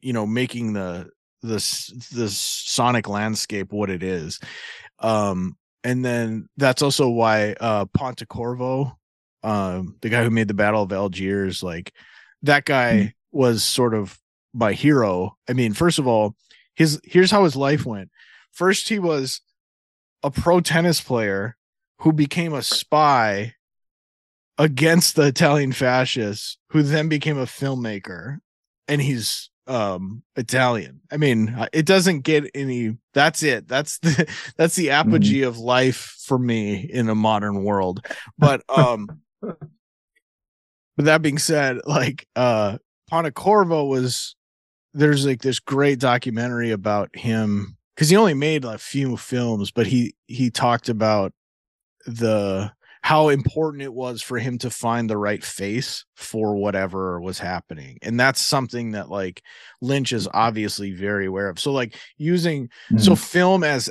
you 0.00 0.12
know 0.12 0.26
making 0.26 0.72
the 0.72 1.10
the 1.42 1.56
the 2.12 2.28
sonic 2.28 3.08
landscape 3.08 3.70
what 3.72 3.90
it 3.90 4.02
is 4.02 4.40
um 4.98 5.56
and 5.86 6.04
then 6.04 6.48
that's 6.56 6.82
also 6.82 7.08
why 7.08 7.54
uh 7.60 7.84
pontecorvo 7.86 8.96
um 9.44 9.96
the 10.00 10.08
guy 10.08 10.24
who 10.24 10.30
made 10.30 10.48
the 10.48 10.54
battle 10.54 10.82
of 10.82 10.92
algiers 10.92 11.62
like 11.62 11.92
that 12.42 12.64
guy 12.64 13.14
was 13.32 13.62
sort 13.62 13.94
of 13.94 14.18
my 14.52 14.72
hero. 14.72 15.36
I 15.48 15.52
mean 15.52 15.72
first 15.74 15.98
of 15.98 16.06
all 16.06 16.34
his 16.74 17.00
here's 17.04 17.30
how 17.30 17.44
his 17.44 17.54
life 17.54 17.86
went. 17.86 18.10
First 18.50 18.88
he 18.88 18.98
was 18.98 19.40
a 20.22 20.30
pro 20.30 20.60
tennis 20.60 21.00
player 21.00 21.56
who 22.00 22.12
became 22.12 22.52
a 22.52 22.62
spy 22.62 23.54
against 24.58 25.14
the 25.14 25.26
Italian 25.26 25.72
fascists, 25.72 26.58
who 26.70 26.82
then 26.82 27.08
became 27.08 27.38
a 27.38 27.44
filmmaker, 27.44 28.38
and 28.88 29.00
he's 29.00 29.50
um 29.66 30.22
Italian. 30.36 31.00
I 31.10 31.16
mean, 31.16 31.50
uh, 31.50 31.66
it 31.72 31.86
doesn't 31.86 32.20
get 32.20 32.50
any. 32.54 32.96
That's 33.14 33.42
it. 33.42 33.68
That's 33.68 33.98
the 33.98 34.28
that's 34.56 34.76
the 34.76 34.90
apogee 34.90 35.42
of 35.42 35.58
life 35.58 36.16
for 36.24 36.38
me 36.38 36.76
in 36.76 37.08
a 37.08 37.14
modern 37.14 37.64
world. 37.64 38.04
But 38.38 38.62
um, 38.68 39.20
but 39.40 39.58
that 41.04 41.22
being 41.22 41.38
said, 41.38 41.78
like 41.84 42.26
uh, 42.36 42.78
Pontecorvo 43.10 43.88
was 43.88 44.34
there's 44.94 45.26
like 45.26 45.42
this 45.42 45.60
great 45.60 45.98
documentary 45.98 46.70
about 46.70 47.14
him 47.14 47.76
because 47.94 48.08
he 48.08 48.16
only 48.16 48.34
made 48.34 48.64
a 48.64 48.78
few 48.78 49.16
films, 49.16 49.70
but 49.70 49.86
he 49.86 50.14
he 50.26 50.50
talked 50.50 50.88
about 50.88 51.32
the 52.06 52.72
how 53.06 53.28
important 53.28 53.84
it 53.84 53.94
was 53.94 54.20
for 54.20 54.36
him 54.36 54.58
to 54.58 54.68
find 54.68 55.08
the 55.08 55.16
right 55.16 55.44
face 55.44 56.04
for 56.16 56.56
whatever 56.56 57.20
was 57.20 57.38
happening. 57.38 58.00
And 58.02 58.18
that's 58.18 58.44
something 58.44 58.90
that 58.90 59.08
like 59.08 59.44
lynch 59.80 60.12
is 60.12 60.28
obviously 60.34 60.90
very 60.90 61.26
aware 61.26 61.48
of. 61.48 61.60
So 61.60 61.70
like 61.70 61.94
using 62.16 62.68
so 62.98 63.14
film 63.14 63.62
as 63.62 63.88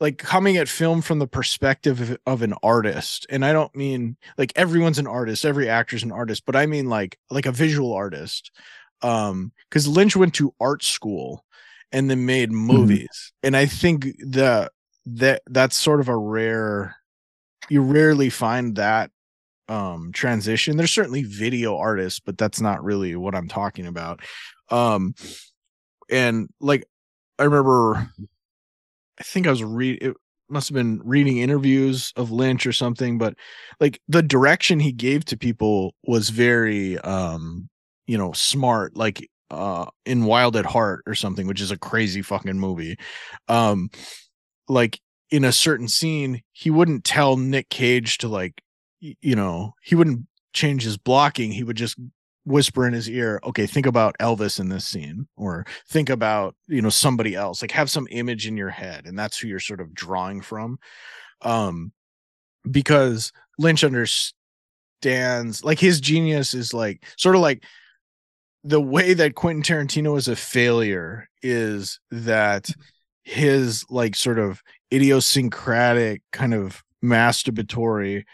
like 0.00 0.18
coming 0.18 0.58
at 0.58 0.68
film 0.68 1.00
from 1.00 1.18
the 1.18 1.26
perspective 1.26 1.98
of, 1.98 2.18
of 2.26 2.42
an 2.42 2.52
artist. 2.62 3.24
And 3.30 3.42
i 3.42 3.54
don't 3.54 3.74
mean 3.74 4.18
like 4.36 4.52
everyone's 4.54 4.98
an 4.98 5.06
artist 5.06 5.46
every 5.46 5.70
actor's 5.70 6.02
an 6.02 6.12
artist 6.12 6.42
but 6.44 6.56
i 6.56 6.66
mean 6.66 6.90
like 6.90 7.18
like 7.30 7.46
a 7.46 7.52
visual 7.52 7.94
artist. 7.94 8.50
Um 9.00 9.50
because 9.70 9.88
lynch 9.88 10.14
went 10.14 10.34
to 10.34 10.54
art 10.60 10.84
school 10.84 11.42
and 11.90 12.10
then 12.10 12.26
made 12.26 12.52
movies. 12.52 13.32
And 13.42 13.56
i 13.56 13.64
think 13.64 14.02
the 14.18 14.70
that 15.06 15.40
that's 15.46 15.74
sort 15.74 16.00
of 16.00 16.10
a 16.10 16.16
rare 16.18 16.99
you 17.70 17.82
rarely 17.82 18.30
find 18.30 18.76
that 18.76 19.10
um 19.68 20.12
transition. 20.12 20.76
There's 20.76 20.92
certainly 20.92 21.22
video 21.22 21.76
artists 21.76 22.20
but 22.20 22.36
that's 22.36 22.60
not 22.60 22.82
really 22.84 23.16
what 23.16 23.34
i'm 23.34 23.48
talking 23.48 23.86
about. 23.86 24.20
Um 24.70 25.14
and 26.10 26.48
like 26.60 26.84
i 27.38 27.44
remember 27.44 28.10
i 29.18 29.22
think 29.22 29.46
i 29.46 29.50
was 29.50 29.62
read 29.62 30.02
it 30.02 30.16
must 30.48 30.68
have 30.68 30.74
been 30.74 31.00
reading 31.04 31.38
interviews 31.38 32.12
of 32.16 32.32
lynch 32.32 32.66
or 32.66 32.72
something 32.72 33.18
but 33.18 33.34
like 33.78 34.00
the 34.08 34.22
direction 34.22 34.80
he 34.80 34.92
gave 34.92 35.24
to 35.24 35.36
people 35.36 35.94
was 36.04 36.30
very 36.30 36.98
um 37.00 37.68
you 38.06 38.18
know 38.18 38.32
smart 38.32 38.96
like 38.96 39.28
uh 39.50 39.86
in 40.06 40.24
wild 40.24 40.56
at 40.56 40.66
heart 40.66 41.02
or 41.06 41.14
something 41.14 41.46
which 41.46 41.60
is 41.60 41.70
a 41.70 41.78
crazy 41.78 42.22
fucking 42.22 42.58
movie. 42.58 42.96
Um 43.48 43.90
like 44.68 45.00
in 45.30 45.44
a 45.44 45.52
certain 45.52 45.88
scene 45.88 46.42
he 46.52 46.70
wouldn't 46.70 47.04
tell 47.04 47.36
nick 47.36 47.68
cage 47.68 48.18
to 48.18 48.28
like 48.28 48.62
you 49.00 49.34
know 49.34 49.74
he 49.82 49.94
wouldn't 49.94 50.26
change 50.52 50.82
his 50.82 50.96
blocking. 50.96 51.52
He 51.52 51.64
would 51.64 51.76
just 51.76 51.98
whisper 52.46 52.86
in 52.86 52.94
his 52.94 53.08
ear 53.08 53.38
okay 53.44 53.66
think 53.66 53.84
about 53.84 54.16
elvis 54.18 54.58
in 54.58 54.70
this 54.70 54.88
scene 54.88 55.28
or 55.36 55.66
think 55.88 56.08
about 56.08 56.56
you 56.66 56.82
know 56.82 56.88
somebody 56.88 57.34
else. 57.34 57.62
Like 57.62 57.70
have 57.72 57.90
some 57.90 58.08
image 58.10 58.46
in 58.46 58.56
your 58.56 58.70
head 58.70 59.06
and 59.06 59.18
that's 59.18 59.38
who 59.38 59.48
you're 59.48 59.60
sort 59.60 59.80
of 59.80 59.94
drawing 59.94 60.40
from. 60.40 60.78
Um 61.42 61.92
because 62.70 63.32
lynch 63.58 63.84
understands 63.84 65.64
like 65.64 65.78
his 65.78 66.00
genius 66.00 66.54
is 66.54 66.74
like 66.74 67.04
sort 67.16 67.36
of 67.36 67.42
like 67.42 67.64
the 68.62 68.80
way 68.80 69.14
that 69.14 69.34
Quentin 69.34 69.62
Tarantino 69.62 70.18
is 70.18 70.28
a 70.28 70.36
failure 70.36 71.30
is 71.42 71.98
that 72.10 72.68
his 73.22 73.86
like 73.88 74.14
sort 74.14 74.38
of 74.38 74.62
idiosyncratic 74.92 76.22
kind 76.32 76.54
of 76.54 76.82
masturbatory 77.02 78.24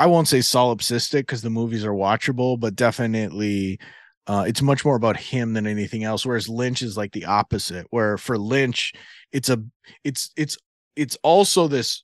I 0.00 0.06
won't 0.06 0.28
say 0.28 0.38
solipsistic 0.38 1.20
because 1.20 1.42
the 1.42 1.50
movies 1.50 1.84
are 1.84 1.92
watchable, 1.92 2.58
but 2.58 2.74
definitely 2.74 3.78
uh, 4.26 4.44
it's 4.48 4.62
much 4.62 4.82
more 4.82 4.96
about 4.96 5.18
him 5.18 5.52
than 5.52 5.66
anything 5.66 6.04
else. 6.04 6.24
Whereas 6.24 6.48
Lynch 6.48 6.80
is 6.80 6.96
like 6.96 7.12
the 7.12 7.26
opposite, 7.26 7.86
where 7.90 8.16
for 8.16 8.38
Lynch, 8.38 8.94
it's 9.30 9.50
a 9.50 9.62
it's 10.02 10.30
it's 10.38 10.56
it's 10.96 11.18
also 11.22 11.68
this, 11.68 12.02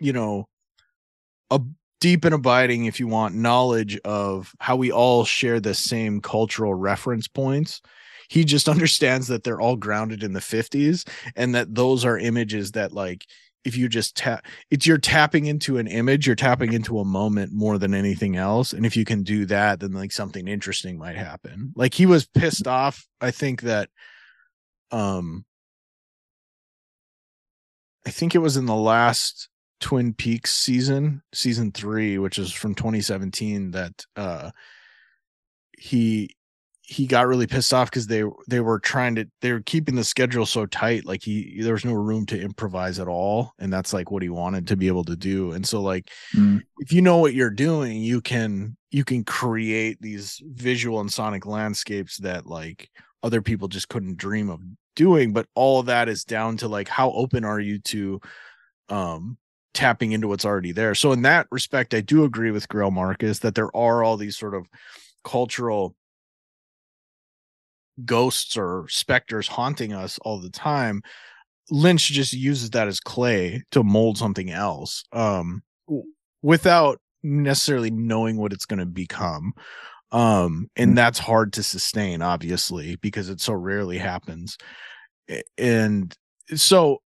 you 0.00 0.12
know, 0.12 0.48
a 1.52 1.60
deep 2.00 2.24
and 2.24 2.34
abiding, 2.34 2.86
if 2.86 2.98
you 2.98 3.06
want, 3.06 3.36
knowledge 3.36 3.96
of 4.00 4.52
how 4.58 4.74
we 4.74 4.90
all 4.90 5.24
share 5.24 5.60
the 5.60 5.72
same 5.74 6.20
cultural 6.20 6.74
reference 6.74 7.28
points. 7.28 7.80
He 8.28 8.44
just 8.44 8.68
understands 8.76 9.28
that 9.28 9.44
they're 9.44 9.60
all 9.60 9.76
grounded 9.76 10.22
in 10.22 10.32
the 10.32 10.40
50s 10.40 11.08
and 11.34 11.54
that 11.54 11.74
those 11.74 12.04
are 12.04 12.18
images 12.18 12.72
that 12.72 12.92
like 12.92 13.26
if 13.64 13.76
you 13.76 13.88
just 13.88 14.16
tap 14.16 14.46
it's 14.70 14.86
you're 14.86 14.96
tapping 14.96 15.46
into 15.46 15.76
an 15.76 15.88
image 15.88 16.24
you're 16.24 16.36
tapping 16.36 16.72
into 16.72 17.00
a 17.00 17.04
moment 17.04 17.52
more 17.52 17.78
than 17.78 17.94
anything 17.94 18.36
else. 18.36 18.72
And 18.72 18.86
if 18.86 18.96
you 18.96 19.04
can 19.04 19.22
do 19.22 19.44
that 19.46 19.80
then 19.80 19.92
like 19.92 20.12
something 20.12 20.46
interesting 20.46 20.98
might 20.98 21.16
happen. 21.16 21.72
Like 21.74 21.94
he 21.94 22.06
was 22.06 22.26
pissed 22.26 22.66
off 22.66 23.06
i 23.20 23.30
think 23.30 23.62
that 23.62 23.90
um 24.92 25.44
i 28.06 28.10
think 28.10 28.34
it 28.34 28.38
was 28.38 28.56
in 28.56 28.66
the 28.66 28.74
last 28.74 29.48
twin 29.80 30.14
peaks 30.14 30.54
season 30.54 31.22
season 31.34 31.72
3 31.72 32.18
which 32.18 32.38
is 32.38 32.52
from 32.52 32.74
2017 32.74 33.72
that 33.72 34.04
uh 34.16 34.50
he 35.76 36.35
he 36.88 37.04
got 37.04 37.26
really 37.26 37.48
pissed 37.48 37.74
off 37.74 37.90
because 37.90 38.06
they 38.06 38.22
they 38.46 38.60
were 38.60 38.78
trying 38.78 39.16
to 39.16 39.26
they 39.40 39.50
were 39.50 39.60
keeping 39.62 39.96
the 39.96 40.04
schedule 40.04 40.46
so 40.46 40.66
tight 40.66 41.04
like 41.04 41.20
he 41.20 41.60
there 41.60 41.72
was 41.72 41.84
no 41.84 41.92
room 41.92 42.24
to 42.24 42.40
improvise 42.40 43.00
at 43.00 43.08
all 43.08 43.52
and 43.58 43.72
that's 43.72 43.92
like 43.92 44.12
what 44.12 44.22
he 44.22 44.28
wanted 44.28 44.68
to 44.68 44.76
be 44.76 44.86
able 44.86 45.02
to 45.04 45.16
do 45.16 45.50
and 45.52 45.66
so 45.66 45.82
like 45.82 46.10
Mm. 46.34 46.62
if 46.78 46.92
you 46.92 47.02
know 47.02 47.18
what 47.18 47.34
you're 47.34 47.50
doing 47.50 48.00
you 48.02 48.20
can 48.20 48.76
you 48.92 49.02
can 49.04 49.24
create 49.24 50.00
these 50.00 50.40
visual 50.44 51.00
and 51.00 51.12
sonic 51.12 51.44
landscapes 51.44 52.18
that 52.18 52.46
like 52.46 52.88
other 53.24 53.42
people 53.42 53.66
just 53.66 53.88
couldn't 53.88 54.16
dream 54.16 54.48
of 54.48 54.60
doing 54.94 55.32
but 55.32 55.48
all 55.56 55.80
of 55.80 55.86
that 55.86 56.08
is 56.08 56.24
down 56.24 56.56
to 56.58 56.68
like 56.68 56.86
how 56.86 57.10
open 57.10 57.44
are 57.44 57.58
you 57.58 57.80
to 57.80 58.20
um 58.90 59.36
tapping 59.74 60.12
into 60.12 60.28
what's 60.28 60.44
already 60.44 60.70
there 60.70 60.94
so 60.94 61.10
in 61.10 61.22
that 61.22 61.48
respect 61.50 61.94
i 61.94 62.00
do 62.00 62.22
agree 62.22 62.52
with 62.52 62.68
Greil 62.68 62.92
Marcus 62.92 63.40
that 63.40 63.56
there 63.56 63.76
are 63.76 64.04
all 64.04 64.16
these 64.16 64.38
sort 64.38 64.54
of 64.54 64.66
cultural 65.24 65.96
ghosts 68.04 68.56
or 68.56 68.86
specters 68.88 69.48
haunting 69.48 69.92
us 69.92 70.18
all 70.22 70.40
the 70.40 70.50
time 70.50 71.00
lynch 71.70 72.08
just 72.08 72.32
uses 72.32 72.70
that 72.70 72.88
as 72.88 73.00
clay 73.00 73.62
to 73.70 73.82
mold 73.82 74.18
something 74.18 74.50
else 74.50 75.04
um 75.12 75.62
without 76.42 77.00
necessarily 77.22 77.90
knowing 77.90 78.36
what 78.36 78.52
it's 78.52 78.66
going 78.66 78.78
to 78.80 78.86
become 78.86 79.52
Um, 80.12 80.68
and 80.76 80.92
Mm. 80.92 80.96
that's 80.96 81.18
hard 81.18 81.52
to 81.54 81.62
sustain, 81.64 82.22
obviously, 82.22 82.96
because 82.96 83.28
it 83.28 83.40
so 83.40 83.54
rarely 83.54 83.98
happens. 83.98 84.56
And 85.58 86.14
so, 86.54 87.02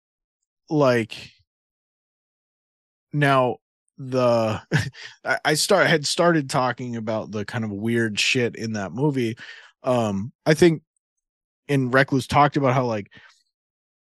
like, 0.71 1.33
now 3.13 3.57
the 3.99 4.61
I- 5.25 5.39
I 5.45 5.55
start 5.55 5.87
had 5.87 6.07
started 6.07 6.49
talking 6.49 6.97
about 6.97 7.31
the 7.33 7.45
kind 7.45 7.65
of 7.65 7.71
weird 7.71 8.19
shit 8.19 8.57
in 8.57 8.73
that 8.75 8.93
movie. 8.93 9.37
Um, 9.83 10.33
I 10.47 10.55
think 10.55 10.83
in 11.69 11.91
Recluse 11.91 12.27
talked 12.27 12.57
about 12.57 12.75
how 12.75 12.85
like 12.85 13.09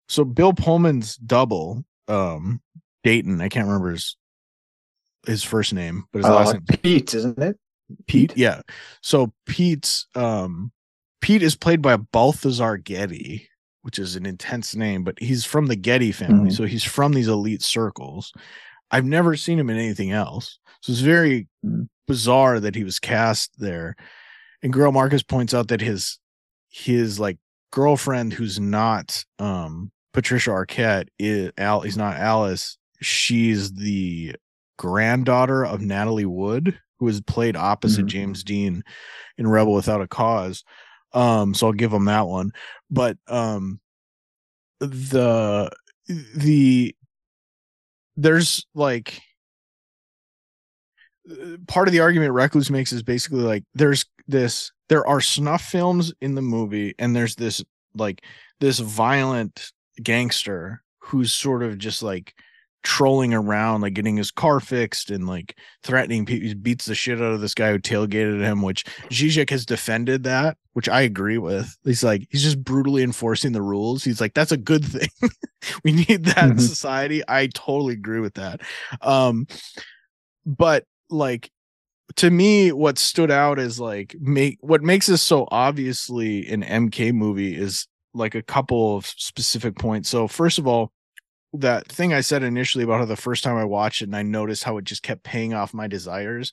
so 0.08 0.24
Bill 0.24 0.52
Pullman's 0.52 1.16
double, 1.16 1.84
um, 2.08 2.60
Dayton, 3.04 3.40
I 3.40 3.48
can't 3.48 3.66
remember 3.66 3.90
his 3.90 4.16
his 5.26 5.42
first 5.44 5.74
name, 5.74 6.04
but 6.12 6.20
his 6.20 6.28
last 6.28 6.48
Uh, 6.48 6.52
name 6.54 6.64
Pete, 6.82 7.14
isn't 7.14 7.38
it? 7.38 7.56
Pete. 8.06 8.32
Yeah. 8.36 8.60
So 9.02 9.32
Pete's 9.46 10.06
um 10.14 10.72
Pete 11.20 11.42
is 11.42 11.56
played 11.56 11.82
by 11.82 11.96
Balthazar 11.96 12.76
Getty, 12.76 13.48
which 13.82 13.98
is 13.98 14.14
an 14.16 14.24
intense 14.24 14.74
name, 14.76 15.04
but 15.04 15.18
he's 15.18 15.44
from 15.44 15.66
the 15.66 15.76
Getty 15.76 16.12
family, 16.12 16.50
Mhm. 16.50 16.56
so 16.56 16.64
he's 16.64 16.84
from 16.84 17.12
these 17.12 17.28
elite 17.28 17.62
circles. 17.62 18.32
I've 18.90 19.04
never 19.04 19.36
seen 19.36 19.58
him 19.58 19.68
in 19.68 19.76
anything 19.76 20.12
else. 20.12 20.58
So 20.80 20.92
it's 20.92 21.00
very 21.02 21.48
Mhm. 21.66 21.88
bizarre 22.06 22.60
that 22.60 22.74
he 22.74 22.84
was 22.84 22.98
cast 22.98 23.50
there. 23.58 23.96
And 24.62 24.72
Greil 24.72 24.92
Marcus 24.92 25.22
points 25.22 25.54
out 25.54 25.68
that 25.68 25.80
his 25.80 26.18
his 26.68 27.18
like 27.18 27.38
girlfriend 27.70 28.32
who's 28.32 28.58
not 28.58 29.24
um 29.38 29.90
Patricia 30.12 30.50
Arquette 30.50 31.08
is 31.18 31.52
Al 31.58 31.82
is 31.82 31.96
not 31.96 32.16
Alice. 32.16 32.78
She's 33.00 33.72
the 33.72 34.34
granddaughter 34.78 35.64
of 35.64 35.80
Natalie 35.80 36.24
Wood, 36.26 36.78
who 36.98 37.06
has 37.06 37.20
played 37.20 37.56
opposite 37.56 38.06
Mhm. 38.06 38.08
James 38.08 38.44
Dean 38.44 38.82
in 39.36 39.46
Rebel 39.46 39.74
Without 39.74 40.00
a 40.00 40.08
Cause. 40.08 40.64
Um, 41.12 41.54
so 41.54 41.66
I'll 41.68 41.72
give 41.72 41.92
him 41.92 42.06
that 42.06 42.26
one. 42.26 42.52
But 42.90 43.16
um 43.28 43.80
the 44.80 45.70
the 46.08 46.94
there's 48.16 48.66
like 48.74 49.20
uh, 51.30 51.56
part 51.66 51.88
of 51.88 51.92
the 51.92 52.00
argument 52.00 52.32
Recluse 52.32 52.70
makes 52.70 52.92
is 52.92 53.02
basically 53.02 53.40
like 53.40 53.64
there's 53.74 54.04
this 54.28 54.70
there 54.88 55.06
are 55.06 55.20
snuff 55.20 55.62
films 55.62 56.12
in 56.20 56.34
the 56.34 56.42
movie 56.42 56.94
and 56.98 57.16
there's 57.16 57.34
this 57.36 57.64
like 57.94 58.22
this 58.60 58.78
violent 58.78 59.72
gangster 60.02 60.82
who's 60.98 61.32
sort 61.32 61.62
of 61.62 61.78
just 61.78 62.02
like 62.02 62.34
trolling 62.84 63.34
around 63.34 63.80
like 63.80 63.92
getting 63.94 64.16
his 64.16 64.30
car 64.30 64.60
fixed 64.60 65.10
and 65.10 65.26
like 65.26 65.58
threatening 65.82 66.24
people 66.24 66.46
he 66.46 66.54
beats 66.54 66.84
the 66.86 66.94
shit 66.94 67.18
out 67.18 67.32
of 67.32 67.40
this 67.40 67.52
guy 67.54 67.72
who 67.72 67.78
tailgated 67.78 68.40
him 68.40 68.62
which 68.62 68.84
Zizek 69.10 69.50
has 69.50 69.66
defended 69.66 70.22
that 70.24 70.56
which 70.74 70.88
I 70.88 71.00
agree 71.00 71.38
with. 71.38 71.76
He's 71.82 72.04
like 72.04 72.28
he's 72.30 72.44
just 72.44 72.62
brutally 72.62 73.02
enforcing 73.02 73.50
the 73.50 73.60
rules. 73.62 74.04
He's 74.04 74.20
like 74.20 74.32
that's 74.34 74.52
a 74.52 74.56
good 74.56 74.84
thing. 74.84 75.08
We 75.82 75.90
need 75.90 76.24
that 76.26 76.50
in 76.50 76.56
Mhm. 76.56 76.60
society. 76.60 77.20
I 77.26 77.48
totally 77.48 77.94
agree 77.94 78.20
with 78.20 78.34
that. 78.34 78.60
Um 79.02 79.48
but 80.46 80.84
like 81.10 81.50
to 82.16 82.30
me 82.30 82.72
what 82.72 82.98
stood 82.98 83.30
out 83.30 83.58
is 83.58 83.78
like 83.78 84.16
make 84.20 84.58
what 84.60 84.82
makes 84.82 85.06
this 85.06 85.22
so 85.22 85.46
obviously 85.50 86.46
an 86.48 86.62
mk 86.62 87.12
movie 87.12 87.54
is 87.54 87.86
like 88.14 88.34
a 88.34 88.42
couple 88.42 88.96
of 88.96 89.06
specific 89.06 89.76
points. 89.76 90.08
So 90.08 90.26
first 90.26 90.58
of 90.58 90.66
all 90.66 90.92
that 91.54 91.88
thing 91.88 92.12
i 92.12 92.20
said 92.20 92.42
initially 92.42 92.84
about 92.84 92.98
how 92.98 93.06
the 93.06 93.16
first 93.16 93.42
time 93.42 93.56
i 93.56 93.64
watched 93.64 94.02
it 94.02 94.08
and 94.08 94.16
i 94.16 94.22
noticed 94.22 94.64
how 94.64 94.76
it 94.76 94.84
just 94.84 95.02
kept 95.02 95.22
paying 95.22 95.54
off 95.54 95.72
my 95.72 95.86
desires 95.86 96.52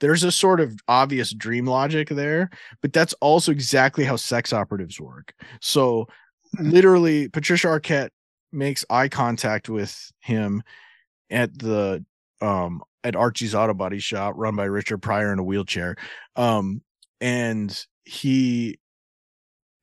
there's 0.00 0.24
a 0.24 0.32
sort 0.32 0.60
of 0.60 0.74
obvious 0.88 1.34
dream 1.34 1.66
logic 1.66 2.08
there 2.08 2.48
but 2.80 2.92
that's 2.94 3.12
also 3.20 3.52
exactly 3.52 4.04
how 4.04 4.16
sex 4.16 4.52
operatives 4.52 4.98
work. 4.98 5.34
So 5.60 6.08
literally 6.58 7.28
patricia 7.28 7.66
arquette 7.66 8.10
makes 8.50 8.84
eye 8.88 9.08
contact 9.08 9.68
with 9.68 10.10
him 10.20 10.62
at 11.30 11.56
the 11.58 12.04
um 12.40 12.82
at 13.04 13.16
Archie's 13.16 13.54
auto 13.54 13.74
body 13.74 13.98
shop 13.98 14.34
run 14.36 14.56
by 14.56 14.64
Richard 14.64 14.98
Pryor 14.98 15.32
in 15.32 15.38
a 15.38 15.44
wheelchair. 15.44 15.96
Um 16.36 16.82
and 17.20 17.86
he 18.04 18.78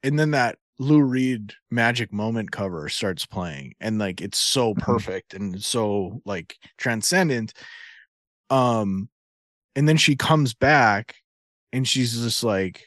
and 0.03 0.17
then 0.17 0.31
that 0.31 0.57
Lou 0.79 1.01
Reed 1.01 1.53
magic 1.71 2.13
moment 2.13 2.51
cover 2.51 2.87
starts 2.89 3.25
playing 3.25 3.73
and 3.79 3.97
like 3.97 4.21
it's 4.21 4.37
so 4.37 4.73
Mhm. 4.75 4.79
perfect 4.79 5.33
and 5.33 5.63
so 5.63 6.21
like 6.25 6.57
transcendent. 6.77 7.53
Um 8.49 9.09
and 9.75 9.87
then 9.89 9.97
she 9.97 10.15
comes 10.15 10.53
back 10.53 11.15
and 11.73 11.87
she's 11.87 12.19
just 12.21 12.43
like 12.43 12.85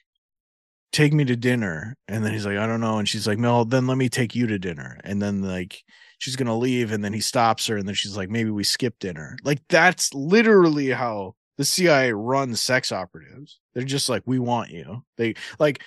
take 0.93 1.13
me 1.13 1.25
to 1.25 1.37
dinner 1.37 1.97
and 2.09 2.25
then 2.25 2.33
he's 2.33 2.47
like 2.47 2.59
I 2.59 2.67
don't 2.67 2.81
know 2.81 2.99
and 2.99 3.09
she's 3.09 3.27
like 3.27 3.39
no 3.39 3.65
then 3.65 3.87
let 3.87 3.99
me 3.99 4.09
take 4.09 4.35
you 4.35 4.47
to 4.49 4.59
dinner 4.59 4.99
and 5.05 5.23
then 5.23 5.43
like 5.43 5.83
she's 6.21 6.37
gonna 6.37 6.57
leave 6.57 6.93
and 6.93 7.03
then 7.03 7.13
he 7.13 7.21
stops 7.21 7.67
her 7.67 7.77
and 7.77 7.89
then 7.89 7.95
she's 7.95 8.17
like 8.17 8.31
maybe 8.31 8.51
we 8.51 8.63
skip 8.63 8.99
dinner. 9.01 9.37
Like 9.43 9.61
that's 9.69 10.15
literally 10.15 10.91
how 10.91 11.35
the 11.57 11.65
cia 11.65 12.13
runs 12.13 12.63
sex 12.63 12.93
operatives. 12.93 13.59
They're 13.75 13.83
just 13.83 14.09
like 14.09 14.23
we 14.27 14.39
want 14.39 14.71
you. 14.71 15.03
They 15.17 15.35
like 15.59 15.83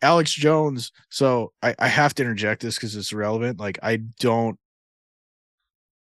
alex 0.00 0.32
jones 0.32 0.92
so 1.08 1.52
i, 1.60 1.74
I 1.78 1.88
have 1.88 2.14
to 2.14 2.22
interject 2.22 2.62
this 2.62 2.76
because 2.76 2.94
it's 2.94 3.12
relevant 3.12 3.58
like 3.58 3.80
i 3.82 3.96
don't 3.96 4.56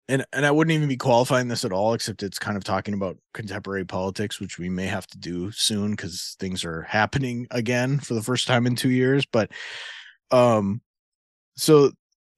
and 0.09 0.25
and 0.33 0.45
i 0.45 0.51
wouldn't 0.51 0.75
even 0.75 0.89
be 0.89 0.97
qualifying 0.97 1.47
this 1.47 1.63
at 1.63 1.71
all 1.71 1.93
except 1.93 2.21
it's 2.21 2.37
kind 2.37 2.57
of 2.57 2.65
talking 2.65 2.93
about 2.93 3.17
contemporary 3.33 3.85
politics 3.85 4.41
which 4.41 4.59
we 4.59 4.67
may 4.67 4.85
have 4.85 5.07
to 5.07 5.17
do 5.17 5.49
soon 5.51 5.91
because 5.91 6.35
things 6.39 6.65
are 6.65 6.81
happening 6.81 7.47
again 7.51 7.97
for 7.99 8.15
the 8.15 8.21
first 8.21 8.47
time 8.47 8.67
in 8.67 8.75
two 8.75 8.91
years 8.91 9.25
but 9.25 9.49
um 10.31 10.81
so 11.55 11.89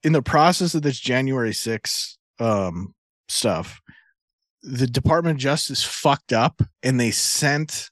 in 0.04 0.14
the 0.14 0.22
process 0.22 0.76
of 0.76 0.82
this 0.82 1.00
January 1.00 1.54
6 1.54 2.18
um 2.40 2.94
stuff, 3.28 3.82
the 4.62 4.88
Department 4.88 5.36
of 5.36 5.42
Justice 5.42 5.84
fucked 5.84 6.34
up 6.34 6.62
and 6.84 7.00
they 7.00 7.12
sent 7.12 7.90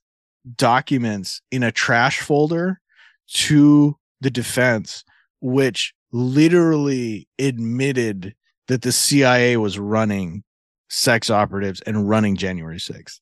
documents 0.56 1.42
in 1.52 1.64
a 1.64 1.72
trash 1.72 2.20
folder 2.20 2.80
to 3.28 3.98
the 4.22 4.30
defense, 4.30 5.04
which 5.42 5.94
literally 6.12 7.28
admitted 7.40 8.36
that 8.68 8.82
the 8.82 8.92
CIA 8.92 9.58
was 9.58 9.78
running 9.78 10.44
sex 10.90 11.30
operatives 11.30 11.82
and 11.82 12.08
running 12.08 12.36
January 12.36 12.78
6th. 12.78 13.20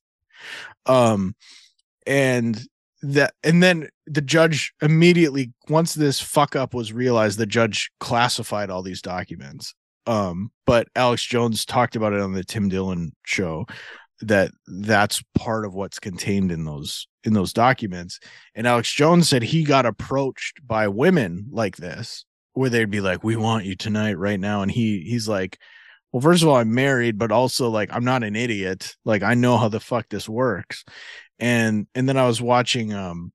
Um 0.86 1.34
and 2.06 2.60
that 3.04 3.34
and 3.42 3.62
then 3.62 3.88
the 4.06 4.22
judge 4.22 4.72
immediately 4.80 5.52
once 5.68 5.94
this 5.94 6.20
fuck 6.20 6.56
up 6.56 6.72
was 6.72 6.92
realized 6.92 7.38
the 7.38 7.46
judge 7.46 7.90
classified 8.00 8.70
all 8.70 8.82
these 8.82 9.02
documents. 9.02 9.74
Um 10.06 10.50
but 10.66 10.88
alex 10.96 11.22
jones 11.22 11.64
talked 11.64 11.96
about 11.96 12.12
it 12.12 12.20
on 12.20 12.32
the 12.32 12.44
tim 12.44 12.68
dillon 12.68 13.12
show 13.24 13.66
that 14.20 14.52
that's 14.66 15.22
part 15.34 15.66
of 15.66 15.74
what's 15.74 15.98
contained 15.98 16.50
in 16.50 16.64
those 16.64 17.06
in 17.24 17.34
those 17.34 17.52
documents. 17.52 18.20
And 18.54 18.66
alex 18.66 18.90
jones 18.90 19.28
said 19.28 19.42
he 19.42 19.64
got 19.64 19.86
approached 19.86 20.66
by 20.66 20.88
women 20.88 21.46
like 21.50 21.76
this 21.76 22.24
where 22.54 22.70
they'd 22.70 22.90
be 22.90 23.00
like 23.00 23.22
we 23.22 23.36
want 23.36 23.66
you 23.66 23.76
tonight 23.76 24.18
right 24.18 24.40
now. 24.40 24.62
And 24.62 24.70
he 24.70 25.00
he's 25.00 25.28
like 25.28 25.58
well 26.12 26.22
first 26.22 26.42
of 26.42 26.48
all 26.48 26.56
i'm 26.56 26.72
married 26.72 27.18
but 27.18 27.32
also 27.32 27.68
like 27.68 27.90
i'm 27.92 28.04
not 28.04 28.24
an 28.24 28.34
idiot. 28.34 28.96
Like 29.04 29.22
i 29.22 29.34
know 29.34 29.58
how 29.58 29.68
the 29.68 29.80
fuck 29.80 30.08
this 30.08 30.26
works 30.26 30.84
and 31.38 31.86
and 31.94 32.08
then 32.08 32.16
i 32.16 32.26
was 32.26 32.40
watching 32.40 32.92
um 32.92 33.32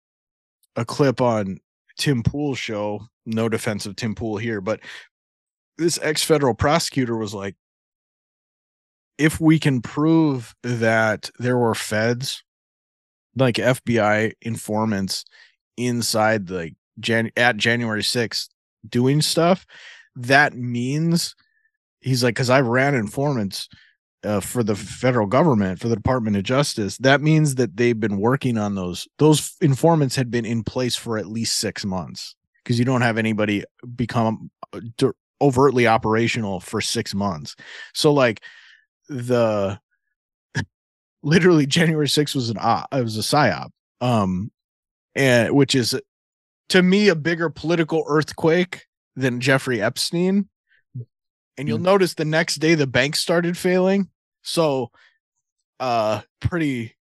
a 0.75 0.85
clip 0.85 1.21
on 1.21 1.59
tim 1.97 2.23
pool's 2.23 2.59
show. 2.59 3.01
No 3.25 3.49
defense 3.49 3.85
of 3.85 3.95
tim 3.95 4.15
pool 4.15 4.37
here 4.37 4.61
but 4.61 4.79
this 5.77 5.99
ex-federal 6.01 6.55
prosecutor 6.55 7.15
was 7.15 7.33
like 7.33 7.55
if 9.17 9.39
we 9.39 9.59
can 9.59 9.81
prove 9.81 10.55
that 10.63 11.29
there 11.39 11.57
were 11.57 11.75
feds 11.75 12.43
like 13.35 13.55
fbi 13.55 14.33
informants 14.41 15.25
inside 15.77 16.47
the 16.47 16.71
Jan- 16.99 17.31
at 17.37 17.57
january 17.57 18.01
6th 18.01 18.49
doing 18.87 19.21
stuff 19.21 19.65
that 20.15 20.53
means 20.53 21.35
he's 22.01 22.23
like 22.23 22.33
because 22.33 22.49
i 22.49 22.59
ran 22.59 22.95
informants 22.95 23.69
uh, 24.23 24.39
for 24.39 24.63
the 24.63 24.75
federal 24.75 25.27
government 25.27 25.79
for 25.79 25.87
the 25.87 25.95
department 25.95 26.35
of 26.35 26.43
justice 26.43 26.97
that 26.97 27.21
means 27.21 27.55
that 27.55 27.77
they've 27.77 27.99
been 27.99 28.17
working 28.17 28.57
on 28.57 28.75
those 28.75 29.07
those 29.17 29.55
informants 29.61 30.15
had 30.15 30.29
been 30.29 30.45
in 30.45 30.63
place 30.63 30.95
for 30.95 31.17
at 31.17 31.25
least 31.25 31.57
six 31.57 31.85
months 31.85 32.35
because 32.63 32.77
you 32.77 32.85
don't 32.85 33.01
have 33.01 33.17
anybody 33.17 33.63
become 33.95 34.51
uh, 34.73 35.11
overtly 35.41 35.87
operational 35.87 36.59
for 36.59 36.81
six 36.81 37.13
months. 37.15 37.55
So 37.93 38.13
like 38.13 38.41
the 39.07 39.79
literally 41.23 41.65
january 41.65 42.05
6th 42.05 42.35
was 42.35 42.49
an 42.51 42.57
uh, 42.59 42.85
it 42.91 43.03
was 43.03 43.17
a 43.17 43.21
psyop 43.21 43.69
um 44.01 44.51
and 45.15 45.53
which 45.55 45.73
is 45.73 45.99
to 46.69 46.83
me 46.83 47.07
a 47.07 47.15
bigger 47.15 47.49
political 47.49 48.03
earthquake 48.07 48.85
than 49.15 49.39
jeffrey 49.41 49.81
epstein 49.81 50.47
and 51.59 51.67
you'll 51.67 51.77
notice 51.77 52.13
the 52.13 52.25
next 52.25 52.55
day 52.55 52.73
the 52.75 52.87
bank 52.87 53.15
started 53.15 53.57
failing 53.57 54.09
so 54.41 54.89
uh 55.79 56.21
pretty 56.41 56.95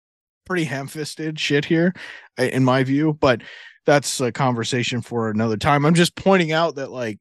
pretty 0.47 0.63
ham-fisted 0.63 1.37
shit 1.37 1.65
here, 1.65 1.93
in 2.37 2.63
my 2.63 2.83
view. 2.83 3.13
But 3.19 3.41
that's 3.85 4.19
a 4.21 4.31
conversation 4.31 5.01
for 5.01 5.29
another 5.29 5.57
time. 5.57 5.85
I'm 5.85 5.93
just 5.93 6.15
pointing 6.15 6.53
out 6.53 6.75
that 6.75 6.89
like 6.89 7.19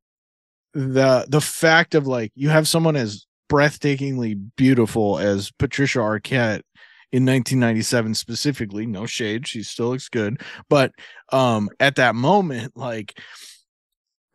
the 0.73 1.27
the 1.29 1.41
fact 1.41 1.95
of 1.95 2.07
like 2.07 2.33
you 2.35 2.49
have 2.49 2.69
someone 2.69 2.97
as 2.97 3.27
breathtakingly 3.51 4.41
beautiful 4.57 5.19
as 5.19 5.51
Patricia 5.53 5.99
Arquette 5.99 6.63
in 7.13 7.25
1997 7.25 8.15
specifically 8.15 8.85
no 8.85 9.07
shade 9.07 9.47
she 9.47 9.63
still 9.63 9.91
looks 9.91 10.09
good 10.09 10.41
but 10.69 10.91
um 11.33 11.71
at 11.79 11.95
that 11.95 12.17
moment 12.17 12.77
like 12.77 13.17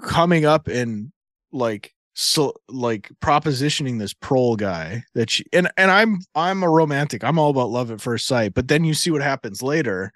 coming 0.02 0.46
up 0.46 0.70
and 0.70 1.12
like 1.52 1.94
so 2.22 2.54
like 2.70 3.10
propositioning 3.20 3.98
this 3.98 4.14
prole 4.14 4.56
guy 4.56 5.04
that 5.16 5.32
she 5.32 5.44
and 5.52 5.72
and 5.76 5.90
I'm 5.90 6.20
I'm 6.36 6.62
a 6.62 6.70
romantic 6.70 7.24
I'm 7.24 7.40
all 7.40 7.50
about 7.50 7.72
love 7.72 7.90
at 7.90 8.00
first 8.00 8.28
sight 8.28 8.54
but 8.54 8.68
then 8.68 8.84
you 8.84 8.94
see 8.94 9.10
what 9.10 9.24
happens 9.24 9.64
later 9.64 10.14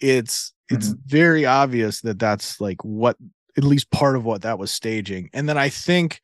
it's 0.00 0.52
it's 0.68 0.88
very 1.06 1.46
obvious 1.46 2.00
that 2.00 2.18
that's 2.18 2.60
like 2.60 2.84
what 2.84 3.16
at 3.56 3.62
least 3.62 3.92
part 3.92 4.16
of 4.16 4.24
what 4.24 4.42
that 4.42 4.58
was 4.58 4.72
staging 4.72 5.30
and 5.32 5.48
then 5.48 5.56
I 5.56 5.68
think 5.68 6.20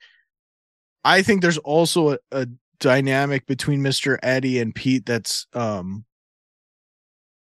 I 1.04 1.22
think 1.22 1.40
there's 1.40 1.58
also 1.58 2.14
a, 2.14 2.18
a 2.32 2.46
dynamic 2.80 3.46
between 3.46 3.80
Mr. 3.80 4.18
Eddie 4.24 4.58
and 4.58 4.74
Pete 4.74 5.06
that's 5.06 5.46
um 5.54 6.04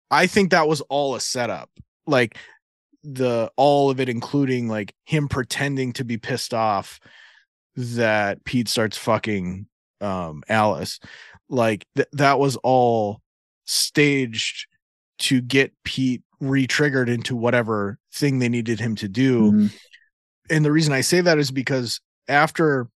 I 0.10 0.28
think 0.28 0.52
that 0.52 0.70
was 0.70 0.80
all 0.82 1.16
a 1.16 1.20
setup. 1.20 1.70
Like 2.08 2.38
the 3.04 3.52
all 3.58 3.90
of 3.90 4.00
it 4.00 4.08
including 4.08 4.70
like 4.70 4.96
him 5.04 5.28
pretending 5.28 5.92
to 5.94 6.06
be 6.06 6.18
pissed 6.18 6.54
off 6.54 7.02
that 7.76 8.44
Pete 8.46 8.68
starts 8.70 8.98
fucking 8.98 9.68
um 10.02 10.44
Alice. 10.50 11.00
Like 11.50 11.86
th- 11.96 12.08
that 12.14 12.40
was 12.40 12.56
all 12.58 13.22
staged 13.66 14.68
to 15.20 15.42
get 15.42 15.72
Pete 15.84 16.22
re-triggered 16.42 17.10
into 17.10 17.36
whatever 17.36 17.98
thing 18.14 18.40
they 18.40 18.50
needed 18.50 18.80
him 18.80 18.96
to 18.96 19.08
do 19.08 19.52
Mhm. 19.52 19.74
and 20.50 20.66
the 20.66 20.72
reason 20.72 20.94
I 20.94 21.02
say 21.02 21.22
that 21.22 21.38
is 21.38 21.50
because 21.52 22.02
after 22.28 22.88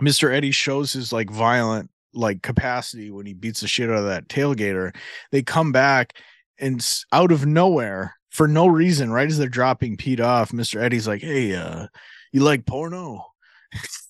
Mr. 0.00 0.32
Eddie 0.32 0.50
shows 0.50 0.92
his 0.92 1.12
like 1.12 1.30
violent 1.30 1.90
like 2.12 2.42
capacity 2.42 3.10
when 3.10 3.26
he 3.26 3.32
beats 3.34 3.60
the 3.60 3.68
shit 3.68 3.88
out 3.90 3.98
of 3.98 4.06
that 4.06 4.28
tailgater, 4.28 4.94
they 5.30 5.42
come 5.42 5.70
back 5.72 6.14
and 6.58 6.84
out 7.12 7.30
of 7.32 7.46
nowhere 7.46 8.14
for 8.30 8.48
no 8.48 8.66
reason, 8.66 9.10
right 9.12 9.28
as 9.28 9.38
they're 9.38 9.48
dropping 9.48 9.96
Pete 9.96 10.20
off, 10.20 10.50
Mr. 10.50 10.80
Eddie's 10.80 11.06
like, 11.08 11.22
"Hey, 11.22 11.54
uh, 11.54 11.86
you 12.32 12.40
like 12.40 12.66
porno?" 12.66 13.24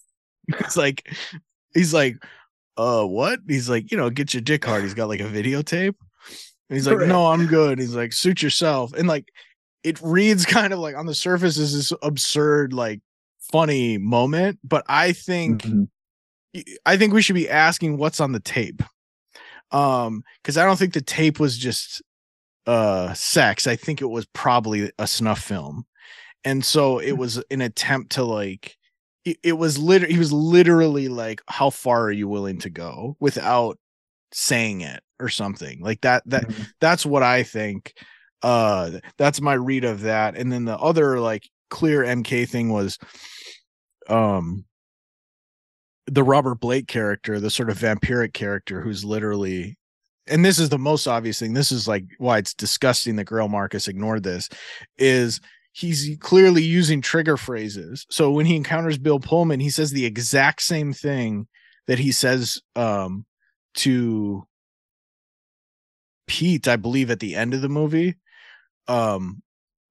it's 0.60 0.76
like 0.76 1.14
he's 1.74 1.92
like, 1.94 2.16
"Uh, 2.76 3.04
what?" 3.04 3.40
He's 3.48 3.68
like, 3.68 3.90
"You 3.90 3.96
know, 3.98 4.10
get 4.10 4.34
your 4.34 4.40
dick 4.40 4.64
hard." 4.64 4.82
He's 4.82 4.94
got 4.94 5.08
like 5.08 5.20
a 5.20 5.24
videotape. 5.24 5.94
And 6.70 6.76
he's 6.76 6.86
like, 6.86 6.96
Correct. 6.96 7.08
"No, 7.08 7.26
I'm 7.28 7.46
good." 7.46 7.78
He's 7.78 7.94
like, 7.94 8.12
"Suit 8.12 8.42
yourself." 8.42 8.92
And 8.94 9.06
like 9.08 9.28
it 9.82 10.00
reads 10.00 10.46
kind 10.46 10.72
of 10.72 10.78
like 10.78 10.96
on 10.96 11.06
the 11.06 11.14
surface 11.14 11.56
is 11.58 11.74
this 11.74 11.92
absurd 12.02 12.72
like 12.72 13.00
funny 13.52 13.98
moment 13.98 14.58
but 14.64 14.82
i 14.88 15.12
think 15.12 15.62
Mhm. 15.64 15.88
i 16.86 16.96
think 16.96 17.12
we 17.12 17.20
should 17.20 17.34
be 17.34 17.50
asking 17.50 17.98
what's 17.98 18.18
on 18.18 18.32
the 18.32 18.40
tape 18.40 18.82
um 19.70 20.24
because 20.42 20.56
i 20.56 20.64
don't 20.64 20.78
think 20.78 20.94
the 20.94 21.02
tape 21.02 21.38
was 21.38 21.58
just 21.58 22.00
uh 22.66 23.12
sex 23.12 23.66
i 23.66 23.76
think 23.76 24.00
it 24.00 24.06
was 24.06 24.24
probably 24.32 24.90
a 24.98 25.06
snuff 25.06 25.40
film 25.40 25.84
and 26.44 26.64
so 26.64 26.98
it 26.98 27.12
was 27.12 27.42
an 27.50 27.60
attempt 27.60 28.12
to 28.12 28.24
like 28.24 28.76
it, 29.24 29.38
it 29.42 29.52
was 29.54 29.78
literally 29.78 30.12
he 30.12 30.18
was 30.18 30.32
literally 30.32 31.08
like 31.08 31.40
how 31.48 31.70
far 31.70 32.02
are 32.02 32.12
you 32.12 32.28
willing 32.28 32.58
to 32.58 32.70
go 32.70 33.16
without 33.20 33.78
saying 34.32 34.80
it 34.80 35.02
or 35.20 35.28
something 35.28 35.80
like 35.80 36.00
that 36.02 36.22
that 36.26 36.48
Mhm. 36.48 36.66
that's 36.80 37.06
what 37.06 37.22
i 37.22 37.42
think 37.42 37.94
uh 38.42 38.90
that's 39.16 39.40
my 39.40 39.54
read 39.54 39.84
of 39.84 40.02
that 40.02 40.36
and 40.36 40.50
then 40.52 40.64
the 40.64 40.76
other 40.78 41.20
like 41.20 41.48
clear 41.70 42.02
mk 42.02 42.48
thing 42.48 42.68
was 42.68 42.98
um 44.08 44.64
the 46.06 46.22
robert 46.22 46.56
blake 46.56 46.86
character 46.86 47.40
the 47.40 47.50
sort 47.50 47.70
of 47.70 47.78
vampiric 47.78 48.34
character 48.34 48.80
who's 48.80 49.04
literally 49.04 49.78
and 50.26 50.44
this 50.44 50.58
is 50.58 50.68
the 50.68 50.78
most 50.78 51.06
obvious 51.06 51.38
thing 51.38 51.54
this 51.54 51.72
is 51.72 51.86
like 51.88 52.04
why 52.18 52.38
it's 52.38 52.54
disgusting 52.54 53.16
that 53.16 53.26
Greil 53.26 53.48
marcus 53.48 53.88
ignored 53.88 54.22
this 54.22 54.48
is 54.98 55.40
he's 55.76 56.16
clearly 56.20 56.62
using 56.62 57.00
trigger 57.00 57.36
phrases 57.36 58.06
so 58.08 58.30
when 58.30 58.46
he 58.46 58.54
encounters 58.56 58.96
bill 58.96 59.18
pullman 59.18 59.58
he 59.60 59.68
says 59.70 59.90
the 59.90 60.06
exact 60.06 60.62
same 60.62 60.92
thing 60.92 61.46
that 61.88 61.98
he 61.98 62.12
says 62.12 62.60
um 62.76 63.26
to 63.74 64.46
Pete, 66.26 66.68
I 66.68 66.76
believe, 66.76 67.10
at 67.10 67.20
the 67.20 67.34
end 67.34 67.52
of 67.54 67.60
the 67.60 67.68
movie. 67.68 68.16
Um, 68.88 69.42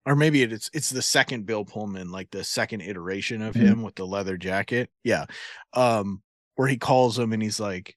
or 0.06 0.16
maybe 0.16 0.42
it's 0.42 0.70
it's 0.74 0.90
the 0.90 1.02
second 1.02 1.46
Bill 1.46 1.64
Pullman, 1.64 2.12
like 2.12 2.32
the 2.32 2.44
second 2.44 2.82
iteration 2.82 3.42
of 3.42 3.54
Mhm. 3.56 3.60
him 3.60 3.84
with 3.84 3.96
the 3.96 4.06
leather 4.08 4.38
jacket. 4.38 4.90
Yeah. 5.04 5.26
Um, 5.74 6.22
where 6.56 6.68
he 6.68 6.78
calls 6.78 7.18
him 7.18 7.34
and 7.34 7.42
he's 7.42 7.60
like, 7.60 7.96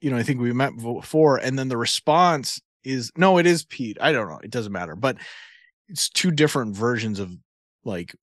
you 0.00 0.10
know, 0.10 0.16
I 0.16 0.22
think 0.22 0.40
we 0.40 0.52
met 0.52 0.76
before, 0.76 1.38
and 1.38 1.58
then 1.58 1.68
the 1.68 1.76
response 1.76 2.60
is 2.84 3.10
no, 3.16 3.38
it 3.38 3.46
is 3.46 3.64
Pete. 3.64 3.98
I 4.00 4.12
don't 4.12 4.28
know, 4.28 4.40
it 4.42 4.50
doesn't 4.50 4.72
matter, 4.72 4.94
but 4.96 5.16
it's 5.88 6.08
two 6.08 6.30
different 6.30 6.76
versions 6.76 7.18
of 7.18 7.30
like 7.84 8.14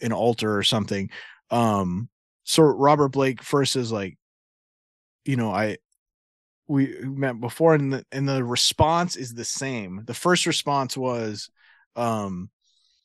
an 0.00 0.12
altar 0.12 0.56
or 0.56 0.62
something. 0.62 1.10
Um, 1.50 2.08
so 2.44 2.62
Robert 2.62 3.08
Blake 3.08 3.42
first 3.42 3.76
is 3.76 3.92
like, 3.92 4.16
you 5.24 5.36
know, 5.36 5.50
I 5.50 5.78
we 6.68 6.98
met 7.02 7.40
before 7.40 7.74
and 7.74 7.92
the, 7.92 8.04
and 8.10 8.28
the 8.28 8.42
response 8.42 9.16
is 9.16 9.34
the 9.34 9.44
same. 9.44 10.02
The 10.06 10.14
first 10.14 10.46
response 10.46 10.96
was 10.96 11.50
um 11.94 12.50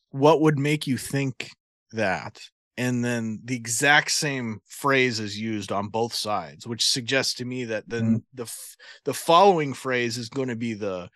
what 0.10 0.42
would 0.42 0.60
make 0.60 0.88
you 0.88 0.98
think 0.98 1.50
that? 1.92 2.40
And 2.78 3.04
then 3.06 3.40
the 3.44 3.56
exact 3.56 4.12
same 4.12 4.60
phrase 4.66 5.20
is 5.20 5.40
used 5.40 5.72
on 5.72 5.90
both 5.90 6.14
sides 6.14 6.66
which 6.66 6.86
suggests 6.86 7.36
to 7.36 7.46
me 7.46 7.66
that 7.66 7.88
then 7.88 8.24
the 8.34 8.44
f- 8.44 8.76
the 9.06 9.14
following 9.14 9.74
phrase 9.74 10.18
is 10.18 10.30
going 10.30 10.48
to 10.50 10.56
be 10.56 10.74
the 10.74 11.10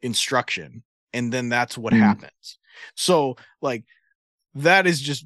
instruction 0.00 0.82
and 1.14 1.32
then 1.32 1.48
that's 1.48 1.76
what 1.78 1.92
Mm. 1.92 1.98
happens 1.98 2.58
so 2.96 3.36
like 3.60 3.84
that 4.54 4.86
is 4.86 5.00
just 5.00 5.24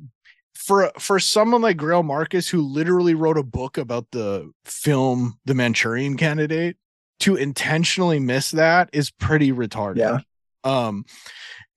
for 0.54 0.90
for 0.98 1.18
someone 1.20 1.62
like 1.62 1.76
Greil 1.76 2.04
Marcus 2.04 2.48
who 2.48 2.60
literally 2.62 3.14
wrote 3.14 3.38
a 3.38 3.42
book 3.42 3.78
about 3.78 4.06
the 4.10 4.50
film 4.64 5.38
The 5.44 5.54
Manchurian 5.54 6.16
Candidate 6.16 6.76
to 7.20 7.36
intentionally 7.36 8.18
miss 8.18 8.50
that 8.52 8.90
is 8.92 9.10
pretty 9.10 9.52
retarded. 9.52 9.98
Yeah. 9.98 10.20
Um 10.64 11.04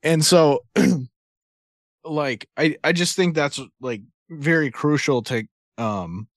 and 0.03 0.23
so 0.26 0.64
like 2.03 2.48
I 2.57 2.77
I 2.84 2.91
just 2.91 3.15
think 3.15 3.36
that's 3.36 3.60
like 3.81 4.02
very 4.30 4.72
crucial 4.72 5.22
to 5.23 5.45
um 5.77 6.27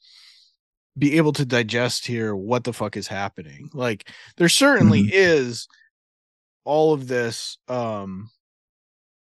be 0.98 1.16
able 1.16 1.32
to 1.32 1.44
digest 1.46 2.06
here 2.06 2.34
what 2.36 2.64
the 2.64 2.72
fuck 2.72 2.96
is 2.96 3.06
happening. 3.08 3.70
Like 3.72 4.08
there 4.36 4.48
certainly 4.48 5.04
Mhm. 5.04 5.10
is 5.12 5.68
all 6.64 6.92
of 6.92 7.08
this 7.08 7.58
um 7.68 8.30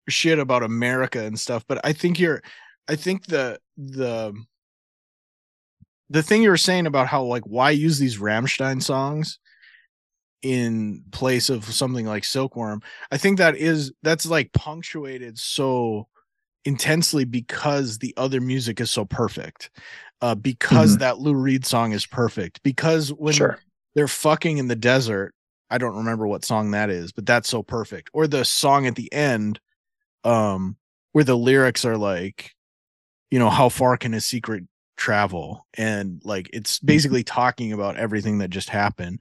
shit 0.08 0.38
about 0.38 0.62
America 0.62 1.22
and 1.24 1.38
stuff, 1.38 1.64
but 1.68 1.80
I 1.84 1.92
think 1.92 2.18
you're 2.18 2.42
I 2.88 2.96
think 2.96 3.26
the 3.26 3.60
the 3.76 4.34
the 6.08 6.22
thing 6.22 6.42
you 6.42 6.50
were 6.50 6.56
saying 6.56 6.86
about 6.86 7.06
how 7.06 7.22
like 7.22 7.44
why 7.44 7.70
use 7.70 7.98
these 7.98 8.18
Rammstein 8.18 8.82
songs 8.82 9.38
in 10.42 11.04
place 11.12 11.50
of 11.50 11.64
something 11.66 12.06
like 12.06 12.24
Silkworm, 12.24 12.82
I 13.12 13.18
think 13.18 13.38
that 13.38 13.56
is 13.56 13.92
that's 14.02 14.26
like 14.26 14.52
punctuated 14.52 15.38
so 15.38 16.08
intensely 16.64 17.24
because 17.24 17.98
the 17.98 18.14
other 18.16 18.40
music 18.40 18.80
is 18.80 18.90
so 18.90 19.04
perfect. 19.04 19.70
Uh 20.20 20.34
because 20.34 20.96
Mhm. 20.96 20.98
that 21.00 21.18
Lou 21.18 21.34
Reed 21.34 21.64
song 21.64 21.92
is 21.92 22.06
perfect. 22.06 22.62
Because 22.62 23.12
when 23.12 23.34
sure. 23.34 23.60
they're 23.94 24.08
fucking 24.08 24.58
in 24.58 24.68
the 24.68 24.76
desert. 24.76 25.34
I 25.70 25.78
don't 25.78 25.96
remember 25.96 26.26
what 26.26 26.44
song 26.44 26.72
that 26.72 26.90
is, 26.90 27.12
but 27.12 27.26
that's 27.26 27.48
so 27.48 27.62
perfect. 27.62 28.10
Or 28.12 28.26
the 28.26 28.44
song 28.44 28.86
at 28.86 28.96
the 28.96 29.12
end, 29.12 29.60
um, 30.24 30.76
where 31.12 31.24
the 31.24 31.36
lyrics 31.36 31.84
are 31.84 31.96
like, 31.96 32.52
you 33.30 33.38
know, 33.38 33.50
how 33.50 33.68
far 33.68 33.96
can 33.96 34.14
a 34.14 34.20
secret 34.20 34.64
travel? 34.96 35.66
And 35.74 36.20
like 36.24 36.50
it's 36.52 36.78
basically 36.80 37.24
talking 37.24 37.72
about 37.72 37.96
everything 37.96 38.38
that 38.38 38.50
just 38.50 38.68
happened. 38.68 39.20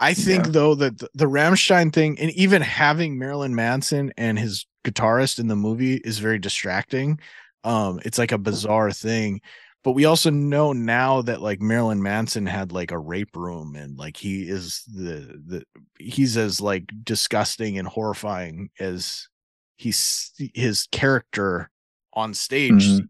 I 0.00 0.14
think 0.14 0.46
Yeah. 0.46 0.50
though 0.52 0.74
that 0.76 0.98
the, 0.98 1.08
the 1.14 1.26
Rammstein 1.26 1.92
thing 1.92 2.18
and 2.18 2.30
even 2.32 2.62
having 2.62 3.18
Marilyn 3.18 3.54
Manson 3.54 4.12
and 4.16 4.38
his 4.38 4.66
guitarist 4.84 5.38
in 5.38 5.46
the 5.46 5.56
movie 5.56 5.96
is 5.96 6.18
very 6.18 6.38
distracting. 6.38 7.20
Um, 7.62 8.00
it's 8.04 8.18
like 8.18 8.32
a 8.32 8.38
bizarre 8.38 8.90
thing 8.90 9.40
but 9.84 9.92
we 9.92 10.06
also 10.06 10.30
know 10.30 10.72
now 10.72 11.22
that 11.22 11.40
like 11.42 11.60
Marilyn 11.60 12.02
Manson 12.02 12.46
had 12.46 12.72
like 12.72 12.90
a 12.90 12.98
rape 12.98 13.36
room 13.36 13.76
and 13.76 13.96
like 13.96 14.16
he 14.16 14.42
is 14.48 14.82
the 14.92 15.40
the 15.46 15.62
he's 16.00 16.36
as 16.36 16.60
like 16.60 16.90
disgusting 17.04 17.78
and 17.78 17.86
horrifying 17.86 18.70
as 18.80 19.28
he's 19.76 20.32
his 20.54 20.88
character 20.90 21.70
on 22.14 22.34
stage 22.34 22.84
Mhm. 22.84 23.08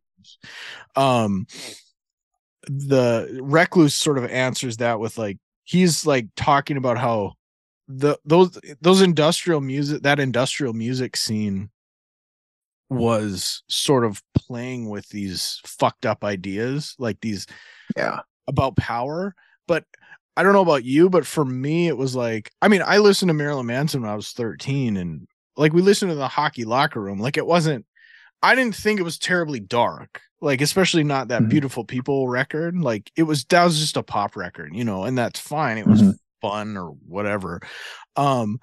um 0.96 1.46
the 2.66 3.38
recluse 3.42 3.94
sort 3.94 4.18
of 4.18 4.24
answers 4.30 4.78
that 4.78 4.98
with 4.98 5.18
like 5.18 5.38
he's 5.64 6.06
like 6.06 6.26
talking 6.36 6.76
about 6.76 6.98
how 6.98 7.34
the 7.88 8.18
those 8.24 8.59
those 8.80 9.02
industrial 9.02 9.60
music 9.60 10.02
that 10.02 10.18
industrial 10.18 10.72
music 10.72 11.16
scene 11.16 11.68
was 12.90 13.62
sort 13.69 14.05
of 14.05 14.23
playing 14.35 14.89
with 14.89 15.09
these 15.09 15.61
fucked 15.66 16.06
up 16.06 16.23
ideas 16.24 16.94
like 16.98 17.20
these 17.20 17.47
Yeah. 17.97 18.20
about 18.47 18.77
power 18.77 19.35
but 19.66 19.85
i 20.36 20.43
don't 20.43 20.52
know 20.52 20.61
about 20.62 20.85
you 20.85 21.09
but 21.09 21.27
for 21.27 21.44
me 21.44 21.89
it 21.89 21.97
was 21.97 22.15
like 22.15 22.51
i 22.61 22.69
mean 22.69 22.82
i 22.85 22.98
listened 22.98 23.31
to 23.31 23.35
marilyn 23.35 23.66
manson 23.66 24.02
when 24.02 24.11
i 24.11 24.15
was 24.15 24.32
13 24.32 24.97
and 24.97 25.27
like 25.56 25.73
we 25.73 25.81
listened 25.82 26.11
to 26.11 26.15
the 26.16 26.28
hockey 26.28 26.65
locker 26.65 27.01
room 27.01 27.19
like 27.19 27.36
it 27.39 27.47
wasn't 27.47 27.86
i 28.43 28.55
didn't 28.55 28.74
think 28.74 29.01
it 29.01 29.05
was 29.05 29.19
terribly 29.19 29.61
dark 29.61 30.20
like 30.43 30.61
especially 30.61 31.05
not 31.05 31.28
that 31.28 31.43
Mhm. 31.43 31.48
beautiful 31.48 31.85
people 31.85 32.28
record 32.28 32.78
like 32.78 33.11
it 33.16 33.23
was 33.23 33.44
that 33.47 33.65
was 33.65 33.78
just 33.81 33.97
a 33.97 34.02
pop 34.02 34.36
record 34.36 34.74
you 34.74 34.85
know 34.85 35.05
and 35.05 35.16
that's 35.16 35.40
fine 35.40 35.78
it 35.78 35.86
was 35.86 36.02
Mhm. 36.02 36.15
fun 36.43 36.77
or 36.77 36.90
whatever 37.09 37.61
um 38.16 38.59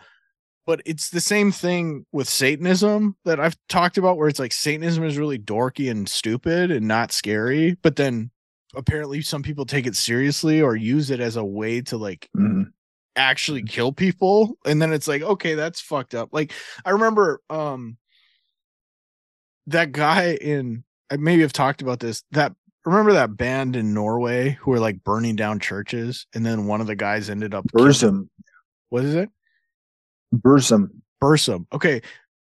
but 0.66 0.82
it's 0.86 1.10
the 1.10 1.20
same 1.22 1.52
thing 1.52 2.06
with 2.12 2.28
satanism 2.30 3.16
that 3.26 3.40
i've 3.40 3.56
talked 3.70 3.98
about 3.98 4.18
where 4.18 4.28
it's 4.28 4.40
like 4.40 4.54
satanism 4.54 5.04
is 5.04 5.18
really 5.18 5.40
dorky 5.40 5.90
and 5.90 6.08
stupid 6.08 6.72
and 6.72 6.88
not 6.88 7.12
scary 7.12 7.78
but 7.82 7.96
then 7.96 8.30
apparently 8.76 9.22
some 9.22 9.44
people 9.44 9.66
take 9.66 9.86
it 9.88 9.96
seriously 9.96 10.62
or 10.62 10.76
use 10.76 11.10
it 11.12 11.20
as 11.20 11.36
a 11.36 11.44
way 11.44 11.82
to 11.82 11.98
like 11.98 12.30
Mhm. 12.38 12.72
actually 13.16 13.64
kill 13.64 13.92
people 13.92 14.58
and 14.66 14.82
then 14.82 14.94
it's 14.94 15.08
like 15.08 15.22
okay 15.22 15.56
that's 15.56 15.82
fucked 15.82 16.16
up 16.16 16.30
like 16.32 16.54
i 16.86 16.92
remember 16.92 17.42
um 17.50 17.98
that 19.68 19.92
guy 19.92 20.34
in 20.36 20.84
I 21.12 21.18
maybe 21.18 21.42
have 21.42 21.54
talked 21.54 21.82
about 21.82 22.00
this 22.00 22.24
that 22.32 22.54
remember 22.86 23.14
that 23.14 23.36
band 23.38 23.76
in 23.76 23.94
norway 23.94 24.52
who 24.62 24.72
were 24.72 24.80
like 24.80 25.04
burning 25.04 25.36
down 25.36 25.60
churches 25.60 26.26
and 26.34 26.46
then 26.46 26.66
one 26.68 26.82
of 26.82 26.88
the 26.88 26.96
guys 26.96 27.30
ended 27.30 27.54
up 27.54 27.66
Burzum. 27.76 28.28
what 28.90 29.04
is 29.04 29.14
it 29.16 29.30
Burzum. 30.34 30.90
Bursum. 31.22 31.66
Okay. 31.74 32.02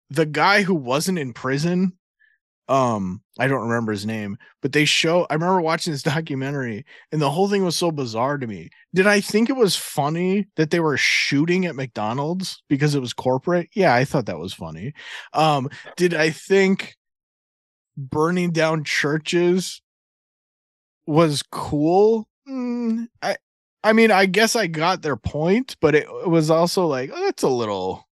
The 0.10 0.26
guy 0.26 0.62
who 0.62 0.76
wasn't 0.76 1.20
in 1.20 1.34
prison, 1.34 1.94
um, 2.68 3.22
I 3.40 3.48
don't 3.48 3.68
remember 3.68 3.92
his 3.92 4.06
name, 4.06 4.38
but 4.62 4.72
they 4.72 4.86
show 4.86 5.26
I 5.30 5.34
remember 5.34 5.62
watching 5.62 5.92
this 5.92 6.04
documentary 6.04 6.86
and 7.12 7.22
the 7.22 7.30
whole 7.30 7.50
thing 7.50 7.64
was 7.64 7.76
so 7.76 7.92
bizarre 7.92 8.38
to 8.38 8.48
me. 8.48 8.70
Did 8.94 9.08
I 9.08 9.22
think 9.22 9.50
it 9.50 9.56
was 9.56 9.76
funny 9.76 10.48
that 10.56 10.70
they 10.70 10.80
were 10.80 10.98
shooting 10.98 11.66
at 11.66 11.76
McDonald's 11.76 12.62
because 12.70 12.96
it 12.96 13.02
was 13.02 13.14
corporate? 13.14 13.70
Yeah, 13.74 13.94
I 13.94 14.06
thought 14.06 14.28
that 14.28 14.40
was 14.40 14.54
funny. 14.54 14.94
Um, 15.34 15.70
did 15.98 16.14
I 16.14 16.30
think 16.30 16.96
burning 17.98 18.52
down 18.52 18.84
churches 18.84 19.82
was 21.06 21.44
cool? 21.52 22.28
Mm, 22.48 23.08
I 23.22 23.38
I 23.84 23.94
mean, 23.94 24.12
I 24.12 24.26
guess 24.26 24.56
I 24.56 24.68
got 24.68 25.02
their 25.02 25.18
point, 25.18 25.76
but 25.82 25.94
it, 25.96 26.08
it 26.08 26.30
was 26.30 26.50
also 26.50 26.88
like, 26.88 27.12
oh, 27.14 27.26
that's 27.26 27.44
a 27.44 27.50
little 27.50 28.08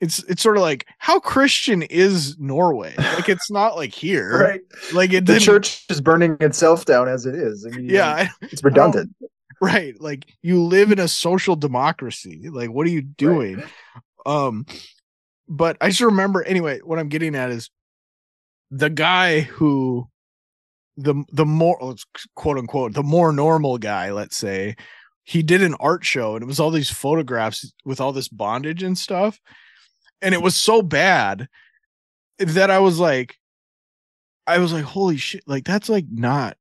it's 0.00 0.22
it's 0.24 0.42
sort 0.42 0.56
of 0.56 0.62
like 0.62 0.86
how 0.98 1.18
Christian 1.18 1.82
is 1.82 2.38
Norway? 2.38 2.94
Like 2.98 3.28
it's 3.28 3.50
not 3.50 3.76
like 3.76 3.92
here. 3.92 4.38
Right. 4.46 4.60
Like 4.92 5.12
it 5.12 5.26
The 5.26 5.40
church 5.40 5.84
is 5.88 6.00
burning 6.00 6.36
itself 6.40 6.84
down 6.84 7.08
as 7.08 7.26
it 7.26 7.34
is. 7.34 7.66
I 7.66 7.74
mean, 7.74 7.88
yeah, 7.88 8.08
I- 8.10 8.30
it's 8.42 8.62
redundant. 8.62 9.14
right. 9.60 9.98
Like 10.00 10.26
you 10.42 10.62
live 10.62 10.92
in 10.92 10.98
a 10.98 11.08
social 11.08 11.56
democracy. 11.56 12.48
Like 12.50 12.70
what 12.70 12.86
are 12.86 12.90
you 12.90 13.02
doing? 13.02 13.62
Um 14.26 14.66
but 15.48 15.76
I 15.80 15.88
just 15.88 16.00
remember 16.00 16.42
anyway, 16.42 16.80
what 16.80 16.98
I'm 16.98 17.08
getting 17.08 17.34
at 17.34 17.50
is 17.50 17.70
the 18.70 18.90
guy 18.90 19.42
who 19.42 20.08
the 20.96 21.24
the 21.32 21.44
more 21.44 21.78
oh, 21.82 21.96
quote 22.34 22.58
unquote 22.58 22.94
the 22.94 23.02
more 23.02 23.32
normal 23.32 23.78
guy, 23.78 24.12
let's 24.12 24.36
say, 24.36 24.76
he 25.24 25.42
did 25.42 25.62
an 25.62 25.74
art 25.80 26.04
show 26.04 26.34
and 26.34 26.42
it 26.42 26.46
was 26.46 26.60
all 26.60 26.70
these 26.70 26.90
photographs 26.90 27.72
with 27.84 28.00
all 28.00 28.12
this 28.12 28.28
bondage 28.28 28.82
and 28.82 28.96
stuff. 28.96 29.40
And 30.22 30.34
it 30.34 30.42
was 30.42 30.56
so 30.56 30.82
bad 30.82 31.48
that 32.38 32.70
I 32.70 32.78
was 32.78 32.98
like, 32.98 33.38
I 34.46 34.58
was 34.58 34.72
like, 34.72 34.84
holy 34.84 35.16
shit, 35.16 35.44
like 35.46 35.64
that's 35.64 35.88
like 35.88 36.06
not 36.10 36.56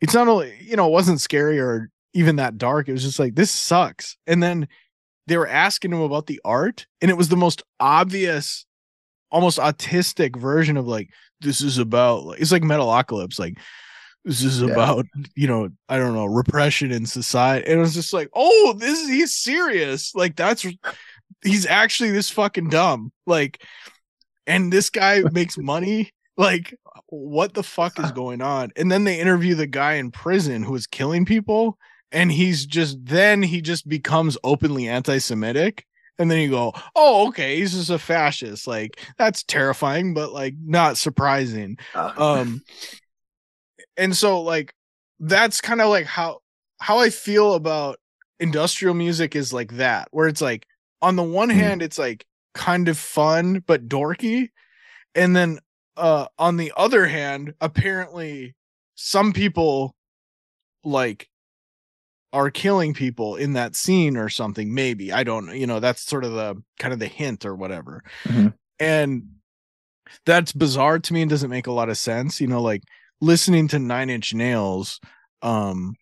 it's 0.00 0.14
not 0.14 0.28
only 0.28 0.56
you 0.60 0.76
know, 0.76 0.88
it 0.88 0.92
wasn't 0.92 1.20
scary 1.20 1.58
or 1.58 1.90
even 2.14 2.36
that 2.36 2.58
dark. 2.58 2.88
It 2.88 2.92
was 2.92 3.02
just 3.02 3.18
like 3.18 3.34
this 3.34 3.50
sucks. 3.50 4.16
And 4.26 4.42
then 4.42 4.68
they 5.26 5.36
were 5.36 5.48
asking 5.48 5.92
him 5.92 6.00
about 6.00 6.26
the 6.26 6.40
art, 6.44 6.86
and 7.00 7.10
it 7.10 7.16
was 7.16 7.28
the 7.28 7.36
most 7.36 7.62
obvious, 7.80 8.64
almost 9.30 9.58
autistic 9.58 10.36
version 10.36 10.76
of 10.76 10.86
like, 10.86 11.10
this 11.40 11.60
is 11.60 11.78
about 11.78 12.24
like 12.24 12.40
it's 12.40 12.52
like 12.52 12.62
Metalocalypse, 12.62 13.38
like 13.38 13.58
this 14.24 14.42
is 14.42 14.60
Yeah. 14.60 14.72
about, 14.72 15.06
you 15.36 15.46
know, 15.46 15.68
I 15.88 15.96
don't 15.98 16.14
know, 16.14 16.26
repression 16.26 16.90
in 16.90 17.06
society. 17.06 17.66
And 17.66 17.78
it 17.78 17.80
was 17.80 17.94
just 17.94 18.12
like, 18.12 18.28
oh, 18.34 18.74
this 18.78 18.98
is 19.00 19.08
he's 19.08 19.34
serious. 19.34 20.14
Like 20.14 20.36
that's 20.36 20.66
he's 21.42 21.66
actually 21.66 22.10
this 22.10 22.30
fucking 22.30 22.68
dumb. 22.70 23.12
Like, 23.26 23.62
and 24.46 24.72
this 24.72 24.90
guy 24.90 25.22
makes 25.32 25.56
money. 25.56 26.10
Like, 26.36 26.76
what 27.08 27.54
the 27.54 27.62
fuck 27.62 27.98
is 27.98 28.12
going 28.12 28.40
on? 28.42 28.70
And 28.76 28.90
then 28.90 29.04
they 29.04 29.18
interview 29.20 29.54
the 29.54 29.66
guy 29.66 29.94
in 29.94 30.10
prison 30.10 30.62
who 30.62 30.74
is 30.74 30.86
killing 30.86 31.24
people, 31.24 31.78
and 32.12 32.30
he's 32.30 32.66
just 32.66 32.98
then 33.04 33.42
he 33.42 33.60
just 33.60 33.88
becomes 33.88 34.36
openly 34.44 34.88
anti-Semitic. 34.88 35.84
And 36.18 36.30
then 36.30 36.40
you 36.40 36.50
go, 36.50 36.72
oh, 36.96 37.28
okay, 37.28 37.56
he's 37.58 37.72
just 37.74 37.90
a 37.90 37.98
fascist. 37.98 38.66
Like, 38.66 39.00
that's 39.18 39.42
terrifying, 39.44 40.14
but 40.14 40.32
like 40.32 40.54
not 40.60 40.96
surprising 40.98 41.78
Uh, 41.94 42.12
um 42.16 42.62
and 43.96 44.16
so 44.16 44.40
like 44.42 44.74
that's 45.20 45.60
kind 45.60 45.80
of 45.80 45.88
like 45.90 46.06
how 46.06 46.38
how 46.80 46.98
i 46.98 47.10
feel 47.10 47.54
about 47.54 47.98
industrial 48.40 48.94
music 48.94 49.34
is 49.34 49.52
like 49.52 49.72
that 49.72 50.08
where 50.10 50.28
it's 50.28 50.40
like 50.40 50.66
on 51.02 51.16
the 51.16 51.22
one 51.22 51.50
Hmm. 51.52 51.58
hand 51.60 51.82
it's 51.82 51.98
like 51.98 52.24
kind 52.54 52.88
of 52.88 52.96
fun 52.98 53.62
but 53.66 53.88
dorky 53.88 54.50
and 55.14 55.36
then 55.36 55.58
uh 55.96 56.26
on 56.38 56.56
the 56.56 56.72
other 56.76 57.06
hand 57.06 57.54
apparently 57.60 58.54
some 58.96 59.32
people 59.32 59.94
like 60.84 61.28
are 62.32 62.50
killing 62.50 62.92
people 62.94 63.36
in 63.36 63.54
that 63.54 63.74
scene 63.74 64.16
or 64.16 64.28
something 64.28 64.74
maybe 64.74 65.12
i 65.12 65.22
don't 65.24 65.56
you 65.56 65.66
know 65.66 65.80
that's 65.80 66.02
sort 66.02 66.24
of 66.24 66.32
the 66.32 66.60
kind 66.78 66.92
of 66.92 66.98
the 66.98 67.06
hint 67.06 67.46
or 67.46 67.54
whatever 67.54 68.02
Mhm. 68.24 68.52
and 68.78 69.24
that's 70.24 70.52
bizarre 70.52 70.98
to 70.98 71.12
me 71.12 71.22
and 71.22 71.30
doesn't 71.30 71.50
make 71.50 71.66
a 71.66 71.72
lot 71.72 71.88
of 71.88 71.98
sense 71.98 72.40
you 72.40 72.46
know 72.46 72.62
like 72.62 72.82
listening 73.20 73.68
to 73.68 73.78
nine 73.78 74.10
inch 74.10 74.34
nails 74.34 75.00
um 75.42 75.94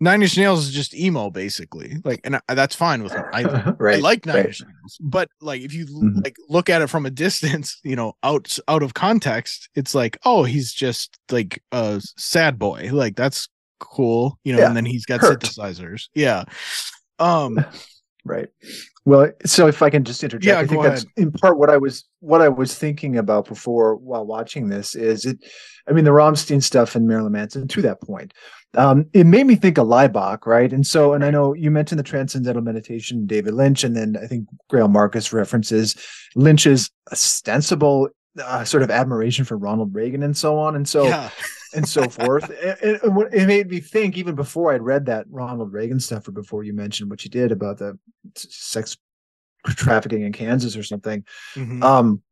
nine 0.00 0.20
inch 0.22 0.36
nails 0.36 0.66
is 0.66 0.74
just 0.74 0.94
emo 0.94 1.30
basically 1.30 1.96
like 2.04 2.20
and 2.24 2.36
I, 2.36 2.54
that's 2.54 2.74
fine 2.74 3.02
with 3.02 3.16
me 3.16 3.22
i 3.32 3.42
right. 3.78 3.96
I 3.96 4.00
like 4.00 4.26
Nine 4.26 4.36
right. 4.36 4.46
Inch 4.46 4.60
Nails, 4.62 4.98
but 5.00 5.28
like 5.40 5.62
if 5.62 5.72
you 5.72 5.86
Mhm. 5.86 6.24
like 6.24 6.36
look 6.48 6.68
at 6.70 6.82
it 6.82 6.88
from 6.88 7.06
a 7.06 7.10
distance, 7.10 7.78
you 7.84 7.94
know, 7.96 8.14
out 8.22 8.58
out 8.68 8.82
of 8.82 8.94
context, 8.94 9.68
it's 9.74 9.94
like, 9.94 10.18
oh, 10.24 10.44
he's 10.44 10.72
just 10.72 11.18
like 11.30 11.62
a 11.72 12.00
sad 12.16 12.58
boy. 12.58 12.88
Like 12.92 13.16
that's 13.16 13.48
cool, 13.82 14.38
you 14.44 14.52
know. 14.52 14.60
Yeah. 14.60 14.68
And 14.68 14.76
then 14.76 14.86
he's 14.86 15.04
got 15.04 15.20
Hurt. 15.20 15.40
synthesizers. 15.42 16.08
Yeah. 16.14 16.44
Um. 17.18 17.64
Right. 18.24 18.50
Well, 19.04 19.32
so 19.44 19.66
if 19.66 19.82
I 19.82 19.90
can 19.90 20.04
just 20.04 20.22
interject, 20.22 20.46
Yeah, 20.46 20.60
I 20.60 20.64
think 20.64 20.84
that's 20.84 21.04
in 21.16 21.32
part 21.32 21.58
what 21.58 21.70
I 21.70 21.76
was 21.76 22.04
what 22.20 22.40
I 22.40 22.48
was 22.48 22.78
thinking 22.78 23.16
about 23.18 23.48
before 23.48 23.96
while 23.96 24.24
watching 24.24 24.68
this 24.68 24.94
is 24.94 25.24
it. 25.24 25.38
I 25.88 25.92
mean, 25.92 26.04
the 26.04 26.12
Rammstein 26.12 26.62
stuff 26.62 26.94
and 26.94 27.08
Marilyn 27.08 27.32
Manson 27.32 27.66
to 27.66 27.82
that 27.82 28.00
point. 28.00 28.32
Um, 28.74 29.06
it 29.12 29.26
made 29.26 29.48
me 29.48 29.56
think 29.56 29.76
of 29.76 29.88
Laibach, 29.88 30.46
right? 30.46 30.72
And 30.72 30.86
so, 30.86 31.14
and 31.14 31.24
I 31.24 31.30
know 31.30 31.52
you 31.54 31.72
mentioned 31.72 31.98
the 31.98 32.04
Transcendental 32.04 32.62
Meditation, 32.62 33.26
David 33.26 33.54
Lynch, 33.54 33.82
and 33.82 33.96
then 33.96 34.16
I 34.22 34.28
think 34.28 34.46
Greil 34.72 34.88
Marcus 34.88 35.32
references 35.32 35.96
Lynch's 36.36 36.88
ostensible 37.10 38.08
uh, 38.40 38.62
sort 38.62 38.84
of 38.84 38.90
admiration 38.92 39.44
for 39.44 39.58
Ronald 39.58 39.92
Reagan 39.92 40.22
and 40.22 40.36
so 40.36 40.58
on. 40.58 40.76
And 40.76 40.88
so, 40.88 41.08
yeah. 41.08 41.30
And 41.74 41.88
so 41.88 42.08
forth. 42.08 42.50
And, 42.82 43.00
and 43.02 43.16
what- 43.16 43.32
it 43.34 43.46
made 43.46 43.70
me 43.70 43.80
think, 43.80 44.16
even 44.16 44.34
before 44.34 44.72
I'd 44.72 44.82
read 44.82 45.06
that 45.06 45.26
Ronald 45.30 45.72
Reagan 45.72 46.00
stuff, 46.00 46.28
or 46.28 46.32
before 46.32 46.64
you 46.64 46.72
mentioned 46.72 47.10
what 47.10 47.24
you 47.24 47.30
did 47.30 47.52
about 47.52 47.78
the 47.78 47.98
sex 48.36 48.96
trafficking 49.66 50.22
in 50.22 50.32
Kansas 50.32 50.76
or 50.76 50.82
something. 50.82 51.24
Mhm. 51.54 51.82
Um, 51.82 52.22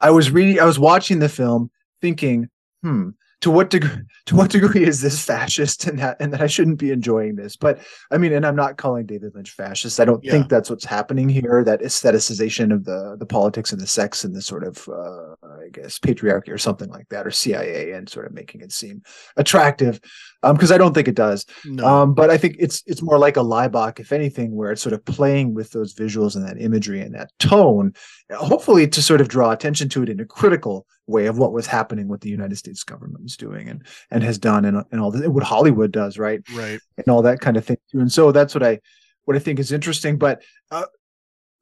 I 0.00 0.10
was 0.10 0.30
reading, 0.30 0.60
I 0.60 0.64
was 0.64 0.78
watching 0.78 1.18
the 1.18 1.28
film, 1.28 1.70
thinking, 2.00 2.48
hmm, 2.82 3.10
to 3.40 3.50
what 3.50 3.70
degree, 3.70 3.90
to 4.26 4.36
what 4.36 4.50
degree 4.50 4.84
is 4.84 5.00
this 5.00 5.24
fascist, 5.24 5.86
and 5.86 5.98
that, 5.98 6.16
and 6.20 6.32
that 6.32 6.40
I 6.42 6.46
shouldn't 6.46 6.78
be 6.78 6.90
enjoying 6.90 7.36
this. 7.36 7.56
But 7.56 7.80
I 8.10 8.18
mean, 8.18 8.32
and 8.32 8.46
I'm 8.46 8.56
not 8.56 8.76
calling 8.76 9.06
David 9.06 9.34
Lynch 9.34 9.50
fascist. 9.50 9.98
I 10.00 10.04
don't 10.04 10.22
Yeah. 10.22 10.32
think 10.32 10.48
that's 10.48 10.68
what's 10.70 10.84
happening 10.84 11.28
here. 11.28 11.64
That 11.64 11.80
aestheticization 11.82 12.72
of 12.72 12.84
the 12.84 13.16
the 13.18 13.26
politics 13.26 13.72
and 13.72 13.80
the 13.80 13.86
sex 13.86 14.24
and 14.24 14.34
the 14.34 14.42
sort 14.42 14.64
of, 14.64 14.88
uh, 14.88 15.34
I 15.46 15.68
guess, 15.72 15.98
patriarchy 15.98 16.50
or 16.50 16.58
something 16.58 16.88
like 16.90 17.08
that, 17.08 17.26
or 17.26 17.30
CIA, 17.30 17.92
and 17.92 18.08
sort 18.08 18.26
of 18.26 18.32
making 18.32 18.60
it 18.60 18.72
seem 18.72 19.02
attractive, 19.36 20.00
because 20.42 20.72
I 20.72 20.78
don't 20.78 20.94
think 20.94 21.08
it 21.08 21.14
does. 21.14 21.44
no. 21.64 21.84
Um, 21.86 22.14
but 22.14 22.30
I 22.30 22.38
think 22.38 22.56
it's 22.58 22.82
it's 22.86 23.02
more 23.02 23.18
like 23.18 23.36
a 23.36 23.42
Laibach, 23.42 24.00
if 24.00 24.12
anything, 24.12 24.54
where 24.54 24.72
it's 24.72 24.82
sort 24.82 24.92
of 24.92 25.04
playing 25.04 25.54
with 25.54 25.70
those 25.70 25.94
visuals 25.94 26.34
and 26.34 26.46
that 26.46 26.60
imagery 26.60 27.00
and 27.00 27.14
that 27.14 27.30
tone, 27.38 27.92
hopefully 28.30 28.88
to 28.88 29.02
sort 29.02 29.20
of 29.20 29.28
draw 29.28 29.50
attention 29.50 29.88
to 29.90 30.02
it 30.02 30.08
in 30.08 30.20
a 30.20 30.24
critical 30.24 30.86
way 31.06 31.26
of 31.26 31.38
what 31.38 31.52
was 31.52 31.66
happening, 31.66 32.08
what 32.08 32.20
the 32.20 32.30
United 32.30 32.56
States 32.56 32.82
government 32.84 33.22
was 33.22 33.36
doing 33.36 33.68
and 33.68 33.86
and 34.10 34.22
has 34.22 34.38
done, 34.38 34.64
and 34.64 34.82
and 34.90 35.00
all 35.00 35.10
that, 35.10 35.30
what 35.30 35.44
Hollywood 35.44 35.92
does, 35.92 36.18
right, 36.18 36.40
right. 36.54 36.80
and 36.96 37.08
all 37.08 37.22
that 37.22 37.40
kind 37.40 37.56
of 37.56 37.64
thing 37.64 37.78
too. 37.90 38.00
And 38.00 38.12
so 38.12 38.32
that's 38.32 38.54
what 38.54 38.62
I 38.62 38.80
what 39.24 39.36
I 39.36 39.40
think 39.40 39.58
is 39.58 39.72
interesting. 39.72 40.16
But 40.16 40.42
uh, 40.70 40.86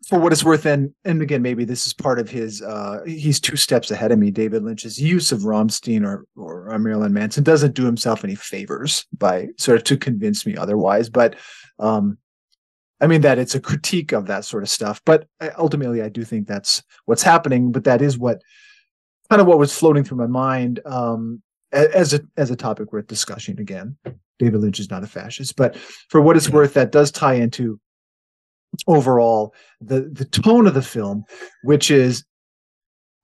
for 0.09 0.19
what 0.19 0.33
it's 0.33 0.45
worth, 0.45 0.65
and 0.65 0.93
and 1.05 1.21
again, 1.21 1.43
maybe 1.43 1.65
this 1.65 1.87
is 1.87 1.93
part 1.93 2.19
of 2.19 2.31
his. 2.31 2.63
Uh, 2.63 3.01
he's 3.07 3.39
two 3.39 3.57
steps 3.57 3.91
ahead 3.91 4.11
of 4.11 4.19
me. 4.19 4.31
David 4.31 4.63
Lynch's 4.63 5.01
use 5.01 5.33
of 5.33 5.41
Rammstein 5.41 6.05
or, 6.05 6.25
or 6.35 6.79
Marilyn 6.79 7.13
Manson 7.13 7.45
doesn't 7.45 7.75
do 7.75 7.85
himself 7.85 8.25
any 8.25 8.35
favors 8.35 9.05
by 9.17 9.49
sort 9.59 9.77
of 9.77 9.85
to 9.85 9.99
convince 9.99 10.47
me 10.47 10.57
otherwise. 10.57 11.11
But 11.11 11.37
um, 11.79 12.17
I 13.03 13.07
mean 13.07 13.21
that 13.21 13.39
it's 13.39 13.55
a 13.55 13.61
critique 13.61 14.13
of 14.13 14.27
that 14.27 14.47
sort 14.47 14.63
of 14.63 14.71
stuff. 14.71 15.03
But 15.05 15.27
ultimately, 15.59 16.01
I 16.01 16.09
do 16.09 16.25
think 16.25 16.47
that's 16.47 16.83
what's 17.05 17.23
happening. 17.23 17.71
But 17.71 17.85
that 17.85 18.01
is 18.01 18.17
what 18.17 18.41
kind 19.29 19.43
of 19.43 19.47
what 19.47 19.59
was 19.59 19.77
floating 19.77 20.05
through 20.05 20.19
my 20.19 20.27
mind 20.27 20.81
um, 20.87 21.43
as 21.71 22.15
a 22.15 22.21
as 22.39 22.51
a 22.51 22.57
topic 22.57 22.95
worth 22.95 23.09
discussing. 23.09 23.61
Again, 23.61 23.99
David 24.39 24.63
Lynch 24.63 24.81
is 24.81 24.91
not 24.91 25.05
a 25.05 25.07
fascist, 25.07 25.55
but 25.57 25.77
for 26.09 26.23
what 26.23 26.37
it's 26.37 26.49
worth, 26.49 26.73
that 26.75 26.93
does 26.93 27.13
tie 27.13 27.35
into 27.35 27.79
overall 28.87 29.55
the 29.81 30.03
the 30.13 30.25
tone 30.25 30.67
of 30.67 30.75
the 30.75 30.83
film, 30.83 31.25
which 31.63 31.91
is 31.91 32.25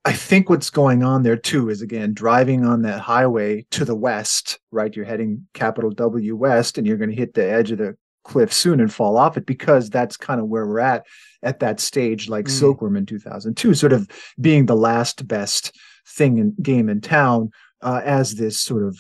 I 0.05 0.13
think 0.13 0.51
what's 0.51 0.69
going 0.69 1.03
on 1.03 1.23
there 1.23 1.37
too 1.37 1.71
is 1.71 1.81
again 1.81 2.13
driving 2.13 2.65
on 2.65 2.83
that 2.83 3.01
highway 3.01 3.67
to 3.71 3.85
the 3.85 3.95
west, 3.95 4.59
right? 4.71 4.95
You're 4.95 5.07
heading 5.07 5.47
capital 5.55 5.91
W 5.91 6.37
west 6.37 6.77
and 6.77 6.87
you're 6.87 6.99
going 6.99 7.11
to 7.11 7.17
hit 7.17 7.35
the 7.35 7.45
edge 7.45 7.71
of 7.71 7.79
the 7.79 7.97
cliff 8.25 8.53
soon 8.53 8.81
and 8.81 8.93
fall 8.93 9.17
off 9.17 9.37
it 9.37 9.47
because 9.47 9.89
that's 9.89 10.17
kind 10.17 10.41
of 10.41 10.49
where 10.49 10.67
we're 10.67 10.81
at 10.81 11.07
at 11.43 11.61
that 11.61 11.81
stage, 11.81 12.29
like 12.29 12.47
mm. 12.47 12.51
Silkworm 12.51 12.97
in 12.97 13.07
2002, 13.07 13.75
sort 13.75 13.93
of 13.93 14.09
being 14.41 14.67
the 14.67 14.77
last 14.77 15.27
best 15.29 15.75
thing 16.07 16.39
in 16.39 16.55
game 16.63 16.89
in 16.89 17.01
town 17.01 17.51
uh, 17.83 18.01
as 18.05 18.35
this 18.35 18.61
sort 18.61 18.83
of 18.83 18.99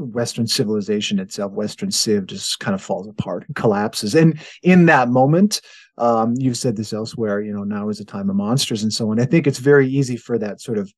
Western 0.00 0.46
civilization 0.46 1.18
itself, 1.18 1.52
Western 1.52 1.90
civ, 1.90 2.26
just 2.26 2.58
kind 2.60 2.74
of 2.74 2.82
falls 2.82 3.06
apart 3.06 3.44
and 3.46 3.56
collapses. 3.56 4.14
And 4.14 4.38
in 4.62 4.86
that 4.86 5.08
moment, 5.08 5.60
um, 5.98 6.34
you've 6.38 6.56
said 6.56 6.76
this 6.76 6.92
elsewhere, 6.92 7.40
you 7.40 7.52
know, 7.52 7.64
now 7.64 7.88
is 7.88 8.00
a 8.00 8.04
time 8.04 8.30
of 8.30 8.36
monsters 8.36 8.82
and 8.82 8.92
so 8.92 9.10
on. 9.10 9.20
I 9.20 9.26
think 9.26 9.46
it's 9.46 9.58
very 9.58 9.88
easy 9.88 10.16
for 10.16 10.38
that 10.38 10.60
sort 10.60 10.78
of, 10.78 10.92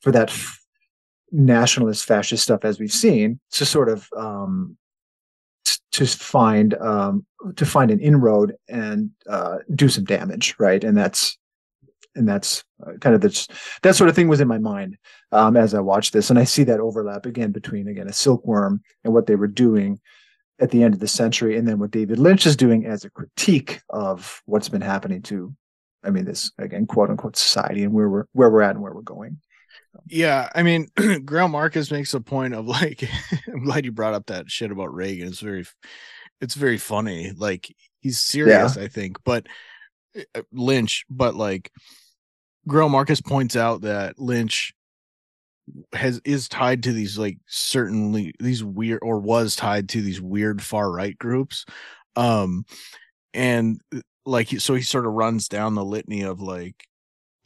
for 0.00 0.12
that 0.12 0.30
f- 0.30 0.60
nationalist 1.32 2.04
fascist 2.04 2.44
stuff, 2.44 2.64
as 2.64 2.78
we've 2.78 2.92
seen, 2.92 3.40
to 3.52 3.64
sort 3.66 3.88
of 3.88 4.08
um, 4.16 4.76
to 5.92 6.06
find 6.06 6.74
um, 6.74 7.26
to 7.56 7.66
find 7.66 7.90
an 7.90 8.00
inroad 8.00 8.54
and 8.68 9.10
uh, 9.28 9.58
do 9.74 9.88
some 9.88 10.04
damage, 10.04 10.54
right? 10.58 10.84
And 10.84 10.96
that's 10.96 11.36
and 12.14 12.28
that's 12.28 12.64
uh, 12.84 12.92
kind 13.00 13.14
of 13.14 13.20
the 13.20 13.48
that 13.82 13.96
sort 13.96 14.10
of 14.10 14.16
thing 14.16 14.28
was 14.28 14.40
in 14.40 14.48
my 14.48 14.58
mind 14.58 14.96
um, 15.32 15.56
as 15.56 15.74
I 15.74 15.80
watched 15.80 16.12
this, 16.12 16.30
and 16.30 16.38
I 16.38 16.44
see 16.44 16.64
that 16.64 16.80
overlap 16.80 17.26
again 17.26 17.52
between 17.52 17.88
again 17.88 18.08
a 18.08 18.12
silkworm 18.12 18.82
and 19.04 19.12
what 19.12 19.26
they 19.26 19.36
were 19.36 19.46
doing 19.46 20.00
at 20.60 20.70
the 20.70 20.82
end 20.82 20.94
of 20.94 21.00
the 21.00 21.08
century, 21.08 21.56
and 21.56 21.66
then 21.66 21.78
what 21.78 21.90
David 21.90 22.18
Lynch 22.18 22.46
is 22.46 22.56
doing 22.56 22.86
as 22.86 23.04
a 23.04 23.10
critique 23.10 23.80
of 23.90 24.42
what's 24.46 24.68
been 24.68 24.80
happening 24.80 25.22
to, 25.22 25.54
I 26.02 26.10
mean, 26.10 26.24
this 26.24 26.50
again 26.58 26.86
quote 26.86 27.10
unquote 27.10 27.36
society 27.36 27.84
and 27.84 27.92
where 27.92 28.08
we're 28.08 28.24
where 28.32 28.50
we're 28.50 28.62
at 28.62 28.74
and 28.74 28.82
where 28.82 28.92
we're 28.92 29.02
going. 29.02 29.38
Yeah, 30.06 30.48
I 30.54 30.62
mean, 30.62 30.88
Greil 30.96 31.50
Marcus 31.50 31.90
makes 31.90 32.14
a 32.14 32.20
point 32.20 32.54
of 32.54 32.66
like, 32.66 33.08
I'm 33.46 33.64
glad 33.64 33.84
you 33.84 33.92
brought 33.92 34.14
up 34.14 34.26
that 34.26 34.50
shit 34.50 34.70
about 34.70 34.94
Reagan. 34.94 35.28
It's 35.28 35.40
very, 35.40 35.66
it's 36.40 36.54
very 36.54 36.78
funny. 36.78 37.32
Like 37.36 37.74
he's 38.00 38.20
serious, 38.20 38.76
yeah. 38.76 38.82
I 38.82 38.88
think, 38.88 39.18
but 39.24 39.46
Lynch, 40.52 41.04
but 41.08 41.34
like 41.34 41.70
Greil 42.68 42.90
Marcus 42.90 43.20
points 43.20 43.56
out 43.56 43.82
that 43.82 44.18
Lynch 44.18 44.72
has 45.92 46.20
is 46.24 46.48
tied 46.48 46.82
to 46.82 46.92
these 46.92 47.18
like 47.18 47.38
certainly 47.46 48.32
these 48.40 48.64
weird 48.64 49.00
or 49.02 49.18
was 49.18 49.56
tied 49.56 49.88
to 49.88 50.00
these 50.00 50.20
weird 50.20 50.62
far 50.62 50.90
right 50.90 51.18
groups 51.18 51.66
um 52.16 52.64
and 53.34 53.80
uh, 53.94 54.00
like 54.24 54.48
so 54.48 54.74
he 54.74 54.82
sort 54.82 55.06
of 55.06 55.12
runs 55.12 55.48
down 55.48 55.74
the 55.74 55.84
litany 55.84 56.22
of 56.22 56.40
like 56.40 56.86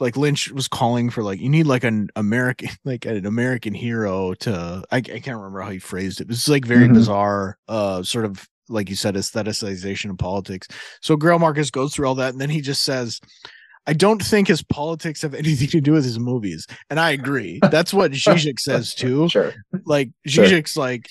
like 0.00 0.16
Lynch 0.16 0.50
was 0.50 0.66
calling 0.66 1.10
for 1.10 1.22
like 1.22 1.40
you 1.40 1.48
need 1.48 1.66
like 1.66 1.84
an 1.84 2.08
American 2.16 2.70
like 2.84 3.06
an 3.06 3.24
American 3.24 3.74
hero 3.74 4.34
to 4.34 4.82
I, 4.90 4.96
I 4.96 5.00
can't 5.00 5.36
remember 5.36 5.60
how 5.60 5.70
he 5.70 5.78
phrased 5.78 6.20
it. 6.20 6.28
It's 6.28 6.48
like 6.48 6.64
very 6.64 6.86
mm-hmm. 6.86 6.94
bizarre 6.94 7.58
uh 7.68 8.02
sort 8.02 8.24
of 8.24 8.48
like 8.72 8.90
you 8.90 8.96
said 8.96 9.14
aestheticization 9.14 10.10
of 10.10 10.18
politics. 10.18 10.68
So 11.00 11.16
Greil 11.16 11.40
Marcus 11.40 11.70
goes 11.70 11.94
through 11.94 12.06
all 12.08 12.14
that 12.16 12.32
and 12.32 12.40
then 12.40 12.50
he 12.50 12.60
just 12.60 12.82
says 12.82 13.20
I 13.86 13.94
don't 13.94 14.22
think 14.22 14.48
his 14.48 14.62
politics 14.62 15.22
have 15.22 15.34
anything 15.42 15.68
to 15.68 15.80
do 15.80 15.92
with 15.92 16.04
his 16.04 16.18
movies. 16.18 16.66
And 16.90 17.00
I 17.00 17.10
agree. 17.10 17.60
That's 17.62 17.92
what 17.92 18.12
Zizek 18.12 18.60
says 18.60 18.94
too. 18.94 19.28
Sure. 19.28 19.52
Like 19.84 20.10
Zizek's 20.26 20.72
sure. 20.72 20.82
like 20.82 21.08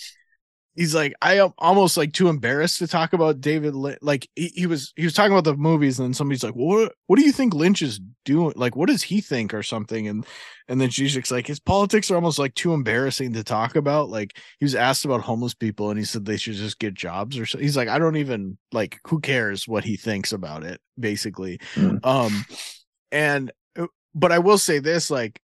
he's 0.75 0.95
like 0.95 1.13
I 1.21 1.35
am 1.35 1.51
almost 1.57 1.97
like 1.97 2.13
too 2.13 2.29
embarrassed 2.29 2.79
to 2.79 2.87
talk 2.87 3.13
about 3.13 3.41
David 3.41 3.75
Lynch. 3.75 3.99
Like 4.01 4.29
he, 4.35 4.47
he 4.47 4.67
was 4.67 4.93
he 4.95 5.03
was 5.03 5.13
talking 5.13 5.31
about 5.31 5.43
the 5.43 5.55
movies 5.55 5.99
and 5.99 6.07
then 6.07 6.13
somebody's 6.13 6.43
like, 6.43 6.55
well, 6.55 6.67
"What 6.67 6.93
what 7.07 7.19
do 7.19 7.25
you 7.25 7.31
think 7.31 7.53
Lynch 7.53 7.81
is 7.81 7.99
doing? 8.25 8.53
Like 8.55 8.75
what 8.75 8.89
does 8.89 9.03
he 9.03 9.21
think 9.21 9.53
or 9.53 9.63
something?" 9.63 10.07
And 10.07 10.25
and 10.67 10.79
then 10.79 10.89
Zizek's 10.89 11.31
like 11.31 11.47
his 11.47 11.59
politics 11.59 12.09
are 12.11 12.15
almost 12.15 12.39
like 12.39 12.53
too 12.55 12.73
embarrassing 12.73 13.33
to 13.33 13.43
talk 13.43 13.75
about. 13.75 14.09
Like 14.09 14.37
he 14.59 14.65
was 14.65 14.75
asked 14.75 15.05
about 15.05 15.21
homeless 15.21 15.53
people 15.53 15.89
and 15.89 15.99
he 15.99 16.05
said 16.05 16.25
they 16.25 16.37
should 16.37 16.55
just 16.55 16.79
get 16.79 16.93
jobs 16.93 17.37
or 17.37 17.45
so. 17.45 17.59
He's 17.59 17.77
like 17.77 17.89
I 17.89 17.99
don't 17.99 18.17
even 18.17 18.57
like 18.71 18.99
who 19.07 19.19
cares 19.19 19.67
what 19.67 19.83
he 19.83 19.97
thinks 19.97 20.31
about 20.31 20.63
it 20.63 20.79
basically. 20.99 21.59
Mm. 21.75 22.05
Um 22.05 22.45
and 23.11 23.51
uh, 23.77 23.87
but 24.15 24.31
I 24.31 24.39
will 24.39 24.57
say 24.57 24.79
this 24.79 25.11
like 25.11 25.41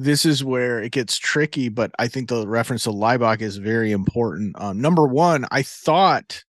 this 0.00 0.24
is 0.24 0.42
where 0.42 0.80
it 0.80 0.92
gets 0.92 1.18
tricky, 1.18 1.68
but 1.68 1.90
I 1.98 2.08
think 2.08 2.28
the 2.28 2.48
reference 2.48 2.84
to 2.84 2.90
Laibach 2.90 3.42
is 3.42 3.58
very 3.58 3.92
important. 3.92 4.56
Um, 4.58 4.80
number 4.80 5.06
one, 5.06 5.44
I 5.50 5.62
thought, 5.62 6.42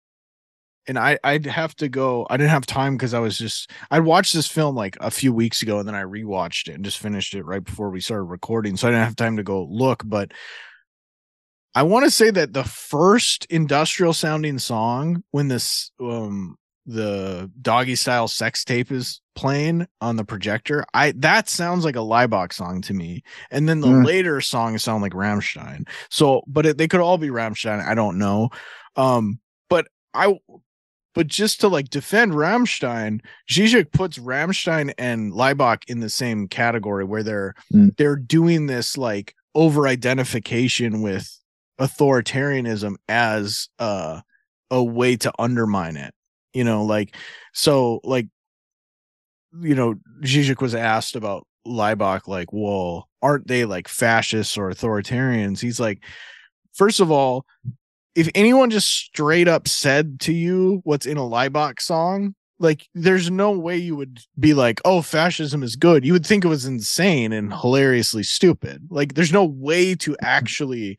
and 0.87 0.99
I 0.99 1.17
I'd 1.23 1.47
have 1.47 1.75
to 1.77 1.89
go. 1.89 2.27
I 2.29 2.37
didn't 2.37 2.51
have 2.51 2.67
time 2.67 2.95
because 2.95 3.15
I 3.15 3.19
was 3.19 3.39
just 3.39 3.71
I'd 3.89 4.01
watched 4.01 4.33
this 4.33 4.47
film 4.47 4.75
like 4.75 4.97
a 5.01 5.09
few 5.09 5.33
weeks 5.33 5.63
ago, 5.63 5.79
and 5.79 5.87
then 5.87 5.95
I 5.95 6.03
rewatched 6.03 6.67
it 6.67 6.75
and 6.75 6.85
just 6.85 6.99
finished 6.99 7.33
it 7.33 7.43
right 7.43 7.63
before 7.63 7.89
we 7.89 8.01
started 8.01 8.23
recording, 8.23 8.77
so 8.77 8.87
I 8.87 8.91
didn't 8.91 9.05
have 9.05 9.15
time 9.15 9.37
to 9.37 9.43
go 9.43 9.63
look. 9.63 10.03
But 10.05 10.31
I 11.73 11.83
want 11.83 12.05
to 12.05 12.11
say 12.11 12.29
that 12.29 12.53
the 12.53 12.63
first 12.63 13.45
industrial 13.49 14.13
sounding 14.13 14.59
song 14.59 15.23
when 15.31 15.47
this 15.47 15.91
um 15.99 16.55
the 16.85 17.51
doggy 17.61 17.95
style 17.95 18.27
sex 18.27 18.63
tape 18.63 18.91
is 18.91 19.21
playing 19.35 19.87
on 20.01 20.15
the 20.15 20.25
projector, 20.25 20.85
I 20.93 21.11
that 21.17 21.49
sounds 21.49 21.85
like 21.85 21.95
a 21.95 21.99
Laibach 21.99 22.51
song 22.53 22.81
to 22.81 22.93
me. 22.93 23.23
And 23.51 23.69
then 23.69 23.81
the 23.81 23.87
mm. 23.87 24.05
later 24.05 24.41
songs 24.41 24.83
sound 24.83 25.01
like 25.01 25.13
Rammstein. 25.13 25.87
So, 26.09 26.41
but 26.47 26.65
it, 26.65 26.77
they 26.77 26.87
could 26.87 26.99
all 26.99 27.17
be 27.17 27.29
Rammstein. 27.29 27.85
I 27.85 27.95
don't 27.95 28.17
know. 28.17 28.49
Um, 28.95 29.39
but 29.69 29.87
I 30.13 30.37
but 31.15 31.27
just 31.27 31.61
to 31.61 31.67
like 31.67 31.89
defend 31.89 32.33
Rammstein, 32.33 33.21
Zizek 33.49 33.91
puts 33.91 34.17
Rammstein 34.17 34.93
and 34.97 35.31
Laibach 35.31 35.83
in 35.87 35.99
the 35.99 36.09
same 36.09 36.47
category 36.47 37.03
where 37.03 37.23
they're 37.23 37.55
mm. 37.73 37.95
they're 37.97 38.15
doing 38.15 38.65
this 38.67 38.97
like 38.97 39.35
over 39.55 39.87
identification 39.87 41.01
with 41.01 41.39
authoritarianism 41.79 42.95
as 43.07 43.69
uh, 43.79 44.21
a 44.69 44.83
way 44.83 45.15
to 45.15 45.31
undermine 45.39 45.97
it 45.97 46.13
you 46.53 46.63
know 46.63 46.83
like 46.83 47.15
so 47.53 47.99
like 48.03 48.27
you 49.61 49.75
know 49.75 49.95
Zizek 50.23 50.61
was 50.61 50.75
asked 50.75 51.15
about 51.15 51.45
Laibach 51.67 52.27
like 52.27 52.51
well 52.51 53.09
aren't 53.21 53.47
they 53.47 53.65
like 53.65 53.87
fascists 53.87 54.57
or 54.57 54.69
authoritarians? 54.69 55.59
He's 55.59 55.79
like 55.79 56.03
first 56.73 56.99
of 56.99 57.11
all 57.11 57.45
if 58.15 58.29
anyone 58.35 58.69
just 58.69 58.87
straight 58.87 59.47
up 59.47 59.67
said 59.67 60.19
to 60.21 60.33
you 60.33 60.81
what's 60.83 61.05
in 61.05 61.17
a 61.17 61.21
Laibach 61.21 61.79
song 61.79 62.35
like 62.59 62.87
there's 62.93 63.31
no 63.31 63.51
way 63.51 63.77
you 63.77 63.95
would 63.95 64.19
be 64.39 64.53
like 64.53 64.81
oh 64.85 65.01
fascism 65.01 65.63
is 65.63 65.75
good 65.75 66.05
you 66.05 66.13
would 66.13 66.25
think 66.25 66.43
it 66.43 66.49
was 66.49 66.65
insane 66.65 67.31
and 67.31 67.53
hilariously 67.53 68.23
stupid. 68.23 68.87
Like 68.89 69.13
there's 69.13 69.33
no 69.33 69.45
way 69.45 69.95
to 69.95 70.11
mm. 70.11 70.15
actually 70.21 70.97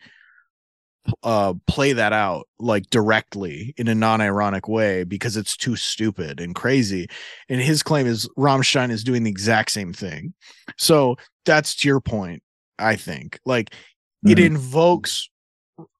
uh 1.22 1.54
play 1.66 1.92
that 1.92 2.12
out 2.12 2.46
like 2.58 2.88
directly 2.90 3.74
in 3.78 3.88
a 3.88 3.94
non-ironic 3.94 4.68
way 4.68 5.02
because 5.04 5.36
it's 5.36 5.56
too 5.56 5.74
stupid 5.74 6.40
and 6.40 6.54
crazy 6.54 7.08
and 7.48 7.60
his 7.60 7.82
claim 7.82 8.06
is 8.06 8.28
Rammstein 8.38 8.90
is 8.90 9.02
doing 9.02 9.22
the 9.22 9.30
exact 9.30 9.70
same 9.70 9.92
thing 9.92 10.34
so 10.76 11.16
that's 11.44 11.74
to 11.76 11.88
your 11.88 12.00
point 12.00 12.42
i 12.78 12.96
think 12.96 13.38
like 13.46 13.70
mm-hmm. 13.70 14.32
it 14.32 14.38
invokes 14.38 15.30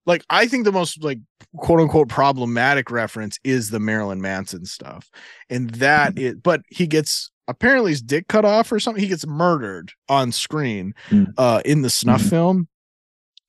like 0.05 0.23
i 0.29 0.47
think 0.47 0.65
the 0.65 0.73
most 0.73 1.03
like 1.03 1.19
quote 1.57 1.81
unquote 1.81 2.09
problematic 2.09 2.91
reference 2.91 3.39
is 3.43 3.71
the 3.71 3.81
marilyn 3.81 4.21
manson 4.21 4.67
stuff 4.67 5.11
and 5.49 5.71
that 5.71 6.15
mm-hmm. 6.15 6.27
it 6.27 6.43
but 6.43 6.61
he 6.69 6.87
gets 6.87 7.31
apparently 7.49 7.91
his 7.91 8.03
dick 8.03 8.29
cut 8.29 8.45
off 8.45 8.71
or 8.71 8.79
something 8.79 9.03
he 9.03 9.09
gets 9.09 9.27
murdered 9.27 9.93
on 10.11 10.31
screen 10.31 10.93
mm-hmm. 11.09 11.31
uh 11.39 11.63
in 11.65 11.83
the 11.83 11.91
snuff 11.91 12.21
mm-hmm. 12.21 12.31
film 12.31 12.69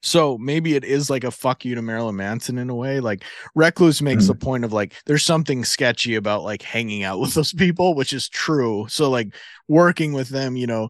so 0.01 0.37
maybe 0.37 0.75
it 0.75 0.83
is 0.83 1.09
like 1.09 1.23
a 1.23 1.31
fuck 1.31 1.63
you 1.63 1.75
to 1.75 1.81
Marilyn 1.81 2.15
Manson 2.15 2.57
in 2.57 2.69
a 2.69 2.75
way. 2.75 2.99
Like 2.99 3.23
Recluse 3.55 4.01
makes 4.01 4.23
mm-hmm. 4.23 4.33
the 4.33 4.39
point 4.39 4.63
of 4.65 4.73
like 4.73 4.95
there's 5.05 5.25
something 5.25 5.63
sketchy 5.63 6.15
about 6.15 6.43
like 6.43 6.61
hanging 6.61 7.03
out 7.03 7.19
with 7.19 7.33
those 7.35 7.53
people, 7.53 7.93
which 7.93 8.13
is 8.13 8.27
true. 8.27 8.87
So 8.89 9.09
like 9.09 9.33
working 9.67 10.13
with 10.13 10.29
them, 10.29 10.55
you 10.55 10.67
know, 10.67 10.89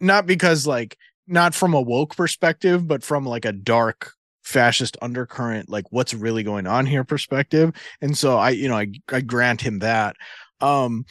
not 0.00 0.26
because 0.26 0.66
like 0.66 0.98
not 1.26 1.54
from 1.54 1.74
a 1.74 1.80
woke 1.80 2.16
perspective, 2.16 2.86
but 2.86 3.02
from 3.02 3.24
like 3.24 3.44
a 3.44 3.52
dark 3.52 4.12
fascist 4.42 4.96
undercurrent 5.02 5.68
like 5.68 5.84
what's 5.90 6.14
really 6.14 6.42
going 6.42 6.66
on 6.66 6.86
here 6.86 7.04
perspective 7.04 7.70
and 8.00 8.16
so 8.16 8.38
i 8.38 8.48
you 8.48 8.66
know 8.66 8.78
i, 8.78 8.86
I 9.12 9.20
grant 9.20 9.60
him 9.60 9.80
that 9.80 10.16
um 10.62 11.04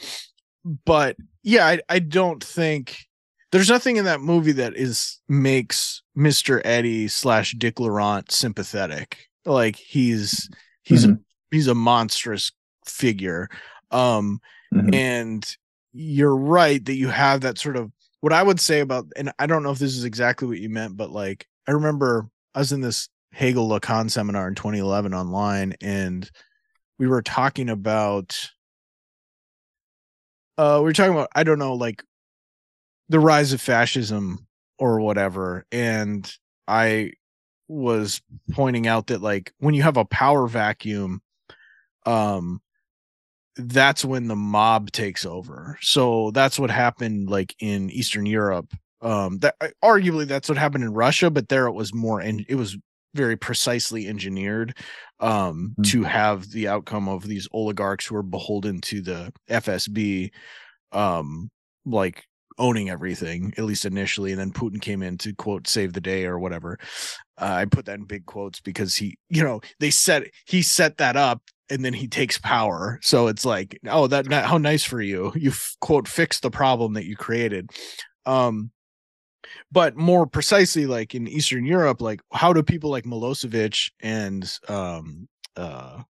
but 0.84 1.14
yeah 1.44 1.64
I, 1.64 1.80
I 1.88 2.00
don't 2.00 2.42
think 2.42 2.96
there's 3.52 3.68
nothing 3.68 3.96
in 3.96 4.06
that 4.06 4.20
movie 4.20 4.50
that 4.52 4.74
is 4.74 5.20
makes 5.28 5.97
mr 6.18 6.60
eddie 6.64 7.06
slash 7.08 7.52
dick 7.58 7.78
laurent 7.78 8.30
sympathetic 8.32 9.28
like 9.44 9.76
he's 9.76 10.50
he's 10.82 11.06
Mhm. 11.06 11.14
a 11.14 11.18
he's 11.52 11.68
a 11.68 11.74
monstrous 11.74 12.50
figure 12.84 13.48
um 13.90 14.40
Mhm. 14.74 14.94
and 14.94 15.56
you're 15.92 16.36
right 16.36 16.84
that 16.84 16.96
you 16.96 17.08
have 17.08 17.42
that 17.42 17.56
sort 17.58 17.76
of 17.76 17.90
what 18.20 18.32
I 18.32 18.42
would 18.42 18.58
say 18.58 18.80
about 18.80 19.06
and 19.16 19.30
I 19.38 19.46
don't 19.46 19.62
know 19.62 19.70
if 19.70 19.78
this 19.78 19.96
is 19.96 20.04
exactly 20.04 20.48
what 20.48 20.58
you 20.58 20.68
meant, 20.68 20.96
but 20.96 21.10
like 21.10 21.46
I 21.68 21.70
remember 21.70 22.28
I 22.54 22.58
was 22.58 22.72
in 22.72 22.80
this 22.80 23.08
Hegel 23.32 23.68
Lacan 23.68 24.10
seminar 24.10 24.48
in 24.48 24.54
2011 24.56 25.14
online 25.14 25.74
and 25.80 26.28
we 26.98 27.06
were 27.06 27.22
talking 27.22 27.70
about 27.70 28.50
uh 30.58 30.78
we 30.80 30.84
were 30.86 30.92
talking 30.92 31.12
about 31.12 31.28
I 31.34 31.44
don't 31.44 31.58
know 31.60 31.74
like 31.74 32.02
the 33.08 33.20
rise 33.20 33.52
of 33.52 33.60
fascism 33.60 34.47
or 34.78 35.00
whatever 35.00 35.66
and 35.72 36.32
I 36.66 37.12
was 37.68 38.20
pointing 38.52 38.86
out 38.86 39.08
that 39.08 39.22
like 39.22 39.52
when 39.58 39.74
you 39.74 39.82
have 39.82 39.96
a 39.96 40.04
power 40.04 40.46
vacuum 40.48 41.20
um 42.06 42.60
that's 43.56 44.04
when 44.04 44.28
the 44.28 44.36
mob 44.36 44.92
takes 44.92 45.26
over. 45.26 45.76
So 45.80 46.30
that's 46.30 46.58
what 46.58 46.70
happened 46.70 47.28
like 47.28 47.56
in 47.58 47.90
Eastern 47.90 48.24
Europe. 48.26 48.72
Um 49.00 49.38
that 49.38 49.56
arguably 49.84 50.26
that's 50.26 50.48
what 50.48 50.58
happened 50.58 50.84
in 50.84 50.92
Russia, 50.92 51.30
but 51.30 51.48
there 51.48 51.66
it 51.66 51.72
was 51.72 51.92
more 51.92 52.20
and 52.20 52.44
it 52.48 52.54
was 52.54 52.76
very 53.14 53.36
precisely 53.36 54.06
engineered 54.06 54.76
um 55.20 55.74
Mm. 55.78 55.90
to 55.90 56.02
have 56.04 56.50
the 56.50 56.68
outcome 56.68 57.08
of 57.08 57.24
these 57.24 57.48
oligarchs 57.52 58.06
who 58.06 58.14
are 58.16 58.22
beholden 58.22 58.80
to 58.82 59.00
the 59.00 59.32
FSB 59.50 60.30
um 60.92 61.50
like 61.84 62.24
owning 62.58 62.90
everything 62.90 63.52
at 63.56 63.64
least 63.64 63.84
initially 63.84 64.32
and 64.32 64.40
then 64.40 64.52
Putin 64.52 64.80
came 64.80 65.02
in 65.02 65.16
to 65.18 65.34
quote 65.34 65.66
save 65.66 65.92
the 65.92 66.00
day 66.00 66.26
or 66.26 66.38
whatever. 66.38 66.78
Uh, 67.40 67.44
I 67.44 67.64
put 67.66 67.86
that 67.86 67.98
in 67.98 68.04
big 68.04 68.26
quotes 68.26 68.60
because 68.60 68.96
he 68.96 69.18
you 69.28 69.42
know 69.42 69.60
they 69.80 69.90
set 69.90 70.24
he 70.46 70.62
set 70.62 70.98
that 70.98 71.16
up 71.16 71.42
and 71.70 71.84
then 71.84 71.92
he 71.92 72.08
takes 72.08 72.38
power. 72.38 72.98
So 73.02 73.26
it's 73.26 73.44
like, 73.44 73.78
oh, 73.88 74.06
that 74.06 74.30
how 74.32 74.58
nice 74.58 74.84
for 74.84 75.00
you. 75.00 75.32
You 75.36 75.52
quote 75.80 76.08
fixed 76.08 76.42
the 76.42 76.50
problem 76.50 76.94
that 76.94 77.04
you 77.04 77.16
created. 77.16 77.70
Um, 78.26 78.70
but 79.70 79.96
more 79.96 80.26
precisely, 80.26 80.86
like 80.86 81.14
in 81.14 81.28
Eastern 81.28 81.64
Europe, 81.64 82.00
like 82.00 82.20
how 82.32 82.52
do 82.52 82.62
people 82.62 82.90
like 82.90 83.04
Milosevic 83.04 83.90
and 84.00 84.50
um, 84.68 85.28
uh, 85.56 86.02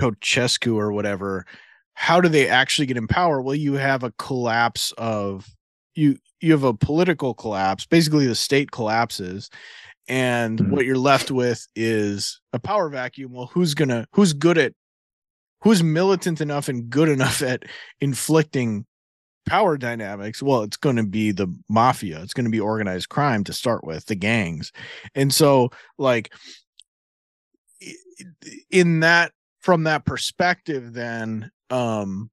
Ceausescu 0.00 0.74
or 0.76 0.92
whatever, 0.92 1.46
how 1.98 2.20
do 2.20 2.28
they 2.28 2.46
actually 2.48 2.86
get 2.86 2.96
in 2.98 3.08
power? 3.08 3.40
Well, 3.42 3.54
you 3.54 3.72
have 3.74 4.04
a 4.04 4.12
collapse 4.12 4.92
of 4.98 5.48
you. 5.94 6.18
You 6.40 6.52
have 6.52 6.62
a 6.62 6.74
political 6.74 7.34
collapse. 7.34 7.86
Basically, 7.86 8.26
the 8.26 8.34
state 8.34 8.70
collapses, 8.70 9.48
and 10.06 10.60
Mhm. 10.60 10.68
what 10.70 10.84
you're 10.84 10.98
left 10.98 11.30
with 11.30 11.66
is 11.74 12.40
a 12.52 12.58
power 12.60 12.88
vacuum 12.88 13.32
well 13.32 13.46
who's 13.46 13.74
gonna 13.74 14.06
who's 14.12 14.32
good 14.34 14.58
at 14.58 14.72
who's 15.62 15.82
militant 15.82 16.40
enough 16.40 16.68
and 16.68 16.90
good 16.90 17.08
enough 17.08 17.42
at 17.42 17.64
inflicting 18.00 18.86
power 19.46 19.76
dynamics 19.78 20.42
well 20.42 20.62
it's 20.62 20.76
going 20.76 20.96
to 20.96 21.04
be 21.06 21.30
the 21.32 21.48
mafia 21.68 22.20
it's 22.22 22.34
going 22.34 22.44
to 22.44 22.50
be 22.50 22.60
organized 22.60 23.08
crime 23.08 23.42
to 23.44 23.52
start 23.52 23.84
with 23.84 24.04
the 24.06 24.14
gangs 24.14 24.70
and 25.14 25.32
so 25.32 25.70
like 25.98 26.32
in 28.70 29.00
that 29.00 29.32
from 29.60 29.84
that 29.84 30.04
perspective 30.04 30.92
then 30.92 31.50
um 31.70 32.30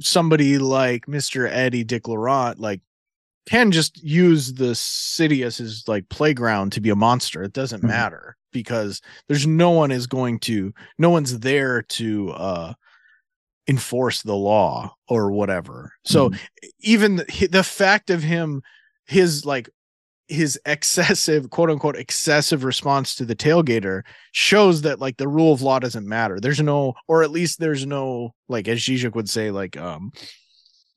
somebody 0.00 0.58
like 0.58 1.06
mr 1.06 1.48
eddy 1.48 1.84
dick 1.84 2.08
laurent 2.08 2.58
like 2.58 2.80
can 3.46 3.70
just 3.72 4.02
use 4.02 4.52
the 4.54 4.74
city 4.74 5.42
as 5.42 5.56
his 5.56 5.84
like 5.88 6.08
playground 6.08 6.70
to 6.72 6.80
be 6.80 6.90
a 6.90 6.94
monster. 6.94 7.42
It 7.42 7.52
doesn't 7.54 7.80
Mhm. 7.82 7.86
matter 7.88 8.36
because 8.52 9.00
there's 9.28 9.46
no 9.46 9.70
one 9.70 9.90
is 9.90 10.06
going 10.06 10.38
to 10.40 10.72
no 10.98 11.10
one's 11.10 11.38
there 11.40 11.82
to 11.82 12.30
uh 12.32 12.74
enforce 13.66 14.22
the 14.22 14.36
law 14.36 14.94
or 15.08 15.32
whatever. 15.32 15.92
So 16.04 16.30
even 16.80 17.16
the, 17.16 17.48
the 17.50 17.64
fact 17.64 18.10
of 18.10 18.22
him 18.22 18.62
his 19.06 19.44
like 19.46 19.70
his 20.30 20.58
excessive 20.64 21.50
quote 21.50 21.70
unquote 21.70 21.96
excessive 21.96 22.64
response 22.64 23.14
to 23.16 23.24
the 23.24 23.34
tailgater 23.36 24.02
shows 24.32 24.82
that 24.82 25.00
like 25.00 25.16
the 25.16 25.28
rule 25.28 25.52
of 25.52 25.60
law 25.62 25.78
doesn't 25.78 26.06
matter. 26.06 26.38
There's 26.40 26.60
no 26.60 26.94
or 27.08 27.22
at 27.22 27.30
least 27.30 27.58
there's 27.58 27.84
no 27.84 28.34
like 28.48 28.68
as 28.68 28.78
Zizek 28.78 29.14
would 29.14 29.28
say 29.28 29.50
like 29.50 29.76
um 29.76 30.12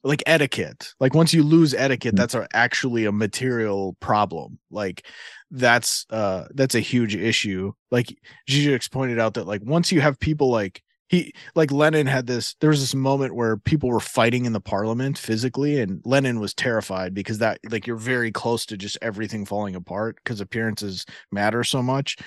like 0.03 0.21
etiquette 0.25 0.93
like 0.99 1.13
once 1.13 1.33
you 1.33 1.43
lose 1.43 1.73
etiquette 1.73 2.13
Mhm. 2.13 2.17
that's 2.17 2.35
actually 2.53 3.05
a 3.05 3.11
material 3.11 3.95
problem 4.01 4.59
like 4.69 5.05
that's 5.49 6.05
uh 6.09 6.45
that's 6.55 6.75
a 6.75 6.79
huge 6.81 7.15
issue 7.15 7.71
like 7.89 8.13
Zizek 8.49 8.91
pointed 8.91 9.17
out 9.17 9.35
that 9.35 9.47
like 9.47 9.61
once 9.63 9.91
you 9.91 10.01
have 10.01 10.19
people 10.19 10.49
like 10.51 10.83
he 11.09 11.33
like 11.55 11.71
Lenin 11.71 12.07
had 12.07 12.27
this 12.27 12.55
there 12.61 12.69
was 12.69 12.79
this 12.79 12.95
moment 12.95 13.35
where 13.35 13.57
people 13.57 13.89
were 13.89 13.99
fighting 13.99 14.45
in 14.45 14.53
the 14.53 14.61
parliament 14.61 15.17
physically 15.17 15.79
and 15.79 16.01
Lenin 16.05 16.39
was 16.39 16.53
terrified 16.53 17.13
because 17.13 17.39
that 17.39 17.59
like 17.69 17.85
you're 17.85 17.95
very 17.97 18.31
close 18.31 18.65
to 18.67 18.77
just 18.77 18.97
everything 19.01 19.45
falling 19.45 19.75
apart 19.75 20.17
because 20.23 20.41
appearances 20.41 21.05
matter 21.31 21.63
so 21.63 21.83
much 21.83 22.17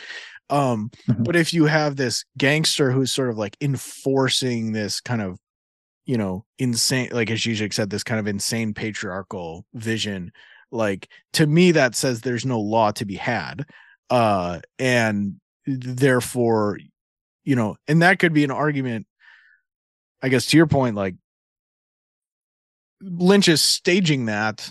um 0.51 0.90
Mhm. 1.09 1.24
but 1.24 1.36
if 1.36 1.53
you 1.53 1.65
have 1.66 1.97
this 1.97 2.24
gangster 2.39 2.93
who's 2.93 3.11
sort 3.11 3.31
of 3.31 3.39
like 3.39 3.57
enforcing 3.61 4.73
this 4.73 5.01
kind 5.01 5.23
of 5.23 5.39
you 6.05 6.16
know 6.16 6.44
insane 6.59 7.09
like 7.12 7.31
as 7.31 7.40
Zizek 7.40 7.73
said 7.73 7.90
this 7.90 8.05
kind 8.05 8.20
of 8.20 8.28
insane 8.28 8.74
patriarchal 8.74 9.65
vision 9.74 10.31
like 10.70 11.09
to 11.32 11.47
me 11.47 11.73
that 11.73 11.94
says 11.97 12.20
there's 12.20 12.47
no 12.47 12.61
law 12.61 12.90
to 12.93 13.05
be 13.05 13.16
had 13.16 13.65
uh 14.11 14.61
and 14.78 15.40
therefore 15.66 16.78
you 17.47 17.56
know 17.56 17.77
and 17.89 18.02
that 18.02 18.18
could 18.18 18.35
be 18.35 18.44
an 18.44 18.51
argument 18.51 19.06
i 20.23 20.28
guess 20.28 20.47
to 20.47 20.56
your 20.59 20.66
point 20.66 20.94
like 20.94 21.14
lynch 23.01 23.48
is 23.48 23.62
staging 23.62 24.27
that 24.27 24.70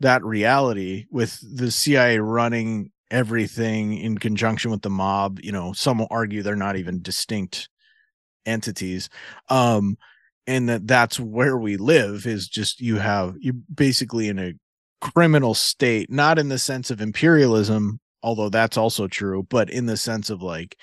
that 0.00 0.22
reality 0.22 1.06
with 1.10 1.38
the 1.56 1.70
cia 1.70 2.18
running 2.18 2.90
everything 3.10 3.96
in 3.96 4.18
conjunction 4.18 4.70
with 4.70 4.82
the 4.82 4.90
mob. 4.90 5.40
You 5.42 5.52
know 5.52 5.72
some 5.72 5.98
will 5.98 6.08
argue 6.10 6.42
they're 6.42 6.56
not 6.56 6.76
even 6.76 7.02
distinct 7.02 7.68
entities. 8.46 9.08
Um 9.48 9.96
and 10.46 10.68
that 10.68 10.86
that's 10.86 11.20
where 11.20 11.58
we 11.58 11.76
live 11.76 12.26
is 12.26 12.48
just 12.48 12.80
you 12.80 12.96
have 12.96 13.36
you 13.38 13.52
basically 13.52 14.28
in 14.28 14.38
a 14.38 14.54
criminal 15.00 15.54
state 15.54 16.10
not 16.10 16.38
in 16.38 16.48
the 16.48 16.58
sense 16.58 16.90
of 16.90 17.00
imperialism 17.00 18.00
although 18.24 18.48
that's 18.48 18.76
also 18.76 19.06
true 19.06 19.46
but 19.48 19.70
in 19.70 19.86
the 19.86 19.96
sense 19.96 20.28
of 20.28 20.42
like 20.42 20.76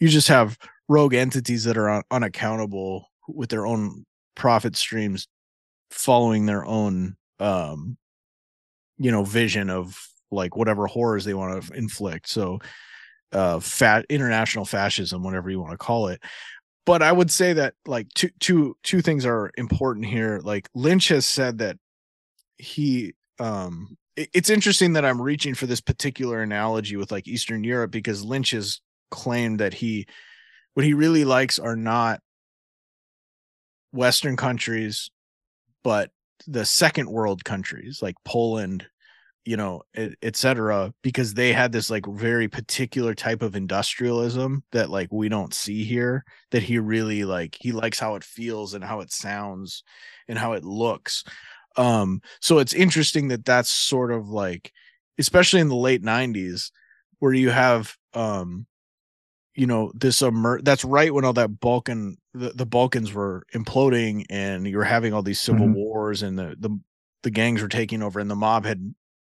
you 0.00 0.08
just 0.08 0.26
have 0.26 0.58
rogue 0.92 1.14
entities 1.14 1.64
that 1.64 1.78
are 1.78 1.88
un- 1.88 2.02
unaccountable 2.10 3.06
with 3.28 3.48
their 3.48 3.66
own 3.66 4.04
profit 4.34 4.76
streams 4.76 5.26
following 5.90 6.46
their 6.46 6.64
own 6.64 7.16
um 7.40 7.96
you 8.98 9.10
know 9.10 9.24
vision 9.24 9.70
of 9.70 9.98
like 10.30 10.56
whatever 10.56 10.86
horrors 10.86 11.24
they 11.24 11.34
want 11.34 11.62
to 11.62 11.74
inflict. 11.74 12.28
So 12.28 12.58
uh 13.32 13.60
fat 13.60 14.04
international 14.10 14.64
fascism 14.64 15.22
whatever 15.22 15.50
you 15.50 15.60
want 15.60 15.72
to 15.72 15.78
call 15.78 16.08
it. 16.08 16.20
But 16.84 17.02
i 17.02 17.10
would 17.10 17.30
say 17.30 17.54
that 17.54 17.74
like 17.86 18.08
two 18.14 18.30
two 18.38 18.76
two 18.82 19.00
things 19.00 19.24
are 19.24 19.50
important 19.56 20.06
here. 20.06 20.40
Like 20.42 20.68
lynch 20.74 21.08
has 21.08 21.24
said 21.26 21.58
that 21.58 21.76
he 22.58 23.14
um 23.38 23.96
it- 24.16 24.30
it's 24.34 24.50
interesting 24.50 24.92
that 24.92 25.04
i'm 25.04 25.20
reaching 25.20 25.54
for 25.54 25.66
this 25.66 25.80
particular 25.80 26.42
analogy 26.42 26.96
with 26.96 27.10
like 27.10 27.26
eastern 27.26 27.64
europe 27.64 27.90
because 27.90 28.22
lynch 28.22 28.50
has 28.50 28.80
claimed 29.10 29.58
that 29.58 29.74
he 29.74 30.06
what 30.74 30.86
he 30.86 30.94
really 30.94 31.24
likes 31.24 31.58
are 31.58 31.76
not 31.76 32.20
western 33.92 34.36
countries 34.36 35.10
but 35.84 36.10
the 36.46 36.64
second 36.64 37.08
world 37.08 37.44
countries 37.44 38.00
like 38.02 38.16
poland 38.24 38.86
you 39.44 39.56
know 39.56 39.82
et, 39.94 40.12
et 40.22 40.92
because 41.02 41.34
they 41.34 41.52
had 41.52 41.72
this 41.72 41.90
like 41.90 42.06
very 42.06 42.48
particular 42.48 43.14
type 43.14 43.42
of 43.42 43.56
industrialism 43.56 44.62
that 44.72 44.90
like 44.90 45.08
we 45.10 45.28
don't 45.28 45.54
see 45.54 45.84
here 45.84 46.24
that 46.50 46.62
he 46.62 46.78
really 46.78 47.24
like 47.24 47.56
he 47.60 47.72
likes 47.72 47.98
how 47.98 48.14
it 48.14 48.24
feels 48.24 48.74
and 48.74 48.84
how 48.84 49.00
it 49.00 49.12
sounds 49.12 49.82
and 50.28 50.38
how 50.38 50.52
it 50.52 50.64
looks. 50.64 51.24
Um 51.76 52.20
so 52.40 52.58
it's 52.58 52.74
interesting 52.74 53.28
that 53.28 53.44
that's 53.44 53.70
sort 53.70 54.12
of 54.12 54.28
like 54.28 54.72
especially 55.18 55.60
in 55.60 55.68
the 55.68 55.74
late 55.74 56.02
90s 56.02 56.70
where 57.18 57.32
you 57.32 57.50
have 57.50 57.96
um 58.14 58.66
you 59.54 59.66
know 59.66 59.92
this 59.94 60.22
immer- 60.22 60.62
that's 60.62 60.84
right 60.84 61.12
when 61.12 61.24
all 61.24 61.32
that 61.34 61.60
balkan 61.60 62.16
the, 62.34 62.50
the 62.50 62.66
balkans 62.66 63.12
were 63.12 63.44
imploding 63.54 64.24
and 64.30 64.66
you 64.66 64.76
were 64.76 64.84
having 64.84 65.12
all 65.12 65.22
these 65.22 65.40
civil 65.40 65.66
Mhm. 65.66 65.74
wars 65.74 66.22
and 66.22 66.38
the, 66.38 66.56
the 66.58 66.70
the 67.22 67.30
gangs 67.30 67.60
were 67.62 67.68
taking 67.68 68.02
over 68.02 68.18
and 68.20 68.30
the 68.30 68.34
mob 68.36 68.64
had 68.64 68.94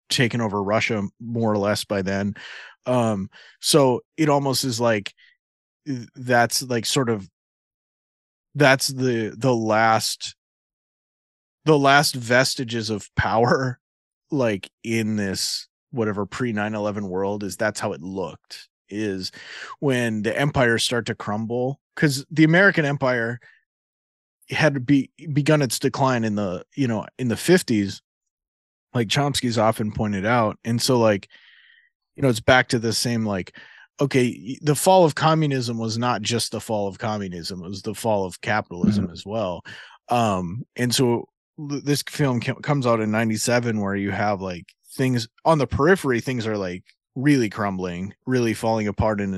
taken 0.10 0.42
over 0.42 0.62
Russia 0.64 1.04
more 1.20 1.52
or 1.52 1.58
less 1.58 1.84
by 1.86 2.02
then. 2.02 2.34
Um, 2.86 3.30
so 3.62 4.02
it 4.18 4.30
almost 4.30 4.64
is 4.64 4.80
like 4.80 5.14
that's 6.16 6.62
like 6.64 6.86
sort 6.86 7.10
of 7.10 7.30
that's 8.56 8.88
the 8.88 9.34
the 9.38 9.54
last 9.56 10.36
the 11.66 11.78
last 11.78 12.16
vestiges 12.16 12.90
of 12.90 13.14
power 13.16 13.80
like 14.32 14.70
in 14.84 15.16
this 15.16 15.68
whatever 15.92 16.26
pre 16.26 16.52
9-11 16.54 17.08
world 17.08 17.44
is 17.44 17.56
that's 17.56 17.80
how 17.80 17.94
it 17.94 18.02
looked 18.02 18.68
is 18.90 19.32
when 19.80 20.24
the 20.24 20.38
empires 20.38 20.84
start 20.84 21.06
to 21.06 21.16
crumble 21.16 21.80
because 21.96 22.26
the 22.32 22.44
american 22.44 22.86
empire 22.86 23.40
had 24.50 24.86
be 24.86 25.10
begun 25.34 25.62
its 25.62 25.80
decline 25.80 26.24
in 26.24 26.36
the 26.36 26.64
you 26.76 26.88
know 26.88 27.06
in 27.20 27.28
the 27.28 27.36
50s 27.36 28.02
like 28.94 29.08
chomsky's 29.08 29.58
often 29.58 29.92
pointed 29.92 30.26
out 30.26 30.58
and 30.64 30.82
so 30.82 31.00
like 31.00 31.28
you 32.16 32.24
know 32.24 32.30
it's 32.30 32.40
back 32.40 32.70
to 32.70 32.80
the 32.80 32.94
same 32.94 33.26
like 33.26 33.56
okay 34.00 34.58
the 34.62 34.76
fall 34.76 35.04
of 35.04 35.16
communism 35.16 35.78
was 35.78 35.98
not 35.98 36.22
just 36.22 36.52
the 36.52 36.62
fall 36.62 36.88
of 36.88 36.98
communism 36.98 37.64
it 37.64 37.68
was 37.68 37.82
the 37.82 37.96
fall 37.96 38.26
of 38.26 38.40
capitalism 38.42 39.06
mm-hmm. 39.06 39.14
as 39.14 39.26
well 39.26 39.62
um 40.10 40.64
and 40.76 40.94
so 40.94 41.28
this 41.58 42.04
film 42.04 42.40
comes 42.40 42.86
out 42.86 43.02
in 43.02 43.12
97 43.12 43.82
where 43.82 43.96
you 43.96 44.12
have 44.12 44.42
like 44.42 44.66
things 44.94 45.28
on 45.44 45.58
the 45.58 45.68
periphery 45.68 46.20
things 46.20 46.46
are 46.48 46.58
like 46.58 46.84
really 47.18 47.50
crumbling 47.50 48.14
really 48.28 48.54
falling 48.54 48.88
apart 48.88 49.20
in 49.20 49.34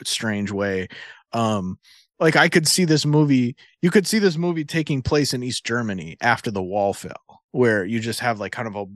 a 0.00 0.04
strange 0.04 0.50
way 0.50 0.88
um 1.32 1.78
like 2.18 2.34
i 2.34 2.48
could 2.48 2.66
see 2.66 2.84
this 2.84 3.06
movie 3.06 3.54
you 3.80 3.90
could 3.90 4.06
see 4.06 4.18
this 4.18 4.36
movie 4.36 4.64
taking 4.64 5.00
place 5.00 5.32
in 5.32 5.42
east 5.42 5.64
germany 5.64 6.16
after 6.20 6.50
the 6.50 6.62
wall 6.62 6.92
fell 6.92 7.42
where 7.52 7.84
you 7.84 8.00
just 8.00 8.18
have 8.18 8.40
like 8.40 8.50
kind 8.50 8.66
of 8.66 8.74
a 8.74 8.86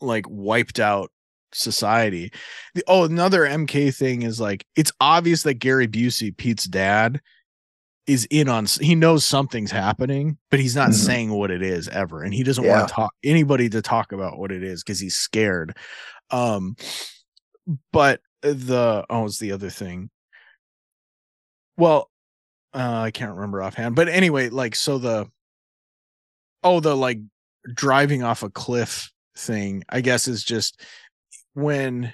like 0.00 0.24
wiped 0.28 0.80
out 0.80 1.10
society 1.52 2.32
the, 2.74 2.82
oh 2.88 3.04
another 3.04 3.42
mk 3.42 3.94
thing 3.94 4.22
is 4.22 4.40
like 4.40 4.64
it's 4.74 4.92
obvious 4.98 5.42
that 5.42 5.54
gary 5.54 5.86
busey 5.86 6.34
pete's 6.34 6.64
dad 6.64 7.20
is 8.06 8.26
in 8.30 8.48
on 8.48 8.66
he 8.80 8.94
knows 8.94 9.24
something's 9.24 9.70
happening 9.70 10.36
but 10.50 10.58
he's 10.58 10.76
not 10.76 10.90
mm-hmm. 10.90 11.06
saying 11.06 11.30
what 11.30 11.50
it 11.50 11.62
is 11.62 11.88
ever 11.88 12.22
and 12.22 12.34
he 12.34 12.42
doesn't 12.42 12.64
yeah. 12.64 12.78
want 12.78 12.88
to 12.88 12.94
talk 12.94 13.14
anybody 13.22 13.68
to 13.68 13.80
talk 13.80 14.12
about 14.12 14.38
what 14.38 14.50
it 14.50 14.62
is 14.62 14.82
because 14.82 14.98
he's 14.98 15.16
scared 15.16 15.76
um 16.30 16.76
but 17.92 18.20
the 18.42 19.04
oh 19.08 19.24
it's 19.24 19.38
the 19.38 19.52
other 19.52 19.70
thing. 19.70 20.10
Well 21.76 22.10
uh 22.74 23.02
i 23.02 23.10
can't 23.10 23.34
remember 23.34 23.62
offhand 23.62 23.94
but 23.94 24.08
anyway 24.08 24.48
like 24.48 24.74
so 24.74 24.98
the 24.98 25.26
oh 26.62 26.80
the 26.80 26.96
like 26.96 27.20
driving 27.72 28.22
off 28.22 28.42
a 28.42 28.50
cliff 28.50 29.10
thing 29.36 29.82
i 29.88 30.00
guess 30.00 30.28
is 30.28 30.44
just 30.44 30.80
when 31.54 32.12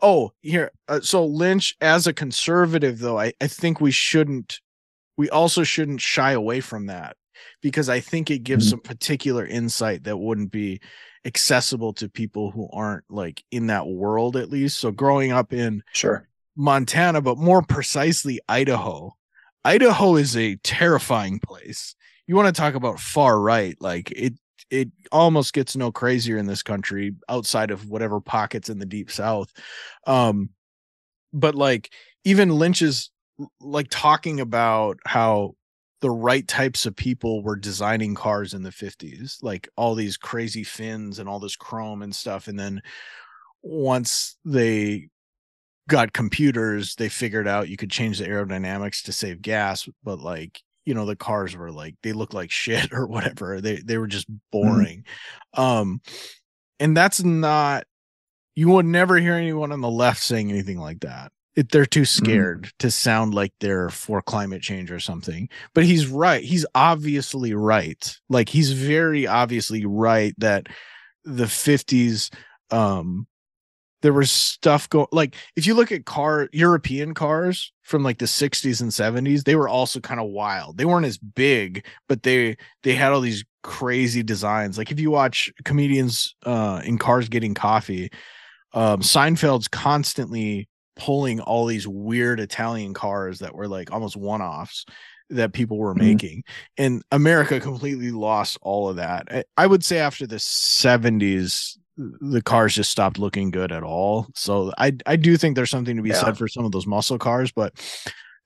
oh 0.00 0.32
here 0.40 0.70
uh, 0.88 1.00
so 1.00 1.26
lynch 1.26 1.76
as 1.80 2.06
a 2.06 2.12
conservative 2.12 2.98
though 3.00 3.18
I, 3.18 3.32
I 3.40 3.48
think 3.48 3.80
we 3.80 3.90
shouldn't 3.90 4.60
we 5.16 5.28
also 5.28 5.64
shouldn't 5.64 6.00
shy 6.00 6.32
away 6.32 6.60
from 6.60 6.86
that 6.86 7.16
because 7.62 7.88
I 7.88 8.00
think 8.00 8.30
it 8.30 8.44
gives 8.44 8.66
mm-hmm. 8.66 8.70
some 8.70 8.80
particular 8.80 9.46
insight 9.46 10.04
that 10.04 10.16
wouldn't 10.16 10.50
be 10.50 10.80
accessible 11.24 11.92
to 11.94 12.08
people 12.08 12.50
who 12.50 12.68
aren't 12.72 13.04
like 13.08 13.42
in 13.50 13.68
that 13.68 13.86
world 13.86 14.36
at 14.36 14.50
least. 14.50 14.78
So 14.78 14.90
growing 14.90 15.32
up 15.32 15.52
in 15.52 15.82
sure 15.92 16.28
Montana, 16.56 17.20
but 17.20 17.38
more 17.38 17.62
precisely 17.62 18.40
Idaho. 18.48 19.16
Idaho 19.64 20.16
is 20.16 20.36
a 20.36 20.56
terrifying 20.56 21.40
place. 21.40 21.96
You 22.26 22.36
want 22.36 22.54
to 22.54 22.60
talk 22.60 22.74
about 22.74 23.00
far 23.00 23.40
right, 23.40 23.76
like 23.80 24.10
it 24.10 24.34
it 24.70 24.90
almost 25.12 25.52
gets 25.52 25.76
no 25.76 25.92
crazier 25.92 26.36
in 26.36 26.46
this 26.46 26.62
country 26.62 27.14
outside 27.28 27.70
of 27.70 27.88
whatever 27.88 28.20
pockets 28.20 28.68
in 28.68 28.78
the 28.78 28.86
deep 28.86 29.10
south. 29.10 29.52
Um 30.06 30.50
but 31.32 31.54
like 31.54 31.90
even 32.24 32.50
Lynch's 32.50 33.10
like 33.60 33.88
talking 33.90 34.40
about 34.40 34.98
how 35.04 35.54
the 36.04 36.10
right 36.10 36.46
types 36.46 36.84
of 36.84 36.94
people 36.94 37.42
were 37.42 37.56
designing 37.56 38.14
cars 38.14 38.52
in 38.52 38.62
the 38.62 38.68
50s 38.68 39.42
like 39.42 39.70
all 39.74 39.94
these 39.94 40.18
crazy 40.18 40.62
fins 40.62 41.18
and 41.18 41.30
all 41.30 41.38
this 41.40 41.56
chrome 41.56 42.02
and 42.02 42.14
stuff 42.14 42.46
and 42.46 42.58
then 42.58 42.82
once 43.62 44.36
they 44.44 45.08
got 45.88 46.12
computers 46.12 46.94
they 46.96 47.08
figured 47.08 47.48
out 47.48 47.70
you 47.70 47.78
could 47.78 47.90
change 47.90 48.18
the 48.18 48.26
aerodynamics 48.26 49.02
to 49.02 49.14
save 49.14 49.40
gas 49.40 49.88
but 50.02 50.18
like 50.18 50.60
you 50.84 50.92
know 50.92 51.06
the 51.06 51.16
cars 51.16 51.56
were 51.56 51.72
like 51.72 51.94
they 52.02 52.12
looked 52.12 52.34
like 52.34 52.50
shit 52.50 52.92
or 52.92 53.06
whatever 53.06 53.62
they 53.62 53.76
they 53.76 53.96
were 53.96 54.06
just 54.06 54.30
mm-hmm. 54.30 54.36
boring 54.52 55.04
mm-hmm. 55.56 55.62
um 55.62 56.02
and 56.80 56.94
that's 56.94 57.24
not 57.24 57.84
you 58.54 58.68
would 58.68 58.84
never 58.84 59.16
hear 59.16 59.36
anyone 59.36 59.72
on 59.72 59.80
the 59.80 59.88
left 59.88 60.22
saying 60.22 60.50
anything 60.50 60.78
like 60.78 61.00
that 61.00 61.32
it, 61.56 61.70
they're 61.70 61.86
too 61.86 62.02
mm-hmm. 62.02 62.24
scared 62.24 62.62
mm. 62.64 62.72
to 62.78 62.90
sound 62.90 63.34
like 63.34 63.52
they're 63.60 63.90
for 63.90 64.20
climate 64.20 64.62
change 64.62 64.90
or 64.90 65.00
something. 65.00 65.48
But 65.74 65.84
he's 65.84 66.06
right. 66.06 66.42
He's 66.42 66.66
obviously 66.74 67.54
right. 67.54 68.18
Like 68.28 68.48
he's 68.48 68.72
very 68.72 69.26
obviously 69.26 69.84
right 69.86 70.34
that 70.38 70.68
the 71.24 71.44
50s 71.44 72.32
um 72.70 73.26
there 74.02 74.12
was 74.12 74.30
stuff 74.30 74.86
going 74.90 75.06
like 75.12 75.34
if 75.56 75.66
you 75.66 75.72
look 75.72 75.90
at 75.90 76.04
car 76.04 76.50
European 76.52 77.14
cars 77.14 77.72
from 77.82 78.02
like 78.02 78.18
the 78.18 78.26
60s 78.26 78.82
and 78.82 78.90
70s, 78.90 79.44
they 79.44 79.54
were 79.54 79.68
also 79.68 79.98
kind 79.98 80.20
of 80.20 80.26
wild. 80.26 80.76
They 80.76 80.84
weren't 80.84 81.06
as 81.06 81.16
big, 81.16 81.86
but 82.06 82.22
they 82.22 82.58
they 82.82 82.94
had 82.94 83.12
all 83.12 83.22
these 83.22 83.44
crazy 83.62 84.22
designs. 84.22 84.76
Like 84.76 84.90
if 84.92 85.00
you 85.00 85.10
watch 85.10 85.50
comedians 85.64 86.34
uh 86.44 86.82
in 86.84 86.98
cars 86.98 87.30
getting 87.30 87.54
coffee, 87.54 88.10
um 88.74 89.00
Seinfeld's 89.00 89.68
constantly 89.68 90.68
pulling 90.96 91.40
all 91.40 91.66
these 91.66 91.86
weird 91.86 92.40
Italian 92.40 92.94
cars 92.94 93.40
that 93.40 93.54
were 93.54 93.68
like 93.68 93.92
almost 93.92 94.16
one 94.16 94.42
offs 94.42 94.84
that 95.30 95.52
people 95.52 95.78
were 95.78 95.94
mm-hmm. 95.94 96.06
making. 96.06 96.44
And 96.76 97.02
America 97.10 97.60
completely 97.60 98.10
lost 98.10 98.58
all 98.62 98.88
of 98.88 98.96
that. 98.96 99.28
I, 99.30 99.44
I 99.56 99.66
would 99.66 99.84
say 99.84 99.98
after 99.98 100.26
the 100.26 100.36
70s, 100.36 101.76
the 101.96 102.42
cars 102.42 102.74
just 102.74 102.90
stopped 102.90 103.18
looking 103.18 103.50
good 103.50 103.72
at 103.72 103.82
all. 103.82 104.26
So 104.34 104.72
I 104.78 104.96
I 105.06 105.16
do 105.16 105.36
think 105.36 105.54
there's 105.54 105.70
something 105.70 105.96
to 105.96 106.02
be 106.02 106.08
yeah. 106.10 106.20
said 106.20 106.36
for 106.36 106.48
some 106.48 106.64
of 106.64 106.72
those 106.72 106.86
muscle 106.86 107.18
cars, 107.18 107.52
but 107.52 107.72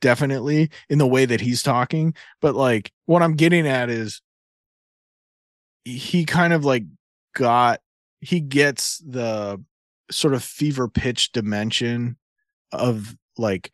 definitely 0.00 0.70
in 0.88 0.98
the 0.98 1.06
way 1.06 1.24
that 1.24 1.40
he's 1.40 1.62
talking. 1.62 2.14
But 2.40 2.54
like 2.54 2.92
what 3.06 3.22
I'm 3.22 3.36
getting 3.36 3.66
at 3.66 3.88
is 3.88 4.20
he 5.84 6.26
kind 6.26 6.52
of 6.52 6.64
like 6.64 6.84
got 7.34 7.80
he 8.20 8.40
gets 8.40 8.98
the 8.98 9.62
sort 10.10 10.34
of 10.34 10.42
fever 10.42 10.88
pitch 10.88 11.32
dimension 11.32 12.16
of 12.72 13.16
like 13.36 13.72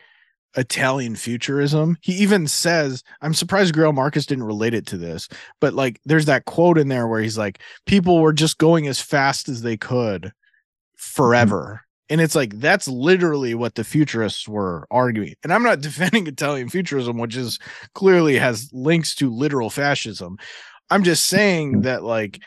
Italian 0.57 1.17
futurism. 1.17 1.97
He 2.01 2.13
even 2.15 2.47
says, 2.47 3.03
I'm 3.21 3.35
surprised 3.35 3.75
Greil 3.75 3.95
Marcus 3.95 4.27
didn't 4.27 4.45
relate 4.45 4.75
it 4.75 4.87
to 4.87 4.97
this, 4.97 5.29
but 5.61 5.75
like 5.75 6.01
there's 6.05 6.27
that 6.27 6.45
quote 6.45 6.79
in 6.79 6.89
there 6.89 7.07
where 7.07 7.21
he's 7.21 7.39
like, 7.39 7.61
people 7.87 8.21
were 8.21 8.33
just 8.33 8.59
going 8.59 8.87
as 8.87 9.01
fast 9.01 9.49
as 9.49 9.63
they 9.63 9.77
could 9.77 10.33
forever. 10.97 11.65
Mm-hmm. 11.65 11.81
And 12.11 12.21
it's 12.21 12.35
like 12.35 12.59
that's 12.61 12.87
literally 12.87 13.55
what 13.55 13.75
the 13.75 13.85
futurists 13.85 14.47
were 14.47 14.87
arguing. 14.91 15.35
And 15.43 15.53
I'm 15.53 15.63
not 15.63 15.81
defending 15.81 16.27
Italian 16.27 16.69
futurism, 16.69 17.19
which 17.19 17.37
is 17.37 17.59
clearly 17.95 18.37
has 18.39 18.71
links 18.73 19.15
to 19.17 19.31
literal 19.31 19.71
fascism. 19.71 20.39
I'm 20.91 21.03
just 21.03 21.27
saying 21.27 21.73
mm-hmm. 21.73 21.81
that 21.83 22.05
like 22.05 22.41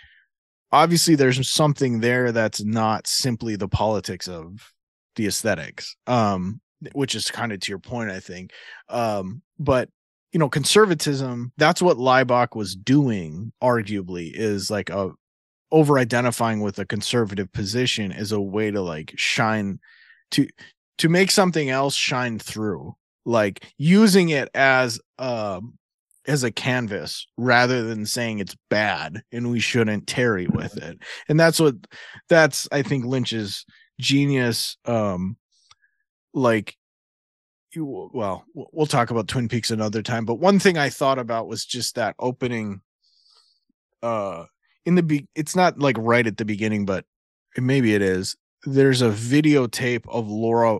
obviously 0.72 1.15
there's 1.15 1.49
something 1.49 1.99
there 1.99 2.32
that's 2.32 2.64
not 2.64 3.07
simply 3.07 3.56
the 3.56 3.68
politics 3.68 4.28
of 4.28 4.72
the 5.18 5.27
aesthetics 5.27 5.95
um 6.07 6.61
which 6.94 7.15
is 7.15 7.30
kind 7.30 7.52
of 7.52 7.60
to 7.60 7.72
your 7.72 7.80
point 7.80 8.10
i 8.10 8.19
think 8.19 8.52
um 8.89 9.41
but 9.60 9.89
you 10.31 10.39
know 10.39 10.49
conservatism 10.49 11.52
that's 11.57 11.81
what 11.81 11.98
Laibach 11.98 12.56
was 12.56 12.76
doing 12.76 13.52
arguably 13.61 14.31
is 14.34 14.69
like 14.69 14.89
a 14.89 15.11
over 15.72 15.98
identifying 15.99 16.61
with 16.61 16.80
a 16.80 16.85
conservative 16.85 17.52
position 17.52 18.11
is 18.11 18.31
a 18.31 18.39
way 18.39 18.72
to 18.72 18.81
like 18.81 19.14
shine 19.18 19.80
to 20.31 20.48
to 20.98 21.10
make 21.10 21.31
something 21.31 21.69
else 21.69 21.95
shine 21.95 22.39
through 22.39 22.95
like 23.26 23.65
using 23.77 24.30
it 24.30 24.49
as 24.53 24.99
um 25.19 25.77
as 26.27 26.44
a 26.44 26.52
canvas 26.52 27.26
rather 27.38 27.84
than 27.84 28.06
saying 28.06 28.39
it's 28.39 28.56
bad 28.69 29.22
and 29.31 29.49
we 29.49 29.60
shouldn't 29.60 30.07
tarry 30.07 30.48
with 30.48 30.77
it 30.77 30.98
and 31.30 31.39
that's 31.39 31.60
what 31.60 31.76
that's 32.30 32.68
i 32.72 32.81
think 32.81 33.06
lynch's 33.06 33.65
genius 33.99 34.78
um 34.86 35.38
like 36.34 36.78
you 37.74 38.10
well 38.14 38.45
we'll 38.53 38.86
talk 38.86 39.11
about 39.11 39.28
twin 39.28 39.48
peaks 39.48 39.72
another 39.72 40.02
time 40.02 40.26
but 40.26 40.36
one 40.36 40.60
thing 40.60 40.78
i 40.78 40.90
thought 40.90 41.19
about 41.19 41.48
was 41.48 41.65
just 41.65 41.95
that 41.95 42.15
opening 42.19 42.82
uh 44.03 44.45
in 44.86 44.95
the 44.95 45.03
be 45.03 45.28
it's 45.36 45.56
not 45.56 45.80
like 45.80 45.98
right 45.99 46.28
at 46.28 46.38
the 46.38 46.45
beginning 46.45 46.86
but 46.86 47.06
maybe 47.57 47.94
it 47.94 48.02
is. 48.02 48.36
There's 48.65 49.02
a 49.02 49.10
videotape 49.10 50.06
of 50.07 50.30
laura 50.30 50.80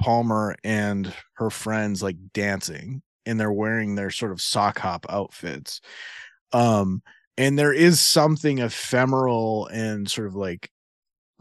palmer 0.00 0.56
and 0.64 1.12
her 1.34 1.50
friends 1.50 2.02
like 2.02 2.16
dancing 2.32 3.02
and 3.24 3.38
they're 3.38 3.52
wearing 3.52 3.94
their 3.94 4.10
sort 4.10 4.32
of 4.32 4.40
sock 4.40 4.78
hop 4.78 5.06
outfits. 5.08 5.80
Um 6.52 7.02
and 7.38 7.58
there 7.58 7.72
is 7.72 8.00
something 8.00 8.58
ephemeral 8.58 9.68
and 9.68 10.10
sort 10.10 10.26
of 10.26 10.34
like 10.34 10.70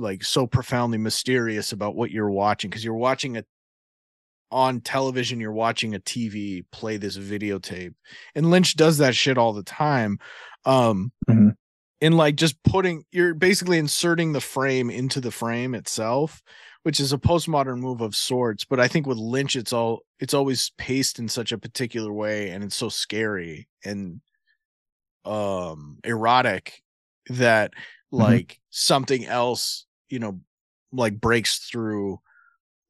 like 0.02 0.23
so 0.23 0.45
profoundly 0.48 0.98
mysterious 0.98 1.72
about 1.72 1.95
what 1.95 2.11
you're 2.11 2.30
watching 2.32 2.69
because 2.69 2.84
you're 2.84 2.94
watching 2.94 3.38
a 3.38 3.45
on 4.52 4.82
television 4.82 5.40
you're 5.40 5.53
watching 5.53 5.95
a 5.95 5.99
TV 5.99 6.65
play 6.72 6.98
this 6.98 7.18
videotape 7.18 7.94
and 8.36 8.52
Lynch 8.52 8.76
does 8.76 8.98
that 8.98 9.15
shit 9.15 9.38
all 9.38 9.53
the 9.53 9.64
time 9.64 10.19
um 10.65 11.11
Mhm. 11.30 11.56
in 12.02 12.14
like 12.18 12.36
just 12.36 12.61
putting 12.64 13.06
you're 13.11 13.34
basically 13.34 13.78
inserting 13.78 14.34
the 14.34 14.41
frame 14.41 14.90
into 14.90 15.22
the 15.22 15.32
frame 15.32 15.73
itself 15.73 16.41
which 16.84 16.99
is 16.99 17.14
a 17.14 17.18
postmodern 17.18 17.80
move 17.80 18.02
of 18.02 18.14
sorts 18.15 18.65
but 18.65 18.80
I 18.80 18.90
think 18.90 19.07
with 19.07 19.18
Lynch 19.18 19.56
it's 19.56 19.72
all 19.72 20.02
it's 20.19 20.34
always 20.34 20.72
paced 20.78 21.18
in 21.19 21.30
such 21.30 21.53
a 21.53 21.57
particular 21.57 22.11
way 22.11 22.49
and 22.49 22.61
it's 22.61 22.76
so 22.76 22.90
scary 22.90 23.69
and 23.86 24.19
um 25.23 25.99
erotic 26.03 26.82
that 27.30 27.72
like 28.11 28.60
something 28.72 29.26
else 29.26 29.86
you 30.12 30.20
know 30.20 30.40
like 30.92 31.20
breaks 31.20 31.60
through 31.60 32.20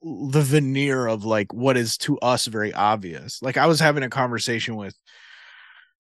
the 0.02 0.41
veneer 0.41 1.06
of 1.06 1.26
like 1.26 1.53
what 1.53 1.77
is 1.77 1.95
to 1.95 2.18
us 2.19 2.48
very 2.48 2.73
obvious. 2.73 3.41
Like 3.41 3.57
i 3.57 3.68
was 3.68 3.80
having 3.80 4.03
a 4.03 4.10
conversation 4.10 4.76
with 4.76 4.95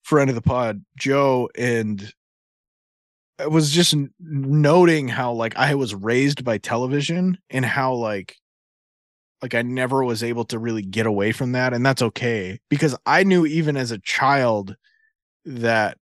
friend 0.03 0.29
of 0.29 0.35
the 0.35 0.41
pod 0.41 0.83
joe 0.97 1.47
and 1.55 2.11
i 3.37 3.45
was 3.45 3.71
just 3.71 3.95
noting 4.19 5.07
how 5.07 5.31
like 5.31 5.55
i 5.57 5.75
was 5.75 5.93
raised 5.93 6.43
by 6.43 6.57
television 6.57 7.37
and 7.51 7.63
how 7.63 7.93
like 7.93 8.35
like 9.43 9.53
i 9.53 9.61
never 9.61 10.03
was 10.03 10.23
able 10.23 10.43
to 10.45 10.57
really 10.57 10.81
get 10.81 11.05
away 11.05 11.31
from 11.31 11.51
that 11.51 11.73
and 11.73 11.85
that's 11.85 12.01
okay 12.01 12.59
because 12.67 12.95
i 13.05 13.23
knew 13.23 13.45
even 13.45 13.77
as 13.77 13.91
a 13.91 13.99
child 13.99 14.75
that 15.45 15.97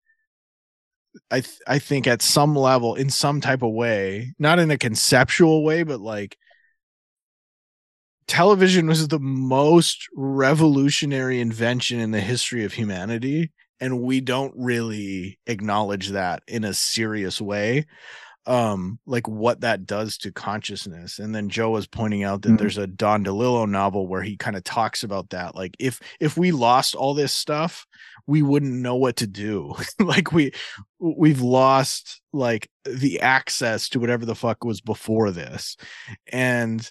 I 1.32 1.42
th- 1.42 1.60
I 1.68 1.80
think 1.80 2.08
at 2.08 2.22
some 2.22 2.56
level, 2.56 2.96
in 2.96 3.10
some 3.10 3.42
type 3.42 3.62
of 3.64 3.72
way, 3.72 4.34
not 4.40 4.60
in 4.60 4.72
a 4.72 4.78
conceptual 4.78 5.64
way, 5.64 5.84
but 5.84 6.00
like 6.00 6.38
television 8.28 8.88
was 8.88 9.08
the 9.08 9.20
most 9.20 10.08
revolutionary 10.16 11.40
invention 11.40 12.00
in 12.00 12.12
the 12.12 12.22
history 12.22 12.66
of 12.66 12.74
humanity, 12.74 13.52
and 13.80 14.02
we 14.02 14.22
don't 14.22 14.54
really 14.58 15.40
acknowledge 15.48 16.10
that 16.10 16.44
in 16.48 16.64
a 16.64 16.74
serious 16.74 17.40
way. 17.40 17.86
Um, 18.46 19.00
like 19.06 19.28
what 19.28 19.60
that 19.62 19.86
does 19.86 20.18
to 20.20 20.32
consciousness. 20.32 21.20
And 21.20 21.36
then 21.36 21.50
Joe 21.50 21.72
was 21.72 21.86
pointing 21.86 22.24
out 22.24 22.44
that 22.44 22.52
Mhm. 22.54 22.58
there's 22.60 22.78
a 22.78 22.88
Don 22.88 23.26
DeLillo 23.26 23.70
novel 23.70 24.08
where 24.08 24.22
he 24.22 24.38
kind 24.38 24.56
of 24.56 24.64
talks 24.64 25.04
about 25.04 25.32
that. 25.32 25.54
Like 25.54 25.76
if 25.80 26.00
if 26.22 26.38
we 26.38 26.54
lost 26.54 26.96
all 26.96 27.14
this 27.14 27.34
stuff, 27.34 27.86
we 28.28 28.42
wouldn't 28.42 28.74
know 28.74 28.96
what 28.96 29.16
to 29.18 29.28
do. 29.28 29.76
like 30.00 30.32
we 30.32 30.52
we've 31.00 31.42
lost 31.42 32.22
like 32.34 32.70
the 32.86 33.20
access 33.22 33.90
to 33.90 34.00
whatever 34.00 34.26
the 34.26 34.36
fuck 34.36 34.64
was 34.64 34.82
before 34.82 35.32
this. 35.32 35.78
And 36.32 36.90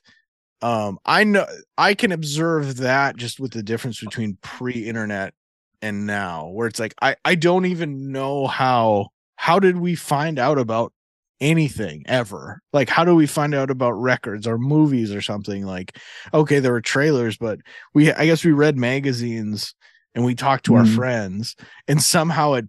um 0.63 0.99
i 1.05 1.23
know 1.23 1.45
i 1.77 1.93
can 1.93 2.13
observe 2.13 2.79
that 2.79 3.15
just 3.17 3.39
with 3.39 3.53
the 3.53 3.63
difference 3.63 4.01
between 4.01 4.39
pre-internet 4.41 5.35
and 5.83 6.07
now 6.07 6.49
where 6.49 6.67
it's 6.67 6.81
like 6.81 6.95
i 7.03 7.15
i 7.27 7.35
don't 7.35 7.67
even 7.67 8.11
know 8.11 8.47
how 8.47 9.07
how 9.37 9.59
did 9.59 9.77
we 9.77 9.95
find 9.95 10.39
out 10.39 10.59
about 10.59 10.95
anything 11.41 12.03
ever? 12.07 12.63
Like 12.73 12.89
how 12.89 13.05
do 13.05 13.15
we 13.15 13.27
find 13.27 13.55
out 13.55 13.71
about 13.71 13.93
records 13.93 14.47
or 14.47 14.57
movies 14.57 15.15
or 15.15 15.21
something? 15.21 15.67
Like 15.67 15.99
okay 16.33 16.59
there 16.59 16.73
were 16.73 16.81
trailers 16.81 17.37
but 17.37 17.61
we 17.93 18.13
i 18.13 18.25
guess 18.25 18.45
we 18.45 18.53
read 18.53 18.77
magazines 18.77 19.75
and 20.17 20.25
we 20.25 20.35
talked 20.35 20.65
to 20.65 20.75
our 20.75 20.83
Mhm. 20.85 20.97
friends 20.97 21.55
and 21.87 22.03
somehow 22.03 22.55
it 22.55 22.67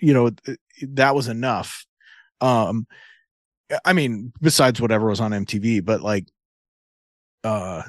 you 0.00 0.12
know 0.12 0.30
that 0.82 1.14
was 1.14 1.28
enough 1.28 1.86
um 2.42 2.86
i 3.84 3.92
mean 3.94 4.32
besides 4.42 4.80
whatever 4.80 5.08
was 5.08 5.20
on 5.20 5.30
mtv 5.30 5.82
but 5.84 6.02
like 6.02 6.26
uh 7.44 7.82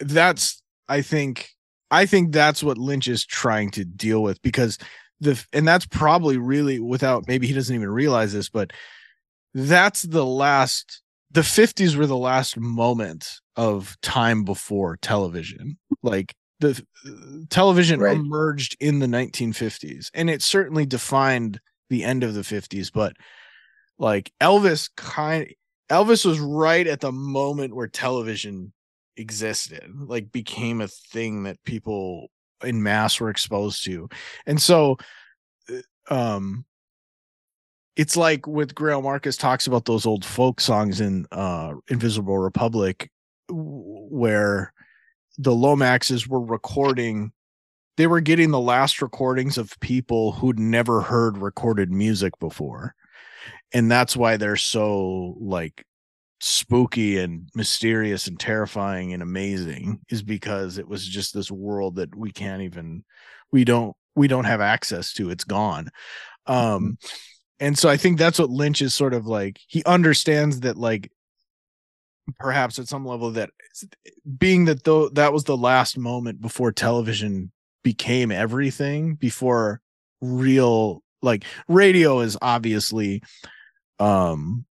that's 0.00 0.62
i 0.88 1.02
think 1.02 1.50
i 1.90 2.06
think 2.06 2.32
that's 2.32 2.62
what 2.64 2.78
lynch 2.78 3.06
is 3.08 3.24
trying 3.24 3.70
to 3.70 3.84
deal 3.84 4.22
with 4.22 4.40
because 4.42 4.78
the 5.20 5.42
and 5.52 5.66
that's 5.68 5.86
probably 5.86 6.36
really 6.38 6.78
without 6.80 7.28
maybe 7.28 7.46
he 7.46 7.52
doesn't 7.52 7.74
even 7.76 7.88
realize 7.90 8.32
this 8.32 8.48
but 8.48 8.72
that's 9.54 10.02
the 10.02 10.24
last 10.24 11.02
the 11.30 11.42
50s 11.42 11.96
were 11.96 12.06
the 12.06 12.16
last 12.16 12.56
moment 12.58 13.40
of 13.56 13.96
time 14.02 14.44
before 14.44 14.96
television 15.02 15.78
like 16.02 16.34
the 16.60 16.82
television 17.50 18.00
Right. 18.00 18.16
emerged 18.16 18.76
in 18.80 18.98
the 18.98 19.06
1950s 19.06 20.10
and 20.14 20.30
it 20.30 20.42
certainly 20.42 20.86
defined 20.86 21.60
the 21.90 22.02
end 22.04 22.24
of 22.24 22.34
the 22.34 22.40
50s 22.40 22.90
but 22.92 23.14
like 23.98 24.32
elvis 24.40 24.90
kind 24.96 25.52
elvis 25.90 26.24
was 26.24 26.40
right 26.40 26.86
at 26.86 27.00
the 27.00 27.12
moment 27.12 27.74
where 27.74 27.86
television 27.86 28.72
existed 29.16 29.90
like 29.94 30.32
became 30.32 30.80
a 30.80 30.88
thing 30.88 31.44
that 31.44 31.62
people 31.64 32.28
in 32.64 32.82
mass 32.82 33.20
were 33.20 33.30
exposed 33.30 33.84
to 33.84 34.08
and 34.46 34.60
so 34.60 34.96
uh, 35.70 36.14
um 36.14 36.64
it's 37.96 38.14
like 38.16 38.46
with 38.46 38.74
Greil 38.74 39.02
Marcus 39.02 39.38
talks 39.38 39.66
about 39.66 39.86
those 39.86 40.04
old 40.04 40.22
folk 40.24 40.60
songs 40.60 41.00
in 41.00 41.26
uh 41.32 41.72
Invisible 41.88 42.38
Republic 42.38 43.10
where 43.48 44.72
the 45.38 45.52
Lomaxes 45.52 46.26
were 46.26 46.40
recording 46.40 47.32
they 47.96 48.06
were 48.06 48.20
getting 48.20 48.50
the 48.50 48.60
last 48.60 49.00
recordings 49.00 49.56
of 49.56 49.78
people 49.80 50.32
who'd 50.32 50.58
never 50.58 51.00
heard 51.00 51.38
recorded 51.38 51.90
music 51.90 52.38
before. 52.38 52.94
And 53.72 53.90
that's 53.90 54.16
why 54.16 54.36
they're 54.36 54.56
so 54.56 55.34
like 55.40 55.84
spooky 56.40 57.18
and 57.18 57.48
mysterious 57.54 58.26
and 58.26 58.38
terrifying 58.38 59.14
and 59.14 59.22
amazing 59.22 60.00
is 60.10 60.22
because 60.22 60.76
it 60.76 60.86
was 60.86 61.06
just 61.06 61.32
this 61.32 61.50
world 61.50 61.96
that 61.96 62.14
we 62.14 62.30
can't 62.30 62.60
even 62.62 63.02
we 63.50 63.64
don't 63.64 63.96
we 64.14 64.28
don't 64.28 64.44
have 64.44 64.60
access 64.60 65.12
to. 65.14 65.30
It's 65.30 65.44
gone. 65.44 65.88
Um 66.46 66.98
and 67.58 67.78
so 67.78 67.88
I 67.88 67.96
think 67.96 68.18
that's 68.18 68.38
what 68.38 68.50
Lynch 68.50 68.82
is 68.82 68.94
sort 68.94 69.14
of 69.14 69.26
like 69.26 69.58
he 69.66 69.82
understands 69.84 70.60
that 70.60 70.76
like 70.76 71.10
perhaps 72.38 72.78
at 72.78 72.88
some 72.88 73.06
level 73.06 73.30
that 73.30 73.50
being 74.38 74.64
that 74.64 74.84
though 74.84 75.08
that 75.10 75.32
was 75.32 75.44
the 75.44 75.56
last 75.56 75.96
moment 75.96 76.40
before 76.40 76.72
television 76.72 77.50
became 77.84 78.32
everything 78.32 79.14
before 79.14 79.80
real 80.20 81.02
like 81.22 81.44
radio 81.68 82.20
is 82.20 82.36
obviously 82.42 83.22
um 84.00 84.64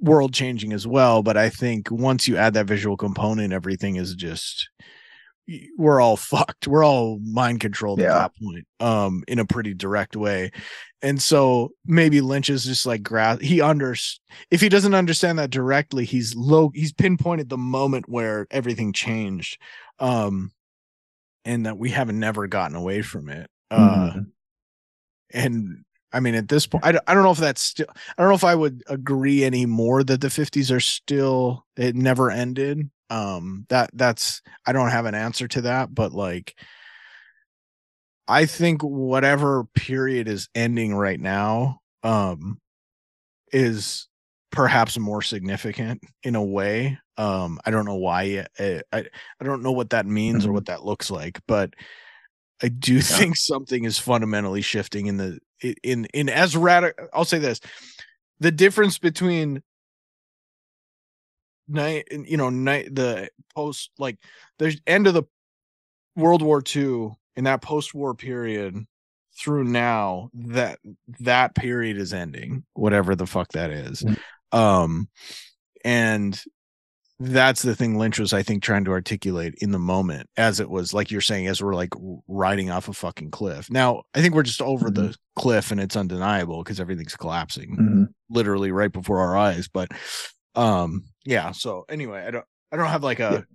world 0.00 0.34
changing 0.34 0.72
as 0.72 0.86
well 0.86 1.22
but 1.22 1.36
i 1.36 1.48
think 1.48 1.88
once 1.90 2.26
you 2.26 2.36
add 2.36 2.54
that 2.54 2.66
visual 2.66 2.96
component 2.96 3.52
everything 3.52 3.96
is 3.96 4.14
just 4.14 4.68
we're 5.76 6.00
all 6.00 6.16
fucked 6.32 6.66
we're 6.68 6.84
all 6.84 7.18
mind 7.20 7.60
controlled 7.60 8.00
at 8.00 8.04
that 8.18 8.32
point 8.42 8.66
um 8.80 9.24
in 9.28 9.38
a 9.38 9.44
pretty 9.44 9.72
direct 9.74 10.14
way 10.16 10.50
and 11.02 11.22
so 11.22 11.70
maybe 11.86 12.20
lynch 12.20 12.50
is 12.50 12.64
just 12.64 12.84
like 12.84 13.02
gra- 13.02 13.38
he 13.40 13.60
under 13.60 13.94
if 14.50 14.60
he 14.60 14.68
doesn't 14.68 14.94
understand 14.94 15.38
that 15.38 15.50
directly 15.50 16.04
he's 16.04 16.34
low 16.36 16.70
he's 16.74 16.92
pinpointed 16.92 17.48
the 17.48 17.56
moment 17.56 18.08
where 18.08 18.46
everything 18.50 18.92
changed 18.92 19.58
um 20.00 20.52
and 21.44 21.64
that 21.66 21.78
we 21.78 21.90
haven't 21.90 22.20
never 22.20 22.46
gotten 22.46 22.76
away 22.76 23.00
from 23.02 23.28
it 23.28 23.48
uh 23.70 24.10
Mhm. 24.12 24.26
and 25.32 25.84
I 26.10 26.20
mean, 26.20 26.34
at 26.34 26.48
this 26.48 26.66
point, 26.66 26.86
I 26.86 26.98
I 27.06 27.12
don't 27.12 27.22
know 27.22 27.32
if 27.32 27.36
that's 27.38 27.60
still, 27.60 27.84
I 27.90 28.22
don't 28.22 28.30
know 28.30 28.34
if 28.34 28.42
I 28.42 28.54
would 28.54 28.82
agree 28.86 29.44
anymore 29.44 30.02
that 30.04 30.22
the 30.22 30.28
50s 30.30 30.70
are 30.74 30.80
still, 30.80 31.66
it 31.76 31.94
never 31.94 32.30
ended. 32.30 32.88
Um, 33.10 33.66
that, 33.68 33.90
that's, 33.94 34.42
I 34.66 34.72
don't 34.72 34.90
have 34.90 35.06
an 35.06 35.14
answer 35.14 35.48
to 35.48 35.62
that, 35.62 35.94
but 35.94 36.12
like, 36.12 36.54
I 38.26 38.44
think 38.46 38.82
whatever 38.82 39.64
period 39.74 40.28
is 40.28 40.48
ending 40.54 40.94
right 40.94 41.18
now, 41.18 41.80
um, 42.02 42.60
is 43.52 44.08
perhaps 44.50 44.98
more 44.98 45.22
significant 45.22 46.02
in 46.22 46.34
a 46.34 46.44
way. 46.44 46.98
Um, 47.16 47.58
I 47.64 47.70
don't 47.70 47.86
know 47.86 47.96
why. 47.96 48.46
I, 48.58 48.82
I, 48.92 49.04
I 49.40 49.44
don't 49.44 49.62
know 49.62 49.72
what 49.72 49.90
that 49.90 50.06
means 50.06 50.44
or 50.44 50.50
Mhm. 50.50 50.52
what 50.54 50.66
that 50.66 50.84
looks 50.84 51.10
like, 51.10 51.40
but 51.46 51.74
I 52.62 52.68
do 52.68 53.00
think 53.02 53.36
something 53.36 53.84
is 53.84 53.98
fundamentally 53.98 54.62
shifting 54.62 55.06
in 55.06 55.16
the 55.16 55.38
in 55.82 56.04
in 56.06 56.28
as 56.28 56.56
radical. 56.56 57.08
I'll 57.12 57.24
say 57.24 57.38
this: 57.38 57.60
the 58.40 58.52
difference 58.52 58.98
between 58.98 59.62
night, 61.68 62.06
you 62.10 62.36
know, 62.36 62.50
night 62.50 62.94
the 62.94 63.28
post 63.54 63.90
like 63.98 64.18
the 64.58 64.78
end 64.86 65.06
of 65.06 65.14
the 65.14 65.24
World 66.16 66.42
War 66.42 66.62
II 66.74 67.10
in 67.36 67.44
that 67.44 67.62
post-war 67.62 68.14
period 68.14 68.84
through 69.38 69.64
now 69.64 70.30
that 70.34 70.78
that 71.20 71.54
period 71.54 71.96
is 71.96 72.12
ending, 72.12 72.64
whatever 72.74 73.14
the 73.14 73.26
fuck 73.26 73.52
that 73.52 73.70
is. 73.70 74.02
Mm. 74.02 74.18
Um, 74.58 75.08
and 75.84 76.42
that's 77.20 77.62
the 77.62 77.74
thing 77.76 77.96
Lynch 77.98 78.18
was, 78.18 78.32
I 78.32 78.42
think, 78.42 78.62
trying 78.62 78.84
to 78.84 78.90
articulate 78.92 79.54
in 79.58 79.70
the 79.72 79.78
moment, 79.78 80.28
as 80.36 80.60
it 80.60 80.70
was 80.70 80.92
like 80.94 81.10
you're 81.10 81.20
saying, 81.20 81.46
as 81.48 81.62
we're 81.62 81.74
like 81.74 81.90
riding 82.28 82.70
off 82.70 82.88
a 82.88 82.92
fucking 82.92 83.30
cliff. 83.30 83.70
Now, 83.70 84.02
I 84.14 84.20
think 84.22 84.34
we're 84.34 84.42
just 84.44 84.62
over 84.62 84.88
Mm-hmm. 84.88 85.06
the 85.08 85.16
cliff 85.36 85.70
and 85.70 85.80
it's 85.80 85.96
undeniable 85.96 86.62
because 86.62 86.80
everything's 86.80 87.16
collapsing 87.16 87.76
Mhm. 87.76 88.06
literally 88.30 88.72
right 88.72 88.92
before 88.92 89.18
our 89.18 89.36
eyes. 89.36 89.68
But 89.68 89.88
um, 90.58 91.04
yeah. 91.24 91.52
So 91.52 91.84
anyway, 91.88 92.24
I 92.26 92.30
don't, 92.30 92.44
I 92.72 92.76
don't 92.76 92.88
have 92.88 93.02
like 93.04 93.20
a 93.20 93.46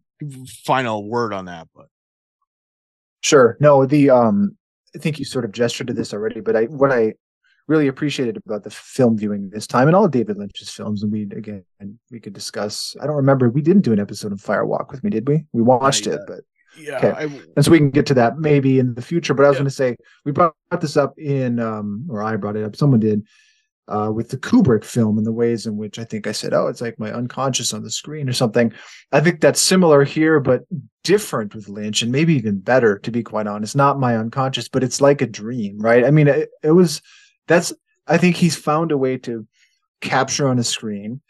final 0.66 1.08
word 1.08 1.34
on 1.34 1.46
that, 1.46 1.68
but 1.76 1.88
Sure. 3.22 3.58
No, 3.60 3.86
the 3.86 4.10
um 4.10 4.58
I 4.96 5.00
think 5.00 5.18
you 5.18 5.26
sort 5.26 5.46
of 5.46 5.52
gestured 5.52 5.88
to 5.88 5.94
this 5.94 6.14
already, 6.14 6.40
but 6.42 6.56
I 6.56 6.64
what 6.66 6.92
I 6.92 7.14
really 7.68 7.88
appreciated 7.88 8.38
about 8.46 8.64
the 8.64 8.70
film 8.70 9.18
viewing 9.18 9.50
this 9.50 9.66
time 9.66 9.88
and 9.88 9.96
all 9.96 10.04
of 10.06 10.12
David 10.12 10.38
Lynch's 10.38 10.70
films, 10.70 11.04
and 11.04 11.12
we 11.12 11.22
again 11.24 11.64
we 12.12 12.20
could 12.20 12.34
discuss. 12.34 12.96
I 13.02 13.06
don't 13.08 13.16
remember 13.16 13.50
we 13.50 13.62
didn't 13.62 13.84
do 13.84 13.94
an 13.94 14.00
episode 14.00 14.32
of 14.34 14.42
Fire 14.42 14.66
Walk 14.66 14.92
with 14.92 15.04
me, 15.04 15.10
did 15.10 15.28
we? 15.28 15.46
We 15.54 15.62
watched 15.62 16.06
it, 16.08 16.20
but 16.28 16.42
yeah, 16.78 16.98
Okay. 16.98 17.12
I, 17.12 17.24
and 17.56 17.64
so 17.64 17.72
we 17.72 17.78
can 17.78 17.92
get 17.92 18.06
to 18.08 18.14
that 18.16 18.40
maybe 18.40 18.80
in 18.80 18.94
the 18.96 19.02
future. 19.02 19.34
But 19.34 19.46
I 19.46 19.50
was 19.50 19.56
Yeah. 19.56 19.60
going 19.60 19.70
to 19.70 19.76
say 19.76 19.96
we 20.26 20.32
brought 20.32 20.56
this 20.82 20.98
up 20.98 21.18
in 21.18 21.60
um 21.60 22.06
or 22.10 22.22
I 22.22 22.36
brought 22.36 22.58
it 22.58 22.64
up, 22.66 22.76
someone 22.76 23.00
did. 23.00 23.26
Uh, 23.89 24.10
with 24.10 24.30
the 24.30 24.38
Kubrick 24.38 24.85
film 24.85 25.18
and 25.18 25.27
the 25.27 25.31
ways 25.34 25.65
in 25.65 25.76
which 25.76 25.99
I 25.99 26.05
think 26.05 26.26
I 26.26 26.31
said, 26.31 26.53
oh, 26.53 26.68
it's 26.68 26.80
like 26.80 26.97
my 26.97 27.11
unconscious 27.11 27.73
on 27.73 27.84
the 27.84 27.91
screen 27.91 28.30
or 28.30 28.34
something. 28.34 28.72
I 29.11 29.19
think 29.19 29.41
that's 29.41 29.60
similar 29.60 30.05
here, 30.05 30.39
but 30.39 30.61
different 31.03 31.53
with 31.53 31.68
Lynch 31.68 32.01
and 32.01 32.10
maybe 32.10 32.34
even 32.34 32.60
better, 32.60 32.97
to 32.99 33.11
be 33.11 33.23
quite 33.23 33.45
honest. 33.45 33.76
Not 33.76 33.99
my 33.99 34.15
unconscious, 34.15 34.69
but 34.69 34.85
it's 34.85 35.01
like 35.01 35.22
a 35.22 35.27
dream, 35.27 35.77
right? 35.80 36.05
I 36.05 36.11
mean, 36.11 36.30
it, 36.30 36.49
it 36.64 36.72
was 36.72 37.01
that's 37.47 37.73
I 38.07 38.18
think 38.18 38.35
he's 38.35 38.55
found 38.55 38.91
a 38.91 38.97
way 38.97 39.18
to 39.19 39.45
capture 40.01 40.47
on 40.47 40.60
a 40.60 40.64
screen, 40.64 41.22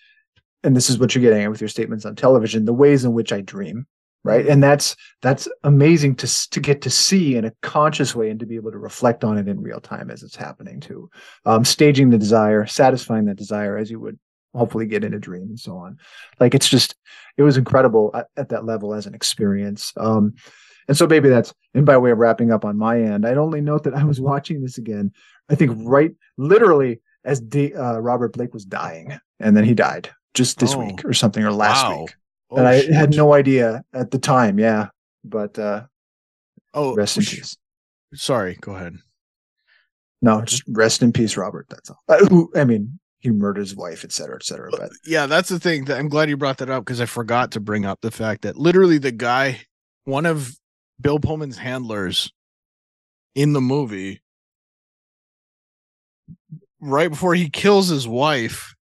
and 0.64 0.76
this 0.76 0.90
is 0.90 0.98
what 0.98 1.14
you're 1.14 1.22
getting 1.22 1.44
at 1.44 1.50
with 1.50 1.62
your 1.62 1.68
statements 1.68 2.06
on 2.06 2.16
television, 2.16 2.66
the 2.66 2.74
ways 2.74 3.04
in 3.04 3.14
which 3.14 3.32
I 3.32 3.42
dream, 3.42 3.88
right? 4.24 4.48
And 4.48 4.64
that's 4.64 4.96
that's 5.22 5.48
amazing 5.64 6.16
to 6.16 6.50
to 6.50 6.60
get 6.60 6.82
to 6.84 6.90
see 6.90 7.36
in 7.36 7.46
a 7.46 7.52
conscious 7.62 8.16
way 8.16 8.30
and 8.30 8.40
to 8.40 8.46
be 8.46 8.56
able 8.56 8.72
to 8.72 8.78
reflect 8.78 9.24
on 9.24 9.38
it 9.38 9.48
in 9.48 9.62
real 9.62 9.80
time 9.80 10.10
as 10.10 10.24
it's 10.24 10.36
happening 10.36 10.80
too. 10.80 11.10
Um, 11.46 11.66
staging 11.66 12.10
the 12.10 12.18
desire, 12.18 12.66
satisfying 12.66 13.26
that 13.26 13.36
desire 13.38 13.78
as 13.78 13.92
you 13.92 14.00
would 14.00 14.18
hopefully 14.56 14.86
get 14.86 15.04
in 15.04 15.14
a 15.16 15.20
dream 15.20 15.44
and 15.50 15.60
so 15.60 15.76
on. 15.78 15.98
Like 16.40 16.54
it's 16.56 16.70
just 16.70 16.96
it 17.38 17.44
was 17.44 17.58
incredible 17.58 18.12
at, 18.14 18.28
at 18.38 18.50
that 18.50 18.66
level 18.66 18.94
as 18.94 19.06
an 19.08 19.16
experience. 19.16 19.92
Um, 19.98 20.36
and 20.88 20.98
so 20.98 21.08
maybe 21.08 21.30
that's 21.30 21.54
and 21.74 21.86
by 21.86 21.98
way 21.98 22.12
of 22.12 22.18
wrapping 22.18 22.52
up 22.52 22.66
on 22.66 22.78
my 22.78 23.02
end, 23.02 23.26
I'd 23.26 23.38
only 23.38 23.62
note 23.62 23.84
that 23.84 23.96
I 23.96 24.04
was 24.04 24.22
watching 24.32 24.62
this 24.62 24.78
again. 24.78 25.12
I 25.50 25.56
think 25.56 25.72
right 25.84 26.12
literally 26.38 27.02
as 27.26 27.40
D, 27.40 27.74
uh, 27.74 27.98
Robert 28.00 28.34
Blake 28.34 28.54
was 28.54 28.66
dying, 28.66 29.18
and 29.40 29.56
then 29.56 29.64
he 29.64 29.74
died 29.74 30.10
just 30.34 30.60
this 30.60 30.76
Oh. 30.76 30.80
week 30.80 31.06
or 31.06 31.14
something 31.14 31.44
or 31.44 31.52
last 31.52 31.84
Wow. 31.88 32.02
week. 32.02 32.16
Oh, 32.54 32.58
and 32.58 32.68
I 32.68 32.82
shit. 32.82 32.94
had 32.94 33.16
no 33.16 33.34
idea 33.34 33.84
at 33.94 34.12
the 34.12 34.20
time. 34.20 34.60
Yeah, 34.60 34.90
but 35.24 35.58
uh, 35.60 35.84
Oh, 36.74 36.96
rest 36.96 37.18
in 37.18 37.24
sh- 37.24 37.36
peace. 37.36 37.58
Sorry, 38.14 38.58
go 38.62 38.76
ahead. 38.76 38.96
No, 40.22 40.42
just 40.42 40.64
rest 40.70 41.02
in 41.04 41.12
peace, 41.12 41.36
Robert. 41.36 41.68
That's 41.70 41.90
all. 41.90 42.00
Uh, 42.08 42.26
who, 42.28 42.52
I 42.56 42.64
mean, 42.64 43.00
he 43.20 43.30
murdered 43.30 43.60
his 43.62 43.76
wife, 43.76 44.04
et 44.04 44.12
cetera, 44.12 44.36
et 44.36 44.44
cetera. 44.44 44.70
But 44.72 44.92
yeah, 45.06 45.26
that's 45.26 45.50
the 45.50 45.60
thing. 45.60 45.86
That 45.86 46.00
I'm 46.00 46.10
glad 46.10 46.30
you 46.30 46.38
brought 46.38 46.58
that 46.60 46.70
up 46.70 46.86
because 46.86 47.02
I 47.02 47.06
forgot 47.06 47.52
to 47.52 47.60
bring 47.60 47.86
up 47.86 48.00
the 48.02 48.12
fact 48.12 48.44
that 48.44 48.56
literally 48.58 48.98
the 48.98 49.12
guy, 49.12 49.62
one 50.06 50.26
of 50.26 50.52
Bill 51.02 51.20
Pullman's 51.20 51.58
handlers 51.58 52.32
in 53.36 53.54
the 53.54 53.62
movie, 53.62 54.22
right 56.80 57.10
before 57.10 57.36
he 57.36 57.50
kills 57.50 57.90
his 57.90 58.08
wife, 58.08 58.74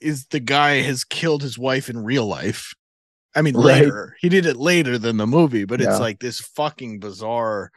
is 0.00 0.26
the 0.26 0.40
guy 0.40 0.80
has 0.82 1.04
killed 1.04 1.42
his 1.42 1.58
wife 1.58 1.88
in 1.88 2.02
real 2.04 2.26
life. 2.26 2.74
I 3.34 3.42
mean, 3.42 3.54
Right. 3.54 3.82
later 3.82 4.16
he 4.20 4.28
did 4.28 4.46
it 4.46 4.56
later 4.56 4.98
than 4.98 5.16
the 5.16 5.26
movie, 5.26 5.64
but 5.64 5.80
Yeah. 5.80 5.90
it's 5.90 6.00
like 6.00 6.20
this 6.20 6.40
fucking 6.40 6.98
bizarre 7.00 7.70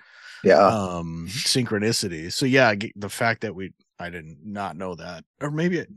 yeah, 0.43 0.67
um 0.67 1.27
synchronicity. 1.29 2.31
So 2.31 2.45
yeah, 2.45 2.73
the 2.95 3.09
fact 3.09 3.41
that 3.41 3.55
we 3.55 3.73
I 3.99 4.09
didn't 4.09 4.39
not 4.43 4.75
know 4.75 4.95
that, 4.95 5.23
or 5.41 5.51
maybe 5.51 5.77
it, 5.77 5.89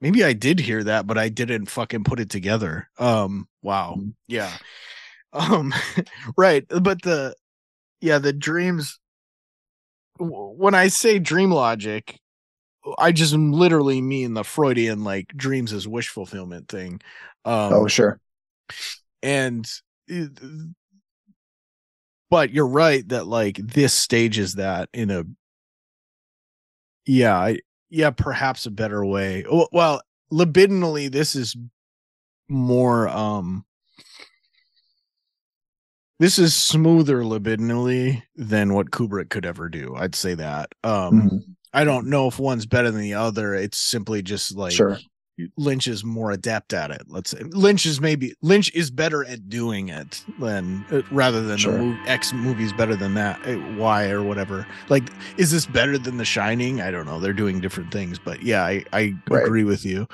maybe 0.00 0.22
I 0.24 0.32
did 0.32 0.60
hear 0.60 0.84
that, 0.84 1.06
but 1.06 1.18
I 1.18 1.28
didn't 1.28 1.66
fucking 1.66 2.04
put 2.04 2.20
it 2.20 2.30
together. 2.30 2.88
Um, 2.98 3.48
wow, 3.62 3.96
Mhm. 3.98 4.14
yeah, 4.28 4.56
um, 5.32 5.72
right. 6.36 6.64
But 6.68 7.02
the 7.02 7.34
yeah, 8.00 8.18
the 8.18 8.32
dreams. 8.32 8.98
When 10.18 10.74
I 10.74 10.88
say 10.88 11.18
dream 11.18 11.50
logic, 11.50 12.20
I 12.98 13.12
just 13.12 13.34
literally 13.34 14.00
mean 14.00 14.34
the 14.34 14.44
Freudian 14.44 15.04
like 15.04 15.28
dreams 15.28 15.72
as 15.72 15.86
wish 15.86 16.08
fulfillment 16.08 16.68
thing. 16.68 17.00
Um, 17.44 17.72
oh 17.72 17.86
sure, 17.86 18.18
and 19.22 19.68
but 22.30 22.50
you're 22.50 22.66
right 22.66 23.06
that 23.08 23.26
like 23.26 23.56
this 23.56 23.92
stages 23.94 24.54
that 24.54 24.88
in 24.92 25.10
a 25.10 25.24
yeah 27.06 27.36
I, 27.36 27.58
yeah 27.90 28.10
perhaps 28.10 28.66
a 28.66 28.70
better 28.70 29.04
way 29.04 29.44
well 29.72 30.02
libidinally 30.32 31.10
this 31.10 31.34
is 31.34 31.56
more 32.48 33.08
um 33.08 33.64
this 36.18 36.38
is 36.38 36.54
smoother 36.54 37.22
libidinally 37.22 38.22
than 38.36 38.74
what 38.74 38.90
kubrick 38.90 39.30
could 39.30 39.44
ever 39.44 39.68
do 39.68 39.94
i'd 39.96 40.14
say 40.14 40.34
that 40.34 40.70
um 40.84 41.28
Mhm. 41.28 41.54
I 41.72 41.84
don't 41.84 42.06
know 42.06 42.26
if 42.28 42.38
one's 42.38 42.66
better 42.66 42.90
than 42.90 43.00
the 43.00 43.14
other 43.14 43.54
it's 43.54 43.78
simply 43.78 44.22
just 44.22 44.54
like 44.56 44.72
sure, 44.72 44.98
Lynch 45.56 45.88
is 45.88 46.04
more 46.04 46.30
adept 46.30 46.74
at 46.74 46.90
it. 46.90 47.02
Let's 47.08 47.30
say 47.30 47.38
Lynch 47.42 47.86
is 47.86 48.02
maybe 48.02 48.34
Lynch 48.42 48.70
is 48.74 48.90
better 48.90 49.24
at 49.24 49.48
doing 49.48 49.88
it 49.88 50.22
than 50.38 50.84
uh, 50.92 51.00
rather 51.10 51.40
than 51.40 51.56
Sure. 51.56 51.72
the 51.72 51.78
mov- 51.78 52.06
X 52.06 52.34
movie's 52.34 52.72
better 52.74 52.94
than 52.94 53.14
that 53.14 53.40
uh, 53.48 53.58
Y 53.76 54.10
or 54.10 54.22
whatever. 54.22 54.66
Like, 54.90 55.08
is 55.38 55.50
this 55.50 55.64
better 55.66 55.96
than 55.96 56.18
The 56.18 56.24
Shining? 56.26 56.82
I 56.82 56.90
don't 56.90 57.06
know. 57.06 57.18
They're 57.18 57.32
doing 57.32 57.60
different 57.60 57.90
things, 57.90 58.18
but 58.18 58.42
yeah, 58.42 58.62
I 58.62 58.84
I 58.92 59.14
Right. 59.28 59.44
agree 59.46 59.64
with 59.64 59.86
you. 59.86 60.06